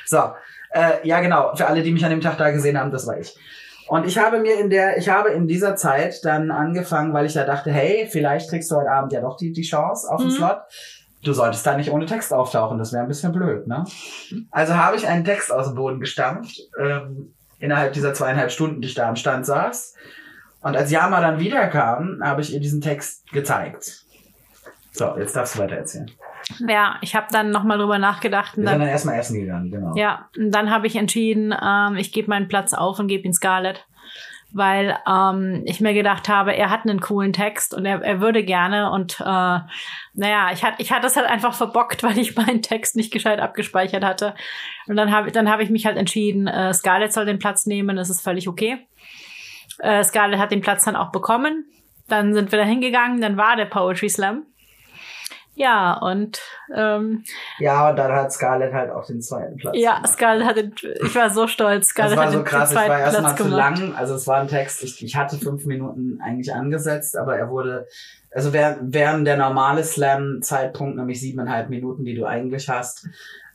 So, 0.06 0.32
äh, 0.72 1.06
ja 1.06 1.20
genau, 1.20 1.54
für 1.54 1.66
alle, 1.66 1.82
die 1.82 1.92
mich 1.92 2.04
an 2.04 2.10
dem 2.10 2.20
Tag 2.20 2.38
da 2.38 2.50
gesehen 2.50 2.78
haben, 2.78 2.90
das 2.90 3.06
war 3.06 3.18
ich. 3.18 3.36
Und 3.88 4.06
ich 4.06 4.18
habe 4.18 4.38
mir 4.38 4.58
in 4.60 4.70
der, 4.70 4.98
ich 4.98 5.08
habe 5.08 5.30
in 5.30 5.48
dieser 5.48 5.74
Zeit 5.74 6.24
dann 6.24 6.50
angefangen, 6.52 7.12
weil 7.12 7.26
ich 7.26 7.34
ja 7.34 7.44
dachte, 7.44 7.72
hey, 7.72 8.08
vielleicht 8.08 8.48
kriegst 8.48 8.70
du 8.70 8.76
heute 8.76 8.90
Abend 8.90 9.12
ja 9.12 9.20
doch 9.20 9.36
die, 9.36 9.52
die 9.52 9.62
Chance 9.62 10.08
auf 10.08 10.20
den 10.20 10.30
Mhm. 10.30 10.34
Slot. 10.36 10.58
Du 11.22 11.32
solltest 11.32 11.66
da 11.66 11.76
nicht 11.76 11.90
ohne 11.90 12.06
Text 12.06 12.32
auftauchen, 12.32 12.78
das 12.78 12.92
wäre 12.92 13.02
ein 13.02 13.08
bisschen 13.08 13.32
blöd, 13.32 13.66
ne? 13.66 13.84
Also 14.50 14.74
habe 14.76 14.96
ich 14.96 15.06
einen 15.06 15.24
Text 15.24 15.52
aus 15.52 15.66
dem 15.66 15.74
Boden 15.74 16.00
gestampft, 16.00 16.56
ähm, 16.80 17.34
innerhalb 17.58 17.92
dieser 17.92 18.14
zweieinhalb 18.14 18.50
Stunden, 18.50 18.80
die 18.80 18.88
ich 18.88 18.94
da 18.94 19.08
am 19.08 19.16
Stand 19.16 19.44
saß. 19.44 19.94
Und 20.62 20.76
als 20.76 20.90
Yama 20.90 21.20
dann 21.20 21.38
wiederkam, 21.38 22.20
habe 22.22 22.40
ich 22.40 22.54
ihr 22.54 22.60
diesen 22.60 22.80
Text 22.80 23.30
gezeigt. 23.32 24.04
So, 24.92 25.14
jetzt 25.18 25.34
darfst 25.36 25.56
du 25.56 25.58
weiter 25.58 25.76
erzählen. 25.76 26.10
Ja, 26.66 26.96
ich 27.00 27.14
habe 27.14 27.26
dann 27.30 27.50
nochmal 27.50 27.78
drüber 27.78 27.98
nachgedacht 27.98 28.56
und 28.56 28.64
dann, 28.64 28.80
dann 28.80 28.88
erstmal 28.88 29.18
essen 29.18 29.40
gegangen, 29.40 29.70
genau. 29.70 29.94
ja, 29.94 30.28
und 30.36 30.50
dann 30.50 30.70
habe 30.70 30.86
ich 30.86 30.96
entschieden, 30.96 31.54
ähm, 31.62 31.96
ich 31.96 32.12
gebe 32.12 32.28
meinen 32.28 32.48
Platz 32.48 32.72
auf 32.74 32.98
und 32.98 33.08
gebe 33.08 33.26
ihn 33.26 33.34
Scarlett. 33.34 33.86
Weil 34.52 34.98
ähm, 35.06 35.62
ich 35.64 35.80
mir 35.80 35.94
gedacht 35.94 36.28
habe, 36.28 36.56
er 36.56 36.70
hat 36.70 36.82
einen 36.82 37.00
coolen 37.00 37.32
Text 37.32 37.72
und 37.72 37.86
er, 37.86 38.02
er 38.02 38.20
würde 38.20 38.42
gerne 38.42 38.90
und 38.90 39.20
äh, 39.20 39.24
naja, 39.24 40.50
ich 40.52 40.64
hatte 40.64 40.82
ich 40.82 40.90
hatte 40.90 41.06
es 41.06 41.14
halt 41.14 41.28
einfach 41.28 41.54
verbockt, 41.54 42.02
weil 42.02 42.18
ich 42.18 42.34
meinen 42.34 42.60
Text 42.60 42.96
nicht 42.96 43.12
gescheit 43.12 43.38
abgespeichert 43.38 44.04
hatte. 44.04 44.34
Und 44.88 44.96
dann 44.96 45.12
habe 45.12 45.30
dann 45.30 45.48
habe 45.48 45.62
ich 45.62 45.70
mich 45.70 45.86
halt 45.86 45.96
entschieden, 45.96 46.48
äh, 46.48 46.74
Scarlett 46.74 47.12
soll 47.12 47.26
den 47.26 47.38
Platz 47.38 47.66
nehmen, 47.66 47.96
das 47.96 48.10
ist 48.10 48.22
völlig 48.22 48.48
okay. 48.48 48.88
Äh, 49.78 50.02
Scarlett 50.02 50.40
hat 50.40 50.50
den 50.50 50.62
Platz 50.62 50.84
dann 50.84 50.96
auch 50.96 51.12
bekommen. 51.12 51.66
Dann 52.08 52.34
sind 52.34 52.50
wir 52.50 52.58
da 52.58 52.64
hingegangen, 52.64 53.20
dann 53.20 53.36
war 53.36 53.54
der 53.54 53.66
Poetry 53.66 54.08
Slam. 54.08 54.46
Ja, 55.60 55.92
und 55.98 56.40
ähm, 56.74 57.22
Ja, 57.58 57.90
und 57.90 57.96
dann 57.96 58.10
hat 58.12 58.32
Scarlett 58.32 58.72
halt 58.72 58.90
auch 58.90 59.04
den 59.04 59.20
zweiten 59.20 59.56
Platz. 59.58 59.76
ja, 59.76 59.96
gemacht. 59.96 60.08
Scarlett 60.12 60.46
hat 60.46 60.56
den, 60.56 60.72
ich 61.04 61.14
war 61.14 61.28
so 61.28 61.46
stolz, 61.46 61.88
Das 61.88 61.88
Scarlett 61.90 62.16
war 62.16 62.24
hat 62.24 62.32
so 62.32 62.38
den, 62.38 62.44
krass, 62.46 62.70
den 62.70 62.78
ich 62.78 62.80
war 62.80 62.86
zweiten 62.86 63.02
erstmal 63.02 63.22
Platz 63.34 63.36
zu 63.36 63.44
gemacht. 63.44 63.78
lang. 63.78 63.94
Also 63.94 64.14
es 64.14 64.26
war 64.26 64.40
ein 64.40 64.48
Text, 64.48 64.82
ich, 64.82 65.04
ich 65.04 65.16
hatte 65.16 65.36
fünf 65.36 65.66
Minuten 65.66 66.18
eigentlich 66.24 66.54
angesetzt, 66.54 67.14
aber 67.14 67.36
er 67.36 67.50
wurde, 67.50 67.86
also 68.34 68.54
während, 68.54 68.94
während 68.94 69.26
der 69.26 69.36
normale 69.36 69.84
Slam-Zeitpunkt, 69.84 70.96
nämlich 70.96 71.20
siebeneinhalb 71.20 71.68
Minuten, 71.68 72.06
die 72.06 72.14
du 72.14 72.24
eigentlich 72.24 72.70
hast, 72.70 73.06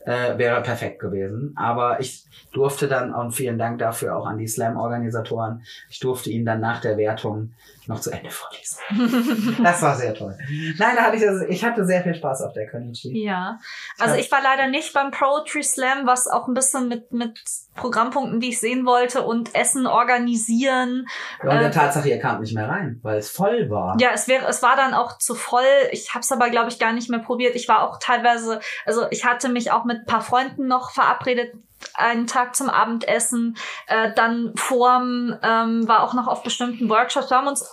äh, 0.05 0.37
wäre 0.37 0.61
perfekt 0.61 0.99
gewesen. 0.99 1.55
Aber 1.57 1.99
ich 1.99 2.23
durfte 2.53 2.87
dann, 2.87 3.15
und 3.15 3.31
vielen 3.31 3.57
Dank 3.57 3.79
dafür 3.79 4.15
auch 4.15 4.27
an 4.27 4.37
die 4.37 4.47
Slam-Organisatoren, 4.47 5.63
ich 5.89 5.99
durfte 5.99 6.29
ihn 6.29 6.45
dann 6.45 6.59
nach 6.59 6.81
der 6.81 6.97
Wertung 6.97 7.53
noch 7.87 7.99
zu 7.99 8.11
Ende 8.11 8.29
vorlesen. 8.31 9.57
das 9.63 9.81
war 9.81 9.95
sehr 9.95 10.13
toll. 10.13 10.37
Nein, 10.77 10.95
da 10.95 11.03
hatte 11.03 11.17
ich, 11.17 11.27
also, 11.27 11.45
ich 11.45 11.63
hatte 11.63 11.85
sehr 11.85 12.01
viel 12.03 12.15
Spaß 12.15 12.41
auf 12.41 12.53
der 12.53 12.69
Konichi. 12.69 13.23
Ja, 13.23 13.59
also 13.99 14.15
Ja. 14.15 14.21
ich 14.21 14.31
war 14.31 14.41
leider 14.41 14.67
nicht 14.67 14.93
beim 14.93 15.11
Poetry 15.11 15.63
Slam, 15.63 16.05
was 16.05 16.27
auch 16.27 16.47
ein 16.47 16.53
bisschen 16.53 16.87
mit, 16.87 17.11
mit 17.11 17.39
Programmpunkten, 17.75 18.39
die 18.39 18.49
ich 18.49 18.59
sehen 18.59 18.85
wollte 18.85 19.21
und 19.23 19.53
Essen 19.55 19.85
organisieren. 19.87 21.07
Und 21.41 21.49
der 21.49 21.61
Äh, 21.67 21.71
Tatsache, 21.71 22.09
ihr 22.09 22.19
kamt 22.19 22.41
nicht 22.41 22.55
mehr 22.55 22.69
rein, 22.69 22.99
weil 23.03 23.17
es 23.17 23.29
voll 23.29 23.69
war. 23.69 23.97
Ja, 23.99 24.09
es 24.13 24.27
wäre, 24.27 24.45
es 24.47 24.61
war 24.63 24.75
dann 24.75 24.93
auch 24.93 25.17
zu 25.17 25.35
voll. 25.35 25.63
Ich 25.91 26.13
habe 26.13 26.21
es 26.21 26.31
aber, 26.31 26.49
glaube 26.49 26.69
ich, 26.69 26.79
gar 26.79 26.93
nicht 26.93 27.09
mehr 27.09 27.19
probiert. 27.19 27.55
Ich 27.55 27.67
war 27.67 27.83
auch 27.87 27.97
teilweise, 27.99 28.59
also 28.85 29.05
ich 29.11 29.25
hatte 29.25 29.49
mich 29.49 29.71
auch 29.71 29.85
mit 29.85 29.99
ein 29.99 30.05
paar 30.05 30.21
Freunden 30.21 30.67
noch 30.67 30.91
verabredet, 30.91 31.53
einen 31.93 32.27
Tag 32.27 32.55
zum 32.55 32.69
Abendessen. 32.69 33.57
Äh, 33.87 34.13
dann 34.15 34.53
vorm 34.55 35.37
ähm, 35.41 35.87
war 35.87 36.03
auch 36.03 36.13
noch 36.13 36.27
auf 36.27 36.43
bestimmten 36.43 36.89
Workshops. 36.89 37.29
Wir 37.29 37.37
haben 37.37 37.47
uns 37.47 37.65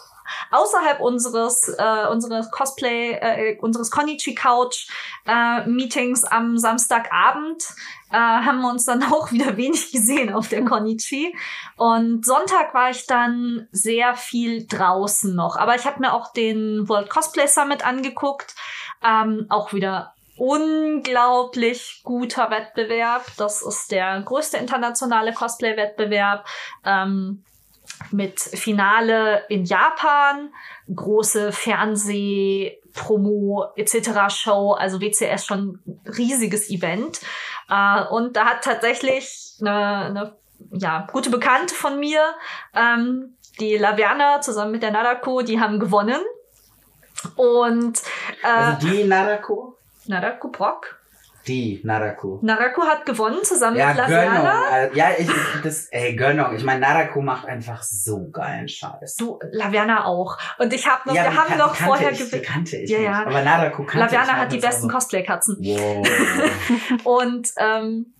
außerhalb 0.50 1.00
unseres 1.00 1.68
äh, 1.78 2.06
unseres 2.10 2.50
Cosplay 2.50 3.12
äh, 3.12 3.58
unseres 3.60 3.90
Konichi 3.90 4.34
Couch 4.34 4.88
äh, 5.26 5.66
Meetings 5.66 6.24
am 6.24 6.58
Samstagabend 6.58 7.62
äh, 8.10 8.16
haben 8.16 8.60
wir 8.60 8.70
uns 8.70 8.84
dann 8.84 9.02
auch 9.12 9.32
wieder 9.32 9.56
wenig 9.56 9.92
gesehen 9.92 10.32
auf 10.32 10.48
der 10.48 10.64
Konichi 10.64 11.34
und 11.76 12.24
Sonntag 12.24 12.74
war 12.74 12.90
ich 12.90 13.06
dann 13.06 13.68
sehr 13.72 14.14
viel 14.14 14.66
draußen 14.66 15.34
noch 15.34 15.56
aber 15.56 15.74
ich 15.74 15.84
habe 15.84 16.00
mir 16.00 16.12
auch 16.12 16.32
den 16.32 16.88
World 16.88 17.10
Cosplay 17.10 17.46
Summit 17.46 17.84
angeguckt 17.84 18.54
ähm, 19.04 19.46
auch 19.48 19.72
wieder 19.72 20.14
unglaublich 20.42 22.00
guter 22.02 22.50
Wettbewerb 22.50 23.24
das 23.36 23.62
ist 23.62 23.92
der 23.92 24.20
größte 24.22 24.56
internationale 24.56 25.32
Cosplay 25.32 25.76
Wettbewerb 25.76 26.44
ähm, 26.84 27.44
mit 28.10 28.40
Finale 28.40 29.44
in 29.48 29.64
Japan, 29.64 30.52
große 30.92 31.52
Fernseh, 31.52 32.78
Promo 32.92 33.66
etc. 33.76 34.28
Show, 34.28 34.72
also 34.72 35.00
WCS 35.00 35.46
schon 35.46 35.78
riesiges 36.06 36.70
Event. 36.70 37.20
Äh, 37.68 38.04
und 38.10 38.36
da 38.36 38.46
hat 38.46 38.64
tatsächlich 38.64 39.54
eine, 39.60 39.96
eine 40.06 40.36
ja, 40.72 41.06
gute 41.12 41.30
Bekannte 41.30 41.74
von 41.74 42.00
mir, 42.00 42.34
ähm, 42.74 43.36
die 43.60 43.76
Laverna 43.76 44.40
zusammen 44.40 44.72
mit 44.72 44.82
der 44.82 44.90
Nadako, 44.90 45.42
die 45.42 45.60
haben 45.60 45.78
gewonnen. 45.78 46.20
Und 47.36 48.00
äh, 48.42 48.48
Also 48.48 48.88
die 48.88 49.04
Narako? 49.04 49.76
Nadako 50.06 50.48
Brock. 50.48 50.98
Die 51.48 51.80
Naraku. 51.82 52.38
Narako 52.42 52.82
hat 52.84 53.04
gewonnen 53.04 53.42
zusammen 53.42 53.76
Ja, 53.76 53.88
mit. 53.88 54.06
Gönnung. 54.06 54.46
Äh, 54.72 54.94
Ja, 54.96 55.08
ich, 55.18 55.28
das, 55.64 55.86
ey, 55.90 56.14
Gönnung. 56.14 56.54
Ich 56.54 56.62
meine, 56.62 56.78
Naraku 56.80 57.20
macht 57.20 57.46
einfach 57.48 57.82
so 57.82 58.28
geilen 58.30 58.68
Scheiß. 58.68 59.16
Du, 59.16 59.40
Laverna 59.50 60.04
auch. 60.04 60.38
Und 60.58 60.72
ich 60.72 60.86
habe 60.88 61.00
noch, 61.08 61.16
ja, 61.16 61.24
wir 61.24 61.34
haben 61.36 61.58
noch 61.58 61.74
vorher 61.74 62.12
ich, 62.12 62.30
die 62.30 62.40
kannte 62.42 62.76
ich 62.76 62.90
Ja, 62.90 62.98
nicht. 62.98 63.06
ja. 63.08 63.26
Aber 63.26 63.42
Naraku 63.42 63.82
kannte 63.84 64.06
ich 64.06 64.12
Laverna 64.12 64.32
halt 64.34 64.42
hat 64.42 64.52
die 64.52 64.58
besten 64.58 64.84
also- 64.84 64.88
Cosplay-Katzen. 64.96 65.56
Wow. 65.60 66.06
Und 67.04 67.48
ähm, 67.56 68.14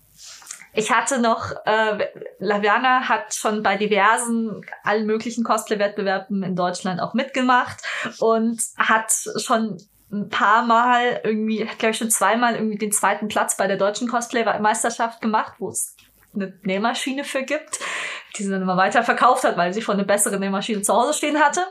ich 0.73 0.91
hatte 0.91 1.21
noch, 1.21 1.51
äh, 1.65 2.05
Laverna 2.39 3.07
hat 3.07 3.33
schon 3.35 3.63
bei 3.63 3.77
diversen, 3.77 4.65
allen 4.83 5.05
möglichen 5.05 5.45
Cosplay-Wettbewerben 5.45 6.43
in 6.43 6.57
Deutschland 6.57 6.99
auch 6.99 7.13
mitgemacht 7.13 7.77
und 8.19 8.59
hat 8.75 9.13
schon 9.37 9.77
ein 10.13 10.29
paar 10.29 10.63
Mal 10.63 11.21
irgendwie, 11.23 11.67
hat 11.67 11.79
glaube 11.79 11.91
ich 11.91 11.97
schon 11.97 12.11
zweimal 12.11 12.55
irgendwie 12.55 12.77
den 12.77 12.91
zweiten 12.91 13.27
Platz 13.27 13.57
bei 13.57 13.67
der 13.67 13.77
deutschen 13.77 14.07
Cosplay-Meisterschaft 14.07 15.21
gemacht, 15.21 15.55
wo 15.59 15.69
es 15.69 15.95
eine 16.35 16.57
Nähmaschine 16.63 17.23
für 17.23 17.43
gibt, 17.43 17.79
die 18.37 18.43
sie 18.43 18.49
dann 18.49 18.61
immer 18.61 18.77
weiter 18.77 19.03
verkauft 19.03 19.43
hat, 19.43 19.57
weil 19.57 19.73
sie 19.73 19.81
schon 19.81 19.95
eine 19.95 20.05
bessere 20.05 20.39
Nähmaschine 20.39 20.81
zu 20.81 20.93
Hause 20.93 21.13
stehen 21.13 21.39
hatte. 21.39 21.65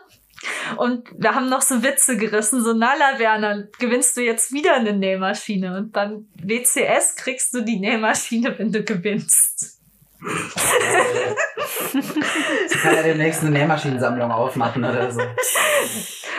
Und 0.77 1.09
wir 1.17 1.35
haben 1.35 1.49
noch 1.49 1.63
so 1.63 1.83
Witze 1.83 2.17
gerissen, 2.17 2.63
so, 2.63 2.73
na 2.73 2.95
Werner, 3.19 3.69
gewinnst 3.79 4.17
du 4.17 4.23
jetzt 4.23 4.53
wieder 4.53 4.75
eine 4.75 4.93
Nähmaschine? 4.93 5.77
Und 5.77 5.93
beim 5.93 6.29
WCS 6.35 7.17
kriegst 7.17 7.55
du 7.55 7.63
die 7.63 7.79
Nähmaschine, 7.79 8.59
wenn 8.59 8.73
du 8.73 8.83
gewinnst. 8.83 9.82
Sie 12.69 12.79
kann 12.79 12.95
ja 12.95 13.03
demnächst 13.03 13.43
eine 13.43 13.51
Nähmaschinensammlung 13.51 14.31
aufmachen 14.31 14.85
oder 14.85 15.11
so. 15.11 15.21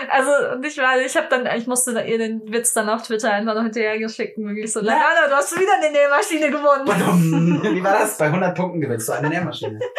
Also, 0.09 0.55
und 0.55 0.65
ich 0.65 0.77
war, 0.77 0.99
ich 0.99 1.15
habe 1.15 1.27
dann, 1.29 1.45
ich 1.57 1.67
musste 1.67 1.91
ihr 2.01 2.17
den 2.17 2.51
Witz 2.51 2.73
dann 2.73 2.89
auf 2.89 3.03
Twitter 3.03 3.31
einfach 3.31 3.55
noch 3.55 3.63
hinterher 3.63 3.97
geschickt 3.99 4.37
und 4.37 4.47
wirklich 4.47 4.71
so, 4.71 4.81
na 4.81 4.91
Werner, 4.91 5.29
du 5.29 5.35
hast 5.35 5.59
wieder 5.59 5.73
eine 5.81 5.91
Nähmaschine 5.91 6.51
gewonnen. 6.51 7.73
Wie 7.75 7.83
war 7.83 7.99
das? 7.99 8.17
Bei 8.17 8.25
100 8.25 8.55
Punkten 8.55 8.81
gewinnst 8.81 9.09
du 9.09 9.13
eine 9.13 9.29
Nähmaschine. 9.29 9.79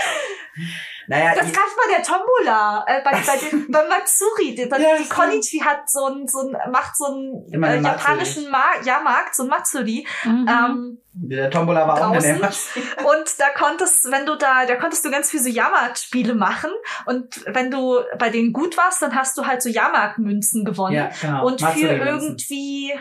Naja, 1.07 1.35
Das 1.35 1.53
gab's 1.53 1.77
bei 1.77 1.95
der 1.95 2.03
Tombola, 2.03 2.85
äh, 2.87 3.03
bei, 3.03 3.11
bei, 3.13 3.37
den, 3.37 3.67
bei 3.71 3.87
Matsuri. 3.89 4.55
Die, 4.55 4.63
Ja, 4.63 4.97
die. 4.99 5.09
Konichi 5.09 5.59
hat 5.59 5.89
so 5.89 6.07
ein, 6.07 6.27
so 6.27 6.41
ein, 6.41 6.57
macht 6.71 6.97
so 6.97 7.07
einen 7.07 7.65
äh, 7.65 7.81
japanischen 7.81 8.47
Jahrmarkt, 8.85 9.35
so 9.35 9.45
ein 9.45 9.49
Matsuri. 9.49 10.07
Mhm. 10.25 10.49
Ähm, 10.49 10.99
der 11.17 11.49
Tombola 11.49 11.87
war 11.87 11.95
auch 11.95 12.13
draußen. 12.13 12.33
Nähmaschine. 12.33 12.85
Und 13.05 13.39
da 13.39 13.51
konntest, 13.57 14.11
wenn 14.11 14.27
du 14.27 14.35
da, 14.35 14.67
da 14.67 14.75
konntest 14.77 15.05
du 15.05 15.11
ganz 15.11 15.31
viel 15.31 15.41
so 15.41 15.49
Jahrmarktspiele 15.49 16.35
machen. 16.35 16.71
Und 17.07 17.45
wenn 17.47 17.71
du 17.71 18.01
bei 18.19 18.31
denen 18.31 18.53
gut 18.53 18.77
warst, 18.77 19.01
dann 19.01 19.15
hast 19.15 19.39
du 19.39 19.47
halt 19.47 19.63
so 19.63 19.69
Jahrmarktmünzen 19.69 20.65
gewonnen. 20.65 20.97
Ja, 20.97 21.11
genau. 21.21 21.47
Und 21.47 21.61
für 21.61 21.89
irgendwie, 21.89 22.93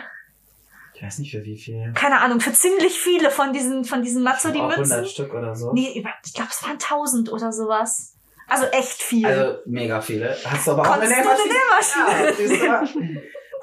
weiß 1.04 1.18
nicht 1.18 1.30
für 1.30 1.44
wie 1.44 1.56
viel. 1.56 1.92
keine 1.94 2.20
Ahnung, 2.20 2.40
für 2.40 2.52
ziemlich 2.52 2.98
viele 2.98 3.30
von 3.30 3.52
diesen, 3.52 3.84
von 3.84 4.02
diesen 4.02 4.26
Auch 4.26 4.32
Matsuri-Münzen. 4.32 4.92
100 4.92 5.08
Stück 5.08 5.34
oder 5.34 5.54
so. 5.54 5.72
Nee, 5.72 5.98
über- 5.98 6.10
ich 6.24 6.32
glaube, 6.34 6.50
es 6.50 6.62
waren 6.62 6.78
1000 6.78 7.30
oder 7.32 7.52
sowas. 7.52 8.16
Also 8.48 8.66
echt 8.66 9.02
viel. 9.02 9.26
Also 9.26 9.58
mega 9.66 10.00
viele. 10.00 10.36
Hast 10.44 10.66
du 10.66 10.72
aber 10.72 10.82
auch 10.82 10.98
eine 10.98 11.06
Konntest 11.14 11.24
du 11.24 12.00
eine 12.00 12.12
Nähmaschine? 12.12 12.58
Nähmaschine? 12.58 13.14
Ja? 13.14 13.20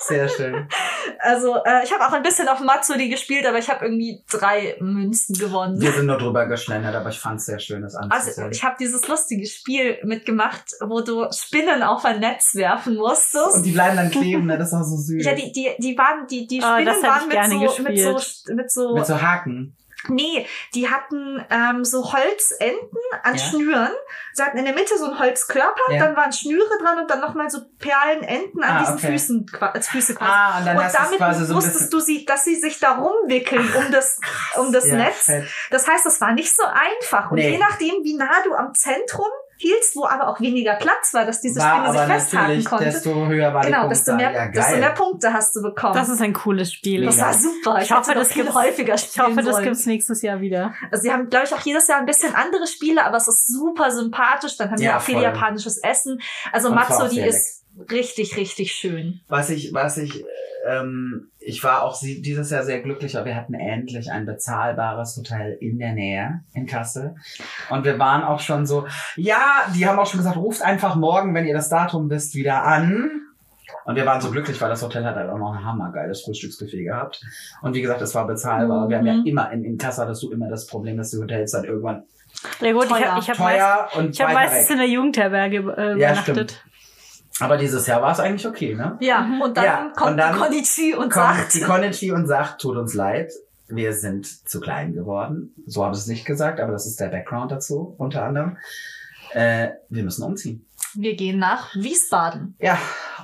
Sehr 0.07 0.27
schön. 0.29 0.67
Also, 1.23 1.55
äh, 1.65 1.83
ich 1.83 1.93
habe 1.93 2.03
auch 2.07 2.13
ein 2.13 2.23
bisschen 2.23 2.47
auf 2.47 2.61
Matsuri 2.61 3.07
gespielt, 3.07 3.45
aber 3.45 3.59
ich 3.59 3.69
habe 3.69 3.85
irgendwie 3.85 4.23
drei 4.31 4.75
Münzen 4.79 5.35
gewonnen. 5.37 5.79
Wir 5.79 5.91
sind 5.91 6.07
nur 6.07 6.17
drüber 6.17 6.47
geschlendert, 6.47 6.95
aber 6.95 7.09
ich 7.09 7.19
fand 7.19 7.39
es 7.39 7.45
sehr 7.45 7.59
schön, 7.59 7.83
das 7.83 7.95
Also 7.95 8.09
anzusehen. 8.09 8.51
ich 8.51 8.63
habe 8.63 8.75
dieses 8.79 9.07
lustige 9.07 9.45
Spiel 9.45 9.99
mitgemacht, 10.03 10.63
wo 10.83 11.01
du 11.01 11.27
Spinnen 11.31 11.83
auf 11.83 12.05
ein 12.05 12.19
Netz 12.21 12.55
werfen 12.55 12.95
musstest. 12.95 13.53
Und 13.55 13.63
die 13.63 13.71
bleiben 13.71 13.97
dann 13.97 14.09
kleben, 14.09 14.47
ne? 14.47 14.57
das 14.57 14.69
ist 14.69 14.73
auch 14.73 14.83
so 14.83 14.95
süß. 14.97 15.23
ja, 15.23 15.35
die, 15.35 15.51
die, 15.51 15.69
die 15.77 15.95
waren, 15.95 16.25
die, 16.25 16.47
die 16.47 16.61
Ah, 16.63 16.75
Spinnen 16.79 16.93
hätte 16.95 17.07
waren 17.07 17.27
mit 17.27 17.69
so, 17.69 17.83
mit 17.83 17.99
so, 17.99 18.53
mit 18.53 18.71
so, 18.71 18.95
Mit 18.95 19.05
so 19.05 19.21
Haken. 19.21 19.75
Nee, 20.07 20.47
die 20.73 20.89
hatten 20.89 21.43
ähm, 21.49 21.83
so 21.85 22.11
Holzenden 22.13 22.79
an 23.23 23.35
Ja. 23.35 23.39
Schnüren. 23.41 23.91
Sie 24.33 24.43
hatten 24.43 24.57
in 24.57 24.65
der 24.65 24.73
Mitte 24.73 24.97
so 24.97 25.05
einen 25.05 25.19
Holzkörper, 25.19 25.91
Ja. 25.91 25.99
dann 26.05 26.15
waren 26.15 26.31
Schnüre 26.31 26.77
dran 26.81 26.99
und 26.99 27.09
dann 27.11 27.19
nochmal 27.19 27.49
so 27.49 27.59
Perlenenden 27.79 28.63
an 28.63 28.77
Ah, 28.77 28.79
diesen 28.79 28.95
okay. 28.95 29.07
Füßen, 29.11 29.51
als 29.59 29.87
Füße 29.89 30.15
quasi. 30.15 30.31
Ah, 30.31 30.59
und 30.59 30.65
dann 30.65 30.77
und 30.77 30.93
damit 30.93 31.17
quasi 31.17 31.45
so 31.45 31.55
wusstest 31.55 31.75
bisschen... 31.75 31.89
du 31.91 31.99
sie, 31.99 32.25
dass 32.25 32.43
sie 32.45 32.55
sich 32.55 32.79
da 32.79 32.93
rumwickeln 32.97 33.67
um 33.75 33.91
das, 33.91 34.19
um 34.57 34.71
das 34.71 34.87
ja, 34.87 34.95
Netz. 34.95 35.25
fett. 35.25 35.45
Das 35.69 35.87
heißt, 35.87 36.05
es 36.05 36.19
war 36.21 36.33
nicht 36.33 36.55
so 36.55 36.63
einfach. 36.63 37.31
Und 37.31 37.37
Nee. 37.37 37.51
je 37.51 37.57
nachdem, 37.57 38.03
wie 38.03 38.15
nah 38.15 38.41
du 38.43 38.53
am 38.53 38.73
Zentrum 38.73 39.27
hielst, 39.61 39.95
wo 39.95 40.05
aber 40.05 40.27
auch 40.27 40.39
weniger 40.41 40.73
Platz 40.75 41.13
war, 41.13 41.25
dass 41.25 41.39
diese 41.41 41.59
War 41.59 41.85
Spinne 41.85 41.97
sich 41.99 42.07
festhalten 42.13 42.63
konnte. 42.65 42.85
desto 42.85 43.27
höher 43.27 43.53
war 43.53 43.63
Genau, 43.63 43.83
die 43.83 43.89
desto 43.89 44.13
mehr, 44.15 44.31
ja, 44.31 44.47
desto 44.47 44.77
mehr 44.77 44.89
Punkte 44.91 45.31
hast 45.33 45.55
du 45.55 45.61
bekommen. 45.61 45.93
Das 45.93 46.09
ist 46.09 46.21
ein 46.21 46.33
cooles 46.33 46.73
Spiel. 46.73 47.05
das 47.05 47.19
war 47.19 47.33
super. 47.33 47.77
Ich, 47.77 47.83
Ich 47.85 47.91
hoffe, 47.91 48.13
das 48.13 48.33
viel 48.33 48.43
gibt's- 48.43 48.57
häufiger 48.57 48.93
Ich 48.95 49.19
hoffe, 49.19 49.35
das 49.35 49.45
sollen. 49.45 49.63
gibt's 49.63 49.85
nächstes 49.85 50.21
Jahr 50.21 50.41
wieder. 50.41 50.73
Also 50.91 51.03
sie 51.03 51.11
haben, 51.11 51.29
glaube 51.29 51.45
ich, 51.45 51.53
auch 51.53 51.61
jedes 51.61 51.87
Jahr 51.87 51.99
ein 51.99 52.05
bisschen 52.05 52.35
andere 52.35 52.67
Spiele, 52.67 53.05
aber 53.05 53.17
es 53.17 53.27
ist 53.27 53.47
super 53.47 53.91
sympathisch. 53.91 54.57
Dann 54.57 54.71
haben 54.71 54.81
Ja, 54.81 54.91
wir 54.91 54.97
auch 54.97 55.01
viel 55.01 55.15
voll. 55.15 55.23
japanisches 55.23 55.77
Essen. 55.77 56.21
Also 56.51 56.69
Und 56.69 56.77
es 56.77 56.89
Matsuri 56.89 57.15
sehr 57.15 57.27
ist 57.27 57.60
richtig, 57.91 58.37
richtig 58.37 58.73
schön. 58.73 59.21
Was 59.27 59.49
ich, 59.49 59.73
was 59.73 59.97
ich, 59.97 60.23
ähm, 60.67 61.29
ich 61.39 61.63
war 61.63 61.83
auch 61.83 61.97
dieses 61.99 62.49
Jahr 62.51 62.63
sehr 62.63 62.81
glücklich, 62.81 63.15
weil 63.15 63.25
wir 63.25 63.35
hatten 63.35 63.53
endlich 63.53 64.11
ein 64.11 64.25
bezahlbares 64.25 65.17
Hotel 65.17 65.57
in 65.59 65.79
der 65.79 65.93
Nähe 65.93 66.41
in 66.53 66.65
Kassel. 66.67 67.15
Und 67.69 67.83
wir 67.85 67.97
waren 67.99 68.23
auch 68.23 68.39
schon 68.39 68.65
so, 68.65 68.85
ja, 69.15 69.63
die 69.75 69.87
haben 69.87 69.97
auch 69.99 70.05
schon 70.05 70.19
gesagt, 70.19 70.37
ruft 70.37 70.61
einfach 70.61 70.95
morgen, 70.95 71.33
wenn 71.33 71.45
ihr 71.47 71.53
das 71.55 71.69
Datum 71.69 72.09
wisst, 72.09 72.35
wieder 72.35 72.63
an. 72.63 73.09
Und 73.85 73.95
wir 73.95 74.05
waren 74.05 74.21
so 74.21 74.29
glücklich, 74.29 74.61
weil 74.61 74.69
das 74.69 74.83
Hotel 74.83 75.03
hat 75.05 75.15
halt 75.15 75.29
auch 75.31 75.39
noch 75.39 75.53
ein 75.55 75.65
hammergeiles 75.65 76.21
Frühstücksbuffet 76.21 76.83
gehabt. 76.83 77.19
Und 77.63 77.73
wie 77.73 77.81
gesagt, 77.81 78.01
es 78.03 78.13
war 78.13 78.27
bezahlbar. 78.27 78.87
Wir 78.89 78.97
haben 78.99 79.05
ja 79.07 79.13
Mhm. 79.13 79.25
immer, 79.25 79.51
in, 79.51 79.63
in 79.63 79.77
Kassel 79.79 80.03
hattest 80.05 80.21
du 80.21 80.31
immer 80.31 80.47
das 80.49 80.67
Problem, 80.67 80.97
dass 80.97 81.09
die 81.09 81.17
Hotels 81.17 81.51
dann 81.51 81.63
irgendwann 81.63 82.03
Ja 82.59 82.71
gut, 82.73 82.83
ich 82.83 82.89
Teuer. 82.89 83.05
habe 83.11 83.19
ich 83.19 83.29
hab 83.29 83.39
meist, 83.39 84.09
ich 84.13 84.21
hab 84.21 84.33
meistens 84.33 84.69
in 84.69 84.77
der 84.77 84.87
Jugendherberge 84.87 85.57
äh, 85.57 85.99
Ja, 85.99 86.11
übernachtet. 86.11 86.63
Aber 87.41 87.57
dieses 87.57 87.87
Jahr 87.87 88.01
war 88.01 88.11
es 88.11 88.19
eigentlich 88.19 88.47
okay, 88.47 88.75
ne? 88.75 88.97
Ja, 89.01 89.27
und 89.43 89.57
dann 89.57 89.63
Ja, 89.65 89.91
kommt 89.95 90.11
und 90.11 90.17
dann 90.17 90.33
die 90.33 90.39
Konichi 90.39 90.93
und 90.93 91.01
kommt 91.11 91.13
sagt, 91.13 91.53
die 91.55 91.61
Konichi 91.61 92.11
und 92.11 92.27
sagt, 92.27 92.61
tut 92.61 92.77
uns 92.77 92.93
leid, 92.93 93.31
wir 93.67 93.93
sind 93.93 94.47
zu 94.49 94.59
klein 94.59 94.93
geworden. 94.93 95.53
So 95.65 95.83
haben 95.85 95.93
sie 95.93 96.01
es 96.01 96.07
nicht 96.07 96.25
gesagt, 96.25 96.59
aber 96.59 96.71
das 96.71 96.85
ist 96.85 96.99
der 96.99 97.07
Background 97.07 97.51
dazu, 97.51 97.95
unter 97.97 98.23
anderem. 98.23 98.57
Äh, 99.33 99.69
wir 99.89 100.03
müssen 100.03 100.23
umziehen. 100.23 100.65
wir 100.93 101.15
gehen 101.15 101.39
nach 101.39 101.73
Wiesbaden. 101.75 102.55
Ja, 102.59 102.77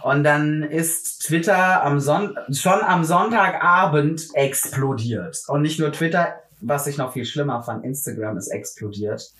und 0.03 0.23
dann 0.23 0.63
ist 0.63 1.25
Twitter 1.27 1.83
am 1.83 1.99
Son 1.99 2.37
schon 2.51 2.79
am 2.81 3.03
Sonntagabend 3.03 4.29
explodiert. 4.33 5.43
Und 5.47 5.61
nicht 5.63 5.79
nur 5.79 5.91
Twitter, 5.91 6.35
was 6.61 6.87
ich 6.87 6.97
noch 6.97 7.13
viel 7.13 7.25
schlimmer 7.25 7.61
fand, 7.61 7.83
Instagram 7.83 8.37
ist 8.37 8.47
explodiert 8.47 9.33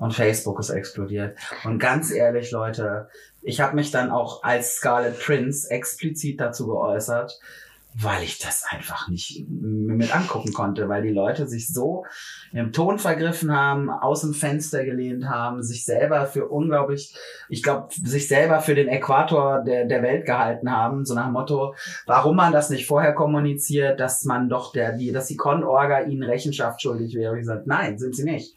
und 0.00 0.12
Facebook 0.12 0.58
ist 0.60 0.70
explodiert. 0.70 1.36
Und 1.64 1.78
ganz 1.78 2.10
ehrlich, 2.10 2.50
Leute, 2.50 3.08
ich 3.42 3.60
habe 3.60 3.76
mich 3.76 3.90
dann 3.90 4.10
auch 4.10 4.42
als 4.42 4.76
Scarlet 4.76 5.18
Prince 5.18 5.70
explizit 5.70 6.40
dazu 6.40 6.66
geäußert, 6.66 7.38
weil 8.00 8.22
ich 8.22 8.38
das 8.38 8.64
einfach 8.70 9.08
nicht 9.08 9.46
mit 9.48 10.14
angucken 10.14 10.52
konnte, 10.52 10.88
weil 10.88 11.02
die 11.02 11.12
Leute 11.12 11.48
sich 11.48 11.72
so 11.72 12.04
im 12.52 12.72
Ton 12.72 12.98
vergriffen 12.98 13.52
haben, 13.52 13.90
aus 13.90 14.20
dem 14.20 14.34
Fenster 14.34 14.84
gelehnt 14.84 15.28
haben, 15.28 15.62
sich 15.62 15.84
selber 15.84 16.26
für 16.26 16.46
unglaublich, 16.48 17.16
ich 17.48 17.62
glaube, 17.62 17.88
sich 17.92 18.28
selber 18.28 18.60
für 18.60 18.74
den 18.74 18.88
Äquator 18.88 19.62
der, 19.64 19.86
der 19.86 20.02
Welt 20.02 20.26
gehalten 20.26 20.70
haben, 20.70 21.04
so 21.04 21.14
nach 21.14 21.24
dem 21.24 21.32
Motto, 21.32 21.74
warum 22.06 22.36
man 22.36 22.52
das 22.52 22.70
nicht 22.70 22.86
vorher 22.86 23.14
kommuniziert, 23.14 23.98
dass 23.98 24.24
man 24.24 24.48
doch 24.48 24.72
der, 24.72 24.92
die, 24.92 25.10
dass 25.10 25.26
die 25.26 25.36
Con-Orga 25.36 26.02
ihnen 26.02 26.22
Rechenschaft 26.22 26.82
schuldig 26.82 27.14
wäre. 27.14 27.34
Ich 27.36 27.40
gesagt, 27.40 27.66
nein, 27.66 27.98
sind 27.98 28.14
sie 28.14 28.24
nicht. 28.24 28.54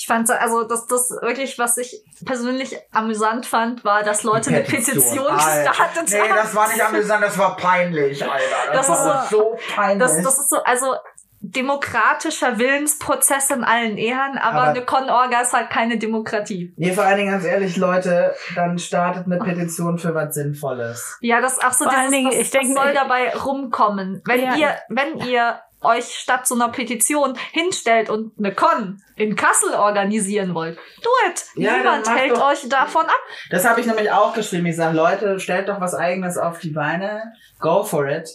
Ich 0.00 0.06
fand, 0.06 0.30
also 0.30 0.62
das, 0.62 0.86
das 0.86 1.10
wirklich, 1.22 1.58
was 1.58 1.76
ich 1.76 2.04
persönlich 2.24 2.76
amüsant 2.92 3.46
fand, 3.46 3.84
war, 3.84 4.04
dass 4.04 4.22
Leute 4.22 4.50
eine 4.50 4.60
Petition 4.62 5.26
gestartet 5.34 6.08
Nee, 6.10 6.20
haben. 6.20 6.36
das 6.36 6.54
war 6.54 6.68
nicht 6.68 6.84
amüsant, 6.84 7.24
das 7.24 7.36
war 7.36 7.56
peinlich, 7.56 8.22
Alter. 8.22 8.44
Das, 8.72 8.86
Das 8.86 8.98
ist 8.98 9.04
war 9.04 9.26
so, 9.28 9.56
peinlich. 9.74 9.98
Das, 9.98 10.22
das 10.22 10.38
ist 10.38 10.50
so, 10.50 10.62
also 10.62 10.94
demokratischer 11.40 12.58
Willensprozess 12.58 13.50
in 13.50 13.64
allen 13.64 13.96
Ehren, 13.96 14.38
aber, 14.38 14.58
Aber- 14.62 14.70
eine 14.70 14.84
Con-Orga 14.84 15.40
ist 15.40 15.52
halt 15.52 15.70
keine 15.70 15.98
Demokratie. 15.98 16.72
Nee, 16.76 16.92
vor 16.92 17.04
allen 17.04 17.16
Dingen 17.18 17.32
ganz 17.32 17.44
ehrlich, 17.44 17.76
Leute, 17.76 18.34
dann 18.54 18.78
startet 18.78 19.26
eine 19.26 19.38
Petition 19.38 19.98
für 19.98 20.14
was 20.14 20.34
Sinnvolles. 20.34 21.16
Ja, 21.20 21.40
das 21.40 21.58
ach 21.60 21.72
so, 21.72 21.84
Vor 21.84 21.92
dieses, 21.92 22.02
allen 22.04 22.12
Dingen, 22.12 22.28
was, 22.30 22.36
ich 22.38 22.50
denk 22.50 22.76
was 22.76 22.84
soll 22.84 22.94
dabei 22.94 23.34
rumkommen? 23.34 24.22
Wenn 24.24 24.42
Ja. 24.44 24.54
ihr, 24.56 24.76
wenn 24.88 25.18
ihr 25.28 25.60
euch 25.80 26.06
statt 26.14 26.46
so 26.46 26.54
einer 26.54 26.68
Petition 26.70 27.36
hinstellt 27.52 28.10
und 28.10 28.32
eine 28.38 28.52
Con 28.54 29.02
in 29.16 29.36
Kassel 29.36 29.74
organisieren 29.74 30.54
wollt, 30.54 30.76
do 31.02 31.10
it. 31.28 31.44
Ja, 31.54 31.76
Niemand 31.76 32.08
hält 32.08 32.32
doch- 32.32 32.46
euch 32.48 32.68
davon 32.68 33.06
ab. 33.06 33.20
Das 33.50 33.64
habe 33.64 33.80
ich 33.80 33.86
nämlich 33.86 34.10
auch 34.10 34.34
geschrieben. 34.34 34.66
Ich 34.66 34.76
sage, 34.76 34.96
Leute, 34.96 35.38
stellt 35.40 35.68
doch 35.68 35.80
was 35.80 35.94
eigenes 35.94 36.36
auf 36.38 36.58
die 36.58 36.70
Beine. 36.70 37.32
Go 37.60 37.82
for 37.84 38.06
it. 38.08 38.28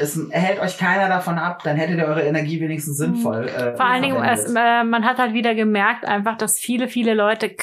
Es 0.00 0.18
hält 0.30 0.58
euch 0.58 0.78
keiner 0.78 1.08
davon 1.08 1.38
ab, 1.38 1.62
dann 1.64 1.76
hättet 1.76 1.98
ihr 1.98 2.06
eure 2.06 2.22
Energie 2.22 2.58
wenigstens 2.60 2.96
sinnvoll. 2.96 3.46
Äh, 3.46 3.76
Vor 3.76 3.84
allen 3.84 4.02
Dingen, 4.02 4.22
es, 4.24 4.46
äh, 4.54 4.84
man 4.84 5.04
hat 5.04 5.18
halt 5.18 5.34
wieder 5.34 5.54
gemerkt, 5.54 6.06
einfach, 6.06 6.38
dass 6.38 6.58
viele, 6.58 6.88
viele 6.88 7.12
Leute 7.12 7.54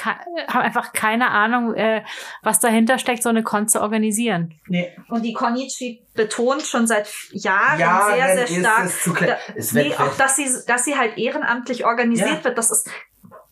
haben 0.48 0.62
einfach 0.62 0.94
keine 0.94 1.32
Ahnung, 1.32 1.74
äh, 1.74 2.04
was 2.44 2.60
dahinter 2.60 3.00
steckt, 3.00 3.24
so 3.24 3.30
eine 3.30 3.42
Con 3.42 3.68
zu 3.68 3.82
organisieren. 3.82 4.54
nee, 4.68 4.90
Und 5.10 5.24
die 5.24 5.34
Konichi 5.34 6.04
betont 6.14 6.62
schon 6.64 6.86
seit 6.86 7.10
Jahren 7.32 7.80
ja, 7.80 8.08
sehr, 8.14 8.36
sehr 8.36 8.44
ist 8.44 8.60
stark, 8.60 9.36
es 9.56 9.72
da- 9.74 9.80
nee, 9.82 9.94
auch 9.98 10.16
dass 10.18 10.36
sie, 10.36 10.48
dass 10.68 10.86
sie 10.86 10.96
halt 10.98 11.18
ehrenamtlich 11.18 11.84
organisiert 11.86 12.30
Ja. 12.30 12.44
wird. 12.44 12.58
Das 12.60 12.70
ist 12.72 12.90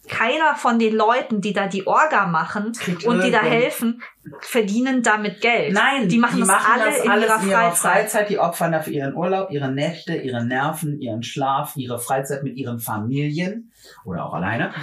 keiner 0.08 0.56
von 0.56 0.80
den 0.80 0.96
Leuten, 0.96 1.42
die 1.42 1.54
da 1.54 1.68
die 1.68 1.86
Orga 1.88 2.28
machen 2.28 2.72
Kriegt 2.74 3.06
und 3.06 3.24
die 3.24 3.32
da 3.32 3.42
helfen, 3.42 4.02
verdienen 4.40 5.04
damit 5.04 5.42
Geld. 5.42 5.74
Nein, 5.74 6.08
die 6.10 6.18
machen 6.18 6.40
das 6.40 6.50
alle 6.50 6.86
das 6.86 7.04
in 7.04 7.10
alles 7.12 7.26
ihrer 7.26 7.42
in 7.42 7.50
ihrer 7.50 7.60
Freizeit. 7.60 7.92
Freizeit. 7.92 8.30
Die 8.30 8.40
opfern 8.40 8.72
dafür 8.72 8.94
ihren 8.94 9.16
Urlaub, 9.16 9.52
ihre 9.52 9.72
Nächte, 9.72 10.16
ihre 10.16 10.44
Nerven, 10.46 11.00
ihren 11.00 11.24
Schlaf, 11.24 11.76
ihre 11.76 12.00
Freizeit 12.00 12.44
mit 12.44 12.56
ihren 12.58 12.80
Familien 12.80 13.72
oder 14.04 14.26
auch 14.26 14.34
alleine. 14.34 14.74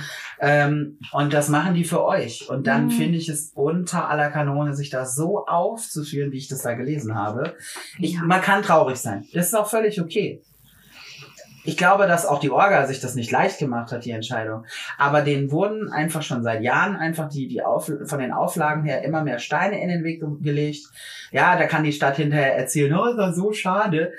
Ähm, 0.40 0.98
und 1.12 1.32
das 1.32 1.48
machen 1.48 1.74
die 1.74 1.84
für 1.84 2.04
euch. 2.04 2.48
Und 2.48 2.66
dann 2.66 2.86
Mhm. 2.86 2.90
finde 2.90 3.18
ich 3.18 3.28
es 3.28 3.50
unter 3.54 4.08
aller 4.08 4.30
Kanone, 4.30 4.74
sich 4.74 4.90
da 4.90 5.04
so 5.06 5.44
aufzuführen, 5.46 6.30
wie 6.32 6.38
ich 6.38 6.48
das 6.48 6.62
da 6.62 6.74
gelesen 6.74 7.14
habe. 7.14 7.56
Ich, 7.98 8.14
Ja. 8.14 8.22
Man 8.22 8.40
kann 8.40 8.62
traurig 8.62 8.96
sein. 8.98 9.26
Das 9.32 9.46
ist 9.46 9.54
auch 9.54 9.68
völlig 9.68 10.00
okay. 10.00 10.40
Ich 11.64 11.76
glaube, 11.76 12.08
dass 12.08 12.26
auch 12.26 12.40
die 12.40 12.50
Orga 12.50 12.86
sich 12.86 13.00
das 13.00 13.14
nicht 13.14 13.30
leicht 13.30 13.58
gemacht 13.58 13.92
hat, 13.92 14.04
die 14.04 14.10
Entscheidung. 14.10 14.64
Aber 14.98 15.20
denen 15.20 15.50
wurden 15.52 15.92
einfach 15.92 16.22
schon 16.22 16.42
seit 16.42 16.62
Jahren 16.62 16.96
einfach 16.96 17.28
die, 17.28 17.46
die 17.46 17.62
Auf, 17.62 17.90
von 18.04 18.18
den 18.18 18.32
Auflagen 18.32 18.84
her 18.84 19.02
immer 19.02 19.22
mehr 19.22 19.38
Steine 19.38 19.80
in 19.80 19.88
den 19.88 20.02
Weg 20.02 20.20
ge- 20.20 20.40
gelegt. 20.40 20.86
Ja, 21.30 21.56
da 21.56 21.66
kann 21.66 21.84
die 21.84 21.92
Stadt 21.92 22.16
hinterher 22.16 22.56
erzählen, 22.56 22.94
oh, 22.94 23.14
das 23.16 23.36
so 23.36 23.52
schade. 23.52 24.12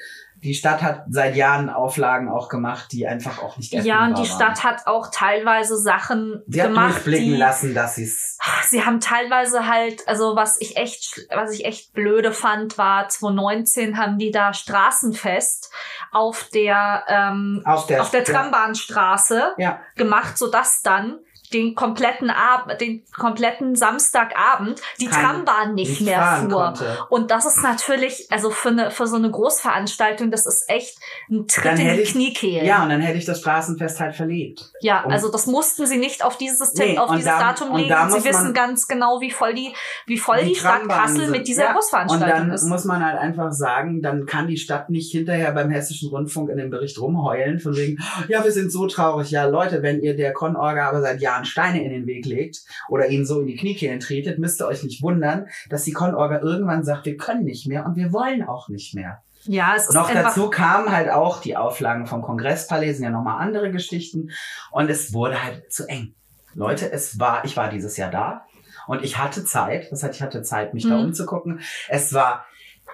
Die 0.44 0.54
Stadt 0.54 0.82
hat 0.82 1.06
seit 1.10 1.36
Jahren 1.36 1.70
Auflagen 1.70 2.30
auch 2.30 2.50
gemacht, 2.50 2.92
die 2.92 3.08
einfach 3.08 3.42
auch 3.42 3.58
nicht 3.58 3.72
Ja, 3.74 4.06
und 4.06 4.18
die 4.18 4.26
Stadt 4.26 4.64
hat 4.64 4.88
auch 4.88 5.10
teilweise 5.12 5.78
Sachen 5.78 6.44
Sie 6.48 6.62
hat 6.62 6.70
gemacht, 6.70 6.96
durchblicken 6.96 7.34
die, 7.34 7.38
lassen, 7.38 7.74
dass 7.74 7.96
sie 7.96 8.04
es 8.04 8.38
sie 8.70 8.84
haben 8.84 9.00
teilweise 9.00 9.68
halt, 9.68 10.08
also 10.08 10.36
was 10.36 10.60
ich 10.60 10.78
echt, 10.78 11.28
was 11.30 11.52
ich 11.52 11.66
echt 11.66 11.94
blöde 11.94 12.32
fand, 12.32 12.78
war 12.78 13.08
2019 13.08 13.98
haben 13.98 14.18
die 14.18 14.32
da 14.32 14.54
Straßenfest 14.54 15.72
auf 16.12 16.50
der, 16.54 17.06
ähm, 17.08 17.62
auf 17.66 17.88
der, 17.88 18.02
auf 18.02 18.12
der 18.12 18.24
Trambahnstraße 18.24 19.54
Ja, 19.58 19.82
gemacht, 19.96 20.38
sodass 20.38 20.82
dann 20.82 21.20
den 21.54 21.76
kompletten 21.76 22.30
Ab 22.30 22.78
den 22.80 23.04
kompletten 23.18 23.76
Samstagabend 23.76 24.82
die 25.00 25.06
Keine- 25.08 25.24
Trambahn 25.28 25.76
nicht, 25.76 25.90
nicht 25.90 26.02
mehr 26.02 26.38
fuhr. 26.42 26.50
konnte. 26.50 26.98
Und 27.10 27.32
das 27.32 27.46
ist 27.46 27.62
natürlich, 27.64 28.28
also 28.32 28.50
für 28.50 28.70
eine 28.70 28.92
für 28.92 29.08
so 29.08 29.16
eine 29.16 29.30
Großveranstaltung, 29.32 30.32
das 30.32 30.46
ist 30.46 30.70
echt 30.70 30.98
ein 31.30 31.48
Tritt 31.48 31.80
in 31.80 31.98
die 31.98 32.04
Kniekehlen. 32.04 32.66
Ja, 32.66 32.84
und 32.84 32.90
dann 32.90 33.02
hätte 33.02 33.18
ich 33.18 33.26
das 33.26 33.40
Straßenfest 33.40 34.00
halt 34.00 34.16
verlegt. 34.16 34.72
Ja, 34.82 35.04
Um- 35.04 35.12
also 35.12 35.32
das 35.32 35.48
mussten 35.48 35.86
sie 35.86 35.98
nicht 35.98 36.24
auf 36.24 36.38
dieses, 36.38 36.74
Nee, 36.76 36.98
auf 36.98 37.10
und 37.10 37.18
dieses 37.18 37.32
da- 37.32 37.40
Datum 37.40 37.72
und 37.72 37.78
legen. 37.78 37.90
da 37.90 38.04
Und 38.06 38.12
sie 38.14 38.24
wissen 38.28 38.54
ganz 38.54 38.88
genau, 38.88 39.22
wie 39.22 39.32
voll 39.32 39.54
die, 39.54 39.74
wie 40.06 40.18
voll 40.18 40.44
die, 40.44 40.56
Stadt 40.56 40.80
Trambahnen 40.80 41.04
Kassel 41.06 41.22
sind- 41.22 41.32
mit 41.32 41.48
dieser 41.48 41.66
ja. 41.66 41.74
Großveranstaltung 41.74 42.30
Und 42.42 42.48
dann 42.48 42.52
ist. 42.52 42.64
muss 42.64 42.86
man 42.86 43.06
halt 43.06 43.18
einfach 43.20 43.52
sagen, 43.52 44.02
dann 44.02 44.26
kann 44.26 44.48
die 44.48 44.58
Stadt 44.58 44.90
nicht 44.90 45.12
hinterher 45.12 45.52
beim 45.52 45.70
Hessischen 45.70 46.10
Rundfunk 46.10 46.50
in 46.50 46.58
dem 46.58 46.70
Bericht 46.70 47.00
rumheulen, 47.00 47.60
von 47.60 47.76
wegen, 47.76 47.98
ja, 48.28 48.44
wir 48.44 48.52
sind 48.52 48.72
so 48.72 48.88
traurig. 48.88 49.32
Ja, 49.32 49.46
Leute, 49.46 49.82
wenn 49.84 50.02
ihr 50.02 50.16
der 50.16 50.34
Con-Orga 50.34 50.90
aber 50.90 51.02
seit 51.02 51.22
Jahren 51.22 51.43
Steine 51.46 51.84
in 51.84 51.90
den 51.92 52.06
Weg 52.08 52.26
legt 52.26 52.60
oder 52.90 53.08
ihnen 53.10 53.26
so 53.26 53.42
in 53.42 53.48
die 53.48 53.56
Kniekehlen 53.56 54.00
tretet, 54.00 54.40
müsst 54.40 54.62
ihr 54.62 54.68
euch 54.68 54.84
nicht 54.84 55.02
wundern, 55.02 55.48
dass 55.70 55.84
die 55.84 55.94
Con-Orga 55.94 56.40
irgendwann 56.42 56.84
sagt, 56.84 57.06
wir 57.06 57.18
können 57.18 57.44
nicht 57.44 57.68
mehr 57.68 57.86
und 57.86 57.96
wir 57.96 58.12
wollen 58.14 58.44
auch 58.44 58.70
nicht 58.70 58.94
mehr. 58.96 59.22
Ja, 59.46 59.74
es 59.76 59.88
ist 59.88 59.94
Noch 59.94 60.10
dazu 60.10 60.50
kamen 60.50 60.90
halt 60.90 61.10
auch 61.10 61.42
die 61.42 61.58
Auflagen 61.58 62.08
vom 62.08 62.22
Kongresspalais, 62.22 62.94
sind 62.94 63.04
ja 63.04 63.10
nochmal 63.10 63.42
andere 63.42 63.72
Geschichten. 63.72 64.30
Und 64.72 64.90
es 64.90 65.14
wurde 65.14 65.44
halt 65.44 65.72
zu 65.72 65.86
eng. 65.90 66.14
Leute, 66.56 66.90
es 66.92 67.20
war, 67.20 67.44
ich 67.44 67.58
war 67.58 67.70
dieses 67.70 67.98
Jahr 67.98 68.10
da 68.10 68.46
und 68.88 69.04
ich 69.04 69.18
hatte 69.18 69.44
Zeit, 69.44 69.92
das 69.92 70.02
heißt, 70.04 70.16
ich 70.16 70.22
hatte 70.22 70.44
Zeit, 70.44 70.74
mich 70.74 70.88
da 70.88 70.96
Mhm. 70.98 71.06
umzugucken. 71.08 71.60
Es 71.90 72.14
war 72.14 72.46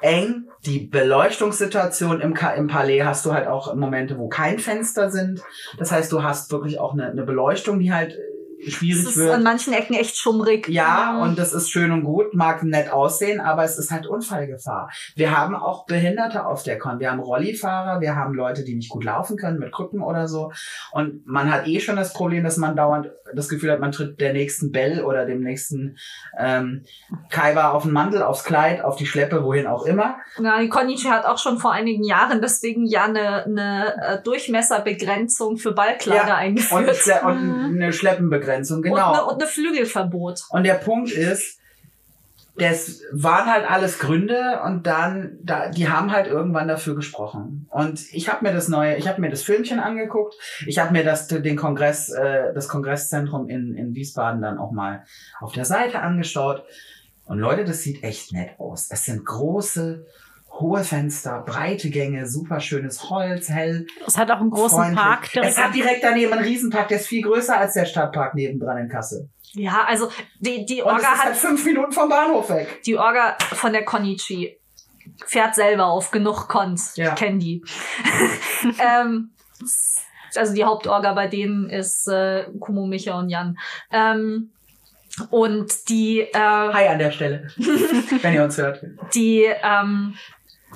eng, 0.01 0.45
die 0.65 0.79
Beleuchtungssituation 0.87 2.21
im, 2.21 2.33
Ka- 2.33 2.53
im 2.53 2.67
Palais 2.67 3.01
hast 3.03 3.25
du 3.25 3.33
halt 3.33 3.47
auch 3.47 3.73
Momente, 3.75 4.17
wo 4.17 4.27
kein 4.29 4.59
Fenster 4.59 5.09
sind. 5.11 5.41
Das 5.77 5.91
heißt, 5.91 6.11
du 6.11 6.23
hast 6.23 6.51
wirklich 6.51 6.79
auch 6.79 6.93
eine, 6.93 7.09
eine 7.11 7.23
Beleuchtung, 7.23 7.79
die 7.79 7.93
halt 7.93 8.17
es 8.65 8.73
schwierig 8.73 9.03
ist 9.07 9.17
wird. 9.17 9.33
an 9.33 9.43
manchen 9.43 9.73
Ecken 9.73 9.93
echt 9.95 10.17
schummrig. 10.17 10.67
Ja, 10.67 11.13
Mhm. 11.15 11.21
und 11.21 11.39
das 11.39 11.53
ist 11.53 11.69
schön 11.69 11.91
und 11.91 12.03
gut, 12.03 12.33
mag 12.33 12.63
nett 12.63 12.91
aussehen, 12.91 13.39
aber 13.39 13.63
es 13.63 13.77
ist 13.77 13.91
halt 13.91 14.05
Unfallgefahr. 14.07 14.89
Wir 15.15 15.37
haben 15.37 15.55
auch 15.55 15.85
Behinderte 15.85 16.45
auf 16.45 16.63
der 16.63 16.77
Con. 16.77 16.99
Wir 16.99 17.11
haben 17.11 17.19
Rollifahrer, 17.19 18.01
wir 18.01 18.15
haben 18.15 18.33
Leute, 18.33 18.63
die 18.63 18.75
nicht 18.75 18.89
gut 18.89 19.03
laufen 19.03 19.37
können 19.37 19.59
mit 19.59 19.71
Krücken 19.71 20.01
oder 20.01 20.27
so. 20.27 20.51
Und 20.91 21.25
man 21.25 21.51
hat 21.51 21.67
eh 21.67 21.79
schon 21.79 21.95
das 21.95 22.13
Problem, 22.13 22.43
dass 22.43 22.57
man 22.57 22.75
dauernd 22.75 23.09
das 23.33 23.47
Gefühl 23.49 23.71
hat, 23.71 23.79
man 23.79 23.91
tritt 23.91 24.19
der 24.19 24.33
nächsten 24.33 24.71
Bell 24.71 25.03
oder 25.03 25.25
dem 25.25 25.41
nächsten 25.41 25.97
ähm, 26.37 26.83
Kaiba 27.29 27.69
auf 27.71 27.83
den 27.83 27.91
Mantel, 27.93 28.23
aufs 28.23 28.43
Kleid, 28.43 28.83
auf 28.83 28.95
die 28.95 29.05
Schleppe, 29.05 29.43
wohin 29.43 29.67
auch 29.67 29.85
immer. 29.85 30.17
Ja, 30.41 30.59
die 30.59 30.69
Konichi 30.69 31.07
hat 31.07 31.25
auch 31.25 31.37
schon 31.37 31.59
vor 31.59 31.71
einigen 31.71 32.03
Jahren 32.03 32.41
deswegen 32.41 32.85
ja 32.85 33.03
eine, 33.05 33.45
eine 33.45 33.95
äh, 34.01 34.23
Durchmesserbegrenzung 34.23 35.57
für 35.57 35.73
Ballkleider 35.73 36.27
Ja, 36.27 36.35
eingeführt. 36.35 36.89
Und, 37.23 37.49
und 37.49 37.75
eine 37.81 37.93
Schleppenbegrenzung, 37.93 38.48
Und, 38.57 38.81
genau. 38.81 39.13
eine, 39.13 39.25
und 39.25 39.41
eine 39.41 39.47
Flügelverbot. 39.49 40.41
Und 40.49 40.63
der 40.63 40.75
Punkt 40.75 41.11
ist, 41.11 41.59
das 42.59 43.01
waren 43.11 43.51
halt 43.51 43.69
alles 43.69 43.99
Gründe 43.99 44.61
und 44.65 44.85
dann, 44.85 45.37
da, 45.41 45.69
die 45.69 45.89
haben 45.89 46.11
halt 46.11 46.27
irgendwann 46.27 46.67
dafür 46.67 46.95
gesprochen. 46.95 47.67
Und 47.71 48.01
ich 48.13 48.29
habe 48.29 48.45
mir 48.45 48.53
das 48.53 48.67
neue, 48.67 48.97
ich 48.97 49.07
habe 49.07 49.21
mir 49.21 49.29
das 49.29 49.43
Filmchen 49.43 49.79
angeguckt, 49.79 50.35
ich 50.65 50.77
habe 50.79 50.91
mir 50.91 51.03
das, 51.03 51.27
den 51.27 51.55
Kongress, 51.55 52.09
äh, 52.09 52.53
das 52.53 52.67
Kongresszentrum 52.67 53.47
in, 53.49 53.75
in 53.75 53.95
Wiesbaden 53.95 54.41
dann 54.41 54.57
auch 54.57 54.71
mal 54.71 55.05
auf 55.39 55.53
der 55.53 55.65
Seite 55.65 56.01
angeschaut. 56.01 56.65
Und 57.25 57.39
Leute, 57.39 57.63
das 57.63 57.81
sieht 57.81 58.03
echt 58.03 58.33
nett 58.33 58.59
aus. 58.59 58.89
Es 58.89 59.05
sind 59.05 59.25
große, 59.25 60.05
hohe 60.59 60.83
Fenster, 60.83 61.43
breite 61.45 61.89
Gänge, 61.89 62.27
super 62.27 62.59
schönes 62.59 63.09
Holz, 63.09 63.49
hell. 63.49 63.87
Es 64.05 64.17
hat 64.17 64.29
auch 64.31 64.41
einen 64.41 64.51
großen 64.51 64.77
freundlich. 64.77 64.99
Park 64.99 65.31
direkt. 65.31 65.51
Es 65.51 65.57
hat 65.57 65.73
direkt 65.73 66.03
daneben 66.03 66.33
einen 66.33 66.43
Riesenpark, 66.43 66.89
der 66.89 66.99
ist 66.99 67.07
viel 67.07 67.23
größer 67.23 67.57
als 67.57 67.73
der 67.73 67.85
Stadtpark 67.85 68.35
nebendran 68.35 68.77
in 68.77 68.89
Kassel. 68.89 69.29
Ja, 69.53 69.85
also 69.87 70.11
die, 70.39 70.65
die 70.65 70.83
Orga 70.83 70.97
ist 70.97 71.07
halt 71.07 71.33
hat 71.33 71.35
fünf 71.37 71.65
Minuten 71.65 71.91
vom 71.91 72.09
Bahnhof 72.09 72.49
weg. 72.49 72.81
die 72.85 72.97
Orga 72.97 73.35
von 73.39 73.73
der 73.73 73.83
Konichi 73.83 74.59
fährt 75.25 75.55
selber 75.55 75.85
auf 75.85 76.11
genug 76.11 76.47
Cons. 76.47 76.95
Ja. 76.95 77.09
Ich 77.09 77.15
kenne 77.15 77.39
die. 77.39 77.63
ähm, 78.79 79.31
also 80.35 80.53
die 80.53 80.63
Hauptorga 80.63 81.13
bei 81.13 81.27
denen 81.27 81.69
ist 81.69 82.07
äh, 82.07 82.45
Kumo, 82.59 82.85
Micha 82.85 83.17
und 83.17 83.29
Jan. 83.29 83.57
Ähm, 83.91 84.51
und 85.31 85.89
die, 85.89 86.21
äh, 86.21 86.33
Hi 86.33 86.87
an 86.87 86.99
der 86.99 87.11
Stelle, 87.11 87.47
wenn 88.21 88.33
ihr 88.33 88.43
uns 88.43 88.57
hört. 88.57 88.83
die, 89.13 89.45
ähm, 89.63 90.15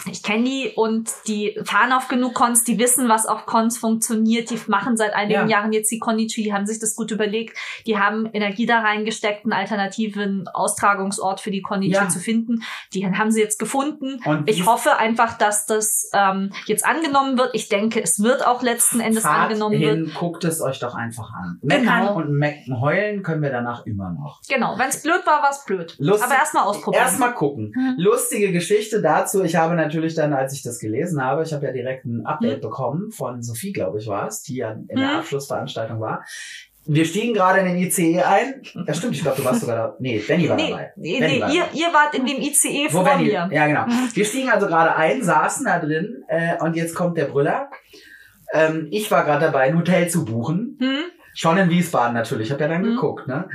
ich 0.09 0.23
kenne 0.23 0.43
die 0.43 0.71
und 0.75 1.11
die 1.27 1.57
fahren 1.65 1.91
auf 1.93 2.07
genug 2.07 2.33
Cons, 2.33 2.63
die 2.63 2.79
wissen, 2.79 3.09
was 3.09 3.25
auf 3.25 3.45
Cons 3.45 3.77
funktioniert, 3.77 4.49
die 4.49 4.59
machen 4.67 4.97
seit 4.97 5.13
einigen 5.13 5.47
Ja. 5.49 5.59
Jahren 5.59 5.71
jetzt 5.73 5.91
die 5.91 5.99
Konichi, 5.99 6.43
die 6.43 6.53
haben 6.53 6.65
sich 6.65 6.79
das 6.79 6.95
gut 6.95 7.11
überlegt, 7.11 7.57
die 7.85 7.97
haben 7.97 8.27
Energie 8.33 8.65
da 8.65 8.79
reingesteckt, 8.79 9.43
einen 9.45 9.53
alternativen 9.53 10.47
Austragungsort 10.53 11.39
für 11.39 11.51
die 11.51 11.61
Konichi 11.61 11.93
Ja. 11.93 12.09
zu 12.09 12.19
finden. 12.19 12.63
Die 12.93 13.05
haben 13.05 13.31
sie 13.31 13.41
jetzt 13.41 13.59
gefunden. 13.59 14.19
Und 14.25 14.49
Ich 14.49 14.65
hoffe 14.65 14.97
einfach, 14.97 15.37
dass 15.37 15.65
das 15.65 16.09
ähm, 16.13 16.51
jetzt 16.65 16.85
angenommen 16.85 17.37
wird. 17.37 17.51
Ich 17.53 17.69
denke, 17.69 18.01
es 18.01 18.21
wird 18.21 18.45
auch 18.45 18.61
letzten 18.63 18.99
Endes 18.99 19.23
Fahrt 19.23 19.49
angenommen 19.51 19.79
wird. 19.79 19.95
hin, 19.95 20.11
guckt 20.17 20.43
es 20.43 20.61
euch 20.61 20.79
doch 20.79 20.95
einfach 20.95 21.31
an. 21.33 21.59
Meckern 21.61 21.83
Genau. 21.99 22.15
und 22.15 22.31
mecken, 22.31 22.79
heulen 22.81 23.23
können 23.23 23.41
wir 23.41 23.51
danach 23.51 23.85
immer 23.85 24.11
noch. 24.11 24.41
Genau, 24.49 24.77
wenn 24.77 24.89
es 24.89 25.01
blöd 25.03 25.25
war, 25.25 25.41
war 25.43 25.51
es 25.51 25.63
blöd. 25.65 25.95
Lustig- 25.99 26.25
Aber 26.25 26.35
erstmal 26.35 26.63
ausprobieren. 26.63 27.03
Erstmal 27.03 27.33
gucken. 27.33 27.71
Hm. 27.75 27.95
Lustige 27.97 28.51
Geschichte 28.51 29.01
dazu. 29.01 29.43
Ich 29.43 29.55
habe 29.55 29.75
natürlich 29.83 30.15
dann, 30.15 30.33
als 30.33 30.53
ich 30.53 30.63
das 30.63 30.79
gelesen 30.79 31.23
habe, 31.23 31.43
ich 31.43 31.53
habe 31.53 31.65
ja 31.65 31.71
direkt 31.71 32.05
ein 32.05 32.25
Update 32.25 32.55
Hm. 32.55 32.61
bekommen 32.61 33.11
von 33.11 33.41
Sophie, 33.43 33.73
glaube 33.73 33.99
ich, 33.99 34.07
war 34.07 34.27
es, 34.27 34.41
die 34.43 34.57
ja 34.57 34.71
in 34.71 34.87
der 34.97 35.09
Hm. 35.11 35.17
Abschlussveranstaltung 35.19 35.99
war. 35.99 36.23
Wir 36.85 37.05
stiegen 37.05 37.33
gerade 37.33 37.59
in 37.59 37.65
den 37.67 37.77
ICE 37.77 38.21
ein. 38.23 38.61
Ja, 38.85 38.93
stimmt, 38.93 39.15
ich 39.15 39.21
glaube, 39.21 39.37
du 39.37 39.45
warst 39.45 39.61
sogar 39.61 39.75
da. 39.77 39.95
Nee, 39.99 40.19
Benny 40.19 40.49
war 40.49 40.57
nee, 40.57 40.69
dabei. 40.69 40.91
nee, 40.97 41.17
Benny 41.19 41.33
nee 41.35 41.41
war 41.41 41.49
ihr, 41.53 41.61
dabei. 41.61 41.77
ihr 41.77 41.87
wart 41.93 42.15
in 42.15 42.25
dem 42.25 42.37
ICE 42.41 42.87
Wo 42.87 42.89
vor 42.97 43.03
Benny? 43.05 43.23
mir. 43.25 43.49
Ja, 43.51 43.67
genau. 43.67 43.85
Wir 44.13 44.25
stiegen 44.25 44.49
also 44.49 44.67
gerade 44.67 44.93
ein, 44.97 45.23
saßen 45.23 45.65
da 45.65 45.79
drin 45.79 46.23
äh, 46.27 46.57
und 46.61 46.75
jetzt 46.75 46.93
kommt 46.93 47.17
der 47.17 47.25
Brüller. 47.25 47.69
Ähm, 48.53 48.87
ich 48.91 49.09
war 49.11 49.23
gerade 49.23 49.45
dabei, 49.45 49.61
ein 49.61 49.77
Hotel 49.77 50.09
zu 50.09 50.25
buchen. 50.25 50.77
Hm? 50.81 50.97
Schon 51.33 51.57
in 51.57 51.69
Wiesbaden 51.69 52.13
natürlich. 52.13 52.47
Ich 52.47 52.51
habe 52.51 52.63
ja 52.63 52.69
dann 52.69 52.81
Mhm. 52.81 52.95
geguckt, 52.95 53.27
ne? 53.27 53.49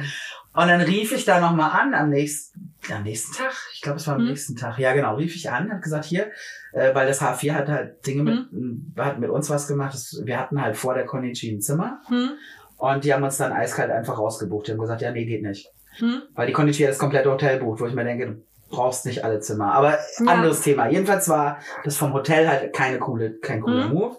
Und 0.61 0.69
dann 0.69 0.81
rief 0.81 1.13
ich 1.13 1.25
da 1.25 1.39
nochmal 1.41 1.71
an 1.81 1.95
am 1.95 2.11
nächsten, 2.11 2.75
am 2.93 3.05
nächsten 3.05 3.33
Tag. 3.37 3.53
Ich 3.75 3.81
glaube, 3.81 3.99
es 3.99 4.07
war 4.09 4.17
am 4.17 4.23
Mhm. 4.23 4.29
nächsten 4.29 4.57
Tag. 4.57 4.79
Ja, 4.79 4.93
genau. 4.93 5.15
Rief 5.15 5.37
ich 5.37 5.51
an, 5.51 5.71
hat 5.73 5.83
gesagt, 5.83 6.05
hier, 6.05 6.33
äh, 6.73 6.95
weil 6.95 7.07
das 7.07 7.21
H4 7.23 7.53
hat 7.55 7.69
halt 7.69 8.05
Dinge 8.07 8.25
mit, 8.25 8.97
hat 8.99 9.21
mit 9.21 9.31
uns 9.31 9.51
was 9.51 9.69
gemacht. 9.69 9.95
Das, 9.95 10.21
wir 10.25 10.39
hatten 10.39 10.61
halt 10.61 10.77
vor 10.77 10.95
der 10.95 11.07
Konichi 11.07 11.51
ein 11.53 11.61
Zimmer 11.61 12.01
Hm? 12.09 12.31
und 12.77 13.05
die 13.05 13.15
haben 13.15 13.23
uns 13.23 13.37
dann 13.37 13.53
eiskalt 13.53 13.91
einfach 13.93 14.19
rausgebucht. 14.19 14.67
Die 14.67 14.73
haben 14.73 14.79
gesagt, 14.79 15.01
ja, 15.03 15.13
nee, 15.13 15.27
geht 15.27 15.43
nicht. 15.43 15.71
Hm? 15.99 16.23
Weil 16.35 16.47
die 16.49 16.53
Konichi 16.53 16.83
ja 16.83 16.89
das 16.89 16.99
komplette 16.99 17.31
Hotel 17.31 17.61
bucht, 17.61 17.81
wo 17.81 17.87
ich 17.87 17.95
mir 17.95 18.05
denke, 18.05 18.27
du 18.27 18.43
brauchst 18.71 19.07
nicht 19.07 19.25
alle 19.25 19.39
Zimmer. 19.41 19.73
Aber 19.75 19.93
Ja. 19.93 20.27
anderes 20.33 20.63
Thema. 20.63 20.89
Jedenfalls 20.89 21.29
war 21.29 21.59
das 21.85 21.97
vom 21.97 22.13
Hotel 22.13 22.49
halt 22.49 22.73
keine 22.75 22.99
coole, 22.99 23.35
kein 23.39 23.61
cooler 23.61 23.87
Mhm. 23.87 23.95
Move. 23.95 24.17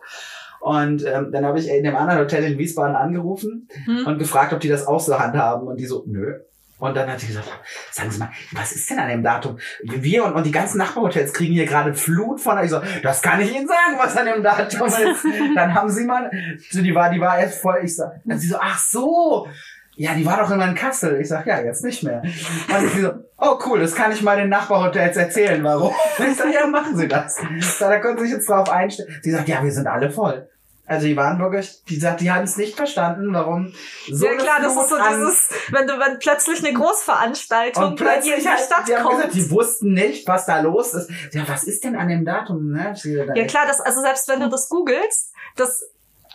Und 0.59 1.05
ähm, 1.05 1.31
dann 1.31 1.45
habe 1.45 1.59
ich 1.59 1.69
in 1.69 1.83
dem 1.83 1.95
anderen 1.95 2.19
Hotel 2.19 2.43
in 2.43 2.57
Wiesbaden 2.57 2.95
angerufen 2.95 3.67
Hm? 3.85 4.05
und 4.07 4.17
gefragt, 4.19 4.53
ob 4.53 4.59
die 4.59 4.69
das 4.69 4.85
auch 4.87 4.99
so 4.99 5.17
handhaben. 5.19 5.67
Und 5.67 5.77
die 5.79 5.85
so, 5.85 6.03
nö. 6.05 6.39
Und 6.79 6.95
dann 6.95 7.09
hat 7.11 7.19
sie 7.19 7.27
gesagt, 7.27 7.49
sagen 7.91 8.09
Sie 8.09 8.19
mal, 8.19 8.29
was 8.53 8.71
ist 8.71 8.89
denn 8.89 8.99
an 8.99 9.09
dem 9.09 9.21
Datum? 9.21 9.59
Wir 9.83 10.23
und, 10.23 10.33
und 10.33 10.45
die 10.45 10.51
ganzen 10.51 10.77
Nachbarhotels 10.77 11.33
kriegen 11.33 11.53
hier 11.53 11.65
gerade 11.65 11.93
Flut 11.93 12.39
von. 12.39 12.57
Ich 12.63 12.69
so, 12.69 12.81
das 13.03 13.21
kann 13.21 13.41
ich 13.41 13.53
Ihnen 13.53 13.67
sagen, 13.67 13.97
was 13.97 14.15
an 14.15 14.25
dem 14.27 14.41
Datum 14.41 14.87
ist. 14.87 15.25
dann 15.55 15.73
haben 15.73 15.89
sie 15.89 16.05
mal, 16.05 16.31
so 16.69 16.81
die 16.81 16.95
war, 16.95 17.09
die 17.09 17.19
war 17.19 17.37
erst 17.37 17.61
voll, 17.61 17.79
ich 17.83 17.97
sag, 17.97 18.21
dann 18.23 18.39
sie 18.39 18.47
so, 18.47 18.55
ach 18.61 18.79
so. 18.79 19.47
Ja, 19.99 20.13
die 20.13 20.25
war 20.25 20.37
doch 20.37 20.49
immer 20.49 20.65
in 20.65 20.75
Kassel. 20.75 21.19
Ich 21.19 21.27
sag, 21.27 21.45
ja, 21.45 21.59
jetzt 21.59 21.83
nicht 21.83 22.03
mehr. 22.03 22.21
Und 22.21 22.89
sie 22.93 23.01
so, 23.01 23.11
oh 23.37 23.59
cool, 23.65 23.81
das 23.81 23.93
kann 23.93 24.13
ich 24.13 24.21
mal 24.21 24.37
den 24.37 24.47
Nachbarhotels 24.47 25.17
erzählen, 25.17 25.61
warum. 25.61 25.93
Ich 26.19 26.37
sag, 26.37 26.53
ja, 26.53 26.65
machen 26.67 26.95
Sie 26.95 27.09
das. 27.09 27.37
Ich 27.57 27.65
sag, 27.65 27.89
da 27.89 27.99
können 27.99 28.17
Sie 28.17 28.23
sich 28.23 28.33
jetzt 28.35 28.47
drauf 28.47 28.69
einstellen. 28.69 29.13
Sie 29.21 29.31
sagt, 29.31 29.49
ja, 29.49 29.61
wir 29.61 29.71
sind 29.73 29.87
alle 29.87 30.09
voll. 30.09 30.47
Also 30.85 31.05
die 31.05 31.17
waren 31.17 31.37
wirklich, 31.37 31.83
die 31.89 31.97
sagt, 31.99 32.21
die 32.21 32.31
haben 32.31 32.45
es 32.45 32.55
nicht 32.55 32.77
verstanden, 32.77 33.33
warum 33.33 33.73
so 34.09 34.25
ja 34.25 34.35
klar, 34.35 34.59
das 34.61 34.73
ist 34.73 34.89
so 34.89 34.95
dieses, 34.97 35.49
wenn 35.71 35.85
du 35.85 35.99
wenn 35.99 36.17
plötzlich 36.17 36.65
eine 36.65 36.73
Großveranstaltung 36.73 37.95
bei 37.97 38.21
dir 38.21 38.37
in 38.37 38.45
halt, 38.49 38.59
Stadt 38.61 38.87
die 38.87 38.93
kommt. 38.93 39.17
gesagt, 39.17 39.33
die 39.35 39.51
wussten 39.51 39.93
nicht, 39.93 40.27
was 40.27 40.45
da 40.45 40.61
los 40.61 40.93
ist. 40.93 41.11
Ja, 41.33 41.43
was 41.47 41.65
ist 41.65 41.83
denn 41.83 41.97
an 41.97 42.07
dem 42.07 42.23
Datum? 42.23 42.71
Ne? 42.71 42.95
Ja 43.35 43.45
klar, 43.45 43.67
das, 43.67 43.81
also 43.81 44.01
selbst 44.01 44.29
wenn 44.29 44.39
du 44.39 44.49
das 44.49 44.69
googelst, 44.69 45.33
das 45.57 45.83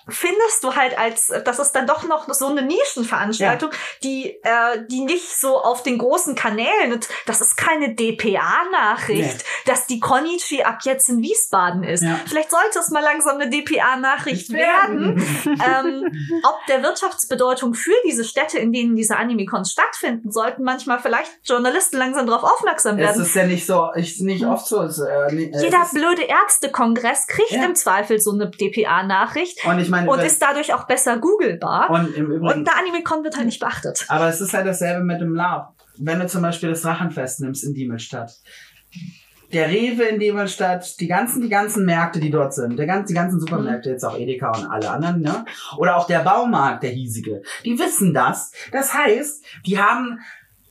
findest 0.08 0.62
du 0.62 0.74
halt 0.74 0.98
als, 0.98 1.32
das 1.44 1.58
ist 1.58 1.72
dann 1.72 1.86
doch 1.86 2.04
noch 2.04 2.32
so 2.32 2.46
eine 2.48 2.62
Nischenveranstaltung, 2.62 3.70
die, 4.02 4.30
äh, 4.42 4.84
die 4.90 5.00
nicht 5.00 5.38
so 5.40 5.58
auf 5.62 5.82
den 5.82 5.98
großen 5.98 6.34
Kanälen, 6.34 6.92
und 6.92 7.08
das 7.26 7.40
ist 7.40 7.56
keine 7.56 7.94
DPA-Nachricht, 7.94 9.38
Nee. 9.38 9.44
dass 9.70 9.86
die 9.86 10.00
Konichi 10.00 10.62
ab 10.62 10.78
jetzt 10.82 11.08
in 11.08 11.22
Wiesbaden 11.22 11.82
ist. 11.84 12.02
Ja. 12.02 12.20
Vielleicht 12.26 12.50
sollte 12.50 12.78
es 12.78 12.90
mal 12.90 13.02
langsam 13.02 13.38
eine 13.38 13.48
DPA-Nachricht 13.50 14.50
werden. 14.52 15.16
ähm, 15.46 16.40
ob 16.42 16.66
der 16.68 16.82
Wirtschaftsbedeutung 16.82 17.74
für 17.74 17.94
diese 18.06 18.24
Städte, 18.24 18.58
in 18.58 18.72
denen 18.72 18.96
diese 18.96 19.16
Animecons 19.16 19.72
stattfinden, 19.72 20.30
sollten 20.30 20.62
manchmal 20.64 20.98
vielleicht 20.98 21.30
Journalisten 21.44 21.96
langsam 21.96 22.26
darauf 22.26 22.44
aufmerksam 22.44 22.98
Es 22.98 23.06
werden. 23.08 23.22
ist 23.22 23.34
ja 23.34 23.46
nicht 23.46 23.66
so, 23.66 23.88
ich, 23.96 24.20
nicht 24.20 24.44
oft 24.44 24.66
so. 24.66 24.82
Es, 24.82 24.98
äh, 24.98 25.04
äh, 25.28 25.50
Jeder 25.60 25.82
es 25.82 25.92
ist, 25.92 25.94
blöde 25.94 26.22
Ärztekongress 26.22 27.26
kriegt 27.26 27.50
Ja. 27.52 27.64
im 27.64 27.74
Zweifel 27.74 28.20
so 28.20 28.32
eine 28.32 28.50
DPA-Nachricht 28.50 29.64
und 29.64 29.78
ich 29.78 29.88
meine, 29.94 30.10
und 30.10 30.20
ist 30.20 30.40
dadurch 30.40 30.72
auch 30.74 30.86
besser 30.86 31.18
googelbar. 31.18 31.90
Und, 31.90 32.06
und 32.06 32.16
im 32.16 32.30
Übrigen, 32.30 32.68
eine 32.68 32.76
Animecon 32.76 33.24
wird 33.24 33.36
halt 33.36 33.46
nicht 33.46 33.60
beachtet. 33.60 34.04
aber 34.08 34.28
es 34.28 34.40
ist 34.40 34.52
halt 34.52 34.66
dasselbe 34.66 35.04
mit 35.04 35.20
dem 35.20 35.34
Lab. 35.34 35.74
Wenn 35.98 36.18
du 36.18 36.26
zum 36.26 36.42
Beispiel 36.42 36.70
das 36.70 36.82
Drachenfest 36.82 37.40
nimmst 37.40 37.64
in 37.64 37.74
Diemelstadt. 37.74 38.32
Der 39.52 39.68
Rewe 39.68 40.02
in 40.04 40.18
Diemelstadt, 40.18 40.98
die 40.98 41.06
ganzen, 41.06 41.40
die 41.40 41.48
ganzen 41.48 41.84
Märkte, 41.84 42.18
die 42.18 42.30
dort 42.30 42.54
sind, 42.54 42.76
der 42.76 42.86
ganz, 42.86 43.06
die 43.06 43.14
ganzen 43.14 43.38
Supermärkte, 43.38 43.90
jetzt 43.90 44.04
auch 44.04 44.18
Edeka 44.18 44.50
und 44.50 44.66
alle 44.66 44.90
anderen, 44.90 45.20
ne? 45.20 45.44
Oder 45.76 45.96
auch 45.96 46.08
der 46.08 46.20
Baumarkt, 46.20 46.82
der 46.82 46.90
hiesige, 46.90 47.42
die 47.64 47.78
wissen 47.78 48.12
das. 48.12 48.50
Das 48.72 48.92
heißt, 48.92 49.44
die 49.64 49.78
haben 49.78 50.18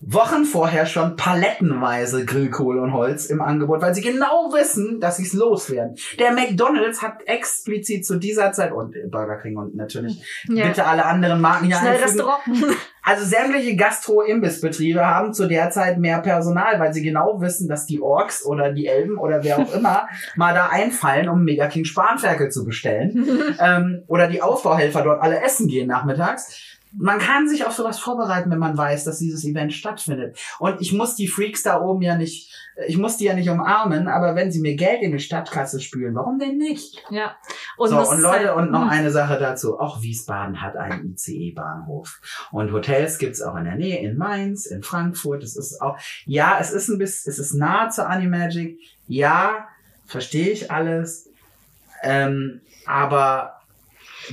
Wochen 0.06 0.46
vorher 0.46 0.86
schon 0.86 1.16
palettenweise 1.16 2.26
Grillkohle 2.26 2.82
und 2.82 2.94
Holz 2.94 3.28
im 3.28 3.42
Angebot, 3.42 3.82
weil 3.82 3.96
sie 3.96 4.02
genau 4.02 4.52
wissen, 4.54 5.00
dass 5.00 5.18
sie 5.18 5.24
es 5.24 5.34
loswerden. 5.34 5.96
Der 6.20 6.32
McDonalds 6.34 7.02
hat 7.02 7.26
explizit 7.26 8.06
zu 8.06 8.18
dieser 8.18 8.52
Zeit 8.52 8.72
und 8.72 8.96
Burger 9.10 9.38
King 9.38 9.58
und 9.58 9.76
natürlich 9.76 10.22
Ja. 10.50 10.68
bitte 10.68 10.86
alle 10.86 11.06
anderen 11.06 11.40
Marken 11.42 11.66
hier 11.68 11.78
einfügen. 11.78 11.98
Schnellrestaurant. 11.98 12.42
Also 13.06 13.26
sämtliche 13.26 13.76
Gastro-Imbissbetriebe 13.76 15.06
haben 15.06 15.34
zu 15.34 15.50
der 15.50 15.70
Zeit 15.72 15.98
mehr 15.98 16.20
Personal, 16.20 16.80
weil 16.80 16.94
sie 16.94 17.04
genau 17.04 17.42
wissen, 17.42 17.68
dass 17.68 17.86
die 17.86 18.02
Orks 18.02 18.46
oder 18.46 18.72
die 18.72 18.88
Elben 18.88 19.18
oder 19.18 19.44
wer 19.44 19.60
auch 19.60 19.74
immer 19.76 20.08
mal 20.38 20.54
da 20.54 20.68
einfallen, 20.68 21.28
um 21.28 21.44
Mega 21.44 21.68
King 21.68 21.84
Spanferkel 21.84 22.50
zu 22.50 22.64
bestellen. 22.64 23.28
ähm, 23.60 24.04
oder 24.08 24.28
die 24.30 24.42
Aufbauhelfer 24.42 25.02
dort 25.04 25.22
alle 25.22 25.42
essen 25.42 25.68
gehen 25.68 25.88
nachmittags. 25.90 26.73
Man 26.95 27.20
kann 27.20 27.48
sich 27.49 27.65
auf 27.65 27.74
sowas 27.74 27.99
vorbereiten, 27.99 28.52
wenn 28.52 28.60
man 28.60 28.78
weiß, 28.78 29.03
dass 29.03 29.20
dieses 29.20 29.44
Event 29.44 29.74
stattfindet. 29.74 30.38
Und 30.60 30.80
ich 30.82 30.94
muss 30.94 31.15
die 31.15 31.28
Freaks 31.28 31.64
da 31.64 31.82
oben 31.82 32.02
ja 32.02 32.15
nicht, 32.15 32.53
ich 32.88 32.98
muss 32.98 33.18
die 33.18 33.26
ja 33.26 33.34
nicht 33.34 33.49
umarmen, 33.49 34.07
aber 34.07 34.36
wenn 34.36 34.52
sie 34.52 34.61
mir 34.61 34.76
Geld 34.76 35.02
in 35.02 35.11
die 35.11 35.20
Stadtkasse 35.20 35.80
spülen, 35.80 36.15
warum 36.15 36.40
denn 36.40 36.57
nicht? 36.57 37.03
ja. 37.10 37.36
Und 37.78 37.90
so, 37.90 37.99
und 37.99 38.22
Leute, 38.22 38.49
halt- 38.49 38.57
und 38.57 38.72
noch 38.72 38.88
eine 38.88 39.10
Sache 39.11 39.40
dazu. 39.40 39.80
Auch 39.80 40.02
Wiesbaden 40.02 40.61
hat 40.61 40.76
einen 40.76 41.14
ICE-Bahnhof. 41.14 42.22
Und 42.52 42.72
Hotels 42.72 43.18
gibt's 43.18 43.41
auch 43.41 43.56
in 43.56 43.65
der 43.65 43.76
Nähe, 43.76 43.99
in 43.99 44.18
Mainz, 44.18 44.65
in 44.65 44.84
Frankfurt. 44.84 45.44
Es 45.44 45.56
ist 45.56 45.82
auch, 45.82 45.98
ja, 46.26 46.57
es 46.60 46.72
ist 46.72 46.90
ein 46.90 46.99
bisschen, 46.99 47.32
es 47.32 47.40
ist 47.40 47.53
nah 47.53 47.90
zur 47.90 48.10
Animagic. 48.10 48.80
Ja, 49.07 49.68
verstehe 50.06 50.49
ich 50.49 50.72
alles. 50.72 51.30
Ähm, 52.03 52.61
aber 52.86 53.62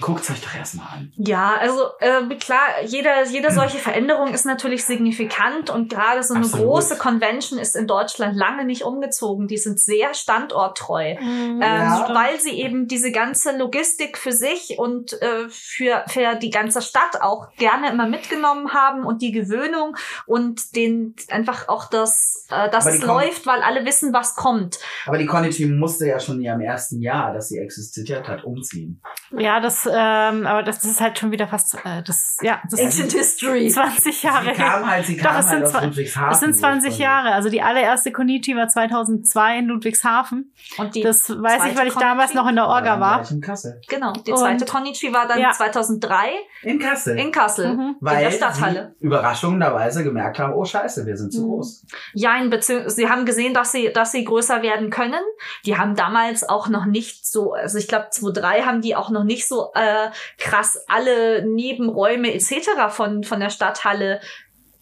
guckt's 0.00 0.30
euch 0.30 0.40
doch 0.40 0.54
erstmal 0.54 0.86
an. 0.86 1.12
Ja, 1.16 1.54
also 1.58 1.88
äh, 2.00 2.34
klar, 2.36 2.60
jeder, 2.84 3.24
jede 3.26 3.50
solche 3.52 3.78
Veränderung 3.78 4.32
ist 4.32 4.46
natürlich 4.46 4.84
signifikant 4.84 5.70
und 5.70 5.90
gerade 5.90 6.22
so 6.22 6.34
eine 6.34 6.44
Absolut. 6.44 6.66
große 6.66 6.98
Convention 6.98 7.58
ist 7.58 7.74
in 7.74 7.86
Deutschland 7.86 8.36
lange 8.36 8.64
nicht 8.64 8.82
umgezogen. 8.84 9.48
Die 9.48 9.58
sind 9.58 9.80
sehr 9.80 10.14
standorttreu. 10.14 11.16
Ähm, 11.20 11.60
Ja. 11.60 12.08
weil 12.14 12.38
sie 12.40 12.60
eben 12.60 12.86
diese 12.88 13.10
ganze 13.12 13.56
Logistik 13.56 14.18
für 14.18 14.32
sich 14.32 14.78
und 14.78 15.20
äh, 15.22 15.48
für, 15.48 16.04
für 16.08 16.34
die 16.36 16.50
ganze 16.50 16.82
Stadt 16.82 17.20
auch 17.22 17.52
gerne 17.56 17.90
immer 17.90 18.06
mitgenommen 18.06 18.72
haben 18.74 19.04
und 19.04 19.22
die 19.22 19.32
Gewöhnung 19.32 19.96
und 20.26 20.76
den 20.76 21.14
einfach 21.28 21.68
auch 21.68 21.88
das, 21.88 22.46
äh, 22.50 22.70
dass 22.70 22.86
es 22.86 23.02
läuft, 23.02 23.46
weil 23.46 23.62
alle 23.62 23.84
wissen, 23.84 24.12
was 24.12 24.36
kommt. 24.36 24.78
Aber 25.06 25.18
die 25.18 25.26
Konichi 25.26 25.66
musste 25.66 26.06
ja 26.06 26.20
schon 26.20 26.36
in 26.36 26.42
ihrem 26.42 26.60
ersten 26.60 27.00
Jahr, 27.00 27.32
dass 27.32 27.48
sie 27.48 27.58
existiert 27.58 28.28
hat, 28.28 28.44
umziehen. 28.44 29.00
Ja, 29.36 29.60
das 29.60 29.79
das, 29.84 29.92
ähm, 29.92 30.46
aber 30.46 30.62
das, 30.62 30.80
das 30.80 30.90
ist 30.90 31.00
halt 31.00 31.18
schon 31.18 31.30
wieder 31.30 31.46
fast, 31.48 31.74
äh, 31.84 32.02
das, 32.04 32.36
ja, 32.42 32.60
das 32.70 32.80
Ancient 32.80 33.12
History. 33.12 33.68
20 33.68 34.22
Jahre. 34.22 34.44
Sie 34.46 34.52
kam 34.60 34.90
halt, 34.90 35.06
sie 35.06 35.16
kam 35.16 35.32
Doch, 35.34 35.40
es 35.40 35.46
halt 35.48 35.68
sind, 35.68 35.84
Ludwigshafen. 35.84 36.32
es 36.32 36.40
sind 36.40 36.54
20 36.54 36.76
ursprünglich. 36.90 36.98
Jahre. 36.98 37.32
Also 37.32 37.48
die 37.48 37.62
allererste 37.62 38.12
Konichi 38.12 38.56
war 38.56 38.68
2002 38.68 39.58
in 39.58 39.66
Ludwigshafen. 39.66 40.52
Und 40.78 40.94
die 40.94 41.02
Das 41.02 41.28
weiß 41.30 41.66
ich, 41.66 41.76
weil 41.78 41.88
ich 41.88 41.94
damals 41.94 42.30
Konichi- 42.32 42.34
noch 42.36 42.48
in 42.48 42.56
der 42.56 42.66
Orga 42.66 43.00
war. 43.00 43.30
in 43.30 43.40
Kassel. 43.40 43.80
Genau, 43.88 44.12
die 44.12 44.32
Und- 44.32 44.38
zweite 44.38 44.64
Konichi 44.64 45.12
war 45.12 45.26
dann 45.28 45.38
Ja. 45.40 45.50
2003 45.52 46.30
In 46.62 46.78
Kassel. 46.78 47.18
in 47.18 47.32
Kassel, 47.32 47.74
Mhm. 47.74 47.80
in 47.80 47.96
weil 48.00 48.24
der 48.24 48.30
Stadthalle. 48.30 48.94
sie 48.98 49.06
überraschenderweise 49.06 50.04
gemerkt 50.04 50.38
haben, 50.38 50.52
oh 50.54 50.64
scheiße, 50.64 51.06
wir 51.06 51.16
sind 51.16 51.32
zu 51.32 51.42
Mhm. 51.42 51.48
groß. 51.48 51.86
Ja, 52.14 52.36
in 52.36 52.50
sie 52.60 53.08
haben 53.08 53.24
gesehen, 53.26 53.54
dass 53.54 53.72
sie, 53.72 53.92
dass 53.92 54.12
sie 54.12 54.24
größer 54.24 54.62
werden 54.62 54.90
können. 54.90 55.20
Die 55.64 55.76
haben 55.78 55.94
damals 55.96 56.48
auch 56.48 56.68
noch 56.68 56.84
nicht 56.84 57.26
so, 57.26 57.52
also 57.52 57.78
ich 57.78 57.88
glaube 57.88 58.08
2003 58.10 58.62
haben 58.62 58.80
die 58.82 58.96
auch 58.96 59.10
noch 59.10 59.24
nicht 59.24 59.46
so 59.48 59.69
äh, 59.74 60.10
krass 60.38 60.84
alle 60.88 61.44
Nebenräume 61.46 62.32
etc. 62.34 62.52
von 62.90 63.24
von 63.24 63.40
der 63.40 63.50
Stadthalle 63.50 64.20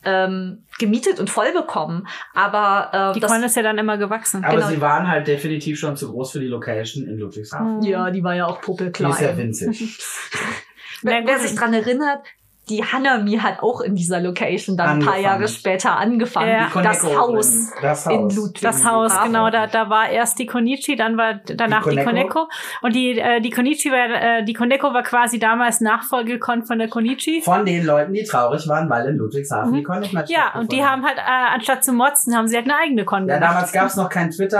ähm, 0.05 0.65
gemietet 0.79 1.19
und 1.19 1.29
voll 1.29 1.53
bekommen. 1.53 2.07
Aber 2.33 3.11
äh, 3.11 3.15
Die 3.15 3.21
das, 3.21 3.31
Con 3.33 3.43
ist 3.43 3.57
ja 3.57 3.63
dann 3.63 3.79
immer 3.79 3.99
gewachsen. 3.99 4.45
Aber 4.45 4.55
Genau. 4.55 4.69
sie 4.69 4.81
waren 4.81 5.09
halt 5.09 5.27
definitiv 5.27 5.79
schon 5.79 5.97
zu 5.97 6.11
groß 6.13 6.31
für 6.33 6.41
die 6.41 6.47
Location 6.47 7.05
in 7.07 7.19
Ludwigshafen. 7.19 7.79
Mhm. 7.79 7.83
ja, 7.83 8.11
die 8.11 8.23
war 8.23 8.35
ja 8.35 8.47
auch 8.47 8.61
Die 8.61 8.65
puppelklein. 8.67 9.11
ist 9.11 9.21
ja 9.21 9.37
winzig. 9.37 9.99
Wer, 11.03 11.25
wer 11.27 11.39
sich 11.39 11.55
dran 11.55 11.73
erinnert, 11.75 12.27
die 12.71 12.85
Hanami 12.85 13.39
hat 13.39 13.63
auch 13.63 13.81
in 13.81 13.95
dieser 13.95 14.21
Location 14.21 14.77
dann 14.77 14.89
ein 14.89 14.99
paar 15.01 15.15
Angefangen. 15.15 15.25
Jahre 15.25 15.49
später 15.49 15.97
angefangen. 15.99 16.49
Ja. 16.51 16.67
Die 16.75 16.83
Das 16.83 17.01
Koneko 17.01 17.21
Haus 17.21 17.71
das 17.83 18.07
in 18.07 18.13
Haus. 18.13 18.37
Ludwigshafen. 18.37 18.63
Das 18.63 18.85
Haus, 18.85 19.13
genau, 19.25 19.51
da, 19.51 19.67
da 19.67 19.89
war 19.91 20.09
erst 20.09 20.39
die 20.39 20.47
Konichi, 20.47 20.97
dann 20.97 21.17
war 21.17 21.35
danach 21.47 21.85
die 21.85 21.97
Die 21.97 22.03
Koneko. 22.05 22.29
Koneko. 22.29 22.49
Und 22.83 22.95
die, 22.95 23.19
äh, 23.19 23.41
die 23.41 23.51
Konichi 23.51 23.91
war, 23.91 24.11
äh, 24.39 24.45
die 24.45 24.53
Koneko 24.55 24.93
war 24.93 25.03
quasi 25.03 25.39
damals 25.39 25.81
Nachfolgekon 25.81 26.65
von 26.65 26.79
der 26.79 26.89
Konichi. 26.89 27.41
Von 27.43 27.65
den 27.65 27.85
Leuten, 27.85 28.13
die 28.13 28.25
traurig 28.25 28.67
waren, 28.69 28.89
weil 28.91 29.07
in 29.09 29.17
Ludwigshafen 29.17 29.71
Mhm. 29.73 29.85
die 29.93 29.99
nicht 30.01 30.13
mehr 30.13 30.25
Ja, 30.29 30.59
und 30.59 30.73
die 30.73 30.85
haben 30.85 31.05
halt, 31.05 31.19
äh, 31.19 31.55
anstatt 31.55 31.85
zu 31.85 31.93
motzen, 31.93 32.37
haben 32.37 32.49
sie 32.49 32.57
halt 32.57 32.67
eine 32.67 32.77
eigene 32.77 33.05
Con 33.05 33.29
Ja, 33.29 33.37
gemacht. 33.37 33.53
damals 33.53 33.73
gab 33.73 33.87
es 33.87 33.97
noch 33.97 34.09
kein 34.09 34.31
Twitter 34.31 34.59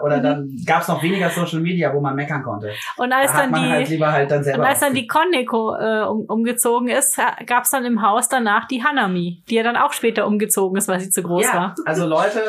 äh, 0.00 0.04
oder 0.04 0.18
Mhm. 0.18 0.22
dann 0.22 0.56
gab 0.66 0.82
es 0.82 0.88
noch 0.88 1.02
weniger 1.02 1.30
Social 1.30 1.60
Media, 1.60 1.92
wo 1.92 2.00
man 2.00 2.14
meckern 2.14 2.42
konnte. 2.42 2.70
Und 2.96 3.12
als 3.12 3.32
da 3.32 3.38
hat 3.38 3.52
dann 3.52 3.70
halt 3.70 3.88
die, 3.88 3.92
lieber 3.94 4.12
halt 4.12 4.30
dann 4.30 4.44
selber. 4.44 4.60
und 4.60 4.66
als 4.68 4.80
dann 4.80 4.94
die 4.94 5.06
Koneko 5.06 5.74
äh, 5.76 6.02
um, 6.02 6.20
umgezogen 6.26 6.88
ist, 6.88 7.18
gab 7.46 7.64
es 7.64 7.70
dann 7.70 7.84
im 7.84 8.02
Haus 8.02 8.28
danach 8.28 8.66
die 8.66 8.84
Hanami, 8.84 9.42
die 9.48 9.54
ja 9.54 9.62
dann 9.62 9.76
auch 9.76 9.92
später 9.92 10.26
umgezogen 10.26 10.76
ist, 10.76 10.88
weil 10.88 11.00
sie 11.00 11.10
zu 11.10 11.22
groß 11.22 11.46
ja, 11.46 11.54
war. 11.54 11.74
also 11.84 12.06
Leute, 12.06 12.40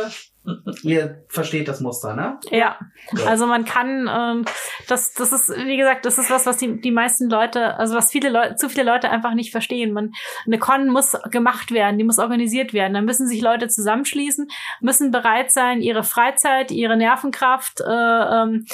ihr 0.84 1.23
versteht 1.30 1.68
das 1.69 1.80
Muster, 1.80 2.15
ne? 2.15 2.38
Ja, 2.51 2.77
Ja. 3.14 3.26
also 3.26 3.47
man 3.47 3.64
kann, 3.64 4.10
ähm, 4.11 4.45
das, 4.89 5.14
das 5.14 5.31
ist, 5.31 5.49
wie 5.49 5.77
gesagt, 5.77 6.05
das 6.05 6.18
ist 6.18 6.30
was, 6.30 6.45
was 6.45 6.57
die, 6.57 6.81
die 6.81 6.91
meisten 6.91 7.30
Leute, 7.30 7.77
also 7.77 7.95
was 7.95 8.11
viele 8.11 8.30
Leute, 8.30 8.55
zu 8.55 8.68
viele 8.68 8.84
Leute 8.84 9.10
einfach 9.10 9.34
nicht 9.35 9.51
verstehen. 9.51 9.93
Man, 9.93 10.11
eine 10.45 10.60
Con 10.60 10.89
muss 10.89 11.15
gemacht 11.31 11.72
werden, 11.72 11.97
die 11.97 12.03
muss 12.03 12.19
organisiert 12.19 12.73
werden. 12.73 12.93
Dann 12.93 13.05
müssen 13.05 13.27
sich 13.27 13.41
Leute 13.41 13.69
zusammenschließen, 13.69 14.47
müssen 14.81 15.11
bereit 15.11 15.51
sein, 15.51 15.81
ihre 15.81 16.03
Freizeit, 16.03 16.72
ihre 16.72 16.97
Nervenkraft 16.97 17.80
äh, 17.80 17.85
ähm, 17.85 18.65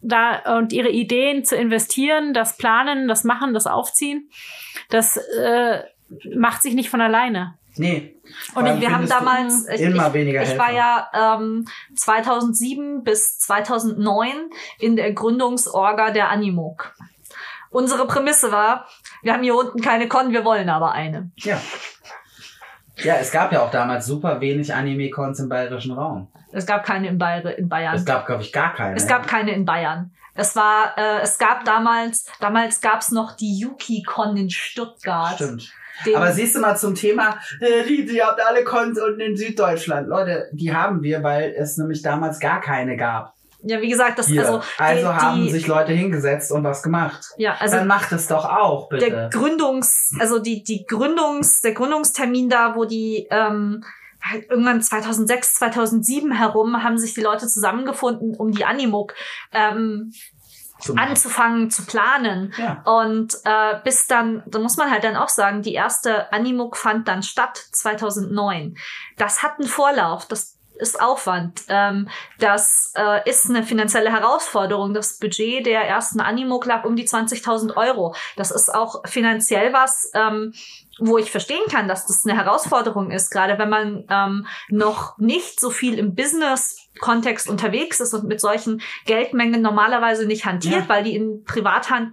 da 0.00 0.56
und 0.56 0.72
ihre 0.72 0.88
Ideen 0.88 1.44
zu 1.44 1.54
investieren, 1.54 2.32
das 2.32 2.56
Planen, 2.56 3.08
das 3.08 3.24
Machen, 3.24 3.52
das 3.52 3.66
Aufziehen. 3.66 4.30
Das 4.90 5.16
äh, 5.16 5.82
macht 6.34 6.62
sich 6.62 6.74
nicht 6.74 6.90
von 6.90 7.00
alleine. 7.00 7.54
Nee. 7.76 8.16
Und 8.54 8.80
wir 8.80 8.90
haben 8.90 9.08
damals, 9.08 9.68
ich, 9.68 9.80
immer 9.80 10.08
ich, 10.08 10.12
weniger 10.12 10.42
ich 10.42 10.58
war 10.58 10.72
ja 10.72 11.38
ähm, 11.38 11.66
2007 11.96 13.04
bis 13.04 13.38
2009 13.38 14.50
in 14.78 14.96
der 14.96 15.12
Gründungsorga 15.12 16.10
der 16.10 16.30
Animog. 16.30 16.94
Unsere 17.70 18.06
Prämisse 18.06 18.50
war, 18.50 18.86
wir 19.22 19.32
haben 19.32 19.44
hier 19.44 19.54
unten 19.54 19.80
keine 19.80 20.08
Con, 20.08 20.32
wir 20.32 20.44
wollen 20.44 20.68
aber 20.68 20.92
eine. 20.92 21.30
Ja. 21.36 21.60
Ja, 22.96 23.14
es 23.14 23.30
gab 23.30 23.52
ja 23.52 23.62
auch 23.62 23.70
damals 23.70 24.06
super 24.06 24.40
wenig 24.40 24.74
Anime-Cons 24.74 25.40
im 25.40 25.48
bayerischen 25.48 25.92
Raum. 25.92 26.28
Es 26.52 26.66
gab 26.66 26.84
keine 26.84 27.08
in, 27.08 27.18
Bayer, 27.18 27.56
in 27.56 27.68
Bayern. 27.68 27.94
Es 27.94 28.04
gab, 28.04 28.26
glaube 28.26 28.42
ich, 28.42 28.52
gar 28.52 28.74
keine. 28.74 28.96
Es 28.96 29.06
gab 29.06 29.26
keine 29.26 29.52
in 29.52 29.64
Bayern. 29.64 30.12
Es 30.34 30.56
war, 30.56 30.96
äh, 30.96 31.20
es 31.22 31.38
gab 31.38 31.64
damals, 31.64 32.26
damals 32.40 32.80
gab 32.80 33.00
es 33.00 33.10
noch 33.10 33.36
die 33.36 33.58
Yuki-Con 33.58 34.36
in 34.36 34.50
Stuttgart. 34.50 35.34
Stimmt. 35.34 35.72
Aber 36.14 36.32
siehst 36.32 36.56
du 36.56 36.60
mal 36.60 36.76
zum 36.76 36.94
Thema, 36.94 37.38
äh, 37.60 37.84
die, 37.84 38.06
die 38.06 38.22
habt 38.22 38.40
alle 38.40 38.64
Cons 38.64 38.98
unten 38.98 39.20
in 39.20 39.36
Süddeutschland. 39.36 40.08
Leute, 40.08 40.48
die 40.52 40.74
haben 40.74 41.02
wir, 41.02 41.22
weil 41.22 41.54
es 41.56 41.76
nämlich 41.76 42.02
damals 42.02 42.40
gar 42.40 42.60
keine 42.60 42.96
gab. 42.96 43.34
ja, 43.62 43.82
wie 43.82 43.90
gesagt, 43.90 44.18
das 44.18 44.26
Hier. 44.26 44.40
also, 44.40 44.62
Also, 44.78 45.02
die, 45.02 45.06
haben 45.08 45.42
die, 45.42 45.50
sich 45.50 45.66
Leute 45.66 45.92
hingesetzt 45.92 46.52
und 46.52 46.64
was 46.64 46.82
gemacht. 46.82 47.26
ja, 47.36 47.54
also 47.58 47.76
Dann 47.76 47.86
macht 47.86 48.12
es 48.12 48.28
doch 48.28 48.46
auch, 48.46 48.88
der 48.88 48.96
bitte. 48.98 49.28
Gründungs, 49.30 50.12
also 50.18 50.38
die, 50.38 50.62
die 50.62 50.86
Gründungs, 50.86 51.60
der 51.60 51.72
Gründungstermin 51.72 52.48
da, 52.48 52.74
wo 52.76 52.86
die 52.86 53.26
ähm, 53.30 53.84
halt 54.22 54.50
irgendwann 54.50 54.82
2006, 54.82 55.54
2007 55.54 56.32
herum 56.32 56.82
haben 56.82 56.98
sich 56.98 57.14
die 57.14 57.20
Leute 57.20 57.46
zusammengefunden, 57.46 58.36
um 58.36 58.52
die 58.52 58.64
Animuk 58.64 59.14
ähm, 59.52 60.12
Zu 60.80 60.94
anzufangen 60.94 61.70
zu 61.70 61.84
planen. 61.84 62.52
Ja. 62.56 62.82
Und 62.84 63.34
äh, 63.44 63.78
bis 63.84 64.06
dann, 64.06 64.42
da 64.46 64.58
muss 64.58 64.76
man 64.76 64.90
halt 64.90 65.04
dann 65.04 65.16
auch 65.16 65.28
sagen, 65.28 65.62
die 65.62 65.74
erste 65.74 66.32
Animuk 66.32 66.76
fand 66.76 67.08
dann 67.08 67.22
statt 67.22 67.58
2009. 67.72 68.76
Das 69.16 69.42
hat 69.42 69.58
einen 69.58 69.68
Vorlauf, 69.68 70.26
das 70.26 70.60
ist 70.80 71.00
Aufwand. 71.00 71.62
Ähm, 71.68 72.08
das 72.38 72.92
äh, 72.96 73.28
ist 73.28 73.48
eine 73.48 73.62
finanzielle 73.62 74.10
Herausforderung. 74.10 74.94
Das 74.94 75.18
Budget 75.18 75.66
der 75.66 75.82
ersten 75.82 76.20
Animuk 76.20 76.66
lag 76.66 76.84
um 76.84 76.96
die 76.96 77.06
20.000 77.06 77.76
Euro. 77.76 78.14
Das 78.36 78.50
ist 78.50 78.74
auch 78.74 79.06
finanziell 79.06 79.72
was, 79.72 80.10
ähm, 80.14 80.52
wo 81.00 81.18
ich 81.18 81.30
verstehen 81.30 81.62
kann, 81.70 81.88
dass 81.88 82.06
das 82.06 82.24
eine 82.26 82.36
Herausforderung 82.36 83.10
ist, 83.10 83.30
gerade 83.30 83.58
wenn 83.58 83.68
man 83.70 84.04
ähm, 84.10 84.46
noch 84.68 85.16
nicht 85.18 85.58
so 85.60 85.70
viel 85.70 85.98
im 85.98 86.14
Business-Kontext 86.14 87.48
unterwegs 87.48 88.00
ist 88.00 88.14
und 88.14 88.24
mit 88.24 88.40
solchen 88.40 88.80
Geldmengen 89.06 89.62
normalerweise 89.62 90.26
nicht 90.26 90.44
hantiert, 90.46 90.82
Ja. 90.82 90.88
weil 90.88 91.04
die 91.04 91.16
in 91.16 91.44
Privathand 91.44 92.12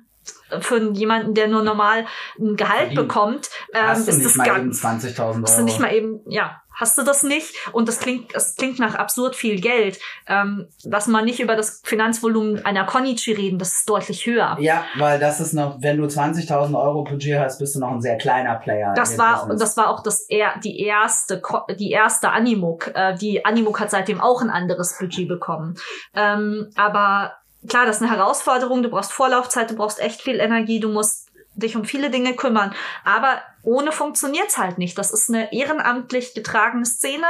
für 0.62 0.92
jemanden, 0.94 1.34
der 1.34 1.48
nur 1.48 1.64
normal 1.64 2.06
ein 2.40 2.56
Gehalt 2.56 2.78
Verdient. 2.94 2.96
bekommt, 3.00 3.50
ähm, 3.74 3.92
ist 3.92 4.08
nicht 4.08 4.26
das 4.26 4.36
mal 4.36 4.46
gar 4.46 4.58
eben 4.60 4.72
20.000 4.72 5.20
Euro. 5.26 5.58
du 5.58 5.64
nicht 5.64 5.80
mal 5.80 5.94
eben, 5.94 6.20
ja, 6.28 6.62
hast 6.78 6.98
du 6.98 7.04
das 7.04 7.24
nicht? 7.24 7.56
Und 7.74 7.88
das 7.88 8.00
klingt, 8.00 8.34
das 8.34 8.56
klingt 8.56 8.80
nach 8.80 8.96
absurd 8.96 9.36
viel 9.36 9.60
Geld. 9.60 10.00
Ähm, 10.28 10.68
lass 10.84 11.08
mal 11.08 11.24
nicht 11.24 11.40
über 11.40 11.56
das 11.56 11.82
Finanzvolumen 11.84 12.66
einer 12.66 12.86
Konichi 12.86 13.34
reden, 13.34 13.60
das 13.60 13.80
ist 13.80 13.90
deutlich 13.90 14.26
höher. 14.26 14.58
ja, 14.60 14.86
weil 14.98 15.20
das 15.20 15.40
ist 15.40 15.54
noch, 15.54 15.82
wenn 15.82 15.98
du 15.98 16.06
20.000 16.06 16.80
Euro 16.80 17.04
Budget 17.04 17.40
hast, 17.40 17.60
bist 17.60 17.76
du 17.76 17.80
noch 17.80 17.92
ein 17.92 18.02
sehr 18.02 18.18
kleiner 18.18 18.56
Player. 18.56 18.94
Das 18.96 19.18
war, 19.18 19.40
Business. 19.40 19.60
das 19.60 19.78
war 19.78 19.90
auch 19.90 20.04
das 20.04 20.22
er, 20.30 20.60
die 20.64 20.80
erste, 20.80 21.42
die 21.80 21.92
erste 21.92 22.30
Animuk. 22.30 22.92
Äh, 22.94 23.16
die 23.16 23.44
Animuk 23.46 23.80
hat 23.80 23.92
seitdem 23.92 24.22
auch 24.22 24.42
ein 24.42 24.50
anderes 24.50 24.98
Budget 25.00 25.28
bekommen. 25.28 25.76
Ähm, 26.14 26.70
aber 26.76 27.34
klar, 27.68 27.86
das 27.86 27.98
ist 27.98 28.04
eine 28.04 28.12
Herausforderung. 28.12 28.84
Du 28.84 28.90
brauchst 28.90 29.12
Vorlaufzeit, 29.12 29.72
du 29.72 29.76
brauchst 29.76 30.00
echt 30.00 30.22
viel 30.22 30.40
Energie, 30.40 30.80
du 30.80 30.90
musst 30.90 31.28
dich 31.58 31.76
um 31.76 31.86
viele 31.86 32.10
Dinge 32.10 32.36
kümmern. 32.36 32.74
Aber 33.04 33.42
ohne 33.68 33.92
funktioniert's 33.92 34.58
halt 34.58 34.78
nicht. 34.78 34.98
Das 34.98 35.12
ist 35.12 35.30
eine 35.30 35.52
ehrenamtlich 35.52 36.34
getragene 36.34 36.86
Szene. 36.86 37.28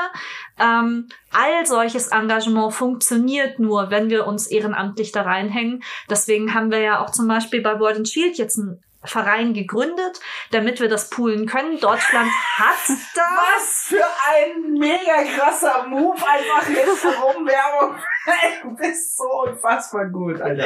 Ähm, 0.59 1.09
all 1.31 1.65
solches 1.65 2.09
Engagement 2.09 2.76
funktioniert 2.76 3.57
nur, 3.57 3.89
wenn 3.89 4.11
wir 4.11 4.27
uns 4.27 4.45
ehrenamtlich 4.45 5.11
da 5.11 5.23
reinhängen. 5.23 5.81
Deswegen 6.11 6.53
haben 6.53 6.69
wir 6.69 6.80
ja 6.80 7.03
auch 7.03 7.09
zum 7.09 7.27
Beispiel 7.27 7.61
bei 7.61 7.80
World 7.80 7.97
and 7.97 8.07
Shield 8.07 8.38
jetzt 8.38 8.59
einen 8.59 8.84
Verein 9.03 9.53
gegründet, 9.53 10.19
damit 10.52 10.80
wir 10.80 10.90
das 10.90 11.10
poolen 11.10 11.45
können. 11.45 11.80
Deutschland 11.80 12.30
hat 12.56 12.98
da 13.15 13.22
Was 13.56 13.86
für 13.88 14.06
ein 14.30 14.74
mega 14.74 15.24
krasser 15.36 15.88
Move, 15.88 16.18
einfach 16.28 16.69
jetzt 16.69 17.06
rum 17.22 17.45
Werbung. 17.48 17.98
Du 18.64 18.76
bist 18.76 19.18
so 19.18 19.44
unfassbar 19.48 20.06
gut, 20.07 20.41
Alter. 20.41 20.65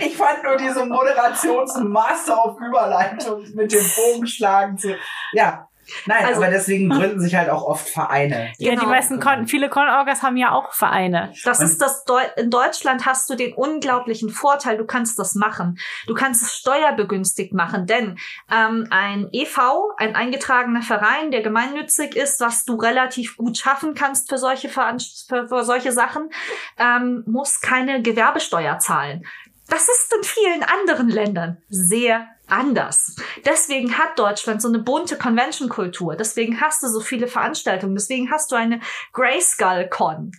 Ich 0.00 0.16
fand 0.16 0.42
nur 0.42 0.56
diese 0.56 0.86
Moderationsmaster 0.86 2.42
auf 2.42 2.56
Überleitung 2.58 3.44
mit 3.54 3.72
dem 3.72 3.84
Bogenschlagen 3.96 4.78
zu. 4.78 4.96
Ja. 5.32 5.68
Nein, 6.06 6.24
Also- 6.24 6.40
aber 6.42 6.50
deswegen 6.50 6.88
gründen 6.90 7.20
sich 7.20 7.34
halt 7.34 7.48
auch 7.50 7.62
oft 7.64 7.88
Vereine. 7.88 8.52
Ja, 8.58 8.70
die 8.72 8.76
Genau. 8.76 8.88
meisten 8.88 9.20
Con, 9.20 9.46
viele 9.46 9.68
Con-Orgas 9.68 10.22
haben 10.22 10.36
ja 10.36 10.52
auch 10.52 10.72
Vereine. 10.72 11.32
Das 11.44 11.60
Und- 11.60 11.66
ist 11.66 11.80
das 11.80 12.04
Deu 12.04 12.20
in 12.36 12.50
Deutschland 12.50 13.06
hast 13.06 13.28
du 13.30 13.34
den 13.34 13.52
unglaublichen 13.54 14.30
Vorteil, 14.30 14.76
du 14.76 14.84
kannst 14.86 15.18
das 15.18 15.34
machen. 15.34 15.78
Du 16.06 16.14
kannst 16.14 16.42
es 16.42 16.56
steuerbegünstigt 16.56 17.52
machen, 17.52 17.86
denn 17.86 18.18
ähm, 18.52 18.86
ein 18.90 19.28
EV, 19.32 19.92
ein 19.96 20.14
eingetragener 20.16 20.82
Verein, 20.82 21.30
der 21.30 21.42
gemeinnützig 21.42 22.16
ist, 22.16 22.40
was 22.40 22.64
du 22.64 22.76
relativ 22.76 23.36
gut 23.36 23.56
schaffen 23.58 23.94
kannst 23.94 24.28
für 24.28 24.38
solche 24.38 24.68
Veranst 24.68 25.28
für, 25.28 25.48
für 25.48 25.64
solche 25.64 25.92
Sachen, 25.92 26.30
ähm, 26.78 27.22
muss 27.26 27.60
keine 27.60 28.02
Gewerbesteuer 28.02 28.78
zahlen. 28.78 29.24
Das 29.68 29.82
ist 29.88 30.14
in 30.16 30.22
vielen 30.24 30.62
anderen 30.62 31.08
Ländern 31.08 31.56
sehr 31.70 32.26
anders. 32.46 33.16
deswegen 33.44 33.96
hat 33.98 34.18
Deutschland 34.18 34.60
so 34.60 34.68
eine 34.68 34.78
bunte 34.78 35.16
Convention-Kultur. 35.16 36.16
Deswegen 36.16 36.60
hast 36.60 36.82
du 36.82 36.88
so 36.88 37.00
viele 37.00 37.26
Veranstaltungen. 37.26 37.94
Deswegen 37.94 38.30
hast 38.30 38.52
du 38.52 38.56
eine 38.56 38.80
Grayskull-Con. 39.12 40.32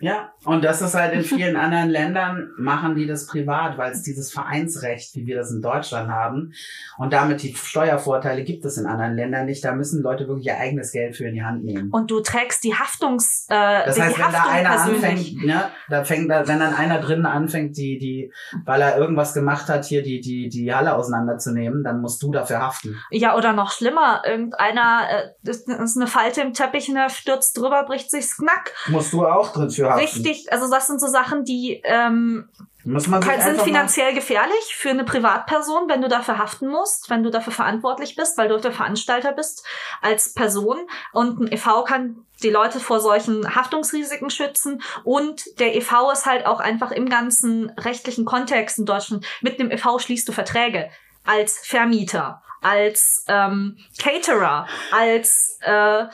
Ja, 0.00 0.32
und 0.44 0.64
das 0.64 0.80
ist 0.80 0.94
halt 0.94 1.12
in 1.12 1.22
vielen 1.22 1.56
anderen 1.56 1.90
Ländern, 1.90 2.50
machen 2.56 2.94
die 2.94 3.06
das 3.06 3.26
privat, 3.26 3.76
weil 3.76 3.92
es 3.92 4.02
dieses 4.02 4.32
Vereinsrecht, 4.32 5.14
wie 5.14 5.26
wir 5.26 5.36
das 5.36 5.50
in 5.50 5.60
Deutschland 5.60 6.10
haben, 6.10 6.52
und 6.96 7.12
damit 7.12 7.42
die 7.42 7.54
Steuervorteile 7.54 8.42
gibt 8.42 8.64
es 8.64 8.78
in 8.78 8.86
anderen 8.86 9.14
Ländern 9.14 9.46
nicht. 9.46 9.64
Da 9.64 9.72
müssen 9.72 10.02
Leute 10.02 10.26
wirklich 10.26 10.46
ihr 10.46 10.58
eigenes 10.58 10.92
Geld 10.92 11.16
für 11.16 11.24
in 11.24 11.34
die 11.34 11.42
Hand 11.42 11.64
nehmen. 11.64 11.90
Und 11.90 12.10
du 12.10 12.20
trägst 12.20 12.64
die 12.64 12.74
Haftungs, 12.74 13.46
äh, 13.50 13.84
Das 13.84 13.96
die 13.96 14.02
heißt, 14.02 14.18
wenn 14.18 14.32
da 14.32 14.32
Haftung 14.32 14.52
einer 14.52 14.70
persönlich. 14.70 15.04
anfängt, 15.04 15.44
ne, 15.44 15.70
da 15.88 16.04
fängt 16.04 16.30
da, 16.30 16.48
wenn 16.48 16.60
dann 16.60 16.74
einer 16.74 17.00
drinnen 17.00 17.26
anfängt, 17.26 17.76
die, 17.76 17.98
die, 17.98 18.32
weil 18.64 18.80
er 18.80 18.96
irgendwas 18.96 19.34
gemacht 19.34 19.68
hat, 19.68 19.84
hier 19.84 20.02
die, 20.02 20.20
die, 20.20 20.48
die 20.48 20.74
Halle 20.74 20.94
auseinanderzunehmen, 20.94 21.84
dann 21.84 22.00
musst 22.00 22.22
du 22.22 22.32
dafür 22.32 22.60
haften. 22.60 22.98
Ja, 23.10 23.36
oder 23.36 23.52
noch 23.52 23.70
schlimmer, 23.70 24.22
irgendeiner, 24.26 25.08
äh, 25.10 25.50
ist 25.50 25.68
eine 25.68 26.06
Falte 26.06 26.40
im 26.40 26.54
Teppich 26.54 26.88
und 26.88 26.96
er 26.96 27.10
stürzt 27.10 27.58
drüber, 27.58 27.84
bricht 27.84 28.10
sich's 28.10 28.36
knack. 28.36 28.72
Musst 28.88 29.12
du 29.12 29.26
auch 29.26 29.52
drin 29.52 29.70
für 29.70 29.89
haften. 29.90 30.22
Richtig, 30.22 30.52
also 30.52 30.70
das 30.70 30.86
sind 30.86 31.00
so 31.00 31.06
Sachen, 31.06 31.44
die 31.44 31.80
ähm, 31.84 32.48
Kann- 32.82 33.42
sind 33.42 33.60
finanziell 33.60 34.14
gefährlich 34.14 34.74
für 34.74 34.90
eine 34.90 35.04
Privatperson, 35.04 35.88
wenn 35.88 36.00
du 36.00 36.08
dafür 36.08 36.38
haften 36.38 36.68
musst, 36.68 37.10
wenn 37.10 37.22
du 37.22 37.30
dafür 37.30 37.52
verantwortlich 37.52 38.16
bist, 38.16 38.38
weil 38.38 38.48
du 38.48 38.56
der 38.58 38.72
Veranstalter 38.72 39.32
bist 39.32 39.66
als 40.00 40.32
Person. 40.32 40.78
Und 41.12 41.40
ein 41.40 41.52
e.V. 41.52 41.84
kann 41.84 42.24
die 42.42 42.48
Leute 42.48 42.80
vor 42.80 43.00
solchen 43.00 43.54
Haftungsrisiken 43.54 44.30
schützen. 44.30 44.82
Und 45.04 45.44
der 45.58 45.76
e.V. 45.76 46.10
ist 46.10 46.24
halt 46.24 46.46
auch 46.46 46.60
einfach 46.60 46.90
im 46.90 47.08
ganzen 47.08 47.70
rechtlichen 47.70 48.24
Kontext 48.24 48.78
in 48.78 48.86
Deutschland. 48.86 49.26
Mit 49.42 49.60
einem 49.60 49.70
e.V. 49.70 49.98
schließt 49.98 50.26
du 50.26 50.32
Verträge 50.32 50.90
als 51.24 51.58
Vermieter, 51.58 52.42
als 52.62 53.26
ähm, 53.28 53.76
Caterer, 53.98 54.66
als 54.90 55.58
äh, 55.60 56.06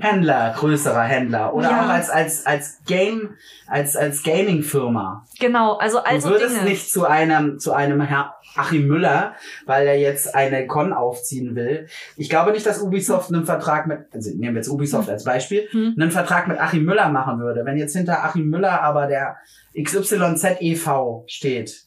Händler, 0.00 0.54
größerer 0.56 1.02
Händler 1.02 1.54
oder 1.54 1.70
Ja. 1.70 1.84
auch 1.84 1.88
als 1.88 2.10
als 2.10 2.46
als 2.46 2.78
Game 2.86 3.36
als 3.66 3.96
als 3.96 4.22
Gaming 4.22 4.62
Firma. 4.62 5.26
genau, 5.40 5.74
also 5.76 5.98
also 5.98 6.28
du 6.28 6.34
würdest 6.34 6.56
Dinge. 6.56 6.68
nicht 6.70 6.90
zu 6.92 7.04
einem 7.06 7.58
zu 7.58 7.72
einem 7.72 8.00
Herr 8.00 8.34
Achim 8.54 8.86
Müller, 8.86 9.34
weil 9.64 9.86
er 9.86 9.98
jetzt 9.98 10.34
eine 10.34 10.66
Con 10.66 10.92
aufziehen 10.92 11.54
will. 11.54 11.86
Ich 12.18 12.28
glaube 12.28 12.52
nicht, 12.52 12.66
dass 12.66 12.82
Ubisoft 12.82 13.32
einen 13.32 13.46
Vertrag 13.46 13.86
mit 13.86 14.00
also 14.12 14.30
nehmen 14.30 14.54
wir 14.54 14.60
jetzt 14.60 14.68
Ubisoft 14.68 15.08
als 15.08 15.24
Beispiel, 15.24 15.66
Hm. 15.70 15.94
einen 15.98 16.10
Vertrag 16.10 16.48
mit 16.48 16.60
Achim 16.60 16.84
Müller 16.84 17.08
machen 17.08 17.40
würde. 17.40 17.64
Wenn 17.64 17.78
jetzt 17.78 17.96
hinter 17.96 18.24
Achim 18.24 18.50
Müller 18.50 18.82
aber 18.82 19.06
der 19.06 19.36
XYZ 19.80 20.58
e.V. 20.60 21.24
steht, 21.28 21.84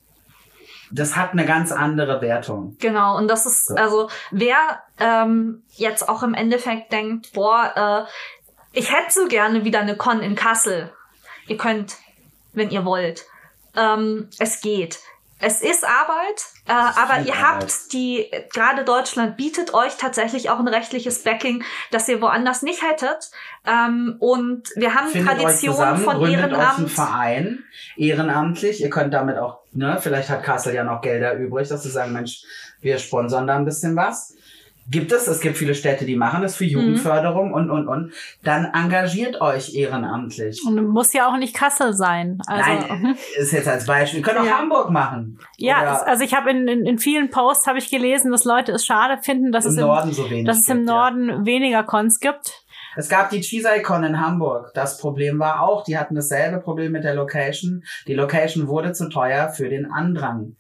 das 0.92 1.16
hat 1.16 1.32
eine 1.32 1.46
ganz 1.46 1.72
andere 1.72 2.22
Wertung. 2.22 2.76
Genau, 2.80 3.18
und 3.18 3.28
das 3.28 3.46
ist, 3.46 3.68
So. 3.68 3.76
also 3.76 4.10
wer 4.32 4.58
ähm, 5.00 5.64
jetzt 5.76 6.08
auch 6.08 6.24
im 6.24 6.34
Endeffekt 6.34 6.92
denkt, 6.92 7.34
boah, 7.34 8.08
äh, 8.08 8.78
ich 8.78 8.92
hätte 8.92 9.12
so 9.12 9.28
gerne 9.28 9.64
wieder 9.64 9.80
eine 9.80 9.96
Con 9.96 10.20
in 10.22 10.36
Kassel. 10.36 10.92
Ihr 11.48 11.58
könnt, 11.58 11.96
wenn 12.54 12.70
ihr 12.70 12.86
wollt. 12.86 13.26
Ähm, 13.76 14.30
es 14.40 14.62
geht. 14.62 15.00
Es 15.46 15.62
ist 15.62 15.86
Arbeit, 15.86 16.48
äh, 16.68 16.72
aber 16.72 17.24
ihr 17.24 17.36
Arbeit. 17.36 17.62
habt 17.62 17.94
die, 17.94 18.32
gerade 18.52 18.84
Deutschland 18.84 19.38
bietet 19.38 19.76
euch 19.76 19.96
tatsächlich 19.96 20.50
auch 20.50 20.58
ein 20.58 20.68
rechtliches 20.68 21.22
Backing, 21.22 21.64
das 21.92 22.10
ihr 22.10 22.20
woanders 22.20 22.64
nicht 22.64 22.82
hättet. 22.82 23.30
Ähm, 23.64 24.16
und 24.18 24.70
wir 24.76 24.96
haben 24.96 25.10
Findet 25.10 25.60
zusammen, 25.60 26.04
von 26.04 26.18
gründet 26.18 26.46
euch 26.46 26.50
einen 26.50 26.54
Ehrenamt. 26.54 26.90
Verein, 26.90 27.64
ehrenamtlich. 27.96 28.82
Ihr 28.82 28.90
könnt 28.90 29.14
damit 29.14 29.38
auch, 29.38 29.60
ne, 29.72 30.00
vielleicht 30.02 30.32
hat 30.32 30.42
Kassel 30.42 30.74
ja 30.74 30.84
noch 30.84 31.02
Gelder 31.02 31.36
übrig, 31.36 31.70
dass 31.70 31.84
sie 31.84 31.92
sagen, 31.92 32.14
Mensch, 32.14 32.42
wir 32.82 32.98
sponsern 32.98 33.46
da 33.46 33.56
ein 33.56 33.66
bisschen 33.66 33.96
was. 33.96 34.34
Gibt 34.88 35.12
es, 35.12 35.28
es 35.28 35.40
gibt 35.40 35.58
viele 35.58 35.74
Städte, 35.74 36.06
die 36.06 36.16
machen 36.16 36.42
das 36.44 36.56
für 36.56 36.64
Mhm. 36.66 36.70
Jugendförderung 36.70 37.54
und, 37.54 37.72
und, 37.72 37.88
und. 37.88 38.14
Dann 38.44 38.66
engagiert 38.74 39.42
euch 39.42 39.74
ehrenamtlich. 39.76 40.62
Und 40.68 40.88
muss 40.90 41.12
ja 41.14 41.28
auch 41.28 41.38
nicht 41.38 41.56
Kassel 41.56 41.94
sein. 41.94 42.40
Also, 42.46 42.70
Nein, 42.88 43.16
ist 43.38 43.52
jetzt 43.52 43.68
als 43.68 43.86
Beispiel. 43.86 44.20
Ihr 44.20 44.26
könnt 44.26 44.38
auch 44.40 44.46
Ja. 44.46 44.60
Hamburg 44.60 44.92
machen. 44.92 45.40
Ja, 45.58 45.82
Oder 45.82 46.08
also 46.08 46.24
ich 46.24 46.34
habe 46.36 46.52
in, 46.52 46.68
in, 46.68 46.86
in 46.86 47.00
vielen 47.00 47.30
Posts 47.32 47.66
habe 47.68 47.80
ich 47.80 47.90
gelesen, 47.90 48.32
dass 48.32 48.44
Leute 48.46 48.74
es 48.74 48.86
schade 48.86 49.22
finden, 49.24 49.52
dass 49.52 49.66
es 49.66 49.76
im, 49.78 49.82
Norden 49.86 50.12
so 50.14 50.30
wenig. 50.30 50.46
dass 50.46 50.60
es 50.60 50.68
im 50.68 50.78
gibt, 50.80 50.90
ja. 50.90 50.96
Norden 50.96 51.46
weniger 51.46 51.84
Cons 51.84 52.20
gibt. 52.20 52.64
Es 52.98 53.10
gab 53.10 53.30
die 53.30 53.42
Cheese-Icon 53.42 54.04
in 54.04 54.22
Hamburg. 54.22 54.72
Das 54.74 54.98
Problem 55.00 55.38
war 55.40 55.62
auch, 55.62 55.84
die 55.84 55.98
hatten 55.98 56.16
dasselbe 56.16 56.60
Problem 56.60 56.92
mit 56.94 57.04
der 57.04 57.14
Location. 57.16 57.84
Die 58.08 58.14
Location 58.14 58.68
wurde 58.68 58.94
zu 58.94 59.10
teuer 59.10 59.50
für 59.50 59.68
den 59.68 59.92
Andrang. 59.92 60.56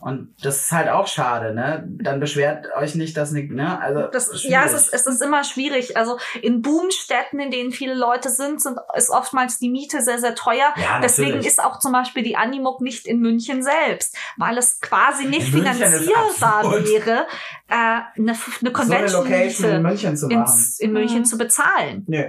Und 0.00 0.34
das 0.42 0.62
ist 0.62 0.72
halt 0.72 0.88
auch 0.88 1.06
schade, 1.06 1.54
ne? 1.54 1.84
Dann 1.86 2.20
beschwert 2.20 2.68
euch 2.74 2.94
nicht, 2.94 3.16
dass 3.18 3.32
nicht, 3.32 3.50
ne? 3.52 3.78
Also 3.80 4.06
Das, 4.10 4.28
ist 4.28 4.44
ja, 4.44 4.64
es 4.64 4.70
schwierig. 4.70 4.86
ist, 4.86 4.94
es 4.94 5.06
ist 5.06 5.22
immer 5.22 5.44
schwierig. 5.44 5.96
Also 5.98 6.18
in 6.40 6.62
Boomstädten, 6.62 7.38
in 7.38 7.50
denen 7.50 7.70
viele 7.70 7.94
Leute 7.94 8.30
sind, 8.30 8.62
sind 8.62 8.78
ist 8.96 9.10
oftmals 9.10 9.58
die 9.58 9.68
Miete 9.68 10.00
sehr, 10.02 10.18
sehr 10.18 10.34
teuer. 10.34 10.72
Ja, 10.76 11.00
Deswegen 11.02 11.28
natürlich. 11.32 11.46
ist 11.48 11.62
auch 11.62 11.78
zum 11.80 11.92
Beispiel 11.92 12.22
die 12.22 12.36
Animuk 12.36 12.80
nicht 12.80 13.06
in 13.06 13.20
München 13.20 13.62
selbst, 13.62 14.16
weil 14.38 14.56
es 14.56 14.80
quasi 14.80 15.26
nicht 15.26 15.52
In 15.54 15.62
finanzierbar 15.62 16.64
wäre, 16.84 17.26
äh, 17.68 17.74
eine, 17.74 18.06
eine 18.16 18.34
so 18.34 18.50
eine 18.62 18.72
Convention 18.72 19.24
Location 19.24 19.70
in 19.70 19.82
München 19.82 20.16
zu 20.16 20.28
ins, 20.28 20.80
in 20.80 20.92
München 20.92 21.18
Mhm. 21.20 21.24
zu 21.26 21.36
bezahlen. 21.38 22.04
Nö. 22.08 22.24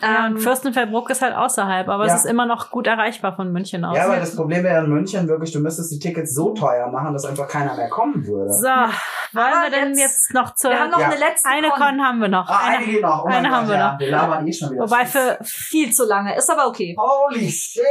Ja, 0.00 0.26
Ähm, 0.26 0.34
und 0.34 0.40
Fürstenfeldbruck 0.40 1.10
ist 1.10 1.20
halt 1.20 1.34
außerhalb, 1.36 1.86
aber 1.88 2.06
Ja. 2.06 2.14
es 2.14 2.20
ist 2.24 2.30
immer 2.30 2.46
noch 2.46 2.70
gut 2.70 2.86
erreichbar 2.86 3.36
von 3.36 3.52
München 3.52 3.84
aus. 3.84 3.96
Ja, 3.96 4.04
aber 4.06 4.16
das 4.16 4.34
Problem 4.34 4.64
wäre 4.64 4.82
in 4.84 4.90
München 4.90 5.28
wirklich, 5.28 5.52
du 5.52 5.60
müsstest 5.60 5.92
die 5.92 5.98
Tickets 5.98 6.34
so 6.34 6.54
teuer 6.54 6.88
machen, 6.88 7.12
dass 7.12 7.24
einfach 7.26 7.46
keiner 7.46 7.74
mehr 7.76 7.88
kommen 7.90 8.26
würde. 8.26 8.52
so, 8.52 8.64
wollen 8.68 9.46
Aber 9.52 9.62
wir 9.64 9.70
denn 9.70 9.94
jetzt- 9.96 10.32
noch 10.32 10.54
zur 10.54 10.70
wir 10.70 10.80
haben 10.80 10.90
noch 10.90 10.98
Ja. 11.00 11.06
eine 11.10 11.18
letzte 11.18 11.48
eine 11.48 11.68
Con. 11.68 11.78
Con 11.78 12.00
haben 12.02 12.20
wir 12.20 12.28
noch. 12.28 12.48
Ah, 12.48 12.60
eine 12.66 12.76
eine, 12.78 12.86
geht 12.86 13.02
noch. 13.02 13.24
Oh 13.24 13.28
eine 13.28 13.48
Gott, 13.48 13.56
haben 13.56 13.68
wir 13.68 13.74
ja. 13.76 13.92
noch. 13.92 13.98
Wir 14.00 14.10
labern 14.10 14.46
eh 14.46 14.52
schon 14.52 14.70
wieder. 14.70 14.82
Wobei 14.82 15.04
für 15.06 15.38
Viel 15.42 15.92
zu 15.92 16.06
lange, 16.06 16.36
ist 16.36 16.50
aber 16.50 16.66
okay. 16.68 16.96
Holy 16.98 17.50
shit! 17.50 17.82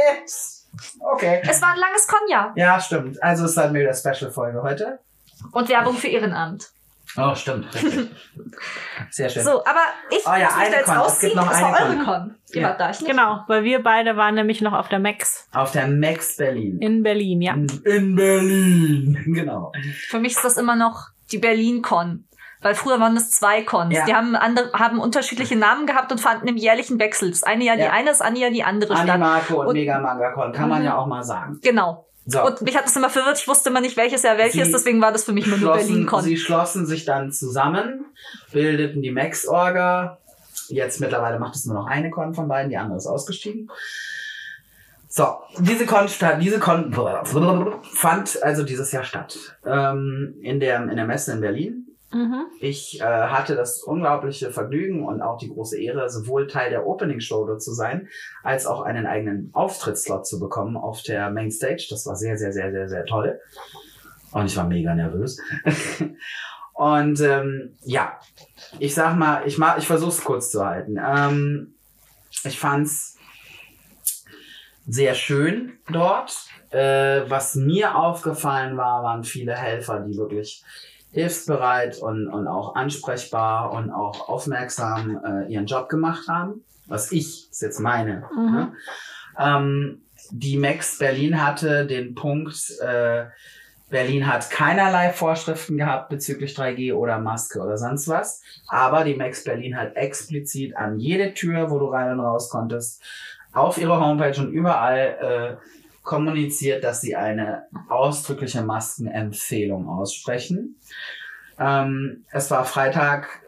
Okay. 1.00 1.42
Es 1.48 1.60
war 1.62 1.70
ein 1.74 1.78
langes 1.78 2.06
Konja 2.08 2.52
Ja, 2.56 2.80
stimmt. 2.80 3.22
Also 3.22 3.44
ist 3.44 3.56
dann 3.56 3.74
wieder 3.74 3.92
Special-Folge 3.94 4.62
heute. 4.62 4.98
und 5.52 5.68
Werbung 5.68 5.94
für 5.94 6.08
Ehrenamt. 6.08 6.70
Oh, 7.16 7.34
stimmt. 7.34 7.66
Richtig. 7.74 8.10
Sehr 9.10 9.28
schön. 9.28 9.42
So, 9.44 9.64
aber 9.64 9.80
ich 10.10 10.24
Oh 10.26 10.30
ja, 10.34 10.46
muss 10.46 10.56
mich 10.56 10.66
eine 10.66 10.84
da 10.86 11.02
jetzt. 11.04 11.12
Es 11.14 11.20
gibt 11.20 11.36
noch 11.36 11.48
das 11.48 11.60
war 11.62 11.76
eine 11.76 11.86
eure 11.86 11.96
Con. 11.96 12.04
Con. 12.04 12.34
Ihr 12.54 12.62
Ja. 12.62 12.72
da, 12.74 12.90
ich 12.90 13.00
nicht. 13.00 13.10
genau, 13.10 13.44
weil 13.48 13.64
wir 13.64 13.82
beide 13.82 14.16
waren 14.16 14.34
nämlich 14.34 14.60
noch 14.62 14.72
auf 14.72 14.88
der 14.88 14.98
Max 14.98 15.48
Auf 15.52 15.72
der 15.72 15.88
Max 15.88 16.36
Berlin. 16.36 16.78
in 16.80 17.02
Berlin, 17.02 17.42
ja. 17.42 17.54
In, 17.54 17.66
in 17.84 18.14
Berlin. 18.16 19.18
Genau. 19.34 19.72
Für 20.08 20.18
mich 20.20 20.32
ist 20.36 20.44
das 20.44 20.56
immer 20.56 20.76
noch 20.76 21.08
die 21.30 21.38
Berlin-Con. 21.38 22.24
Weil 22.60 22.76
früher 22.76 23.00
waren 23.00 23.16
das 23.16 23.30
zwei 23.32 23.62
Cons. 23.62 23.92
Ja. 23.92 24.04
Die 24.04 24.14
haben, 24.14 24.36
andere, 24.36 24.70
haben 24.72 25.00
unterschiedliche 25.00 25.56
Namen 25.56 25.84
gehabt 25.84 26.12
und 26.12 26.20
fanden 26.20 26.46
im 26.46 26.56
jährlichen 26.56 27.00
Wechsel. 27.00 27.30
Das 27.30 27.42
eine 27.42 27.64
Jahr 27.64 27.74
die 27.76 27.82
Ja. 27.82 27.90
eine, 27.90 28.06
das 28.10 28.20
andere 28.20 28.42
Jahr 28.44 28.50
die 28.52 28.62
andere 28.62 28.94
statt. 28.96 29.08
Animako 29.10 29.62
und, 29.62 29.66
Und- 29.68 29.72
Mega 29.74 29.98
Manga 29.98 30.30
Con, 30.30 30.52
kann 30.52 30.68
man 30.68 30.78
Mhm. 30.78 30.84
ja 30.86 30.96
auch 30.96 31.06
mal 31.08 31.24
sagen. 31.24 31.58
Genau. 31.60 32.06
So. 32.24 32.44
Und 32.44 32.62
mich 32.62 32.76
hat 32.76 32.84
das 32.84 32.94
immer 32.96 33.10
verwirrt. 33.10 33.38
Ich 33.38 33.48
wusste 33.48 33.70
immer 33.70 33.80
nicht, 33.80 33.96
welches 33.96 34.22
Jahr 34.22 34.38
welches. 34.38 34.66
Sie 34.66 34.72
deswegen 34.72 35.00
war 35.00 35.12
das 35.12 35.24
für 35.24 35.32
mich 35.32 35.46
nur 35.46 35.56
eine 35.56 35.64
schlossen, 35.64 35.88
Berlin-Con. 35.88 36.22
sie 36.22 36.36
schlossen 36.36 36.86
sich 36.86 37.04
dann 37.04 37.32
zusammen, 37.32 38.04
bildeten 38.52 39.02
die 39.02 39.10
Max-Orga. 39.10 40.18
Jetzt 40.68 41.00
mittlerweile 41.00 41.38
macht 41.38 41.56
es 41.56 41.66
nur 41.66 41.74
noch 41.74 41.86
eine 41.86 42.10
Con 42.10 42.34
von 42.34 42.48
beiden, 42.48 42.70
die 42.70 42.76
andere 42.76 42.96
ist 42.96 43.06
ausgestiegen. 43.06 43.70
So, 45.08 45.26
diese 45.58 45.84
Con, 45.84 46.06
diese 46.40 46.58
Con 46.58 46.94
fand 47.92 48.42
also 48.42 48.62
dieses 48.62 48.92
Jahr 48.92 49.04
statt. 49.04 49.58
Ähm, 49.66 50.36
in, 50.40 50.60
der, 50.60 50.82
in 50.82 50.96
der 50.96 51.04
Messe 51.04 51.32
in 51.32 51.40
Berlin. 51.40 51.91
Mhm. 52.12 52.46
Ich 52.60 53.00
äh, 53.00 53.04
hatte 53.04 53.56
das 53.56 53.82
unglaubliche 53.82 54.50
Vergnügen 54.52 55.04
und 55.06 55.22
auch 55.22 55.38
die 55.38 55.48
große 55.48 55.80
Ehre, 55.80 56.10
sowohl 56.10 56.46
Teil 56.46 56.70
der 56.70 56.86
Opening 56.86 57.20
Show 57.20 57.46
dort 57.46 57.62
zu 57.62 57.72
sein, 57.72 58.08
als 58.42 58.66
auch 58.66 58.82
einen 58.82 59.06
eigenen 59.06 59.50
Auftrittsslot 59.54 60.26
zu 60.26 60.38
bekommen 60.38 60.76
auf 60.76 61.02
der 61.02 61.30
Mainstage. 61.30 61.86
Das 61.88 62.06
war 62.06 62.16
sehr, 62.16 62.36
sehr, 62.36 62.52
sehr, 62.52 62.70
sehr, 62.70 62.88
sehr 62.88 63.06
toll. 63.06 63.40
Und 64.32 64.46
ich 64.46 64.56
war 64.56 64.66
mega 64.66 64.94
nervös. 64.94 65.38
und 66.74 67.20
ähm, 67.20 67.76
ja, 67.82 68.18
ich 68.78 68.94
sag 68.94 69.16
mal, 69.16 69.42
ich, 69.46 69.56
ma- 69.58 69.76
ich 69.78 69.86
versuche 69.86 70.10
es 70.10 70.22
kurz 70.24 70.50
zu 70.50 70.64
halten. 70.64 70.98
Ähm, 71.02 71.74
ich 72.44 72.58
fand's 72.58 73.16
sehr 74.86 75.14
schön 75.14 75.78
dort. 75.90 76.46
Äh, 76.70 77.28
was 77.28 77.54
mir 77.54 77.96
aufgefallen 77.96 78.76
war, 78.76 79.02
waren 79.02 79.24
viele 79.24 79.54
Helfer, 79.54 80.00
die 80.00 80.16
wirklich 80.16 80.64
hilfsbereit 81.12 81.98
und, 81.98 82.28
und 82.28 82.48
auch 82.48 82.74
ansprechbar 82.74 83.72
und 83.72 83.90
auch 83.90 84.28
aufmerksam 84.28 85.20
äh, 85.24 85.52
ihren 85.52 85.66
Job 85.66 85.88
gemacht 85.88 86.26
haben. 86.28 86.64
Was 86.86 87.12
ich, 87.12 87.50
ist 87.50 87.62
jetzt 87.62 87.80
meine. 87.80 88.24
Mhm. 88.34 88.52
Ne? 88.52 88.72
Ähm, 89.38 90.02
die 90.30 90.56
Max 90.56 90.98
Berlin 90.98 91.44
hatte 91.44 91.86
den 91.86 92.14
Punkt, 92.14 92.70
äh, 92.80 93.26
Berlin 93.90 94.26
hat 94.26 94.50
keinerlei 94.50 95.10
Vorschriften 95.10 95.76
gehabt 95.76 96.08
bezüglich 96.08 96.56
3G 96.56 96.94
oder 96.94 97.18
Maske 97.18 97.60
oder 97.60 97.76
sonst 97.76 98.08
was. 98.08 98.42
Aber 98.66 99.04
die 99.04 99.14
Max 99.14 99.44
Berlin 99.44 99.76
hat 99.76 99.94
explizit 99.96 100.74
an 100.76 100.98
jede 100.98 101.34
Tür, 101.34 101.70
wo 101.70 101.78
du 101.78 101.86
rein 101.86 102.12
und 102.12 102.20
raus 102.20 102.48
konntest, 102.48 103.02
auf 103.52 103.76
ihrer 103.76 104.00
Homepage 104.00 104.40
und 104.40 104.50
überall 104.50 105.58
äh, 105.60 105.81
kommuniziert, 106.02 106.84
dass 106.84 107.00
sie 107.00 107.16
eine 107.16 107.66
ausdrückliche 107.88 108.62
Maskenempfehlung 108.62 109.88
aussprechen. 109.88 110.76
Ähm, 111.58 112.24
es 112.30 112.50
war 112.50 112.64
Freitag, 112.64 113.42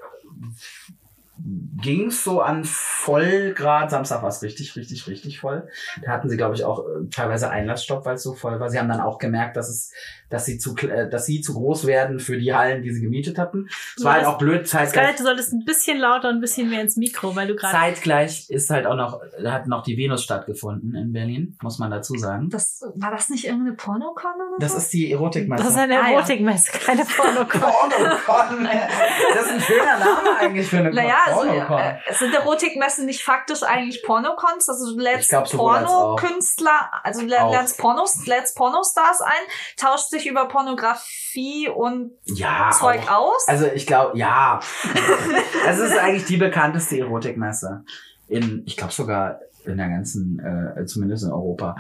ging 1.36 2.06
es 2.08 2.22
so 2.24 2.40
an 2.40 2.64
Vollgrad. 2.64 3.90
Samstag 3.90 4.22
war 4.22 4.28
es 4.28 4.42
richtig, 4.42 4.76
richtig, 4.76 5.06
richtig 5.08 5.40
voll. 5.40 5.68
Da 6.02 6.12
hatten 6.12 6.28
sie, 6.28 6.36
glaube 6.36 6.54
ich, 6.54 6.64
auch 6.64 6.80
äh, 6.80 7.08
teilweise 7.10 7.50
Einlassstopp, 7.50 8.04
weil 8.06 8.14
es 8.14 8.22
so 8.22 8.34
voll 8.34 8.60
war. 8.60 8.70
Sie 8.70 8.78
haben 8.78 8.88
dann 8.88 9.00
auch 9.00 9.18
gemerkt, 9.18 9.56
dass 9.56 9.68
es, 9.68 9.92
dass 10.30 10.46
sie 10.46 10.58
zu, 10.58 10.76
äh, 10.76 11.08
dass 11.10 11.26
sie 11.26 11.40
zu 11.40 11.54
groß 11.54 11.86
werden 11.86 12.20
für 12.20 12.38
die 12.38 12.54
Hallen, 12.54 12.82
die 12.82 12.92
sie 12.92 13.02
gemietet 13.02 13.36
hatten. 13.38 13.66
Es 13.68 13.94
Ja, 13.98 14.04
war 14.04 14.12
halt 14.14 14.22
das- 14.22 14.28
auch 14.32 14.38
blöd, 14.38 14.66
zeitgleich. 14.68 15.16
du 15.16 15.24
solltest 15.24 15.52
ein 15.52 15.64
bisschen 15.64 15.98
lauter 15.98 16.28
und 16.28 16.36
ein 16.36 16.40
bisschen 16.40 16.70
mehr 16.70 16.80
ins 16.80 16.96
Mikro, 16.96 17.34
weil 17.34 17.48
du 17.48 17.56
gerade. 17.56 17.72
Zeitgleich 17.74 18.48
ist 18.50 18.70
halt 18.70 18.86
auch 18.86 18.96
noch, 18.96 19.20
hat 19.44 19.66
noch 19.66 19.82
die 19.82 19.96
Venus 19.96 20.22
stattgefunden 20.22 20.94
in 20.94 21.12
Berlin, 21.12 21.56
muss 21.62 21.78
man 21.78 21.90
dazu 21.90 22.14
sagen. 22.16 22.48
Das, 22.50 22.80
war 22.94 23.10
das 23.10 23.28
nicht 23.28 23.44
irgendeine 23.46 23.76
Pornocon 23.76 24.32
oder 24.34 24.58
Das 24.60 24.74
ist 24.76 24.92
die 24.92 25.10
Erotikmesse. 25.12 25.62
Das 25.64 25.72
ist 25.72 25.78
eine 25.78 26.00
Ah. 26.00 26.10
Erotikmesse, 26.12 26.70
keine 26.72 27.04
Pornocon. 27.04 27.60
Pornocon. 27.60 28.68
Das 29.34 29.46
ist 29.46 29.52
ein 29.52 29.60
schöner 29.60 29.98
Name 29.98 30.38
eigentlich 30.40 30.66
für 30.68 30.78
eine 30.78 30.92
Naja, 30.92 31.16
also, 31.24 31.40
Pornocon. 31.40 31.78
äh, 31.78 32.14
sind 32.14 32.34
Erotikmessen 32.34 33.06
nicht 33.06 33.22
faktisch 33.22 33.62
eigentlich 33.62 34.02
Pornocons? 34.02 34.68
Also 34.68 34.94
du 34.94 35.00
lädst. 35.00 35.30
Pornokünstler, 35.30 36.90
also 37.02 37.20
du 37.20 37.26
lernst 37.26 37.78
Pornos, 37.78 38.26
lädst 38.26 38.56
Pornostars 38.56 39.20
ein, 39.20 39.32
tauscht 39.76 40.10
sich 40.10 40.26
über 40.26 40.46
Pornografie 40.46 41.68
und 41.68 42.12
ja, 42.24 42.70
Zeug 42.72 43.02
auch. 43.08 43.34
aus. 43.34 43.48
Also 43.48 43.66
ich 43.66 43.86
glaube, 43.86 44.16
ja. 44.18 44.60
Es 45.66 45.78
ist 45.78 45.96
eigentlich 45.96 46.26
die 46.26 46.36
bekannteste 46.36 46.98
Erotikmesse. 46.98 47.84
In, 48.28 48.62
ich 48.66 48.76
glaube 48.76 48.92
sogar 48.92 49.40
in 49.64 49.76
der 49.76 49.88
ganzen, 49.88 50.38
äh, 50.40 50.84
zumindest 50.86 51.24
in 51.24 51.32
Europa. 51.32 51.76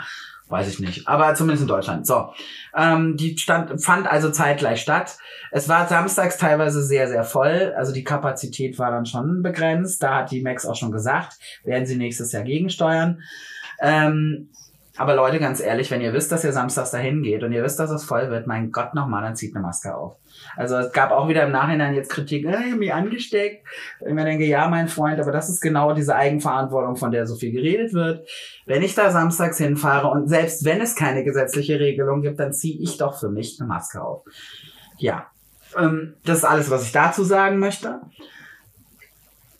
Weiß 0.48 0.68
ich 0.68 0.78
nicht. 0.78 1.08
Aber 1.08 1.34
zumindest 1.34 1.62
in 1.62 1.68
Deutschland. 1.68 2.06
So. 2.06 2.32
Ähm, 2.76 3.16
die 3.16 3.36
stand, 3.38 3.82
fand 3.82 4.06
also 4.06 4.30
zeitgleich 4.30 4.80
statt. 4.80 5.16
Es 5.50 5.68
war 5.68 5.88
samstags 5.88 6.36
teilweise 6.36 6.82
sehr, 6.82 7.08
sehr 7.08 7.24
voll. 7.24 7.72
Also 7.76 7.92
die 7.92 8.04
Kapazität 8.04 8.78
war 8.78 8.90
dann 8.90 9.06
schon 9.06 9.42
begrenzt. 9.42 10.02
Da 10.02 10.16
hat 10.16 10.30
die 10.30 10.42
Max 10.42 10.66
auch 10.66 10.76
schon 10.76 10.92
gesagt, 10.92 11.38
werden 11.64 11.86
sie 11.86 11.96
nächstes 11.96 12.32
Jahr 12.32 12.42
gegensteuern. 12.42 13.22
Ähm, 13.80 14.50
aber 14.96 15.14
Leute, 15.14 15.40
ganz 15.40 15.60
ehrlich, 15.60 15.90
wenn 15.90 16.00
ihr 16.00 16.12
wisst, 16.12 16.30
dass 16.30 16.44
ihr 16.44 16.52
samstags 16.52 16.90
dahin 16.90 17.22
geht 17.22 17.42
und 17.42 17.52
ihr 17.52 17.64
wisst, 17.64 17.80
dass 17.80 17.90
es 17.90 18.04
voll 18.04 18.30
wird, 18.30 18.46
mein 18.46 18.70
Gott 18.70 18.94
nochmal, 18.94 19.22
dann 19.22 19.34
zieht 19.36 19.54
eine 19.54 19.64
Maske 19.64 19.96
auf. 19.96 20.16
Also 20.56 20.76
es 20.76 20.92
gab 20.92 21.10
auch 21.10 21.28
wieder 21.28 21.44
im 21.44 21.52
Nachhinein 21.52 21.94
jetzt 21.94 22.10
Kritik, 22.10 22.44
äh, 22.44 22.64
ich 22.66 22.72
hab 22.72 22.78
mich 22.78 22.92
angesteckt. 22.92 23.66
Ich 24.06 24.12
mir 24.12 24.24
denke, 24.24 24.44
ja, 24.44 24.68
mein 24.68 24.88
Freund, 24.88 25.20
aber 25.20 25.32
das 25.32 25.48
ist 25.48 25.60
genau 25.60 25.92
diese 25.94 26.14
Eigenverantwortung, 26.14 26.96
von 26.96 27.10
der 27.10 27.26
so 27.26 27.36
viel 27.36 27.52
geredet 27.52 27.92
wird. 27.92 28.28
Wenn 28.66 28.82
ich 28.82 28.94
da 28.94 29.10
samstags 29.10 29.58
hinfahre 29.58 30.08
und 30.08 30.28
selbst 30.28 30.64
wenn 30.64 30.80
es 30.80 30.94
keine 30.94 31.24
gesetzliche 31.24 31.80
Regelung 31.80 32.22
gibt, 32.22 32.38
dann 32.40 32.52
ziehe 32.52 32.80
ich 32.80 32.96
doch 32.96 33.18
für 33.18 33.28
mich 33.28 33.58
eine 33.60 33.68
Maske 33.68 34.02
auf. 34.02 34.24
Ja, 34.98 35.26
ähm, 35.76 36.14
das 36.24 36.38
ist 36.38 36.44
alles, 36.44 36.70
was 36.70 36.84
ich 36.84 36.92
dazu 36.92 37.24
sagen 37.24 37.58
möchte. 37.58 38.00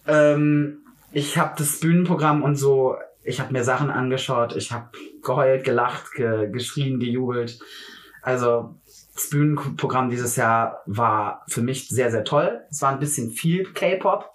Ähm, 0.06 0.78
ich 1.12 1.38
habe 1.38 1.54
das 1.56 1.80
Bühnenprogramm 1.80 2.42
und 2.42 2.56
so, 2.56 2.96
ich 3.22 3.40
habe 3.40 3.52
mir 3.52 3.64
Sachen 3.64 3.90
angeschaut, 3.90 4.54
ich 4.54 4.72
habe 4.72 4.90
geheult, 5.22 5.64
gelacht, 5.64 6.12
ge 6.12 6.50
geschrien, 6.50 7.00
gejubelt. 7.00 7.58
Also 8.22 8.74
das 9.14 9.30
Bühnenprogramm 9.30 10.10
dieses 10.10 10.36
Jahr 10.36 10.82
war 10.86 11.44
für 11.46 11.62
mich 11.62 11.88
sehr, 11.88 12.10
sehr 12.10 12.24
toll. 12.24 12.62
Es 12.70 12.82
war 12.82 12.90
ein 12.90 12.98
bisschen 12.98 13.30
viel 13.30 13.64
K-Pop. 13.72 14.30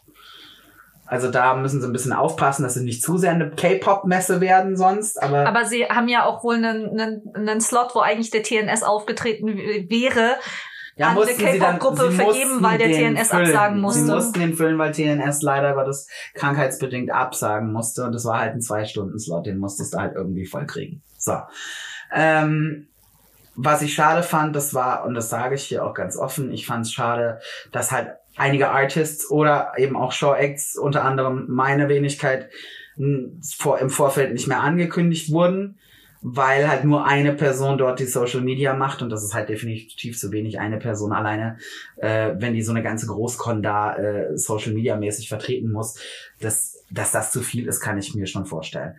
Also 1.05 1.31
da 1.31 1.55
müssen 1.55 1.81
sie 1.81 1.87
ein 1.87 1.91
bisschen 1.91 2.13
aufpassen, 2.13 2.63
dass 2.63 2.75
sie 2.75 2.83
nicht 2.83 3.01
zu 3.01 3.17
sehr 3.17 3.31
eine 3.31 3.49
K-Pop-Messe 3.49 4.41
werden 4.41 4.77
sonst. 4.77 5.21
Aber, 5.21 5.47
Aber 5.47 5.65
sie 5.65 5.85
haben 5.85 6.07
ja 6.07 6.23
auch 6.25 6.43
wohl 6.43 6.55
einen, 6.55 6.99
einen, 6.99 7.23
einen 7.33 7.61
Slot, 7.61 7.95
wo 7.95 7.99
eigentlich 7.99 8.29
der 8.29 8.43
TNS 8.43 8.83
aufgetreten 8.83 9.57
wäre. 9.89 10.35
ja, 10.95 11.07
an 11.07 11.15
mussten 11.15 11.43
eine 11.43 11.57
K-Pop-Gruppe 11.57 12.11
vergeben, 12.11 12.61
weil 12.61 12.77
der 12.77 12.91
TNS 12.91 13.29
füllen. 13.29 13.47
absagen 13.47 13.81
musste. 13.81 14.05
Sie 14.05 14.11
mussten 14.11 14.39
den 14.39 14.53
füllen, 14.53 14.77
weil 14.77 14.91
TNS 14.91 15.41
leider 15.41 15.73
Gottes 15.73 16.07
krankheitsbedingt 16.35 17.11
absagen 17.11 17.73
musste. 17.73 18.05
Und 18.05 18.13
das 18.13 18.23
war 18.25 18.39
halt 18.39 18.53
ein 18.53 18.61
Zwei-Stunden-Slot, 18.61 19.47
den 19.47 19.57
musstest 19.57 19.95
du 19.95 19.97
halt 19.97 20.13
irgendwie 20.15 20.45
voll 20.45 20.67
kriegen. 20.67 21.01
So. 21.17 21.33
Ähm, 22.13 22.88
was 23.61 23.81
ich 23.81 23.93
schade 23.93 24.23
fand, 24.23 24.55
das 24.55 24.73
war, 24.73 25.05
und 25.05 25.13
das 25.13 25.29
sage 25.29 25.55
ich 25.55 25.63
hier 25.63 25.85
auch 25.85 25.93
ganz 25.93 26.15
offen, 26.15 26.51
ich 26.51 26.65
fand 26.65 26.85
es 26.85 26.93
schade, 26.93 27.39
dass 27.71 27.91
halt 27.91 28.11
einige 28.37 28.69
Artists 28.69 29.29
oder 29.29 29.73
eben 29.77 29.97
auch 29.97 30.13
Show-Acts, 30.13 30.77
unter 30.77 31.03
anderem 31.03 31.45
meine 31.49 31.89
Wenigkeit, 31.89 32.49
vor, 33.57 33.79
im 33.79 33.89
Vorfeld 33.89 34.33
nicht 34.33 34.47
mehr 34.47 34.61
angekündigt 34.61 35.31
wurden, 35.31 35.77
weil 36.21 36.67
halt 36.67 36.83
nur 36.83 37.05
eine 37.05 37.33
Person 37.33 37.77
dort 37.77 37.99
die 37.99 38.05
Social 38.05 38.41
Media 38.41 38.73
macht 38.73 39.01
und 39.01 39.09
das 39.09 39.23
ist 39.23 39.33
halt 39.33 39.47
definitiv 39.47 40.17
zu 40.17 40.31
wenig, 40.33 40.59
eine 40.59 40.77
Person 40.77 41.13
alleine, 41.13 41.57
äh, 41.97 42.31
wenn 42.37 42.53
die 42.53 42.61
so 42.61 42.71
eine 42.71 42.83
ganze 42.83 43.07
Großkon 43.07 43.63
da 43.63 43.95
äh, 43.95 44.37
Social 44.37 44.73
Media 44.73 44.97
mäßig 44.97 45.29
vertreten 45.29 45.71
muss, 45.71 45.97
dass, 46.41 46.83
dass 46.91 47.11
das 47.11 47.31
zu 47.31 47.41
viel 47.41 47.67
ist, 47.67 47.79
kann 47.79 47.97
ich 47.97 48.15
mir 48.15 48.25
schon 48.25 48.45
vorstellen. 48.45 48.95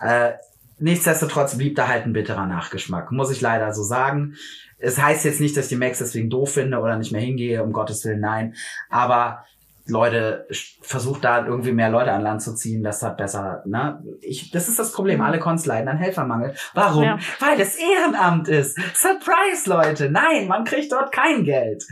Äh, 0.00 0.32
nichtsdestotrotz 0.78 1.56
blieb 1.56 1.76
da 1.76 1.88
halt 1.88 2.06
ein 2.06 2.12
bitterer 2.12 2.46
Nachgeschmack, 2.46 3.12
muss 3.12 3.30
ich 3.30 3.40
leider 3.40 3.72
so 3.72 3.82
sagen. 3.82 4.34
Es 4.78 5.00
heißt 5.00 5.24
jetzt 5.24 5.40
nicht, 5.40 5.56
dass 5.56 5.66
ich 5.66 5.70
die 5.70 5.76
Max 5.76 5.98
deswegen 5.98 6.28
doof 6.28 6.52
finde 6.52 6.78
oder 6.80 6.96
nicht 6.96 7.12
mehr 7.12 7.20
hingehe, 7.20 7.62
um 7.62 7.72
Gottes 7.72 8.04
Willen, 8.04 8.20
nein. 8.20 8.54
Aber 8.90 9.44
Leute, 9.88 10.48
versucht 10.82 11.24
da 11.24 11.46
irgendwie 11.46 11.72
mehr 11.72 11.90
Leute 11.90 12.12
an 12.12 12.22
Land 12.22 12.42
zu 12.42 12.54
ziehen, 12.54 12.82
das 12.82 13.02
hat 13.02 13.16
besser, 13.16 13.62
ne? 13.66 14.02
Ich, 14.20 14.50
das 14.50 14.68
ist 14.68 14.78
das 14.78 14.92
Problem. 14.92 15.20
Alle 15.20 15.38
Cons 15.38 15.64
leiden 15.64 15.88
an 15.88 15.98
Helfermangel. 15.98 16.54
Warum? 16.74 17.04
Ja. 17.04 17.18
Weil 17.38 17.60
es 17.60 17.76
Ehrenamt 17.76 18.48
ist. 18.48 18.76
Surprise, 18.94 19.68
Leute. 19.68 20.10
Nein, 20.10 20.48
man 20.48 20.64
kriegt 20.64 20.90
dort 20.90 21.12
kein 21.12 21.44
Geld. 21.44 21.84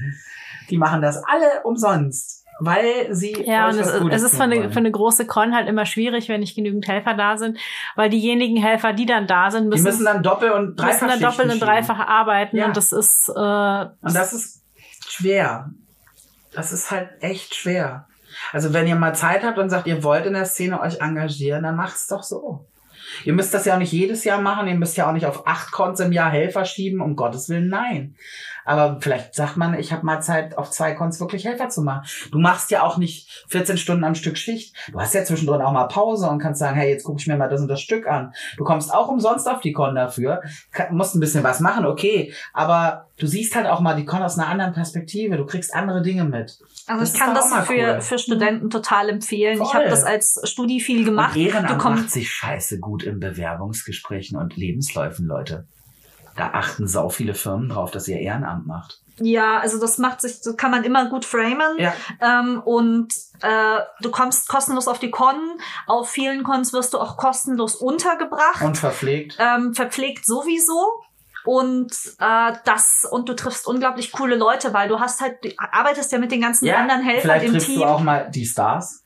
Die 0.70 0.78
machen 0.78 1.02
das 1.02 1.22
alle 1.24 1.62
umsonst, 1.62 2.43
weil 2.60 3.14
sie 3.14 3.32
Ja, 3.44 3.68
und 3.68 3.78
es, 3.78 3.88
es 3.88 4.22
ist 4.22 4.36
für 4.36 4.44
eine, 4.44 4.70
für 4.70 4.78
eine 4.78 4.90
große 4.90 5.26
Con 5.26 5.54
halt 5.54 5.68
immer 5.68 5.86
schwierig, 5.86 6.28
wenn 6.28 6.40
nicht 6.40 6.54
genügend 6.54 6.86
Helfer 6.86 7.14
da 7.14 7.36
sind, 7.36 7.58
weil 7.96 8.10
diejenigen 8.10 8.56
Helfer, 8.56 8.92
die 8.92 9.06
dann 9.06 9.26
da 9.26 9.50
sind, 9.50 9.64
Die 9.64 9.68
müssen, 9.70 9.84
müssen 9.84 10.04
dann 10.04 10.22
doppelt 10.22 10.52
und 10.52 10.64
müssen 10.66 10.76
dreifach 10.76 11.08
dann 11.08 11.20
doppelt 11.20 11.52
und 11.52 11.60
dreifach 11.60 11.98
arbeiten 11.98 12.56
Ja. 12.56 12.66
und 12.66 12.76
das 12.76 12.92
ist, 12.92 13.28
äh, 13.28 13.32
Und 13.40 14.14
das 14.14 14.32
ist 14.32 14.62
schwer. 15.08 15.70
Das 16.52 16.72
ist 16.72 16.90
halt 16.90 17.08
echt 17.20 17.54
schwer. 17.54 18.06
Also 18.52 18.72
wenn 18.72 18.86
ihr 18.86 18.96
mal 18.96 19.14
Zeit 19.14 19.42
habt 19.42 19.58
und 19.58 19.70
sagt, 19.70 19.86
ihr 19.86 20.02
wollt 20.02 20.26
in 20.26 20.34
der 20.34 20.44
Szene 20.44 20.80
euch 20.80 21.00
engagieren, 21.00 21.62
dann 21.62 21.76
macht's 21.76 22.06
doch 22.06 22.22
so. 22.22 22.66
Ihr 23.24 23.32
müsst 23.32 23.54
das 23.54 23.64
ja 23.64 23.74
auch 23.74 23.78
nicht 23.78 23.92
jedes 23.92 24.24
Jahr 24.24 24.40
machen, 24.40 24.66
ihr 24.66 24.74
müsst 24.74 24.96
ja 24.96 25.08
auch 25.08 25.12
nicht 25.12 25.26
auf 25.26 25.46
acht 25.46 25.70
Cons 25.72 26.00
im 26.00 26.10
Jahr 26.12 26.30
Helfer 26.30 26.64
schieben, 26.64 27.00
um 27.00 27.16
Gottes 27.16 27.48
Willen, 27.48 27.68
nein. 27.68 28.16
Aber 28.64 28.98
vielleicht 29.00 29.34
sagt 29.34 29.56
man, 29.56 29.74
ich 29.74 29.92
habe 29.92 30.04
mal 30.06 30.20
Zeit, 30.20 30.56
auf 30.58 30.70
zwei 30.70 30.94
Cons 30.94 31.20
wirklich 31.20 31.44
Helfer 31.44 31.68
zu 31.68 31.82
machen. 31.82 32.06
Du 32.32 32.38
machst 32.38 32.70
ja 32.70 32.82
auch 32.82 32.96
nicht 32.98 33.44
14 33.48 33.76
Stunden 33.78 34.04
am 34.04 34.14
Stück 34.14 34.38
Schicht. 34.38 34.74
Du 34.92 35.00
hast 35.00 35.14
ja 35.14 35.24
zwischendrin 35.24 35.60
auch 35.62 35.72
mal 35.72 35.84
Pause 35.84 36.28
und 36.28 36.38
kannst 36.38 36.60
sagen, 36.60 36.76
hey, 36.76 36.90
jetzt 36.90 37.04
gucke 37.04 37.20
ich 37.20 37.26
mir 37.26 37.36
mal 37.36 37.48
das 37.48 37.60
und 37.60 37.68
das 37.68 37.80
Stück 37.80 38.06
an. 38.06 38.32
Du 38.56 38.64
kommst 38.64 38.92
auch 38.92 39.08
umsonst 39.08 39.48
auf 39.48 39.60
die 39.60 39.72
Con 39.72 39.94
dafür, 39.94 40.42
musst 40.90 41.14
ein 41.14 41.20
bisschen 41.20 41.44
was 41.44 41.60
machen, 41.60 41.84
okay, 41.86 42.32
aber 42.52 43.08
du 43.18 43.26
siehst 43.26 43.54
halt 43.54 43.66
auch 43.66 43.80
mal 43.80 43.94
die 43.96 44.04
Con 44.04 44.22
aus 44.22 44.38
einer 44.38 44.48
anderen 44.48 44.72
Perspektive. 44.72 45.36
Du 45.36 45.46
kriegst 45.46 45.74
andere 45.74 46.02
Dinge 46.02 46.24
mit. 46.24 46.58
Also 46.86 47.00
Das 47.00 47.14
ich 47.14 47.20
kann 47.20 47.34
das 47.34 47.52
für, 47.66 47.72
cool. 47.94 48.00
für 48.00 48.18
Studenten 48.18 48.70
total 48.70 49.08
empfehlen. 49.08 49.54
Ich 49.62 49.68
Voll. 49.68 49.80
habe 49.80 49.88
das 49.90 50.04
als 50.04 50.40
Studi 50.44 50.80
viel 50.80 51.04
gemacht. 51.04 51.36
Und 51.36 51.42
Ehrenamt 51.42 51.70
Du 51.70 51.78
kommst- 51.78 52.02
macht 52.04 52.10
sich 52.12 52.30
scheiße 52.30 52.80
gut 52.80 53.02
in 53.02 53.20
Bewerbungsgesprächen 53.20 54.36
und 54.38 54.56
Lebensläufen, 54.56 55.26
Leute. 55.26 55.66
Da 56.36 56.50
achten 56.52 56.88
sau 56.88 57.08
viele 57.08 57.34
Firmen 57.34 57.68
drauf, 57.68 57.90
dass 57.90 58.08
ihr 58.08 58.18
Ehrenamt 58.18 58.66
macht. 58.66 59.00
Ja, 59.20 59.58
also 59.58 59.78
das 59.78 59.98
macht 59.98 60.20
sich, 60.20 60.42
so 60.42 60.56
kann 60.56 60.72
man 60.72 60.82
immer 60.82 61.08
gut 61.08 61.24
framen. 61.24 61.78
Ja. 61.78 61.94
Ähm, 62.20 62.60
und 62.64 63.14
äh, 63.42 63.78
du 64.00 64.10
kommst 64.10 64.48
kostenlos 64.48 64.88
auf 64.88 64.98
die 64.98 65.10
Con. 65.10 65.36
Auf 65.86 66.10
vielen 66.10 66.42
Cons 66.42 66.72
wirst 66.72 66.94
du 66.94 66.98
auch 66.98 67.16
kostenlos 67.16 67.76
untergebracht. 67.76 68.62
Und 68.62 68.76
verpflegt. 68.76 69.36
ähm, 69.38 69.74
verpflegt 69.74 70.26
sowieso. 70.26 71.00
Und 71.44 71.92
äh, 72.18 72.52
das 72.64 73.06
und 73.08 73.28
du 73.28 73.34
triffst 73.36 73.66
unglaublich 73.66 74.12
coole 74.12 74.34
Leute, 74.34 74.72
weil 74.72 74.88
du 74.88 74.98
hast 74.98 75.20
halt, 75.20 75.44
du 75.44 75.50
arbeitest 75.58 76.10
ja 76.10 76.18
mit 76.18 76.32
den 76.32 76.40
ganzen 76.40 76.68
anderen 76.70 77.02
Helfern 77.02 77.22
vielleicht 77.22 77.44
im 77.44 77.52
triffst 77.52 77.66
Team. 77.68 77.80
du 77.80 77.84
auch 77.84 78.00
mal 78.00 78.30
die 78.30 78.46
Stars. 78.46 79.03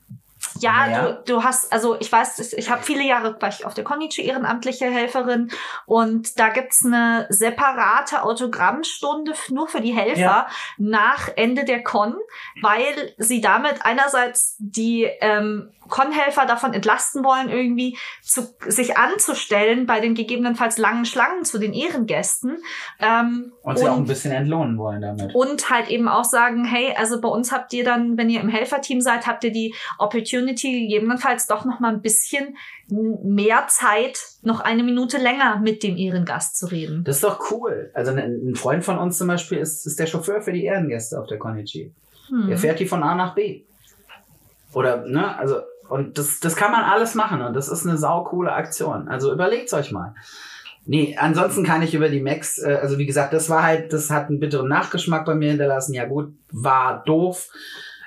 Ja, 0.61 0.87
Ja. 0.89 1.13
Du, 1.13 1.35
du 1.35 1.45
hast, 1.45 1.73
also 1.73 1.97
ich 2.01 2.11
weiß, 2.11 2.39
ich, 2.39 2.57
ich 2.59 2.71
habe 2.71 2.83
viele 2.83 3.03
Jahre 3.03 3.37
war 3.41 3.49
ich 3.49 3.65
auf 3.67 3.75
der 3.75 3.85
Konichi 3.85 4.23
ehrenamtliche 4.25 4.87
Helferin 4.87 5.51
und 5.87 6.39
da 6.39 6.49
gibt's 6.51 6.85
eine 6.85 7.27
separate 7.31 8.23
Autogrammstunde 8.23 9.35
nur 9.51 9.69
für 9.69 9.81
die 9.81 9.93
Helfer 9.93 10.19
Ja. 10.21 10.49
nach 10.77 11.29
Ende 11.37 11.65
der 11.65 11.83
Con, 11.83 12.15
weil 12.63 13.15
sie 13.19 13.41
damit 13.41 13.85
einerseits 13.85 14.57
die 14.59 15.05
ähm, 15.21 15.71
Con-Helfer 15.89 16.47
davon 16.47 16.73
entlasten 16.73 17.25
wollen, 17.25 17.49
irgendwie 17.49 17.97
zu, 18.23 18.55
sich 18.67 18.97
anzustellen 18.97 19.87
bei 19.87 20.01
den 20.01 20.15
gegebenenfalls 20.15 20.79
langen 20.79 21.05
Schlangen 21.05 21.45
zu 21.45 21.59
den 21.59 21.73
Ehrengästen. 21.73 22.59
Ähm, 23.01 23.53
Und 23.63 23.79
sie 23.79 23.89
auch 23.89 23.97
ein 23.97 24.07
bisschen 24.07 24.33
entlohnen 24.33 24.79
wollen 24.79 25.03
damit. 25.03 25.35
und 25.35 25.71
halt 25.71 25.89
eben 25.89 26.09
auch 26.09 26.25
sagen, 26.25 26.65
hey, 26.65 26.95
also 26.97 27.21
bei 27.21 27.29
uns 27.29 27.53
habt 27.53 27.73
ihr 27.73 27.85
dann, 27.85 28.17
wenn 28.17 28.31
ihr 28.31 28.41
im 28.41 28.49
Helferteam 28.49 29.01
seid, 29.01 29.27
habt 29.27 29.45
ihr 29.45 29.53
die 29.53 29.75
Opportunity 29.99 30.83
gegebenenfalls 30.83 31.47
doch 31.47 31.65
noch 31.65 31.81
mal 31.81 31.93
ein 31.93 32.03
bisschen 32.03 32.57
mehr 32.91 33.67
Zeit, 33.69 34.19
noch 34.43 34.61
eine 34.61 34.83
Minute 34.83 35.19
länger 35.19 35.61
mit 35.61 35.83
dem 35.83 35.97
Ehrengast 35.97 36.57
zu 36.57 36.67
reden. 36.67 37.05
Das 37.05 37.17
ist 37.17 37.25
doch 37.25 37.51
cool. 37.51 37.91
Also 37.95 38.13
ein, 38.13 38.19
ein 38.19 38.55
Freund 38.55 38.85
von 38.85 38.99
uns 38.99 39.19
zum 39.19 39.29
Beispiel 39.29 39.59
ist, 39.59 39.87
ist 39.87 39.99
der 39.99 40.07
Chauffeur 40.07 40.41
für 40.41 40.53
die 40.53 40.65
Ehrengäste 40.65 41.19
auf 41.21 41.27
der 41.27 41.39
Konichi. 41.39 41.93
Hm. 42.29 42.51
Er 42.51 42.59
fährt 42.59 42.81
die 42.81 42.87
von 42.87 43.03
A 43.03 43.15
nach 43.15 43.35
B. 43.35 43.63
Oder, 44.73 45.07
ne, 45.07 45.37
also, 45.37 45.61
und 45.89 46.19
das, 46.19 46.41
das 46.41 46.57
kann 46.57 46.73
man 46.73 46.85
alles 46.85 47.15
machen 47.15 47.43
und 47.43 47.55
das 47.55 47.69
ist 47.69 47.87
eine 47.87 47.97
saukoole 47.97 48.53
Aktion. 48.53 49.09
Also 49.09 49.33
überlegt's 49.33 49.73
euch 49.73 49.93
mal. 49.93 50.15
Nee, 50.91 51.17
ansonsten 51.19 51.65
kann 51.65 51.83
ich 51.83 51.95
über 51.95 52.09
die 52.09 52.23
Max, 52.23 52.59
äh, 52.59 52.79
also 52.81 52.99
wie 52.99 53.07
gesagt, 53.07 53.33
das 53.33 53.51
war 53.51 53.63
halt, 53.63 53.93
das 53.93 54.11
hat 54.11 54.29
einen 54.29 54.41
bitteren 54.41 54.69
Nachgeschmack 54.69 55.27
bei 55.27 55.35
mir 55.35 55.51
hinterlassen. 55.51 55.93
Ja 55.93 56.07
gut, 56.07 56.33
war 56.51 57.05
doof. 57.05 57.49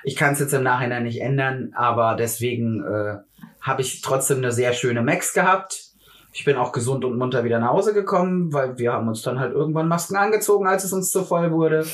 Ich 0.04 0.16
kann 0.16 0.32
es 0.32 0.40
jetzt 0.40 0.52
im 0.52 0.64
Nachhinein 0.64 1.04
nicht 1.04 1.20
ändern, 1.20 1.72
aber 1.76 2.16
deswegen 2.16 2.82
äh, 2.82 3.18
habe 3.60 3.82
ich 3.82 4.00
trotzdem 4.00 4.38
eine 4.38 4.50
sehr 4.50 4.72
schöne 4.72 5.02
Max 5.02 5.32
gehabt. 5.32 5.92
Ich 6.32 6.44
bin 6.44 6.56
auch 6.56 6.72
gesund 6.72 7.04
und 7.04 7.16
munter 7.18 7.44
wieder 7.44 7.60
nach 7.60 7.70
Hause 7.70 7.94
gekommen, 7.94 8.52
weil 8.52 8.78
wir 8.78 8.92
haben 8.92 9.06
uns 9.06 9.22
dann 9.22 9.38
halt 9.38 9.52
irgendwann 9.52 9.86
Masken 9.86 10.16
angezogen, 10.16 10.66
als 10.66 10.82
es 10.82 10.92
uns 10.92 11.12
zu 11.12 11.24
voll 11.24 11.52
wurde. 11.52 11.86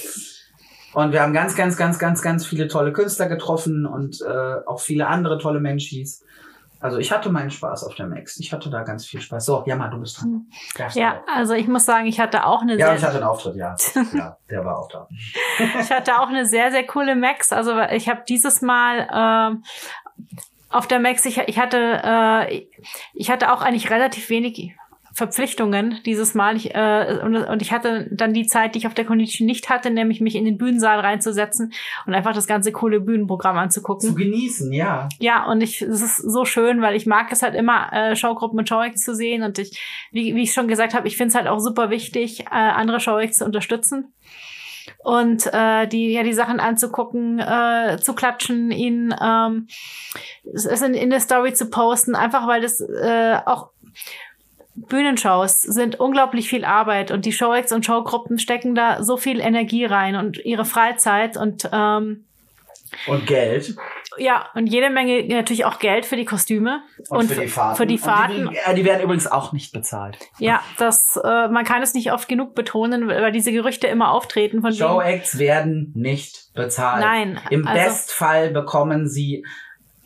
Und 0.95 1.13
wir 1.13 1.23
haben 1.23 1.33
ganz, 1.33 1.55
ganz, 1.55 1.77
ganz, 1.77 1.99
ganz, 1.99 2.23
ganz 2.23 2.47
viele 2.47 2.69
tolle 2.69 2.93
Künstler 2.93 3.29
getroffen 3.29 3.87
und 3.87 4.21
äh, 4.23 4.67
auch 4.67 4.81
viele 4.81 5.07
andere 5.07 5.39
tolle 5.39 5.61
Menschis. 5.61 6.25
Also 6.81 6.99
ich 6.99 7.11
hatte 7.11 7.31
meinen 7.31 7.51
Spaß 7.51 7.85
auf 7.85 7.95
der 7.97 8.07
Max. 8.07 8.39
Ich 8.39 8.53
hatte 8.53 8.71
da 8.71 8.85
ganz 8.85 9.05
viel 9.05 9.21
Spaß. 9.21 9.45
So, 9.45 9.65
Jammer, 9.67 9.89
du 9.89 9.99
bist 9.99 10.21
dran. 10.21 10.47
Darfst 10.77 10.97
Ja, 10.97 11.23
also 11.35 11.55
ich 11.55 11.67
muss 11.67 11.85
sagen, 11.85 12.07
ich 12.07 12.21
hatte 12.21 12.47
auch 12.47 12.63
eine 12.63 12.77
Ja, 12.77 12.87
sehr, 12.87 12.97
ich 12.97 13.03
hatte 13.03 13.17
einen 13.17 13.25
Auftritt, 13.25 13.57
ja. 13.57 13.75
ja, 14.15 14.37
der 14.49 14.65
war 14.65 14.79
auch 14.79 14.89
da. 14.89 15.09
ich 15.81 15.91
hatte 15.91 16.21
auch 16.21 16.29
eine 16.29 16.47
sehr, 16.47 16.71
sehr 16.71 16.87
coole 16.87 17.17
Max. 17.17 17.53
Also 17.53 17.79
ich 17.81 18.09
habe 18.09 18.23
dieses 18.29 18.63
Mal 18.63 19.09
ähm, 19.13 19.65
auf 20.71 20.87
der 20.87 21.01
Max, 21.01 21.25
ich, 21.25 21.39
ich 21.39 21.59
hatte, 21.59 22.01
äh, 22.05 22.67
ich 23.13 23.31
hatte 23.31 23.53
auch 23.53 23.63
eigentlich 23.63 23.91
relativ 23.91 24.31
wenig 24.31 24.77
Verpflichtungen 25.19 25.99
dieses 26.07 26.35
Mal. 26.35 26.57
Ich, 26.57 26.75
äh, 26.75 27.19
und, 27.23 27.37
und 27.37 27.61
ich 27.61 27.73
hatte 27.73 28.09
dann 28.11 28.33
die 28.33 28.47
Zeit, 28.47 28.75
die 28.75 28.79
ich 28.79 28.87
auf 28.87 28.95
der 28.95 29.05
Condition 29.05 29.47
nicht 29.47 29.69
hatte, 29.69 29.91
nämlich 29.91 30.21
mich 30.21 30.37
in 30.37 30.45
den 30.45 30.57
Bühnensaal 30.57 31.01
reinzusetzen 31.01 31.73
und 32.07 32.15
einfach 32.15 32.33
das 32.33 32.47
ganze 32.47 32.71
coole 32.71 33.01
Bühnenprogramm 33.01 33.59
anzugucken. 33.59 34.09
Zu 34.09 34.15
genießen, 34.15 34.73
ja. 34.73 35.09
Ja, 35.19 35.45
und 35.47 35.61
ich, 35.61 35.83
es 35.83 36.01
ist 36.01 36.17
so 36.19 36.45
schön, 36.45 36.81
weil 36.81 36.95
ich 36.95 37.05
mag 37.05 37.33
es 37.33 37.43
halt 37.43 37.57
immer, 37.57 37.93
äh, 37.93 38.17
Showgruppen 38.17 38.61
und 38.61 38.69
Showacts 38.69 39.05
zu 39.05 39.15
sehen. 39.15 39.43
Und 39.43 39.59
ich, 39.59 40.09
wie, 40.13 40.35
wie 40.37 40.43
ich 40.43 40.53
schon 40.53 40.69
gesagt 40.69 40.95
habe, 40.95 41.09
ich 41.09 41.17
finde 41.17 41.31
es 41.31 41.35
halt 41.35 41.49
auch 41.49 41.59
super 41.59 41.91
wichtig, 41.91 42.43
äh, 42.43 42.55
andere 42.55 43.01
Showacts 43.01 43.39
zu 43.39 43.45
unterstützen. 43.45 44.15
Und 45.03 45.53
äh, 45.53 45.87
die, 45.89 46.13
ja, 46.13 46.23
die 46.23 46.33
Sachen 46.33 46.61
anzugucken, 46.61 47.41
äh, 47.41 47.99
zu 48.01 48.15
klatschen, 48.15 48.71
ihnen 48.71 49.15
ähm, 49.21 49.67
es 50.55 50.65
in, 50.65 50.95
in 50.95 51.11
der 51.11 51.21
Story 51.21 51.53
zu 51.53 51.69
posten, 51.71 52.15
einfach 52.15 52.47
weil 52.47 52.63
das 52.63 52.81
äh, 52.81 53.37
auch 53.45 53.71
Bühnenshows 54.87 55.63
sind 55.63 55.99
unglaublich 56.01 56.49
viel 56.49 56.65
Arbeit 56.65 57.11
und 57.11 57.25
die 57.25 57.33
Showacts 57.33 57.73
und 57.73 57.85
Showgruppen 57.85 58.39
stecken 58.39 58.75
da 58.75 59.03
so 59.03 59.17
viel 59.17 59.41
Energie 59.41 59.85
rein 59.85 60.17
und 60.17 60.39
ihre 60.45 60.65
Freizeit 60.65 61.37
und 61.37 61.69
ähm, 61.73 62.25
Und 63.07 63.27
Geld. 63.27 63.77
ja, 64.17 64.47
und 64.55 64.67
jede 64.67 64.91
Menge 64.91 65.23
natürlich 65.29 65.65
auch 65.65 65.79
Geld 65.79 66.07
für 66.07 66.17
die 66.17 66.25
Kostüme 66.25 66.83
Und, 67.11 67.31
für 67.31 67.41
die 67.41 67.49
Fahrten. 67.49 67.77
Für 67.77 67.87
die 67.87 67.95
Und 67.95 68.01
Fahrten. 68.01 68.51
Die, 68.51 68.57
äh, 68.71 68.75
die 68.75 68.85
werden 68.85 69.03
übrigens 69.03 69.27
auch 69.27 69.53
nicht 69.53 69.73
bezahlt. 69.73 70.19
Ja, 70.39 70.63
das 70.79 71.19
äh, 71.23 71.49
man 71.49 71.65
kann 71.65 71.83
es 71.83 71.95
nicht 71.95 72.13
oft 72.13 72.29
genug 72.29 72.55
betonen, 72.55 73.09
weil 73.09 73.33
diese 73.33 73.53
Gerüchte 73.53 73.87
immer 73.89 74.11
auftreten 74.13 74.61
von 74.63 74.73
Showacts 74.73 75.39
werden 75.39 75.93
nicht 75.95 76.53
bezahlt. 76.55 77.03
Nein, 77.05 77.41
Im 77.51 77.67
also- 77.67 77.83
Bestfall 77.83 78.51
bekommen 78.51 79.09
sie 79.09 79.45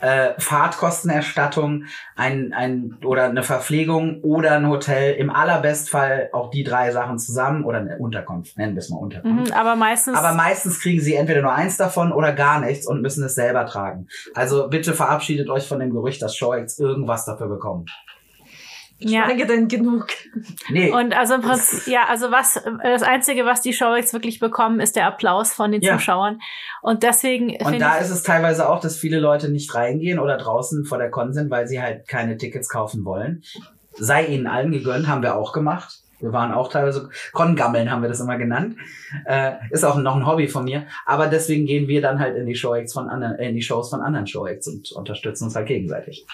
äh, 0.02 0.34
Fahrtkostenerstattung, 0.38 1.84
ein, 2.16 2.52
ein 2.52 2.98
oder 3.04 3.24
eine 3.24 3.42
Verpflegung 3.42 4.20
oder 4.22 4.52
ein 4.52 4.68
Hotel. 4.68 5.14
Im 5.14 5.30
allerbestfall 5.30 6.28
auch 6.32 6.50
die 6.50 6.64
drei 6.64 6.90
Sachen 6.90 7.18
zusammen 7.18 7.64
oder 7.64 7.78
eine 7.78 7.98
Unterkunft, 7.98 8.58
nennen 8.58 8.74
wir 8.74 8.80
es 8.80 8.90
mal 8.90 8.98
Unterkunft. 8.98 9.50
Mhm, 9.50 9.56
aber 9.56 9.76
meistens 9.76 10.18
Aber 10.18 10.32
meistens 10.32 10.80
kriegen 10.80 11.00
sie 11.00 11.14
entweder 11.14 11.42
nur 11.42 11.52
eins 11.52 11.76
davon 11.76 12.12
oder 12.12 12.32
gar 12.32 12.60
nichts 12.60 12.86
und 12.86 13.00
müssen 13.00 13.24
es 13.24 13.36
selber 13.36 13.64
tragen. 13.64 14.08
Also 14.34 14.68
bitte 14.68 14.92
verabschiedet 14.92 15.48
euch 15.48 15.66
von 15.68 15.78
dem 15.78 15.90
Gerücht, 15.90 16.20
dass 16.20 16.36
Showacts 16.36 16.78
irgendwas 16.78 17.24
dafür 17.24 17.48
bekommen. 17.48 17.86
Ja. 19.08 19.24
Schweige 19.24 19.46
denn 19.46 19.68
genug. 19.68 20.06
Nee, 20.68 20.90
Und 20.90 21.16
also 21.16 21.34
im 21.34 21.42
Prinzip, 21.42 21.86
ja, 21.92 22.06
also 22.08 22.30
was, 22.30 22.62
das 22.82 23.02
Einzige, 23.02 23.44
was 23.44 23.60
die 23.60 23.72
Showacts 23.72 24.12
wirklich 24.12 24.40
bekommen, 24.40 24.80
ist 24.80 24.96
der 24.96 25.06
Applaus 25.06 25.52
von 25.52 25.72
den 25.72 25.82
Ja. 25.82 25.94
Zuschauern. 25.94 26.40
Und 26.80 27.02
deswegen 27.02 27.56
Und 27.64 27.80
da 27.80 27.96
ich, 27.96 28.02
ist 28.02 28.10
es 28.10 28.22
teilweise 28.22 28.68
auch, 28.68 28.80
dass 28.80 28.96
viele 28.96 29.18
Leute 29.18 29.50
nicht 29.50 29.74
reingehen 29.74 30.18
oder 30.18 30.36
draußen 30.36 30.84
vor 30.84 30.98
der 30.98 31.10
Con 31.10 31.32
sind, 31.32 31.50
weil 31.50 31.66
sie 31.66 31.80
halt 31.80 32.08
keine 32.08 32.36
Tickets 32.36 32.68
kaufen 32.68 33.04
wollen. 33.04 33.42
Sei 33.92 34.24
ihnen 34.26 34.46
allen 34.46 34.72
gegönnt, 34.72 35.06
haben 35.06 35.22
wir 35.22 35.36
auch 35.36 35.52
gemacht. 35.52 36.02
Wir 36.22 36.32
waren 36.32 36.52
auch 36.52 36.68
teilweise, 36.68 37.10
Con-Gammeln 37.32 37.90
haben 37.90 38.00
wir 38.00 38.08
das 38.08 38.20
immer 38.20 38.38
genannt. 38.38 38.76
Äh, 39.26 39.54
ist 39.70 39.84
auch 39.84 39.96
noch 39.96 40.14
ein 40.14 40.24
Hobby 40.24 40.46
von 40.46 40.64
mir. 40.64 40.86
Aber 41.04 41.26
deswegen 41.26 41.66
gehen 41.66 41.88
wir 41.88 42.00
dann 42.00 42.20
halt 42.20 42.36
in 42.36 42.46
die 42.46 42.54
Showacts 42.54 42.92
von 42.92 43.08
anderen, 43.08 43.36
in 43.40 43.56
die 43.56 43.62
Shows 43.62 43.90
von 43.90 44.00
anderen 44.00 44.28
Showacts 44.28 44.68
und 44.68 44.92
unterstützen 44.92 45.44
uns 45.44 45.56
halt 45.56 45.66
gegenseitig. 45.66 46.24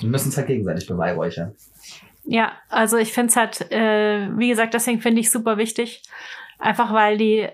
Wir 0.00 0.08
müssen 0.08 0.28
es 0.28 0.36
halt 0.36 0.46
gegenseitig 0.46 0.86
beweihräuchern. 0.86 1.54
ja, 2.24 2.52
also 2.68 2.96
ich 2.96 3.12
finde 3.12 3.30
es 3.30 3.36
halt, 3.36 3.72
äh, 3.72 4.28
wie 4.36 4.48
gesagt, 4.48 4.74
deswegen 4.74 5.00
finde 5.00 5.20
ich 5.20 5.30
super 5.30 5.56
wichtig. 5.56 6.02
Einfach 6.58 6.92
weil 6.92 7.16
die, 7.16 7.48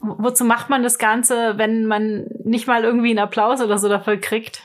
wozu 0.00 0.44
macht 0.44 0.70
man 0.70 0.82
das 0.82 0.98
Ganze, 0.98 1.58
wenn 1.58 1.86
man 1.86 2.26
nicht 2.44 2.66
mal 2.66 2.84
irgendwie 2.84 3.10
einen 3.10 3.18
Applaus 3.18 3.60
oder 3.60 3.78
so 3.78 3.88
dafür 3.88 4.16
kriegt? 4.16 4.62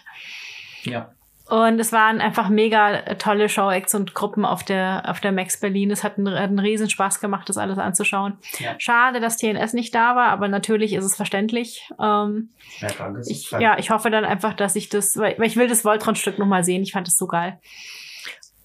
Ja. 0.83 1.13
Und 1.53 1.79
es 1.79 1.91
waren 1.91 2.19
einfach 2.19 2.49
mega 2.49 3.13
tolle 3.19 3.47
Showacts 3.47 3.93
und 3.93 4.15
Gruppen 4.15 4.43
auf 4.43 4.63
der, 4.63 5.03
auf 5.05 5.19
der 5.19 5.31
Max 5.31 5.59
Berlin. 5.59 5.91
Es 5.91 6.03
hat 6.03 6.17
einen, 6.17 6.33
hat 6.33 6.49
einen 6.49 6.57
riesen 6.57 6.89
Spaß 6.89 7.19
gemacht, 7.19 7.47
das 7.47 7.59
alles 7.59 7.77
anzuschauen. 7.77 8.39
Ja. 8.57 8.73
Schade, 8.79 9.19
dass 9.19 9.37
TNS 9.37 9.73
nicht 9.73 9.93
da 9.93 10.15
war, 10.15 10.29
aber 10.29 10.47
natürlich 10.47 10.93
ist 10.93 11.05
es 11.05 11.15
verständlich. 11.15 11.87
Ähm, 12.01 12.49
Ja, 12.79 12.89
ich, 13.27 13.51
ja, 13.51 13.77
ich 13.77 13.91
hoffe 13.91 14.09
dann 14.09 14.25
einfach, 14.25 14.55
dass 14.55 14.75
ich 14.75 14.89
das, 14.89 15.15
weil, 15.15 15.37
weil 15.37 15.45
ich 15.45 15.55
will 15.55 15.67
das 15.67 15.85
Voltron-Stück 15.85 16.39
nochmal 16.39 16.63
sehen. 16.63 16.81
Ich 16.81 16.93
fand 16.93 17.05
das 17.05 17.17
so 17.17 17.27
geil. 17.27 17.59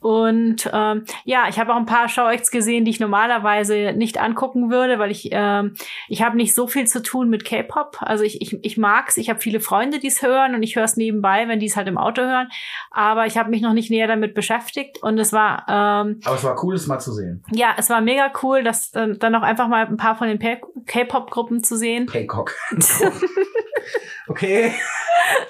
Und 0.01 0.71
ähm, 0.73 1.05
ja, 1.25 1.47
ich 1.49 1.59
habe 1.59 1.73
auch 1.73 1.77
ein 1.77 1.87
paar 1.87 2.09
Showacts 2.09 2.51
gesehen, 2.51 2.85
die 2.85 2.91
ich 2.93 3.01
normalerweise 3.01 3.93
nicht 3.97 4.19
angucken 4.21 4.71
würde, 4.71 4.99
weil 4.99 5.11
ich 5.11 5.29
ähm, 5.33 5.75
ich 6.09 6.23
habe 6.23 6.37
nicht 6.37 6.55
so 6.55 6.69
viel 6.69 6.87
zu 6.87 7.03
tun 7.03 7.29
mit 7.29 7.45
K-Pop. 7.45 7.97
Also 8.01 8.25
ich 8.25 8.41
ich, 8.41 8.59
ich 8.63 8.77
mag's. 8.77 9.17
Ich 9.17 9.29
habe 9.29 9.41
viele 9.41 9.61
Freunde, 9.61 9.99
die 9.99 10.07
es 10.07 10.23
hören 10.23 10.55
und 10.55 10.63
ich 10.63 10.77
höre 10.77 10.85
es 10.85 10.97
nebenbei, 10.97 11.49
wenn 11.49 11.59
die 11.61 11.67
es 11.67 11.77
halt 11.77 11.89
im 11.89 11.99
Auto 11.99 12.23
hören. 12.23 12.49
Aber 12.91 13.27
ich 13.27 13.37
habe 13.37 13.51
mich 13.51 13.61
noch 13.63 13.73
nicht 13.73 13.91
näher 13.91 14.07
damit 14.07 14.35
beschäftigt 14.35 15.03
und 15.03 15.19
es 15.19 15.33
war 15.33 15.65
ähm, 15.69 16.21
Aber 16.25 16.37
es 16.37 16.45
war 16.45 16.63
cool, 16.65 16.75
es 16.75 16.87
mal 16.87 17.01
zu 17.01 17.13
sehen. 17.13 17.43
ja, 17.53 17.75
es 17.77 17.91
war 17.91 18.01
mega 18.01 18.31
cool, 18.43 18.63
dass 18.63 18.93
ähm, 18.95 19.19
dann 19.19 19.35
auch 19.35 19.43
einfach 19.43 19.69
mal 19.69 19.87
ein 19.87 19.97
paar 19.97 20.17
von 20.17 20.29
den 20.29 20.39
K-Pop-Gruppen 20.39 21.65
zu 21.65 21.77
sehen. 21.77 22.07
Paycock. 22.07 22.55
okay. 24.29 24.73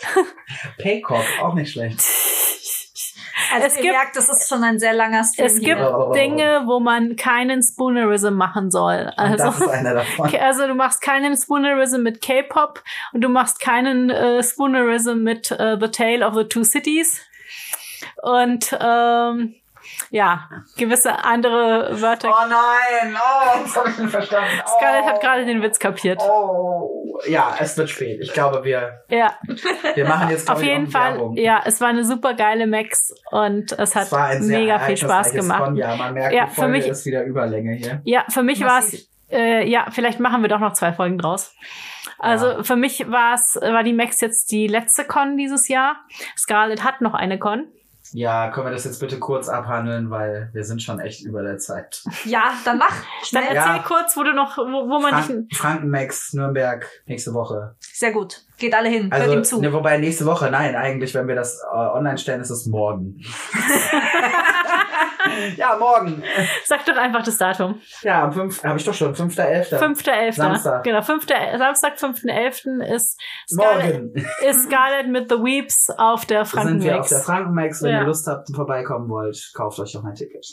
Paycock, 0.79 1.25
auch 1.43 1.55
nicht 1.55 1.73
schlecht. 1.73 2.01
Also 3.55 3.67
Es 3.67 3.77
ihr 3.77 3.83
gibt- 3.83 3.95
merkt, 3.95 4.17
das 4.17 4.29
ist 4.29 4.49
schon 4.49 4.63
ein 4.65 4.79
sehr 4.79 4.93
langer 4.95 5.25
Stream. 5.25 5.47
Es 5.47 5.55
gibt 5.61 5.79
hier. 5.79 6.11
Dinge, 6.15 6.63
wo 6.67 6.81
man 6.81 7.17
keinen 7.17 7.63
Spoonerism 7.63 8.33
machen 8.35 8.71
soll. 8.71 9.13
Und 9.17 9.33
das 9.33 9.41
Also, 9.41 9.65
ist 9.65 9.71
einer 9.71 9.95
davon. 9.95 10.35
also 10.41 10.67
du 10.67 10.75
machst 10.75 11.01
keinen 11.03 11.37
Spoonerism 11.37 12.03
mit 12.03 12.21
K-Pop 12.21 12.83
und 13.13 13.21
du 13.23 13.29
machst 13.29 13.61
keinen 13.61 14.11
äh, 14.11 14.43
Spoonerism 14.43 15.23
mit 15.23 15.51
äh, 15.51 15.77
The 15.81 15.89
Tale 15.89 16.27
of 16.27 16.35
the 16.35 16.45
Two 16.45 16.65
Cities. 16.65 17.21
Und 18.23 18.77
ähm, 18.81 19.55
ja, 20.11 20.49
gewisse 20.77 21.25
andere 21.25 22.01
Wörter. 22.01 22.29
Oh 22.31 22.49
nein, 22.49 23.17
oh, 23.17 23.59
das 23.63 23.77
habe 23.77 23.91
ich 23.91 23.99
nicht 23.99 24.11
verstanden. 24.11 24.51
Oh. 24.65 24.69
Scarlett 24.79 25.05
hat 25.05 25.21
gerade 25.21 25.45
den 25.45 25.63
Witz 25.63 25.79
kapiert. 25.79 26.21
Oh, 26.23 27.21
ja, 27.27 27.55
es 27.59 27.77
wird 27.77 27.91
spät. 27.91 28.21
Ich 28.23 28.33
glaube, 28.33 28.65
wir, 28.65 29.03
Ja, 29.09 29.35
wir 29.95 30.07
machen 30.07 30.31
jetzt 30.31 30.51
auf 30.51 30.63
jeden 30.63 30.87
Fall. 30.89 31.15
Werbung. 31.15 31.37
Ja, 31.37 31.63
es 31.65 31.81
war 31.81 31.89
eine 31.89 32.05
super 32.05 32.35
geile 32.35 32.67
Max 32.67 33.13
und 33.31 33.73
es 33.73 33.95
hat 33.97 34.09
Es 34.13 34.41
mega 34.47 34.79
viel 34.79 34.97
Spaß 34.97 35.33
gemacht. 35.33 35.65
Con. 35.65 35.77
Ja, 35.77 35.97
man 35.97 36.15
merkt, 36.15 36.35
Ja, 36.35 36.47
die 36.47 36.55
für 36.55 36.69
mich- 36.69 36.87
ist 36.87 37.05
wieder 37.07 37.25
Überlänge 37.25 37.75
hier. 37.75 38.01
Ja, 38.05 38.25
für 38.29 38.43
mich 38.43 38.65
war 38.65 38.79
es, 38.81 39.09
äh, 39.31 39.69
ja, 39.69 39.87
vielleicht 39.91 40.21
machen 40.21 40.43
wir 40.43 40.49
doch 40.49 40.61
noch 40.61 40.73
zwei 40.73 40.93
Folgen 40.93 41.19
draus. 41.19 41.55
Also 42.19 42.47
Ja. 42.49 42.63
für 42.63 42.77
mich 42.77 43.11
war 43.11 43.35
es, 43.35 43.59
war 43.61 43.83
die 43.83 43.93
Max 43.93 44.21
jetzt 44.21 44.51
die 44.51 44.67
letzte 44.67 45.05
Con 45.05 45.37
dieses 45.37 45.69
Jahr. 45.69 45.97
Scarlett 46.37 46.83
hat 46.85 47.01
noch 47.01 47.15
eine 47.15 47.39
Con. 47.39 47.67
Ja, 48.13 48.51
können 48.51 48.67
wir 48.67 48.73
das 48.73 48.85
jetzt 48.85 49.01
bitte 49.01 49.19
kurz 49.19 49.49
abhandeln, 49.49 50.11
weil 50.11 50.51
wir 50.53 50.65
sind 50.65 50.83
schon 50.83 50.99
echt 51.01 51.25
über 51.25 51.43
der 51.43 51.59
Zeit. 51.59 52.03
Ja, 52.25 52.53
dann 52.65 52.79
mach. 52.79 52.95
Dann 53.33 53.43
erzähl 53.43 53.55
Ja. 53.57 53.85
kurz, 53.87 54.17
wo 54.17 54.23
du 54.23 54.33
noch, 54.33 54.57
wo, 54.59 54.89
wo 54.89 54.99
man 55.01 55.17
dich. 55.17 55.27
Frank 55.27 55.55
Frankenmax, 55.55 56.33
Nürnberg, 56.33 56.87
nächste 57.07 57.35
Woche. 57.35 57.75
Sehr 57.81 58.13
gut. 58.13 58.43
Geht 58.59 58.75
alle 58.75 58.89
hin. 58.89 59.11
Hört 59.13 59.23
Also, 59.23 59.35
ihm 59.35 59.45
zu. 59.45 59.61
ne, 59.61 59.73
wobei 59.73 59.99
nächste 59.99 60.27
Woche, 60.27 60.51
nein, 60.51 60.75
eigentlich, 60.75 61.15
wenn 61.15 61.29
wir 61.29 61.35
das 61.37 61.61
äh, 61.63 61.77
online 61.77 62.19
stellen, 62.19 62.41
ist 62.41 62.51
es 62.51 62.67
morgen. 62.67 63.21
ja, 65.57 65.77
morgen. 65.79 66.23
Sag 66.65 66.85
doch 66.87 66.97
einfach 66.97 67.23
das 67.23 67.39
Datum. 67.39 67.81
Ja, 68.03 68.25
am 68.25 68.33
5. 68.33 68.65
habe 68.65 68.79
ich 68.79 68.85
doch 68.85 68.95
schon, 68.95 69.15
5.11. 69.15 69.79
5.11. 69.79 70.33
Samstag. 70.33 70.85
Genau, 70.85 71.03
5. 71.03 71.27
Samstag, 71.59 71.97
5.11. 71.99 72.83
ist 72.95 73.21
Scarlett, 73.49 74.03
Morgen 74.05 74.27
ist 74.47 74.65
Scarlett 74.65 75.09
mit 75.09 75.31
The 75.31 75.37
Weeps 75.37 75.89
auf 75.97 76.27
der 76.27 76.45
sind 76.45 76.55
wir 76.83 77.01
auf 77.01 77.09
Frankenmax. 77.09 77.09
der 77.11 77.19
Frankenmax. 77.21 77.83
Wenn 77.83 77.91
Ja. 77.93 78.01
ihr 78.01 78.07
Lust 78.07 78.27
habt 78.27 78.49
und 78.49 78.55
vorbeikommen 78.55 79.09
wollt, 79.09 79.53
kauft 79.55 79.79
euch 79.81 79.93
doch 79.93 80.05
ein 80.05 80.15
Ticket. 80.15 80.45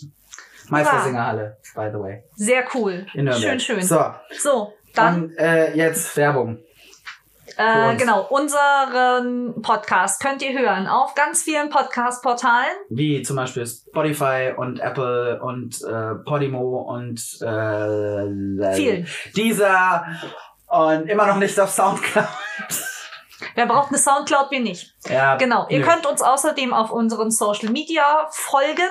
Meistersingerhalle, 0.69 1.57
by 1.75 1.89
the 1.91 1.99
way. 1.99 2.23
Sehr 2.35 2.63
cool. 2.73 3.05
Schön, 3.11 3.59
schön. 3.59 3.81
So, 3.81 4.03
So, 4.31 4.73
dann 4.95 5.25
und 5.25 5.37
äh, 5.37 5.75
jetzt 5.75 6.15
Werbung. 6.17 6.59
Äh, 7.57 7.95
genau, 7.95 8.27
unseren 8.29 9.61
Podcast 9.61 10.21
könnt 10.21 10.41
ihr 10.41 10.57
hören 10.57 10.87
auf 10.87 11.15
ganz 11.15 11.43
vielen 11.43 11.69
Podcast-Portalen. 11.69 12.75
Wie 12.89 13.21
zum 13.23 13.37
Beispiel 13.37 13.65
Spotify 13.65 14.53
und 14.55 14.79
Apple 14.79 15.41
und 15.41 15.81
äh, 15.83 16.15
Podimo 16.25 16.81
und 16.81 17.19
äh, 17.41 18.73
Vielen. 18.75 19.07
Dieser 19.35 20.05
und 20.67 21.07
immer 21.07 21.27
noch 21.27 21.37
nicht 21.37 21.59
auf 21.59 21.71
Soundcloud. 21.71 22.27
Wer 23.53 23.65
braucht 23.67 23.89
eine 23.89 23.97
Soundcloud, 23.97 24.49
wir 24.51 24.59
nicht. 24.59 24.93
Ja, 25.07 25.35
Genau, 25.35 25.67
ihr 25.69 25.79
nö. 25.79 25.85
könnt 25.85 26.05
uns 26.05 26.21
außerdem 26.21 26.73
auf 26.73 26.91
unseren 26.91 27.29
Social 27.31 27.69
Media 27.69 28.27
folgen. 28.31 28.89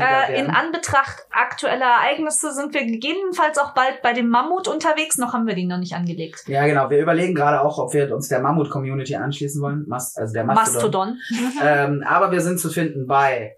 Äh, 0.00 0.38
in 0.38 0.50
Anbetracht 0.50 1.26
aktueller 1.30 1.86
Ereignisse 1.86 2.52
sind 2.54 2.72
wir 2.74 2.84
gegebenenfalls 2.84 3.58
auch 3.58 3.74
bald 3.74 4.00
bei 4.02 4.12
dem 4.12 4.28
Mammut 4.28 4.68
unterwegs. 4.68 5.18
Noch 5.18 5.32
haben 5.32 5.46
wir 5.46 5.54
den 5.54 5.68
noch 5.68 5.78
nicht 5.78 5.94
angelegt. 5.94 6.44
ja, 6.46 6.66
genau. 6.66 6.90
Wir 6.90 6.98
überlegen 7.00 7.34
gerade 7.34 7.60
auch, 7.60 7.78
ob 7.78 7.92
wir 7.92 8.14
uns 8.14 8.28
der 8.28 8.40
Mammut-Community 8.40 9.16
anschließen 9.16 9.60
wollen. 9.62 9.84
Mas 9.88 10.16
also 10.16 10.32
der 10.32 10.44
Mastodon. 10.44 11.18
Mastodon, 11.30 11.66
Ähm, 11.66 12.04
aber 12.06 12.30
wir 12.30 12.40
sind 12.40 12.60
zu 12.60 12.70
finden 12.70 13.06
bei 13.06 13.56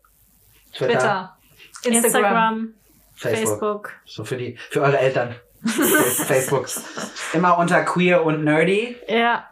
Twitter, 0.72 1.36
Twitter, 1.82 1.96
Instagram. 1.96 1.96
Instagram, 1.96 2.74
Facebook. 3.16 3.48
Facebook. 3.50 3.92
So 4.06 4.24
für 4.24 4.36
die, 4.36 4.56
für 4.70 4.80
eure 4.82 4.98
Eltern. 4.98 5.34
Facebook. 5.64 6.66
Immer 7.34 7.58
unter 7.58 7.82
queer 7.82 8.24
und 8.24 8.44
nerdy 8.44 8.96
Ja, 9.08 9.44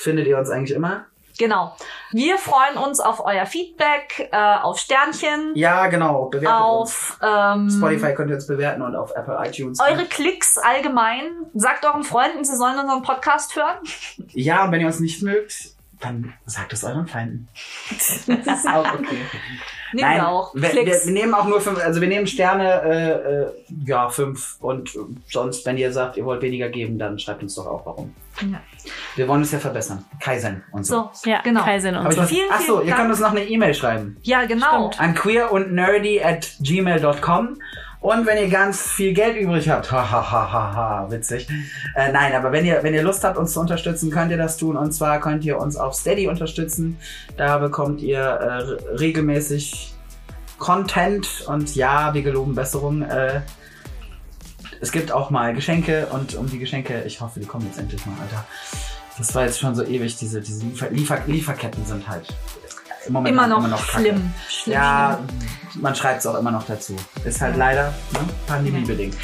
findet 0.00 0.26
ihr 0.26 0.38
uns 0.38 0.50
eigentlich 0.50 0.74
immer. 0.76 1.04
Genau. 1.38 1.74
Wir 2.10 2.36
freuen 2.36 2.76
uns 2.76 3.00
auf 3.00 3.24
euer 3.24 3.46
Feedback, 3.46 4.28
äh, 4.30 4.36
auf 4.36 4.78
Sternchen, 4.78 5.52
Ja, 5.54 5.86
genau. 5.86 6.26
Bewertet 6.26 6.48
uns. 6.60 6.60
auf 6.60 7.18
ähm, 7.22 7.70
Spotify 7.70 8.14
könnt 8.14 8.28
ihr 8.30 8.34
uns 8.36 8.46
bewerten 8.46 8.82
und 8.82 8.94
auf 8.94 9.12
Apple 9.16 9.38
iTunes. 9.46 9.80
eure 9.80 10.04
Klicks 10.04 10.58
allgemein. 10.58 11.22
Sagt 11.54 11.84
euren 11.86 12.02
Freunden, 12.04 12.44
sie 12.44 12.56
sollen 12.56 12.78
unseren 12.78 13.02
Podcast 13.02 13.56
hören. 13.56 13.78
Ja, 14.32 14.64
und 14.64 14.72
wenn 14.72 14.80
ihr 14.82 14.86
uns 14.86 15.00
nicht 15.00 15.22
mögt, 15.22 15.54
dann 16.00 16.34
sagt 16.44 16.72
es 16.74 16.84
euren 16.84 17.06
Feinden. 17.06 17.48
Das 17.88 18.28
ist 18.28 18.68
auch 18.68 18.92
okay. 18.94 19.20
Nehmen 19.92 20.14
wir 20.14 20.28
auch. 20.28 20.54
wir, 20.54 20.72
wir, 20.72 20.86
wir 20.86 21.12
nehmen 21.12 21.34
auch 21.34 21.46
nur 21.46 21.60
fünf, 21.60 21.78
also 21.84 22.00
wir 22.00 22.08
nehmen 22.08 22.26
Sterne, 22.26 22.82
äh, 22.82 23.10
äh, 23.10 23.46
ja, 23.86 24.08
fünf. 24.08 24.56
Und 24.60 24.94
äh, 24.94 24.98
sonst, 25.28 25.66
wenn 25.66 25.76
ihr 25.76 25.92
sagt, 25.92 26.16
ihr 26.16 26.24
wollt 26.24 26.42
weniger 26.42 26.68
geben, 26.68 26.98
dann 26.98 27.18
schreibt 27.18 27.42
uns 27.42 27.54
doch 27.54 27.66
auch, 27.66 27.86
warum. 27.86 28.14
Ja. 28.40 28.60
Wir 29.16 29.28
wollen 29.28 29.40
uns 29.40 29.52
ja 29.52 29.58
verbessern. 29.58 30.04
Kaizen 30.20 30.62
und 30.72 30.84
so. 30.84 31.10
So, 31.12 31.30
ja, 31.30 31.40
genau. 31.42 31.62
Kaizen 31.62 31.96
und 31.96 32.12
so. 32.12 32.22
Vielen, 32.22 32.48
ach 32.50 32.60
so, 32.60 32.76
vielen 32.76 32.80
ihr 32.80 32.86
Dank. 32.86 32.96
könnt 33.00 33.10
uns 33.10 33.20
noch 33.20 33.32
eine 33.32 33.44
E-Mail 33.44 33.74
schreiben. 33.74 34.16
Ja, 34.22 34.44
genau. 34.44 34.90
An 34.98 35.14
queer 35.14 35.52
und 35.52 35.72
nerdy 35.72 36.22
at 36.22 36.52
gmail.com. 36.60 37.58
Und 38.00 38.24
wenn 38.26 38.38
ihr 38.38 38.48
ganz 38.48 38.80
viel 38.80 39.12
Geld 39.12 39.36
übrig 39.36 39.68
habt, 39.68 39.92
ha, 39.92 40.10
ha, 40.10 40.30
ha, 40.32 40.52
ha, 40.52 40.74
ha, 40.74 41.10
witzig. 41.10 41.46
Äh, 41.94 42.10
nein, 42.12 42.34
aber 42.34 42.50
wenn 42.50 42.64
ihr, 42.64 42.82
wenn 42.82 42.94
ihr 42.94 43.02
Lust 43.02 43.22
habt, 43.24 43.36
uns 43.36 43.52
zu 43.52 43.60
unterstützen, 43.60 44.10
könnt 44.10 44.30
ihr 44.30 44.38
das 44.38 44.56
tun. 44.56 44.76
Und 44.78 44.92
zwar 44.92 45.20
könnt 45.20 45.44
ihr 45.44 45.58
uns 45.58 45.76
auf 45.76 45.94
Steady 45.94 46.26
unterstützen. 46.26 46.98
Da 47.36 47.58
bekommt 47.58 48.00
ihr 48.00 48.20
äh, 48.20 48.52
re- 48.62 48.78
regelmäßig 49.00 49.92
Content 50.58 51.44
und 51.46 51.74
ja, 51.74 52.14
wir 52.14 52.22
geloben 52.22 52.54
Besserung. 52.54 53.02
Äh, 53.02 53.42
es 54.80 54.92
gibt 54.92 55.12
auch 55.12 55.28
mal 55.28 55.52
Geschenke 55.54 56.06
und 56.06 56.34
um 56.36 56.48
die 56.48 56.58
Geschenke, 56.58 57.02
ich 57.06 57.20
hoffe, 57.20 57.38
die 57.38 57.46
kommen 57.46 57.66
jetzt 57.66 57.78
endlich 57.78 58.04
mal, 58.06 58.14
Alter. 58.22 58.46
Das 59.18 59.34
war 59.34 59.44
jetzt 59.44 59.58
schon 59.60 59.74
so 59.74 59.82
ewig, 59.84 60.16
diese, 60.16 60.40
diese 60.40 60.64
Liefer 60.64 60.88
Liefer 60.90 61.18
Lieferketten 61.26 61.84
sind 61.84 62.08
halt 62.08 62.26
im 63.06 63.12
Moment 63.12 63.34
Immer 63.34 63.46
noch, 63.46 63.68
kacke. 63.70 64.00
schlimm. 64.04 64.32
Schlimm, 64.48 64.72
Ja, 64.74 65.18
schlimm. 65.18 65.59
Man 65.74 65.94
schreibt 65.94 66.20
es 66.20 66.26
auch 66.26 66.34
immer 66.38 66.50
noch 66.50 66.64
dazu. 66.64 66.96
Ist 67.24 67.40
halt 67.40 67.56
leider 67.56 67.88
ne, 68.12 68.20
pandemiebedingt. 68.46 69.16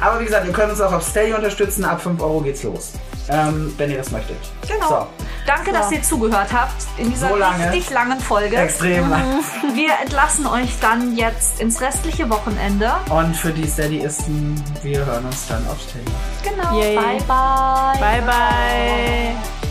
Aber 0.00 0.20
wie 0.20 0.24
gesagt, 0.24 0.46
ihr 0.46 0.52
könnt 0.52 0.70
uns 0.70 0.80
auch 0.80 0.92
auf 0.92 1.02
Steady 1.02 1.32
unterstützen. 1.32 1.84
Ab 1.84 2.00
5 2.00 2.20
Euro 2.20 2.40
geht's 2.40 2.62
los. 2.62 2.92
Ähm, 3.28 3.72
wenn 3.78 3.90
ihr 3.90 3.96
das 3.96 4.10
möchtet. 4.10 4.36
Genau. 4.68 4.88
So, 4.88 5.06
Danke, 5.46 5.72
dass 5.72 5.90
ihr 5.90 6.02
zugehört 6.02 6.52
habt 6.52 6.84
in 6.98 7.10
dieser 7.10 7.28
So 7.30 7.36
lange. 7.36 7.70
richtig 7.72 7.90
langen 7.90 8.20
Folge. 8.20 8.56
extrem 8.56 9.08
lang. 9.08 9.40
Wir 9.74 9.92
entlassen 10.02 10.46
euch 10.46 10.78
dann 10.80 11.16
jetzt 11.16 11.60
ins 11.60 11.80
restliche 11.80 12.28
Wochenende. 12.28 12.92
Und 13.08 13.34
für 13.34 13.52
die 13.52 13.66
Steadyisten, 13.66 14.62
wir 14.82 15.04
hören 15.06 15.24
uns 15.24 15.46
dann 15.46 15.66
auf 15.68 15.80
Steady. 15.80 16.04
Genau. 16.42 16.78
Yay. 16.78 16.96
Bye, 16.96 17.18
bye. 17.26 17.98
Bye, 18.00 18.22
bye. 18.22 19.63